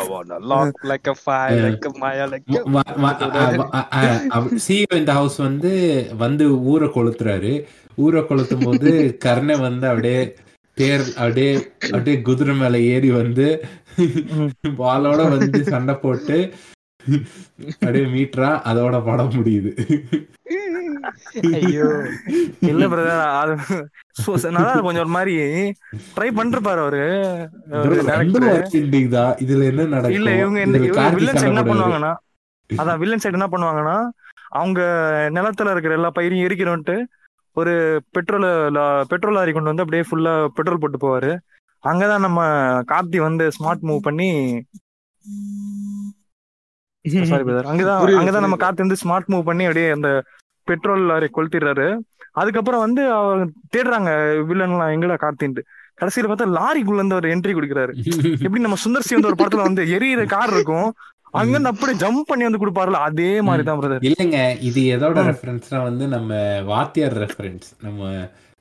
[0.00, 4.40] I wanna lock like a fire, like a Maya, like a...
[4.66, 5.72] CEO இந்த ஹவுஸ் வந்து
[6.16, 7.52] வந்து ஊரை கொளுத்துறாரு.
[7.96, 10.34] ஊரை கொளுத்தும் போது கர்ணை வந்து அப்படியே
[10.74, 11.52] தேர் அப்படியே
[11.92, 13.46] அப்படியே குதிரை மேல ஏறி வந்து
[14.80, 16.38] பாலோட வந்து சண்டை போட்டு
[17.76, 19.70] அப்படியே மீட்ரா அதோட படம் முடியுது.
[21.58, 21.88] ஐயோ.
[22.70, 23.54] இல்ல பிரதர் அது
[24.48, 25.34] நல்லா கொஞ்சம் ஒரு மாதிரி
[26.14, 27.02] ட்ரை பண்றாரு அவரு.
[29.42, 30.16] இதுல என்ன நடக்கும்?
[30.18, 30.78] இல்ல இவங்க என்ன
[31.16, 31.44] வில்லன்ஸ்.
[31.70, 32.12] பண்ணுவாங்கன்னா
[32.70, 33.96] அதான் வில்லன் சைடு என்ன பண்ணுவாங்கன்னா
[34.52, 34.80] அவங்க
[35.36, 36.96] நிலத்துல இருக்கிற எல்லா பயிரையும் எரிக்கணும்ட்டு
[37.56, 37.72] ஒரு
[38.14, 38.48] பெட்ரோல்
[39.10, 41.30] பெட்ரோல் லாரி கொண்டு வந்து அப்படியே ஃபுல்லா பெட்ரோல் போட்டு போவாரு.
[41.84, 42.40] அங்கதான் நம்ம
[42.88, 44.30] கார்த்தி வந்து ஸ்மார்ட் மூவ் பண்ணி
[47.30, 48.56] சாரி பிரதர் அங்கதான் அங்கதான் நம்ம.
[48.62, 50.08] கார்த்தி வந்து ஸ்மார்ட் மூவ் பண்ணி அப்படியே அந்த
[50.68, 51.88] பெட்ரோல் லாரி கொளுத்திடுறாரு.
[52.34, 53.42] அதுக்கப்புறம் வந்து அவர்
[53.74, 54.10] தேடுறாங்க
[54.48, 55.62] வில்லன்லாம் எங்கடா கார்த்தின்ட்டு.
[55.98, 57.92] கடைசியில பார்த்தா லாரிக்குள்ள இருந்து ஒரு என்ட்ரி கொடுக்குறாரு.
[58.44, 60.88] எப்படி நம்ம சுந்தர் சி வந்து ஒரு படத்துல வந்து எரியிற கார் இருக்கும்
[61.34, 64.38] அங்க இருந்து அப்படியே ஜம்ப் பண்ணி வந்து கொடுப்பாருல அதே மாதிரி தான் பிரதர் இல்லைங்க
[64.68, 65.16] இது எதோட.
[65.30, 66.30] ரெஃபரன்ஸ்னா வந்து நம்ம
[66.68, 68.00] வாத்தியார் ரெஃபரன்ஸ் நம்ம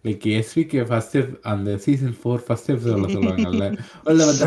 [0.05, 3.77] லைக் எஸ்விகே ஃபர்ஸ்ட் அந்த சீசன் ஃபோர் ஃபர்ஸ்ட் எபிசோட்ல சொல்லுவாங்கல்ல.
[4.03, 4.45] உள்ள வந்த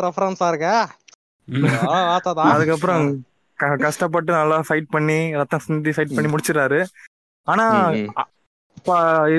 [0.00, 0.88] ரெஃபரன்ஸா இருக்க.
[2.42, 3.24] அதுக்கப்புறம்
[3.54, 6.84] க- கஷ்டப்பட்டு நல்லா ஃபைட் பண்ணி ரத்தம் சிந்தி ஃபைட் பண்ணி முடிச்சிடறாரு.
[7.42, 7.88] ஆனா.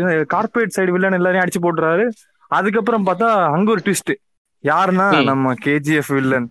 [0.06, 2.10] கார்பரேட் சைடு வில்லன் எல்லாரையும் அடிச்சு போட்டுறாரு.
[2.48, 4.16] அதுக்கப்புறம் பார்த்தா அங்க ஒரு ட்விஸ்ட்
[4.64, 5.24] யாருன்னா.
[5.24, 6.50] நம்ம கேஜிஎஃப் வில்லன்.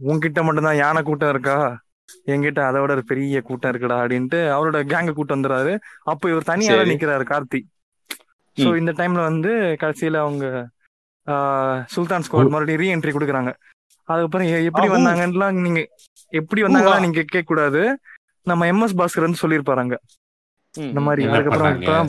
[0.00, 1.56] உன்கிட்ட மட்டும்தான் யானை கூட்டம் இருக்கா?
[2.26, 5.72] என்கிட்ட அதை விட ஒரு பெரிய கூட்டம் இருக்குடா அப்படின்ட்டு அவரோட கேங்க கூட்டம் வந்துறாரு
[6.04, 6.90] அப்போ இவர் தனியா சரி.
[6.92, 7.60] நிக்கிறாரு கார்த்தி.
[8.58, 8.68] சோ.
[8.76, 9.50] இந்த டைம்ல வந்து
[9.80, 10.44] கடைசியில அவங்க
[11.26, 13.50] ஆஹ், சுல்தான் ஸ்குவாட் மறுபடியும் ரீஎன்ட்ரி கொடுக்குறாங்க.
[14.08, 14.94] அதுக்கப்புறம் எப்படி ஆஹூ.
[14.94, 15.80] வந்தாங்கன்னுலாம் நீங்க
[16.32, 17.82] எப்படி வந்தாங்கலாம் நீங்க கேட்க கூடாது
[18.46, 19.96] நம்ம எம்எஸ் பாஸ்கர் வந்து சொல்லியிருப்பாரு அங்க
[20.74, 22.08] ம், இந்த மாதிரி அதுக்கப்புறம்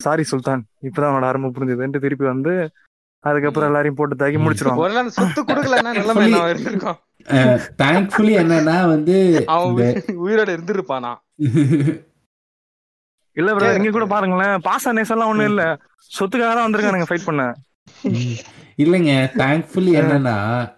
[0.00, 0.62] சாரி சுல்தான்.
[0.82, 2.52] இப்பதான் அவனோட அருமை புரிஞ்சுதுன்ட்டு திருப்பி வந்து
[3.24, 4.38] அதுக்கப்புறம் எல்லாரையும் போட்டு தாக்கி.
[4.44, 5.14] முடிச்சிருவாங்க.
[5.18, 6.98] சொத்து கொடுக்கலன்னா நிலைமை என்ன இருந்திருக்கும்.
[7.82, 9.16] தேங்க்ஃபுல்லி என்னன்னா வந்து
[10.26, 11.12] உயிரோட இருந்திருப்பானா?
[13.36, 14.54] இல்ல ப்ரோ இங்க கூட பாருங்களேன்.
[14.68, 15.64] பாச நேசம்லாம் ஒண்ணும் இல்ல.
[16.10, 17.42] சொத்துக்காக தான் வந்திருக்கானுங்க ஃபைட் பண்ண.
[18.84, 20.34] இல்லைங்க தேங்க்ஃபுல்லி என்னன்னா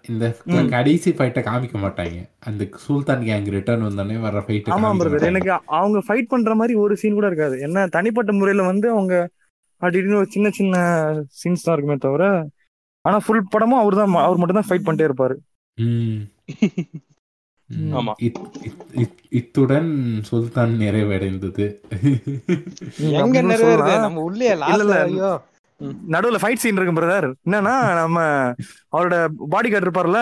[0.09, 0.25] இந்த.
[0.73, 2.17] கடைசி ஃபைட்டை காமிக்க மாட்டாங்க.
[2.49, 6.95] அந்த சுல்தான் கேங் ரிட்டர்ன் வந்தோடனே வர ஃபைட் ஆமா பிரதர் எனக்கு அவங்க ஃபைட் பண்ற மாதிரி ஒரு
[7.01, 7.55] சீன் கூட இருக்காது.
[7.67, 9.15] என்ன தனிப்பட்ட முறையில வந்து அவங்க
[9.83, 10.75] அப்படின்னு ஒரு சின்ன சின்ன
[11.39, 12.25] சீன்ஸ் தான் இருக்குமே தவிர
[13.05, 15.35] ஆனா ஃபுல் படமும் அவர் தான் அவர் மட்டும் தான் ஃபைட் பண்ணிட்டே இருப்பாரு.
[19.39, 19.89] இத்துடன்
[20.27, 21.65] சுல்தான் நிறைவடைந்தது.
[23.19, 23.41] எங்க.
[24.05, 24.97] நம்ம உள்ளே இல்ல, லாஸ்ட்ல இல்ல.
[25.09, 25.31] ஐயோ
[26.13, 27.27] நடுவுல ஃபைட் சீன் இருக்கு பிரதர்.
[27.47, 28.17] என்னன்னா நம்ம
[28.95, 29.15] அவரோட
[29.53, 30.19] பாடி கார்டு இருப்பார்ல.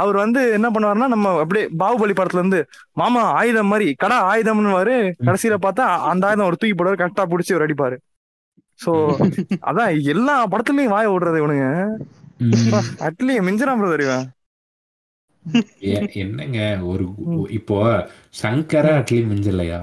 [0.00, 2.60] அவர் வந்து என்ன பண்ணுவாருன்னா நம்ம அப்படியே பாகுபலி படத்துல இருந்து
[3.00, 4.96] மாமா ஆயுதம் மாதிரி கடா ஆயுதம்னு
[5.26, 7.96] கடைசியில பார்த்தா அந்த ஆயுதம் ஒரு தூக்கி போடுவாரு கரெக்டா புடிச்சு ஒரு அடிப்பாரு.
[8.80, 8.92] சோ
[9.70, 11.66] அதான் எல்லா படத்துலயும் வாய விடுறது இவனுங்க.
[13.08, 14.26] அட்லி மிஞ்சிராம் பிரதர் இவன்.
[16.22, 16.58] என்னங்க
[16.92, 17.04] ஒரு.
[17.58, 17.76] இப்போ
[18.42, 19.80] சங்கர அட்லி மிஞ்சலையா?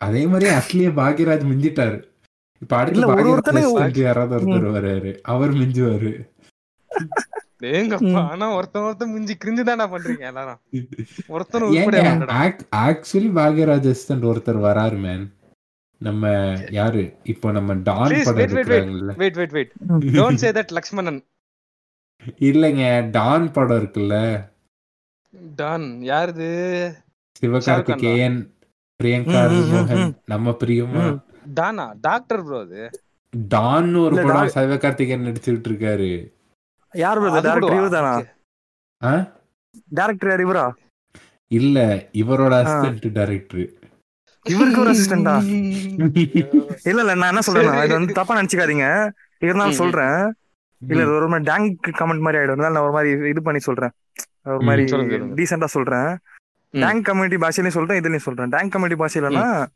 [0.00, 1.98] அதே மாதிரி அட்லிய பாக்யராஜ் மிஞ்சிட்டாரு.
[2.62, 6.12] இப்ப அடுத்து பாக்யராஜ் யாராவது ஒருத்தர் வர்றாரு அவர் மிஞ்சுவாரு.
[7.78, 10.60] ஏங்கப்பா ஆனா ஒருத்தன் ஒருத்தன் முஞ்சி கிரிஞ்சு தானே பண்றீங்க எல்லாரும்.
[11.34, 11.66] ஒருத்தன்.
[12.86, 15.24] ஆக்சுவலி பாக்யராஜ் அசிஸ்டன்ட் ஒருத்தர் வராரு மேன்.
[16.00, 16.24] நம்ம
[16.70, 17.02] யாரு?
[17.24, 18.68] இப்போ நம்ம டான் Please, படம் wait, wait, wait.
[18.68, 19.72] இருக்கிறாங்கல்ல wait wait wait
[20.18, 21.18] don't say that Lakshmanan
[22.46, 24.16] இல்லைங்க டான் படம் இருக்குல்ல.
[25.56, 26.48] டன் யாருது?
[27.40, 28.38] சிவகார்த்திகேயன்
[29.00, 29.42] பிரியங்கா.
[30.26, 31.04] நம்ம பிரியமா.
[31.54, 31.86] டானா?
[32.00, 32.82] டாக்டர் ப்ரோ அது.
[33.54, 36.10] டான் ஒரு படம் சிவகார்த்திகேயன் நடிச்சுட்டு இருக்காரு
[36.94, 37.40] யார் அது?
[37.48, 37.78] டேரக்டர்?
[37.80, 38.14] இவர் தானா?
[39.98, 40.66] டேரக்டர் யார் இவரா?
[41.50, 41.78] இல்ல
[42.22, 43.64] இவரோட அசிஸ்டன்ட் டைரக்டர்
[44.44, 45.42] இவருக்கு ஒரு அசிஸ்டண்டா
[46.84, 47.84] இல்ல இல்ல நான் என்ன சொல்றேன்.
[47.84, 49.10] இது வந்து தப்பா நினைச்சுக்காதீங்க.
[49.38, 49.72] இருந்தாலும்.
[49.72, 50.34] சொல்றேன்.
[50.88, 52.56] இல்ல ஒரு மாதிரி டேங்க் கமெண்ட் மாதிரி ஆயிடும்.
[52.56, 53.90] நான் ஒரு மாதிரி இது பண்ணி சொல்றேன்.
[54.44, 54.92] ஒரு மாதிரி.
[55.42, 56.18] டீசெண்டா சொல்றேன்.
[56.70, 58.48] டேங்க் கம்யூனிட்டி பாஷையிலயும் சொல்றேன் இதுலயும் சொல்றேன்.
[58.48, 59.66] டேங்க் கம்யூனிட்டி பாஷையிலனா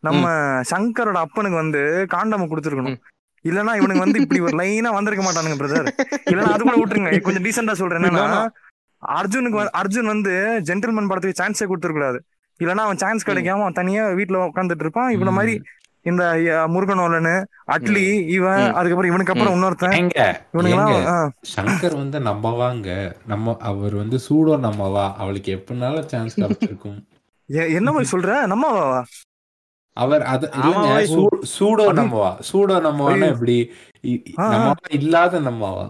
[0.00, 0.28] நம்ம
[0.70, 3.00] சங்கரோட அப்பனுக்கு வந்து காண்டாம கொடுத்துருக்கணும்.
[3.44, 5.88] இல்லனா இவனுக்கு வந்து இப்படி ஒரு லைனா வந்திருக்க மாட்டானுங்க பிரதர்
[6.30, 7.20] இல்லனா அது கூட விட்டுருங்க.
[7.20, 8.02] கொஞ்சம் டீசெண்டா சொல்றேன்.
[8.02, 8.48] என்னன்னா
[9.06, 12.18] அர்ஜுனுக்கு வந்து- அர்ஜுன் வந்து ஜென்டில்மேன் படத்துக்கு சான்ஸே கொடுத்துருக்க
[12.62, 15.12] கூடாது இல்லனா அவன் சான்ஸ் கிடைக்காம அவன் தனியா வீட்டுல உட்காந்துட்டு இருப்பான்.
[15.16, 15.54] இவன மாதிரி
[16.06, 16.22] இந்த
[16.74, 17.34] முருகனோலனு
[17.74, 18.04] அட்லி
[18.36, 18.64] இவன்.
[18.78, 19.94] அதுக்கப்புறம் இவனுக்கு அப்புறம் இன்னொருத்தன்.
[21.52, 22.88] சங்கர் வந்து நம்மவாங்க
[23.26, 26.98] நம்ம அவர் வந்து சூடோ நம்மவா அவளுக்கு எப்படினாலும் சான்ஸ் கிடைச்சிருக்கும்.
[27.78, 28.32] என்ன மாதிரி சொல்ற?
[28.52, 28.82] நம்மவா
[29.96, 30.46] அவர் அது
[31.54, 33.26] சூடோ நம்மவா சூடோ நம்மவான்னா.
[33.34, 33.56] எப்படி?
[34.98, 35.84] இல்லாத நம்மவா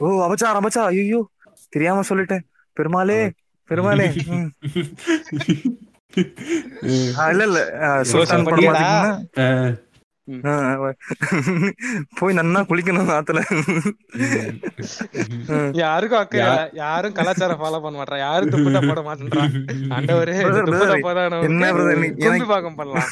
[0.00, 1.20] ஓ அபச்சா அபச்சா ஐயோ
[1.72, 2.44] தெரியாம சொல்லிட்டேன்.
[2.76, 3.18] பெருமாளே
[3.72, 4.08] பெருமாளே.
[7.32, 7.58] இல்ல இல்ல.
[8.08, 8.66] சுல்தான் படம்?
[8.68, 8.88] பாத்தீங்கன்னா
[12.18, 13.40] போய் நன்னா குளிக்கணும் ஆத்துல.
[15.80, 16.52] யாருக்கும் இல்ல.
[16.80, 19.44] யாரும் கலாச்சாரம் ஃபாலோ பண்ண மாட்டா யாரும் துப்பட்டா போட மாட்டேன்றா.
[19.96, 23.10] ஆண்டவரே இந்த Brother, துப்பட்டா brother, போடாதவனுக்கு என்ன பாகம் பண்ணலாம்.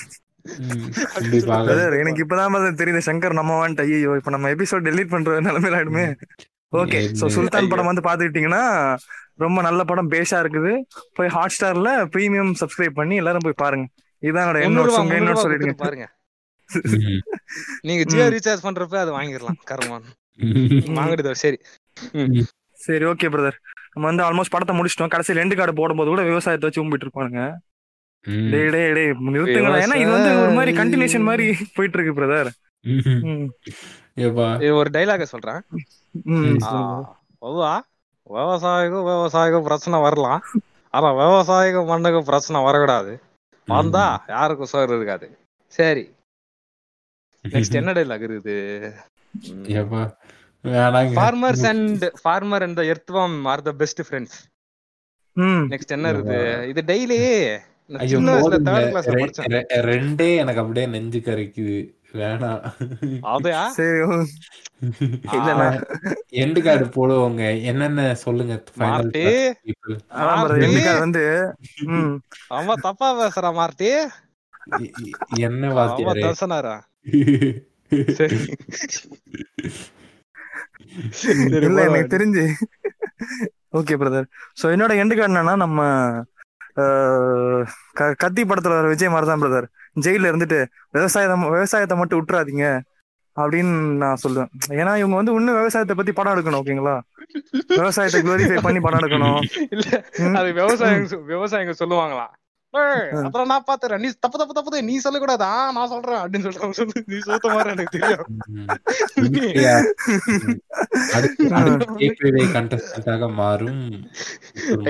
[2.01, 3.01] எனக்கு இப்பதான் தெரியுது.
[3.09, 6.07] சங்கர் நம்ம வந்துட்டு ஐயோ இப்ப நம்ம எபிசோட் டெலீட் பண்ற நிலைமையில ஆயிடுமே
[6.73, 8.63] ஓகே சோ சுல்தான் படம் வந்து பாத்துக்கிட்டீங்கன்னா
[9.41, 10.73] ரொம்ப நல்ல படம் பேஷா இருக்குது.
[11.17, 13.87] போய் ஹாட் ஸ்டார்ல பிரீமியம் சப்ஸ்கிரைப் பண்ணி எல்லாரும் போய் பாருங்க.
[14.23, 14.89] இதான் என்னோட
[15.19, 15.75] என்னோட சொல்லிடுங்க.
[15.85, 16.07] பாருங்க.
[17.89, 20.09] நீங்க ஜியோ ரீசார்ஜ் பண்றப்ப அது வாங்கிடலாம் கருமான்
[20.99, 21.59] வாங்கிடுதோ சரி.
[22.79, 23.57] சரி ஓகே பிரதர்
[23.95, 25.13] நம்ம வந்து ஆல்மோஸ்ட் படத்தை முடிச்சிட்டோம்.
[25.15, 27.43] கடைசியில் ரெண்டு கார்டு போடும்போது கூட விவசாயத்தை வச்சு கும்பிட்டு இருப்பானுங்க.
[28.53, 31.47] டேய் டேய் டேய் நிறுத்துங்களா ஏன்னா இது வந்து ஒரு மாதிரி கண்டினியூஷன் மாதிரி
[31.77, 32.51] போயிட்டு இருக்கு பிரதர்
[34.81, 35.61] ஒரு டைலாக சொல்றேன்.
[38.31, 40.43] விவசாயிக்கும் விவசாயிக்கும் பிரச்சனை வரலாம்.
[40.95, 43.13] ஆனா விவசாயிக்கும் மண்ணுக்கும் பிரச்சனை வரக்கூடாது.
[43.69, 45.27] வந்தா யாருக்கும் சோறு இருக்காது.
[45.73, 46.05] சரி.
[47.45, 48.57] நெக்ஸ்ட் என்ன டைலாக் இருக்குது
[51.19, 54.39] farmers and farmer and the earthworm are the best friends
[55.37, 55.63] ம்.
[55.73, 56.41] நெக்ஸ்ட் என்ன இருக்குது?
[56.69, 57.19] இது டெய்லி
[59.91, 61.79] ரெண்டே எனக்கு அப்படியே நெஞ்சு கரைக்குது.
[62.15, 62.61] வேணாம்
[63.33, 63.99] அதையா சரி
[66.43, 67.43] எண்டு கார்டு போடுவோங்க.
[67.63, 68.55] என்னென்ன சொல்லுங்க
[70.99, 71.25] வந்து
[72.51, 73.91] அவன் தப்பா பேசுறான் மார்ட்டி.
[75.41, 76.23] என்ன வாத்தியாரே
[81.21, 81.81] சரி, இல்ல.
[81.89, 82.45] எனக்கு தெரிஞ்சு.
[83.79, 84.27] ஓகே பிரதர்
[84.61, 85.81] சோ என்னோட எண்டு கார்டு என்னன்னா நம்ம
[88.21, 90.59] கத்தி படத்துல வர விஜய் மாதிரி தான் பிரதர் ஜெயில இருந்துட்டு
[90.95, 92.67] விவசாயத்தை விவசாயத்தை மட்டும் விட்டுறாதீங்க
[93.37, 96.97] அப்படின்னு நான் சொல்லுவேன் ஏன்னா இவங்க வந்து இன்னும் விவசாயத்தை பத்தி படம் எடுக்கணும் ஓகேங்களா
[97.75, 99.39] விவசாயத்தை குளோரிஃபை பண்ணி படம் எடுக்கணும்
[99.75, 99.89] இல்ல.
[100.39, 102.40] அது விவசாயிங்க சொ- விவசாயிங்க சொல்லுவாங்களாம் ம்.
[103.27, 104.03] அப்புறம் நான் பாத்துறேன்.
[104.03, 105.45] நீ தப்பு தப்பு தப்பு நீ சொல்லக்கூடாது.
[105.45, 108.27] ஆ நான் சொல்றேன் அப்படின்னு சொல்றேன் நீ சொல்ற மாதிரி எனக்கு தெரியும்.
[113.41, 113.83] மாறும்.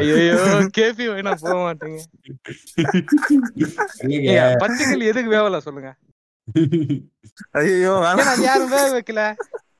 [0.00, 0.36] ஐயோ
[0.78, 2.00] கேபி வேணா போக மாட்டேங்க.
[4.64, 5.92] பச்சைக்கிளி எதுக்கு வேவல சொல்லுங்க?
[7.62, 7.94] ஐயோ
[8.48, 9.22] யாரும் வேக வைக்கல.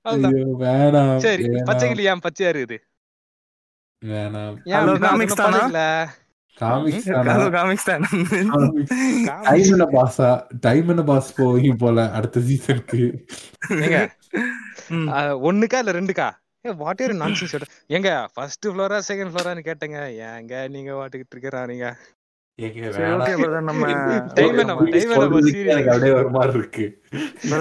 [0.02, 0.34] அவ்வளவுதான்.
[0.34, 2.78] ஐயோ, வேணாம் சரி வேணாம், பச்சைக்கிளி ஏன் பச்சையா இருக்குது?
[4.02, 4.56] வேணாம்.
[6.62, 7.08] காமிக்ஸ்?
[7.56, 8.04] காமிக்ஸ் தான்
[9.48, 10.28] டைம் என்ன பாஸா
[10.66, 13.02] டைம் என்ன பாஸ் போவீங்க போல அடுத்த சீசனுக்கு
[15.50, 16.28] ஒண்ணுக்கா இல்ல ரெண்டுக்கா?
[16.64, 17.68] ஏ வாட் இயர் நான்சென்ஸ்
[17.98, 20.00] எங்க ஃபர்ஸ்ட் ஃப்ளோரா செகண்ட் ஃப்ளோரான்னு கேட்டேங்க.
[20.30, 21.86] ஏங்க நீங்க வாட்டுக்கிட்டு இருக்கிறா நீங்க
[22.58, 23.20] ஏங்க, சரி வேணாம்.
[23.24, 23.84] ஓகே பிரதர் நம்ம
[24.38, 25.70] Time என்ன, ஒரு time என்ன, சொல்றதுக்கே serious.
[25.74, 26.86] எனக்கு அப்படியே ஒரு மாதிரி இருக்கு.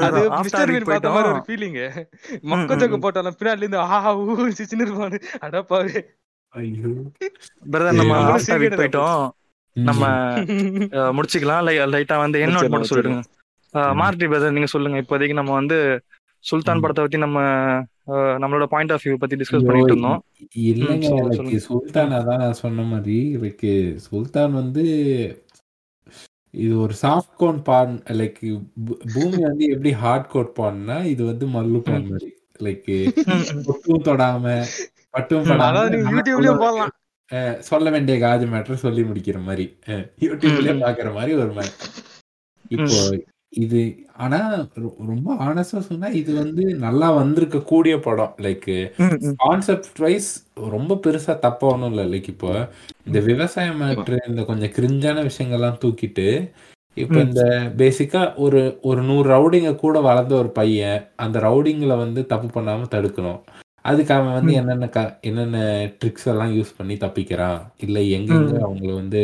[0.07, 1.77] அது ஆஃப் மிஸ்டர் மீன் பார்த்த மாதிரி ஒரு போயிட்டோம் ஃபீலிங்
[2.53, 5.19] மக்கஜக்கு போட்டாலும் பின்னாடி இருந்து ஆஹா ஊ சின்ன இருப்பானு.
[5.47, 6.01] அடப்பாவே.
[7.71, 8.13] பிரதர் நம்ம
[8.79, 9.25] போயிட்டோம்.
[9.75, 10.03] நம்ம
[11.17, 11.65] முடிச்சுக்கலாம்.
[11.93, 13.21] லைட்டா வந்து என்னோட மட்டும் சொல்லிடுங்க.
[13.99, 14.97] மார்டி பிரதர் நீங்க சொல்லுங்க.
[15.03, 15.77] இப்போதைக்கு நம்ம வந்து
[16.45, 16.81] சுல்தான்.
[16.83, 17.39] படத்தை பத்தி நம்ம
[18.43, 20.21] நம்மளோட பாயிண்ட் ஆஃப் வியூ பத்தி டிஸ்கஸ் பண்ணிட்டு இருந்தோம்.
[20.69, 21.59] இல்லைங்க எனக்கு.
[21.59, 23.67] சுல்தான் அதான் நான் சொன்ன மாதிரி லைக்
[24.07, 24.85] சுல்தான் வந்து
[26.53, 28.39] இது ஒரு சாஃப்ட் கோன் பான் லைக்
[29.13, 32.29] பூமி வந்து எப்படி ஹார்ட் கோட் பான்னா இது வந்து மல்லு பான் மாதிரி.
[32.59, 32.89] லைக்
[34.07, 34.45] தொடாம
[35.13, 35.47] பட்டும்
[36.59, 36.93] போடலாம்.
[37.69, 39.65] சொல்ல வேண்டிய காது மேட்டர் சொல்லி முடிக்கிற மாதிரி.
[40.25, 40.75] யூடியூப்லயே.
[40.85, 41.73] பாக்குற மாதிரி ஒரு மாதிரி.
[42.75, 42.95] இப்போ
[43.63, 43.79] இது
[44.23, 44.39] ஆனா
[45.11, 48.33] ரொம்ப ஆனஸ்டா சொன்னா இது வந்து நல்லா வந்திருக்க கூடிய படம்.
[48.45, 48.67] லைக்.
[49.43, 50.29] கான்செப்ட் வைஸ்
[50.75, 52.05] ரொம்ப பெருசா தப்பா ஒன்றும் இல்லை.
[52.13, 52.51] லைக் இப்போ
[53.05, 56.27] இந்த விவசாய மேட்ரு இந்த கொஞ்சம் கிரிஞ்சான விஷயங்கள்லாம் தூக்கிட்டு
[56.97, 57.19] இப்போ.
[57.27, 57.41] இந்த
[57.81, 63.41] பேசிக்கா ஒரு ஒரு நூறு ரவுடிங்க கூட வளர்ந்த ஒரு பையன் அந்த ரவுடிங்களை வந்து தப்பு பண்ணாம தடுக்கணும்.
[63.89, 64.53] அதுக்கு அவன் வந்து.
[64.53, 65.59] என்னென்ன க என்னென்ன
[65.99, 67.59] ட்ரிக்ஸ் எல்லாம் யூஸ் பண்ணி தப்பிக்கிறான்?
[67.77, 68.53] இல்லை எங்கெங்க.
[68.65, 69.21] அவங்கள வந்து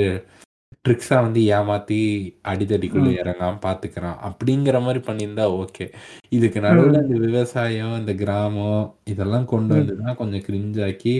[0.85, 1.99] ட்ரிக்ஸா வந்து ஏமாத்தி
[2.47, 4.17] அடிதடிக்குள்ள இறங்காம பாத்துக்கிறான்?
[4.27, 5.85] அப்படிங்கிற மாதிரி பண்ணியிருந்தா ஓகே
[6.29, 11.15] இதுக்கு நடுவுல இந்த விவசாயம் இந்த கிராமம் இதெல்லாம் கொண்டு வந்துதான் கொஞ்சம் கிரிஞ்சாக்கி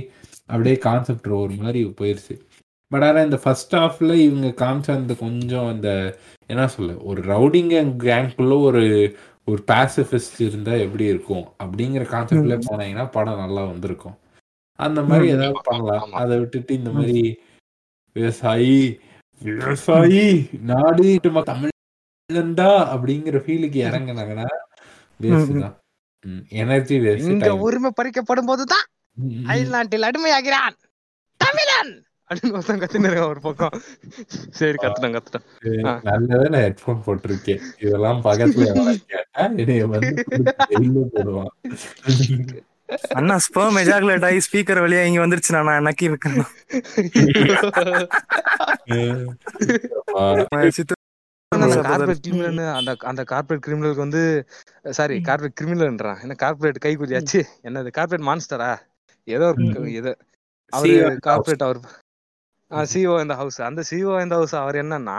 [0.46, 2.36] அப்படியே கான்செப்ட் ஒரு மாதிரி போயிருச்சு.
[2.92, 5.90] பட் ஆனால் இந்த ஃபர்ஸ்ட் ஹாஃப்ல இவங்க காமிச்ச அந்த கொஞ்சம் அந்த
[6.48, 8.84] என்ன சொல்ல ஒரு ரவுடிங்க கேங்குள்ள ஒரு
[9.48, 11.46] ஒரு பேசிஃபிஸ்ட் இருந்தா எப்படி இருக்கும்?
[11.64, 14.16] அப்படிங்கிற கான்செப்ட்ல போனீங்கன்னா படம் நல்லா வந்திருக்கும்.
[14.80, 16.14] அந்த மாதிரி ஏதாவது பண்ணலாம்.
[16.22, 17.24] அதை விட்டுட்டு இந்த மாதிரி
[18.16, 18.78] விவசாயி
[19.42, 20.26] விவசாயி
[20.72, 21.06] நாடு
[21.52, 24.48] தமிழ்லண்டா அப்படிங்கிற ஃபீலுக்கு இறங்குனாங்கன்னா
[25.20, 25.76] வேஸ்ட் தான்.
[26.62, 28.86] எனர்ஜி வேஸ்ட் உரிமை பறிக்கப்படும் போதுதான்
[29.52, 30.78] அயல்நாட்டில் அடிமையாகிறான்.
[31.42, 31.94] தமிழன்!
[32.30, 33.76] அப்படின்னு ஒருத்தன் கத்துன்னு ஒரு பக்கம்.
[34.52, 35.46] சரி கத்துட்டேன் கத்துட்டேன்.
[37.08, 37.62] போட்டிருக்கேன்.
[37.80, 38.66] இதெல்லாம் பக்கத்துல
[43.20, 46.06] அண்ணா ஸ்பெர்ம் எஜாகுலேட் ஆகி ஸ்பீக்கர் வழியா இங்க வந்துருச்சு நான் நக்கி
[52.22, 54.24] கிரிமினல் அந்த அந்த கார்பரேட் கிரிமினலுக்கு வந்து
[54.92, 58.72] சாரி கார்பரேட் கிரிமினல்ன்றான் என்ன கார்பரேட் கைக்கூலியாச்சு என்னது கார்பரேட் மான்ஸ்டரா
[59.28, 60.14] ஏதோ ஒரு ஏதோ
[60.74, 61.80] அவரு கார்பரேட் அவர்
[62.92, 65.18] சிஓ இந்த ஹவுஸ் அந்த சிஓ இந்த ஹவுஸ் அவர் என்னன்னா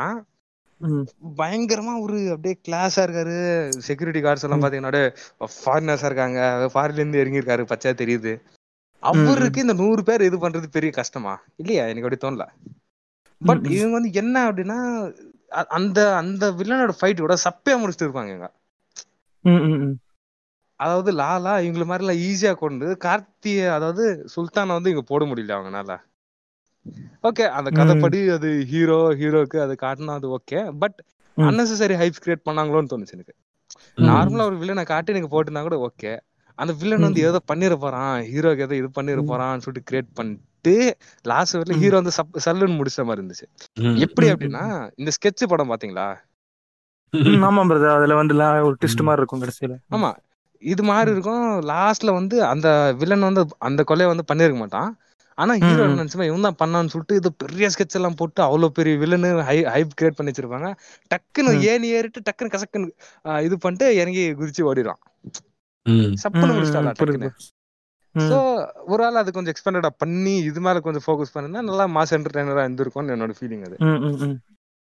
[1.38, 3.36] பயங்கரமா ஒரு அப்படியே கிளாஸா இருக்காரு.
[3.86, 5.02] செக்யூரிட்டி கார்ட்ஸ் எல்லாம் பாத்தீங்கன்னா
[5.54, 6.40] ஃபாரினர்ஸா இருக்காங்க.
[6.72, 8.32] ஃபாரின்ல இருந்து இறங்கியிருக்காரு பச்சா தெரியுது.
[9.02, 11.34] அவருக்கு இந்த நூறு பேர் இது பண்றது பெரிய கஷ்டமா?
[11.62, 11.84] இல்லையா?
[11.90, 12.46] எனக்கு அப்படி தோணல.
[13.40, 14.78] பட் இவங்க வந்து என்ன அப்படின்னா
[15.78, 18.48] அந்த அந்த வில்லனோட ஃபைட் கூட சப்பையா முடிச்சுட்டு இருப்பாங்க
[20.80, 24.04] அதாவது லாலா இவங்கள மாதிரி எல்லாம் ஈஸியா கொண்டு கார்த்திய அதாவது
[24.34, 25.92] சுல்தானை வந்து இங்க போட முடியல அவங்கனால.
[27.24, 30.98] ஓகே அந்த கதைப்படி அது ஹீரோ ஹீரோக்கு அது காட்டினா அது okay but
[31.36, 33.34] unnecessary hypes create பண்ணாங்களோன்னு தோணுச்சு எனக்கு.
[34.08, 36.12] நார்மலா ஒரு வில்லனை காட்டி எனக்கு போட்டுனா கூட ஓகே
[36.58, 40.74] அந்த வில்லன் வந்து ஏதோ பண்ணிட போறான் ஹீரோக்கு ஏதோ இது பண்ணிட போறான்னு சொல்லிட்டு கிரியேட் பண்ணிட்டு
[41.24, 42.14] லாஸ்ட் வரல ஹீரோ வந்து
[42.46, 43.46] சல்லுன்னு முடிச்ச மாதிரி இருந்துச்சு.
[44.04, 44.62] எப்படி அப்படின்னா
[44.96, 46.06] இந்த ஸ்கெட்ச் படம் பாத்தீங்களா?
[47.48, 48.34] ஆமா பிரதர் அதுல வந்து
[48.68, 49.76] ஒரு ட்விஸ்ட் மாதிரி இருக்கும் கடைசியில.
[49.94, 50.10] ஆமா.
[50.62, 52.68] இது மாதிரி இருக்கும் லாஸ்ட்ல வந்து அந்த
[53.00, 54.90] வில்லன் வந்து அந்த கொலையை வந்து பண்ணிருக்க மாட்டான்.
[55.38, 59.30] ஆனா ஹீரோ நினைச்சுமா இவன் தான் பண்ணான்னு சொல்லிட்டு இது பெரிய ஸ்கெட்ச் எல்லாம் போட்டு அவ்வளவு பெரிய வில்லனு
[59.48, 60.68] ஹை ஹைப் கிரியேட் பண்ணி வச்சிருப்பாங்க.
[61.10, 62.88] டக்குன்னு ஏனி ஏறிட்டு டக்குன்னு கசக்குன்னு
[63.46, 64.62] இது பண்ணிட்டு இறங்கி குதிச்சு
[66.22, 66.54] சப்புன்னு
[66.92, 67.30] டக்குன்னு
[68.14, 68.36] சோ
[68.92, 73.14] ஒரு ஆள் அது கொஞ்சம் எக்ஸ்பெண்டடா பண்ணி இது மேல கொஞ்சம் ஃபோக்கஸ் பண்ணினா நல்லா மாஸ் என்டர்டைனரா இருந்திருக்கும்னு
[73.14, 73.76] என்னோட ஃபீலிங் அது.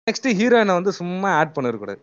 [0.06, 2.00] நெக்ஸ்ட் ஹீரோயினை வந்து சும்மா ஆட் பண்ணிருக்கூடாது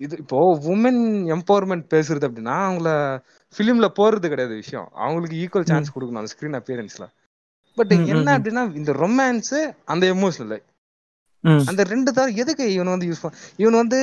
[0.00, 0.38] இது இப்போ
[0.72, 1.02] உமன்
[1.34, 2.88] எம்பவர்மெண்ட் பேசுறது அப்படின்னா அவங்கள
[3.56, 4.88] பிலிம்ல போறது கிடையாது விஷயம்.
[4.94, 7.06] அவங்களுக்கு ஈக்குவல் சான்ஸ் கொடுக்கணும் அந்த ஸ்கிரீன் அப்பியரன்ஸ்ல
[7.74, 10.62] பட் என்ன அப்படின்னா இந்த ரொமான்ஸ் அந்த எமோஷனல்
[11.66, 13.98] அந்த ரெண்டு தவிர எதுக்கு இவன் வந்து யூஸ் பண்ண இவன் வந்து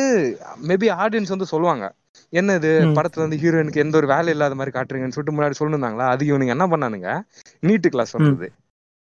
[0.68, 1.96] மேபி ஆடியன்ஸ் வந்து சொல்லுவாங்க.
[2.30, 2.70] என்ன இது?
[2.86, 6.08] படத்துல வந்து ஹீரோயினுக்கு எந்த ஒரு வேலை இல்லாத மாதிரி காட்டுறீங்கன்னு சொல்லிட்டு முன்னாடி சொல்லிருந்தாங்களா?
[6.08, 7.22] அது இவனுங்க என்ன பண்ணானுங்க?
[7.60, 8.52] நீட்டு கிளாஸ் சொல்றது.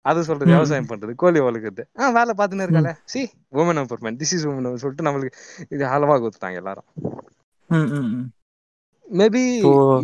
[0.00, 1.82] அது சொல்றது விவசாயம் பண்றது கோழி வளர்க்குறது.
[1.98, 5.30] ஆஹ் வேலை பார்த்துன்னு இருக்கால see woman empowerment this is woman சொல்லிட்டு நம்மளுக்கு
[5.68, 6.84] இது அளவா கொடுத்துட்டாங்க எல்லாரும்.
[9.06, 9.42] மேபி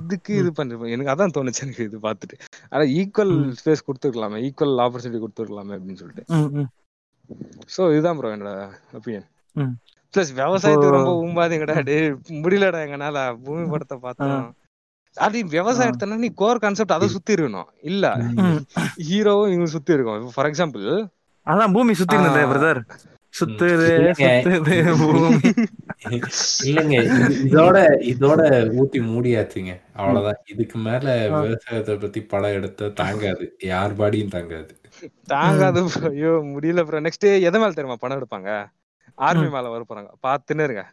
[0.01, 2.37] இதுக்கு இது பண்ணிருப்போம் எனக்கு அதான் தோணுச்சு எனக்கு இது பார்த்துட்டு.
[2.73, 4.39] ஆனா ஈக்குவல் ஸ்பேஸ் கொடுத்துருக்கலாமே.
[4.47, 6.65] ஈக்குவல் ஆப்பர்ச்சுனிட்டி கொடுத்துருக்கலாமே அப்படின்னு சொல்லிட்டு.
[7.75, 8.53] சோ இதுதான் ப்ரோ என்னோட
[8.99, 9.29] ஒப்பீனியன்
[10.15, 11.77] பிளஸ் விவசாயத்துக்கு ரொம்ப ஊம்பாதீங்கடா.
[11.89, 11.99] டே
[12.45, 13.19] முடியலடா எங்கனால.
[13.47, 14.47] பூமி படத்தை பார்த்தோம்.
[15.17, 18.05] அது விவசாயத்தை நீ கோர் கான்செப்ட் அதை சுத்தி இருக்கணும் இல்ல
[19.09, 20.87] ஹீரோவும் இவங்க சுத்தி இருக்கும் ஃபார் எக்ஸாம்பிள்
[21.47, 22.81] அதான் பூமி சுத்தி இருந்தது பிரதர்
[23.39, 23.89] சுத்துது
[24.21, 25.51] சுத்துது பூமி.
[26.69, 26.97] இல்லங்க.
[27.49, 27.79] இதோட
[28.13, 28.41] இதோட
[28.81, 29.73] ஊத்தி மூடியாச்சுங்க.
[29.99, 30.41] அவ்வளவுதான்.
[30.53, 31.07] இதுக்கு மேல
[31.45, 33.47] விவசாயத்தை பத்தி படம் எடுத்த தாங்காது.
[33.73, 34.73] யார் பாடியும் தாங்காது.
[35.35, 37.03] தாங்காது ஐயோ முடியல ப்ரோ.
[37.07, 38.51] நெக்ஸ்ட் எதை மேல தெரியுமா படம் எடுப்பாங்க?
[39.19, 40.11] ஆர்மி மேல வர போறாங்க.
[40.27, 40.85] பாத்துன்னு இருங்க.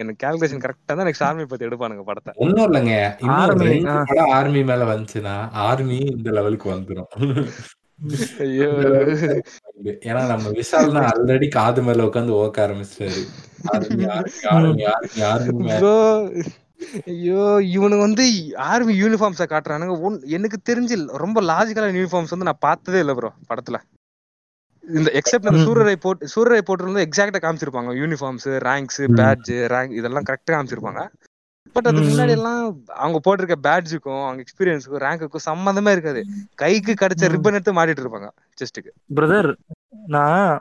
[0.00, 2.32] எனக்கு கால்குலேஷன் கரெக்டா தான் நெக்ஸ்ட் ஆர்மி பத்தி எடுப்பானுங்க படத்தை.
[2.44, 2.94] ஒண்ணும் இல்லைங்க.
[3.22, 5.34] இன்னும் படம் ஆர்மி மேல வந்துச்சுன்னா
[5.68, 7.10] ஆர்மி இந்த லெவலுக்கு வந்துரும்.
[7.18, 7.34] ஐயோ
[10.08, 13.22] ஏன்னா நம்ம விஷால் தான் ஆல்ரெடி காது மேல உட்காந்து ஓக்க ஆரம்பிச்சிட்டாரு.
[15.80, 15.96] ப்ரோ
[17.12, 17.44] ஐயோ
[17.76, 18.24] இவனு வந்து
[18.70, 19.94] ஆர்மி யூனிஃபார்ம்ஸ காட்டுறானுங்க.
[20.06, 23.78] ஒன் எனக்கு தெரிஞ்சு ரொம்ப லாஜிக்கலான யூனிஃபார்ம்ஸ் வந்து நான் பார்த்ததே இல்லை ப்ரோ படத்துல.
[24.84, 27.92] இந்த எக்ஸப்ட் அந்த சூரரை போட்டு சூரரை போட்டு எக்ஸாக்டா காமிச்சிருப்பாங்க.
[28.02, 31.02] யூனிஃபார்ம்ஸ் ரேங்க்ஸ் பேட்ஜ் ரேங்க் இதெல்லாம் கரெக்டா காமிச்சிருப்பாங்க.
[31.74, 32.60] பட் அதுக்கு முன்னாடி எல்லாம்
[33.04, 36.20] அவங்க போட்டிருக்க பேட்ஜுக்கும் அவங்க எக்ஸ்பீரியன்ஸுக்கும் ரேங்குக்கும் சம்மந்தமே இருக்காது.
[36.62, 38.28] கைக்கு கிடைச்ச ரிப்பன் எடுத்து மாட்டிட்டு இருப்பாங்க
[38.60, 39.50] செஸ்ட்டுக்கு பிரதர்
[40.06, 40.52] நான்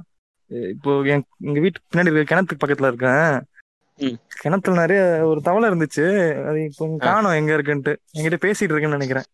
[0.75, 3.33] இப்போ எங்க வீட்டு பின்னாடி இருக்க கிணத்துக்கு பக்கத்துல இருக்கேன்.
[4.41, 6.05] கிணத்துல நிறைய ஒரு தவளை இருந்துச்சு.
[6.47, 7.93] அது இப்போ காணும் எங்க இருக்குன்ட்டு.
[8.15, 9.27] என்கிட்ட பேசிட்டு இருக்கேன்னு நினைக்கிறேன்.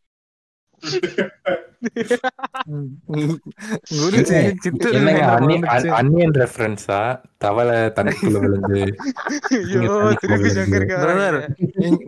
[6.00, 7.00] அன்னியன் ரெஃபரன்ஸா
[7.44, 8.82] தவளை தனக்குள்ள விழுந்து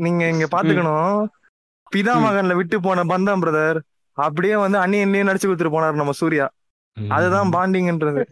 [0.06, 1.19] நீங்க இங்க பாத்துக்கணும்.
[1.93, 3.80] பிதா மகன்ல விட்டு போன பந்தம் பிரதர்
[4.18, 6.48] அப்படியே வந்து அன்னியன்லயே நடிச்சு கொடுத்துட்டு போனாரு நம்ம சூர்யா.
[7.18, 8.23] அதுதான் பாண்டிங்ன்றது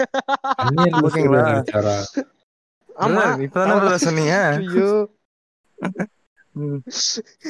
[1.07, 1.43] ஓகேங்களா?
[3.03, 3.23] ஆமா.
[3.45, 4.35] இப்பதானே சொன்னீங்க?
[4.61, 4.89] ஐயோ.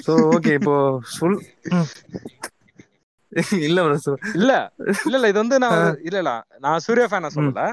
[0.06, 0.76] சோ ஓகே இப்போ
[1.18, 1.38] சொல்.
[3.66, 3.80] இல்ல
[4.36, 4.52] இல்ல
[5.02, 5.78] இல்ல இல்ல இது வந்து நான்
[6.08, 7.64] இல்ல இல்ல நான் சூர்யா ஃபேனா சொல்லல.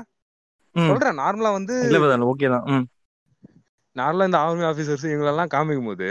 [0.87, 1.99] சொல்றேன் நார்மலா வந்து இல்ல
[2.33, 2.67] ஓகே தான்.
[3.97, 6.09] நார்மலா இந்த ஆர்மி ஆபீசர்ஸ் இவங்களெல்லாம் காமிக்கும் போது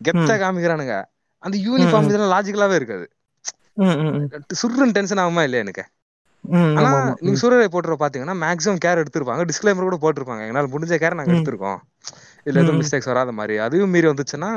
[0.00, 0.94] கெத்தா காமிக்கிறானுங்க.
[1.42, 3.06] அந்த யூனிஃபார்ம் இதெல்லாம் லாஜிக்கலாவே இருக்காது.
[4.60, 5.84] சுருன்னு டென்ஷன் ஆகுமா இல்லையா எனக்கு?
[6.78, 6.90] ஆனா.
[7.22, 9.42] நீங்க சூரிய போட்டுற பாத்தீங்கன்னா மேக்ஸிமம் கேர் எடுத்திருப்பாங்க.
[9.50, 10.44] டிஸ்க்ளைமர் கூட போட்டிருப்பாங்க.
[10.46, 11.34] எங்களால முடிஞ்ச கேர் நாங்க.
[11.36, 11.80] எடுத்திருக்கோம்.
[12.46, 12.80] இல்ல எதுவும்.
[12.80, 13.54] மிஸ்டேக்ஸ் வராத மாதிரி.
[13.58, 14.50] அதையும் மீறி வந்துச்சுன்னா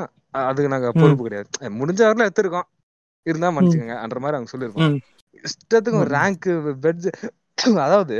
[0.46, 1.50] அதுக்கு நாங்க பொறுப்பு கிடையாது.
[1.80, 2.68] முடிஞ்ச வரல எடுத்திருக்கோம்.
[3.26, 4.90] இருந்தா மன்னிச்சுக்கோங்க அன்ற மாதிரி அவங்க சொல்லியிருப்பாங்க
[5.44, 5.98] இஷ்டத்துக்கு.
[6.16, 6.48] ரேங்க்
[6.84, 7.08] பெட்ஜ்
[7.84, 8.18] அதாவது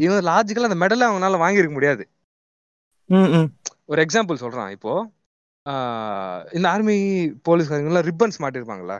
[0.00, 2.04] இவன் லாஜிக்கலா அந்த மெடலை அவங்களால வாங்கியிருக்க முடியாது.
[3.88, 4.92] ஒரு எக்ஸாம்பிள் சொல்றான் இப்போ
[6.52, 6.96] இந்த ஆர்மி
[7.48, 8.96] போலீஸ்காரங்க ரிப்பன்ஸ் மாட்டிருப்பாங்கல்ல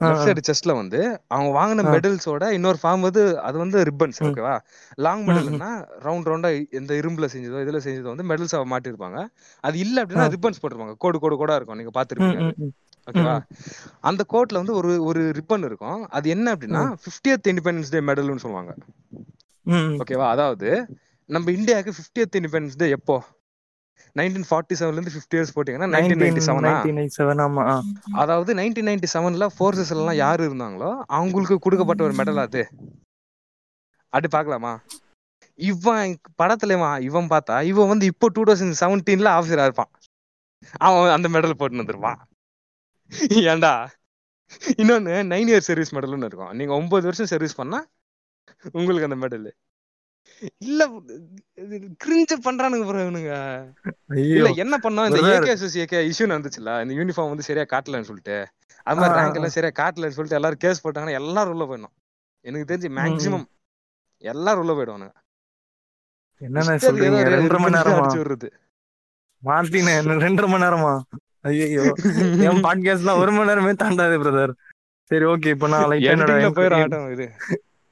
[0.00, 0.24] ஆ, லெஃப்ட்.
[0.24, 1.84] சைடு செஸ்ட்ல வந்து அவங்க வாங்கின.
[1.94, 4.18] மெடல்ஸோட இன்னொரு ஃபார்ம் வந்து அது வந்து ரிப்பன்ஸ்.
[4.26, 4.52] ஓகேவா
[4.98, 5.70] லாங் மெடல்னா
[6.04, 9.18] ரவுண்ட் ரவுண்டா எந்த இரும்புல செஞ்சதோ இதுல செஞ்சதோ வந்து மெடல்ஸ் மாட்டிருப்பாங்க
[9.64, 10.26] அது இல்ல அப்படின்னா.
[10.36, 12.44] ரிப்பன்ஸ் போட்டிருப்பாங்க கோடு கோடு கோடா இருக்கும் நீங்க பாத்துருப்பீங்க.
[13.08, 13.36] ஓகேவா
[14.00, 16.00] அந்த கோட்ல வந்து ஒரு ஒரு ரிப்பன் இருக்கும்.
[16.08, 18.72] அது என்ன அப்படின்னா 50th இண்டிபெண்டன்ஸ் டே மெடல்னு சொல்லுவாங்க.
[20.02, 20.68] ஓகேவா அதாவது
[21.30, 23.16] நம்ம இந்தியாவுக்கு 50th இண்டிபெண்டன்ஸ் டே எப்போ?
[24.16, 27.62] நைன்டீன் ஃபார்ட்டி செவன்ல இருந்து ஃபிஃப்டி இயர்ஸ் போட்டீங்கன்னா நைன்டீன் நைன்டி செவனா 1997 ஆமா.
[27.72, 27.74] ஆ.
[28.22, 32.62] அதாவது நைன்டீன் நைன்டி செவன்ல ஃபோர்ஸஸ் எல்லாம் யாரு இருந்தாங்களோ அவங்களுக்கு கொடுக்கப்பட்ட ஒரு மெடல் அது.
[34.12, 34.72] அப்படி பார்க்கலாமா?
[35.58, 36.10] இவன்
[36.42, 39.90] படத்துல இவன் இவன் பார்த்தா இவன் வந்து இப்போ டூ தௌசண்ட் செவன்டீன்ல ஆஃபீஸரா இருப்பான்.
[40.86, 42.18] அவன் அந்த மெடல் போட்டு வந்துருப்பான்
[43.52, 43.72] ஏன்டா?
[44.80, 46.52] இன்னொன்னு நைன் இயர் சர்வீஸ் மெடல்னு இருக்கும்.
[46.58, 47.80] நீங்க ஒன்பது வருஷம் சர்வீஸ் பண்ணா
[48.78, 49.48] உங்களுக்கு அந்த மெடல்
[50.68, 50.82] இல்ல
[52.02, 53.34] கிரிஞ்ச பண்றானுங்க ப்ரோ இவனுங்க.
[54.36, 55.06] இல்ல என்ன பண்ணோம்?
[55.08, 55.20] இந்த.
[55.36, 58.36] ஏகேஎஸ்எஸ் ஏகே இஷ்யூ நடந்துச்சுல இந்த யூனிஃபார்ம் வந்து சரியா காட்டலன்னு சொல்லிட்டு.
[58.86, 59.38] அது மாதிரி ரேங்க்.
[59.38, 61.94] எல்லாம் சரியா காட்டலன்னு சொல்லிட்டு எல்லாரும் கேஸ் போட்டாங்கன்னா எல்லாரும் உள்ள போயிடணும்.
[62.44, 63.46] எனக்கு தெரிஞ்சு மேக்ஸிமம்
[64.32, 65.14] எல்லாரும் உள்ள போயிடுவானுங்க.
[66.46, 67.22] என்னென்ன சொல்றீங்க?
[67.36, 67.98] ரெண்டரை மணி நேரமா?
[68.00, 68.50] அடிச்சு விடுறது.
[69.48, 70.92] மார்டின் என்ன ரெண்டரை மணி நேரமா?
[71.44, 71.82] ஐயோ
[72.46, 74.52] என் பாட்காஸ்ட்லாம் ஒரு மணி நேரமே தாண்டாது பிரதர்
[75.10, 76.32] சரி ஓகே இப்போ நான் லைட் என்னோட
[77.14, 77.26] இது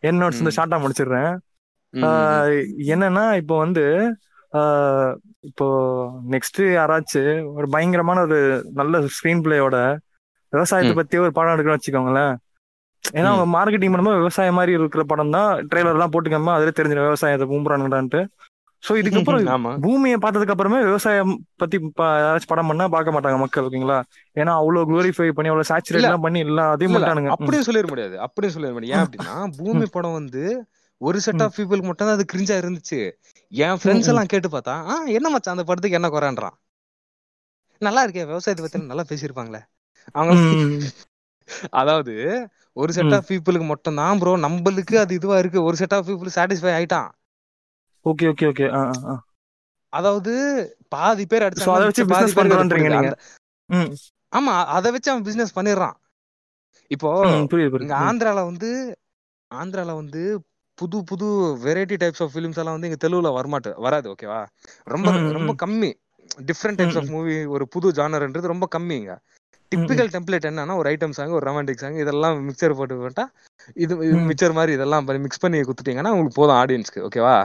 [0.03, 0.57] என் நோட்ஸ் வந்து ம்.
[0.57, 1.31] ஷார்ட்டா முடிச்சிடுறேன்.
[2.95, 3.85] என்னன்னா இப்போ வந்து
[5.49, 5.67] இப்போ
[6.33, 8.39] நெக்ஸ்ட் யாராச்சும் ஒரு பயங்கரமான ஒரு
[8.73, 9.77] நல்ல ஸ்கிரீன் பிளேயோட
[10.53, 10.93] விவசாயத்தை.
[10.95, 12.35] பத்தி ஒரு படம் எடுக்கணும்னு வச்சுக்கோங்களேன்.
[13.15, 17.47] ஏன்னா அவங்க மார்க்கெட்டிங் பண்ணும்போது விவசாயம் மாதிரி இருக்கிற படம் தான் ட்ரெய்லர் எல்லாம் போட்டுக்காம அதிலே தெரிஞ்சிடும் விவசாயத்தை
[17.51, 18.21] பூம்புறானுடான்ட்டு
[18.87, 19.45] ஸோ இதுக்கப்புறம்
[19.85, 21.77] பூமியை பார்த்ததுக்கு அப்புறமே விவசாயம் பத்தி
[22.17, 23.99] யாராச்சும் படம் பண்ணா பார்க்க மாட்டாங்க மக்கள் ஓகேங்களா?
[24.37, 26.03] ஏன்னா அவ்வளவு குளோரிஃபை பண்ணி அவ்வளவு சேச்சுரேட்.
[26.03, 27.31] எல்லாம் பண்ணி எல்லாத்தையும் இல்ல, இல்ல, பண்ணிட்டானுங்க.
[27.31, 27.35] ம்.
[27.37, 28.17] அப்படியும் சொல்லிட முடியாது.
[28.27, 28.97] அப்படியும் சொல்லிட முடியாது.
[28.97, 30.45] ஏன் அப்படின்னா பூமி படம் வந்து
[31.01, 33.01] ஒரு செட் ஆஃப் பீப்புளுக்கு மட்டும் தான் அது கிரிஞ்சா இருந்துச்சு.
[33.53, 34.11] என் ஃப்ரெண்ட்ஸ்.
[34.13, 36.57] எல்லாம் கேட்டு பார்த்தா ஆ என்ன மச்சான் அந்த படத்துக்கு என்ன குறைன்றான்?
[37.83, 39.61] நல்லா இருக்கே விவசாயத்தை பத்தி நல்லா பேசியிருப்பாங்களே.
[40.15, 40.43] அவங்க.
[41.81, 42.15] அதாவது
[42.77, 43.15] ஒரு செட்.
[43.15, 45.61] ஆஃப் பீப்புளுக்கு மட்டும் தான் ப்ரோ நம்மளுக்கு அது இதுவா இருக்கு.
[45.69, 47.11] ஒரு செட் ஆஃப் பீப்புள் சாட்டிஸ்ஃபை ஆயிட்டான்.
[48.07, 48.67] Okay okay okay.
[49.93, 50.33] அதாவது
[50.89, 52.91] பாதி பேர் ஸோ அடிச்சாங்க அதை வச்சு பிசினஸ் பண்றோன்றீங்க.
[52.95, 53.13] நீங்க?
[54.33, 55.97] ஆமா அதை வச்சு அவன் பிசினஸ் பண்ணிடுறான்.
[56.91, 57.11] இப்போ
[57.77, 57.95] இங்க.
[58.07, 58.71] ஆந்திரால வந்து
[59.51, 60.23] ஆந்திரால வந்து
[60.79, 61.27] புது புது
[61.65, 64.41] வெரைட்டி டைப்ஸ் ஆஃப் ஃபிலிம்ஸ் எல்லாம் வந்து இங்க தெலுங்குல வரமாட்டு வராது ஓகேவா
[64.87, 65.07] ரொம்ப
[65.37, 65.53] ரொம்ப.
[65.63, 65.91] கம்மி.
[66.49, 69.13] டிஃப்ரெண்ட் டைப்ஸ் ஆஃப் மூவி ஒரு புது ஜானர்ன்றது ரொம்ப கம்மிங்க
[69.73, 73.25] டிப்பிக்கல் டெம்ப்ளேட் என்னன்னா ஒரு ஐட்டம் சாங் ஒரு ரொமான்டிக் சாங் இதெல்லாம் மிக்சர் போட்டு போட்டா
[73.85, 73.95] இது.
[74.29, 77.37] மிக்சர் மாதிரி இதெல்லாம் மிக்ஸ் பண்ணி குடுத்துட்டீங்கன்னா உங்களுக்கு போதும் ஆடியன்ஸ்க்கு ஓகேவா.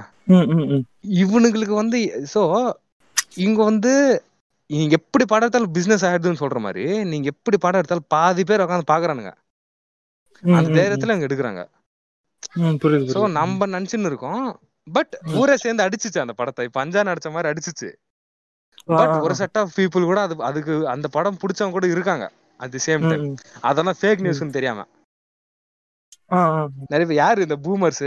[1.24, 2.00] இவனுங்களுக்கு வந்து
[2.34, 2.42] சோ
[3.46, 3.94] இங்க வந்து
[4.70, 8.92] நீங்க எப்படி படம் எடுத்தாலும் பிசினஸ் ஆயிடுதுன்னு சொல்ற மாதிரி நீங்க எப்படி படம் எடுத்தாலும் பாதி பேர் உட்காந்து
[8.92, 9.32] பாக்குறானுங்க.
[10.44, 11.64] அந்த தைரியத்துல அங்க எடுக்கிறாங்க.
[12.84, 14.46] புரியுது நம்ம நினைச்சுன்னு இருக்கோம்
[14.88, 15.14] பட்.
[15.40, 16.66] ஊரே சேர்ந்து அடிச்சுச்சு அந்த படத்தை.
[16.70, 17.90] இப்ப அஞ்சா நடிச்ச மாதிரி அடிச்சுச்சு.
[18.88, 19.34] பட் ஒரு.
[19.40, 22.26] செட் ஆஃப் பீப்புள் கூட அது அதுக்கு அந்த படம் பிடிச்சவங்க கூட இருக்காங்க
[22.60, 23.28] அட் தி சேம் டைம்.
[23.70, 24.82] அதெல்லாம் ஃபேக் நியூஸ்னு தெரியாம.
[26.92, 28.06] நிறைய பேர் யாரு இந்த பூமர்ஸ்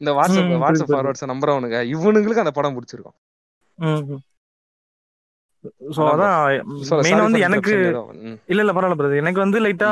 [0.00, 0.92] இந்த வாட்ஸ்அப் வாட்ஸ்அப்.
[0.92, 3.16] ஃபார்வர்ட்ஸ் நம்புறவனுங்க இவனுங்களுக்கு அந்த படம் பிடிச்சிருக்கும்.
[5.96, 6.36] ஸோ அதான்
[7.06, 7.74] மெயின் வந்து எனக்கு.
[8.50, 9.90] இல்ல இல்ல பரவாயில்ல பிரதர் எனக்கு வந்து லைட்டா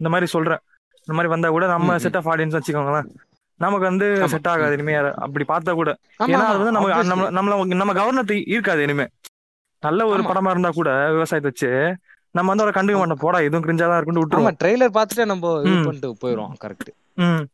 [0.00, 0.62] இந்த மாதிரி சொல்றேன்
[1.08, 1.98] இந்த மாதிரி வந்தா கூட நம்ம.
[2.04, 3.08] செட் ஆஃப் ஆடியன்ஸ் வச்சுக்கோங்களேன்
[3.60, 4.06] நமக்கு வந்து.
[4.32, 4.94] செட் ஆகாது இனிமே.
[5.24, 5.90] அப்படி பார்த்தா கூட.
[6.26, 6.88] ஏன்னா அது வந்து நம்ம
[7.38, 9.06] நம்மள நம்ம கவர்னத்தை ஈர்க்காது இனிமே.
[9.82, 10.22] நல்ல ஒரு.
[10.28, 11.70] படமா இருந்தா கூட விவசாயத்தை வச்சு
[12.34, 14.58] நம்ம வந்து அவரை கண்டுக்க மாட்டோம் போடா இதுவும் கிரிஞ்சா தான் இருக்குன்னு விட்டுருவோம்.
[14.62, 15.52] ட்ரெய்லர் பார்த்துட்டு நம்ம.
[15.84, 17.44] பண்ணிட்டு போயிடும் கரெக்ட் ம்.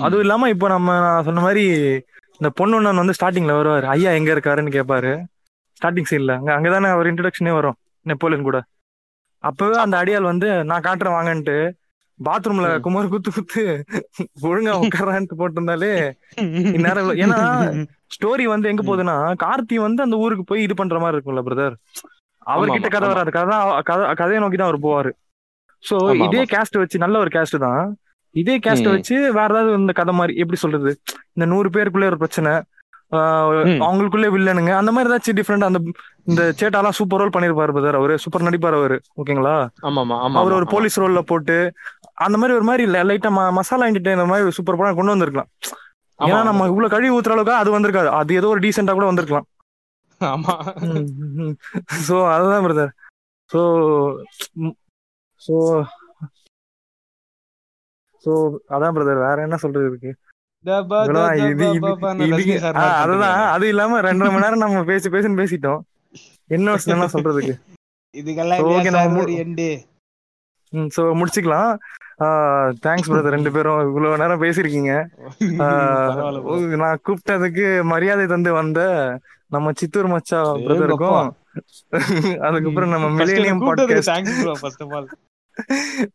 [0.00, 1.64] அதுவும் இல்லாம இப்போ நம்ம நான் சொன்ன மாதிரி
[2.40, 3.86] இந்த பொண்ணு வந்து ஸ்டார்டிங்ல வருவாரு.
[3.94, 5.12] ஐயா எங்க இருக்காருன்னு கேட்பாரு
[5.80, 7.76] ஸ்டார்டிங் சீன்ல அங்க அங்கதானே அவர் இன்ட்ரடக்ஷனே வரும்.
[8.06, 8.58] நெப்போலியன் கூட.
[9.44, 11.56] அப்பவே அந்த அடியாள் வந்து நான் காட்டுறேன் வாங்கன்ட்டு
[12.18, 12.68] பாத்ரூம்ல.
[12.84, 13.62] குமார் குத்து குத்து
[14.44, 15.90] ஒழுங்கா உட்காரான்ட்டு போட்டிருந்தாலே
[16.70, 17.40] இந்நேரம் ஏன்னா
[18.14, 21.76] ஸ்டோரி வந்து எங்க போகுதுன்னா கார்த்தி வந்து அந்த ஊருக்கு போய் இது பண்ற மாதிரி இருக்கும்ல பிரதர்
[22.46, 23.08] அவர்கிட்ட கதை.
[23.12, 23.54] வராது கதை
[23.88, 25.12] கதை- கதையை நோக்கி தான் அவர் போவாரு
[25.82, 26.42] சோ இதே.
[26.52, 27.82] கேஸ்ட் வச்சு நல்ல ஒரு கேஸ்ட் தான்
[28.34, 28.88] இதே கேஸ்ட.
[28.94, 30.90] வச்சு வேற ஏதாவது இந்த கதை மாதிரி எப்படி சொல்றது
[31.34, 32.54] இந்த நூறு பேருக்குள்ளே ஒரு பிரச்சனை.
[33.82, 35.78] அவங்களுக்குள்ளே வில்லனுங்க அந்த மாதிரி ஏதாச்சும் டிஃப்ரெண்ட் அந்த
[36.26, 39.52] இந்த சேட்டாலாம் சூப்பர் ரோல் பண்ணிருப்பாரு பிரதர் அவரு சூப்பர் நடிப்பார் அவரு ஓகேங்களா
[39.86, 40.66] ஆமா ஆமா அவர் ஒரு.
[40.72, 41.56] போலீஸ் ரோல்ல போட்டு
[42.18, 45.50] அந்த மாதிரி ஒரு மாதிரி லைட்டா மசாலா என்டர்டைனர் மாதிரி சூப்பர் படம் கொண்டு வந்திருக்கலாம்.
[46.18, 46.38] ஏன்னா.
[46.44, 48.10] நம்ம இவ்வளவு கழுவி ஊத்துற அளவுக்கு அது வந்திருக்காது.
[48.20, 49.46] அது ஏதோ ஒரு டீசெண்டா கூட வந்திருக்கலாம்.
[50.20, 50.52] ஆமா.
[52.06, 52.92] சோ அதுதான் பிரதர்
[53.50, 53.60] சோ
[55.42, 55.54] சோ
[58.24, 58.32] சோ
[58.74, 60.12] அதான் பிரதர் வேற என்ன சொல்றது இருக்கு
[62.96, 63.42] அதுதான்.
[63.54, 65.82] அது இல்லாம ரெண்டரை மணி நேரம் நம்ம பேசி பேசின்னு பேசிட்டோம்.
[66.50, 67.54] என்ன என்ன சொல்றதுக்கு?
[68.14, 69.14] இதுக்கெல்லாம்
[71.20, 71.70] முடிச்சுக்கலாம்.
[72.84, 74.46] தேங்க்ஸ் பிரதர் ரெண்டு பேரும் இவ்வளவு நேரம் bro.
[76.76, 78.80] நான் கூப்பிட்டதுக்கு மரியாதை தந்து வந்த
[79.46, 81.34] நம்ம சித்தூர் மச்சா பிரதருக்கும்
[82.46, 84.08] அதுக்கப்புறம் நம்ம millennium podcast.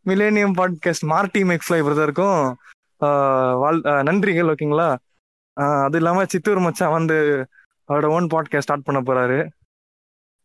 [0.06, 2.56] Millennium podcast Marty McFly பிரதருக்கும்
[4.08, 4.96] நன்றிகள் ஓகேங்களா
[5.84, 7.46] அது இல்லாம சித்தூர் மச்சான் வந்து
[7.88, 9.48] அவரோட ஓன் பாட்காஸ்ட் ஸ்டார்ட் பண்ண போறாரு.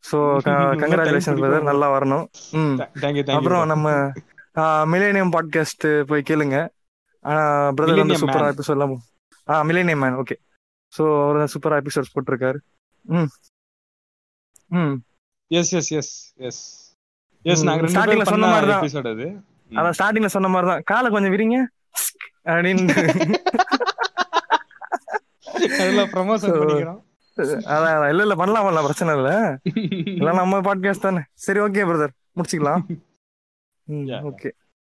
[0.04, 0.40] ஸோ
[0.82, 2.26] கங்க்ராச்சுலேஷன் பிரதர் நல்லா வரணும்.
[3.38, 3.66] அப்புறம்.
[3.66, 4.14] நம்ம
[4.62, 6.70] மிலேனியம் பாட்காஸ்ட் போய் கேளுங்க.
[7.24, 8.58] பிரதர் வந்து சூப்பரா.
[8.58, 8.96] எபிசோட்
[9.50, 10.36] ஆ மிலேனியம் மேன் ஓகே
[10.98, 12.58] ஸோ அவர் சூப்பரா எபிசோட்ஸ் போட்டிருக்காரு.
[13.02, 13.26] ம்.
[14.68, 15.02] ம்.
[15.56, 16.02] Yes, yes, yes,
[16.38, 16.52] yes.
[17.44, 18.82] Yes, ம், நாங்க ரெண்டு starting ல பேரும் சொன்ன பண்ண மாதிரிதான்.
[18.82, 19.42] episode அது.
[19.72, 21.66] அதான் ஸ்டார்டிங்ல சொன்ன மாதிரி தான் காலை கொஞ்சம் விரிங்க.
[22.44, 22.90] அப்படின்னு.
[25.54, 27.04] அதெல்லாம் பண்ணிக்கிறோம்.
[27.38, 28.10] அதான்.
[28.10, 28.82] இல்ல இல்ல பண்ணலாம் பண்ணலாம்.
[28.82, 29.60] பிரச்சனை இல்ல.
[30.06, 31.20] எல்லாம் நம்ம பாட்காஸ்ட் தானே.
[31.34, 32.82] சரி ஓகே பிரதர் முடிச்சுக்கலாம்.
[33.88, 34.24] yeah.
[34.24, 34.52] Okay.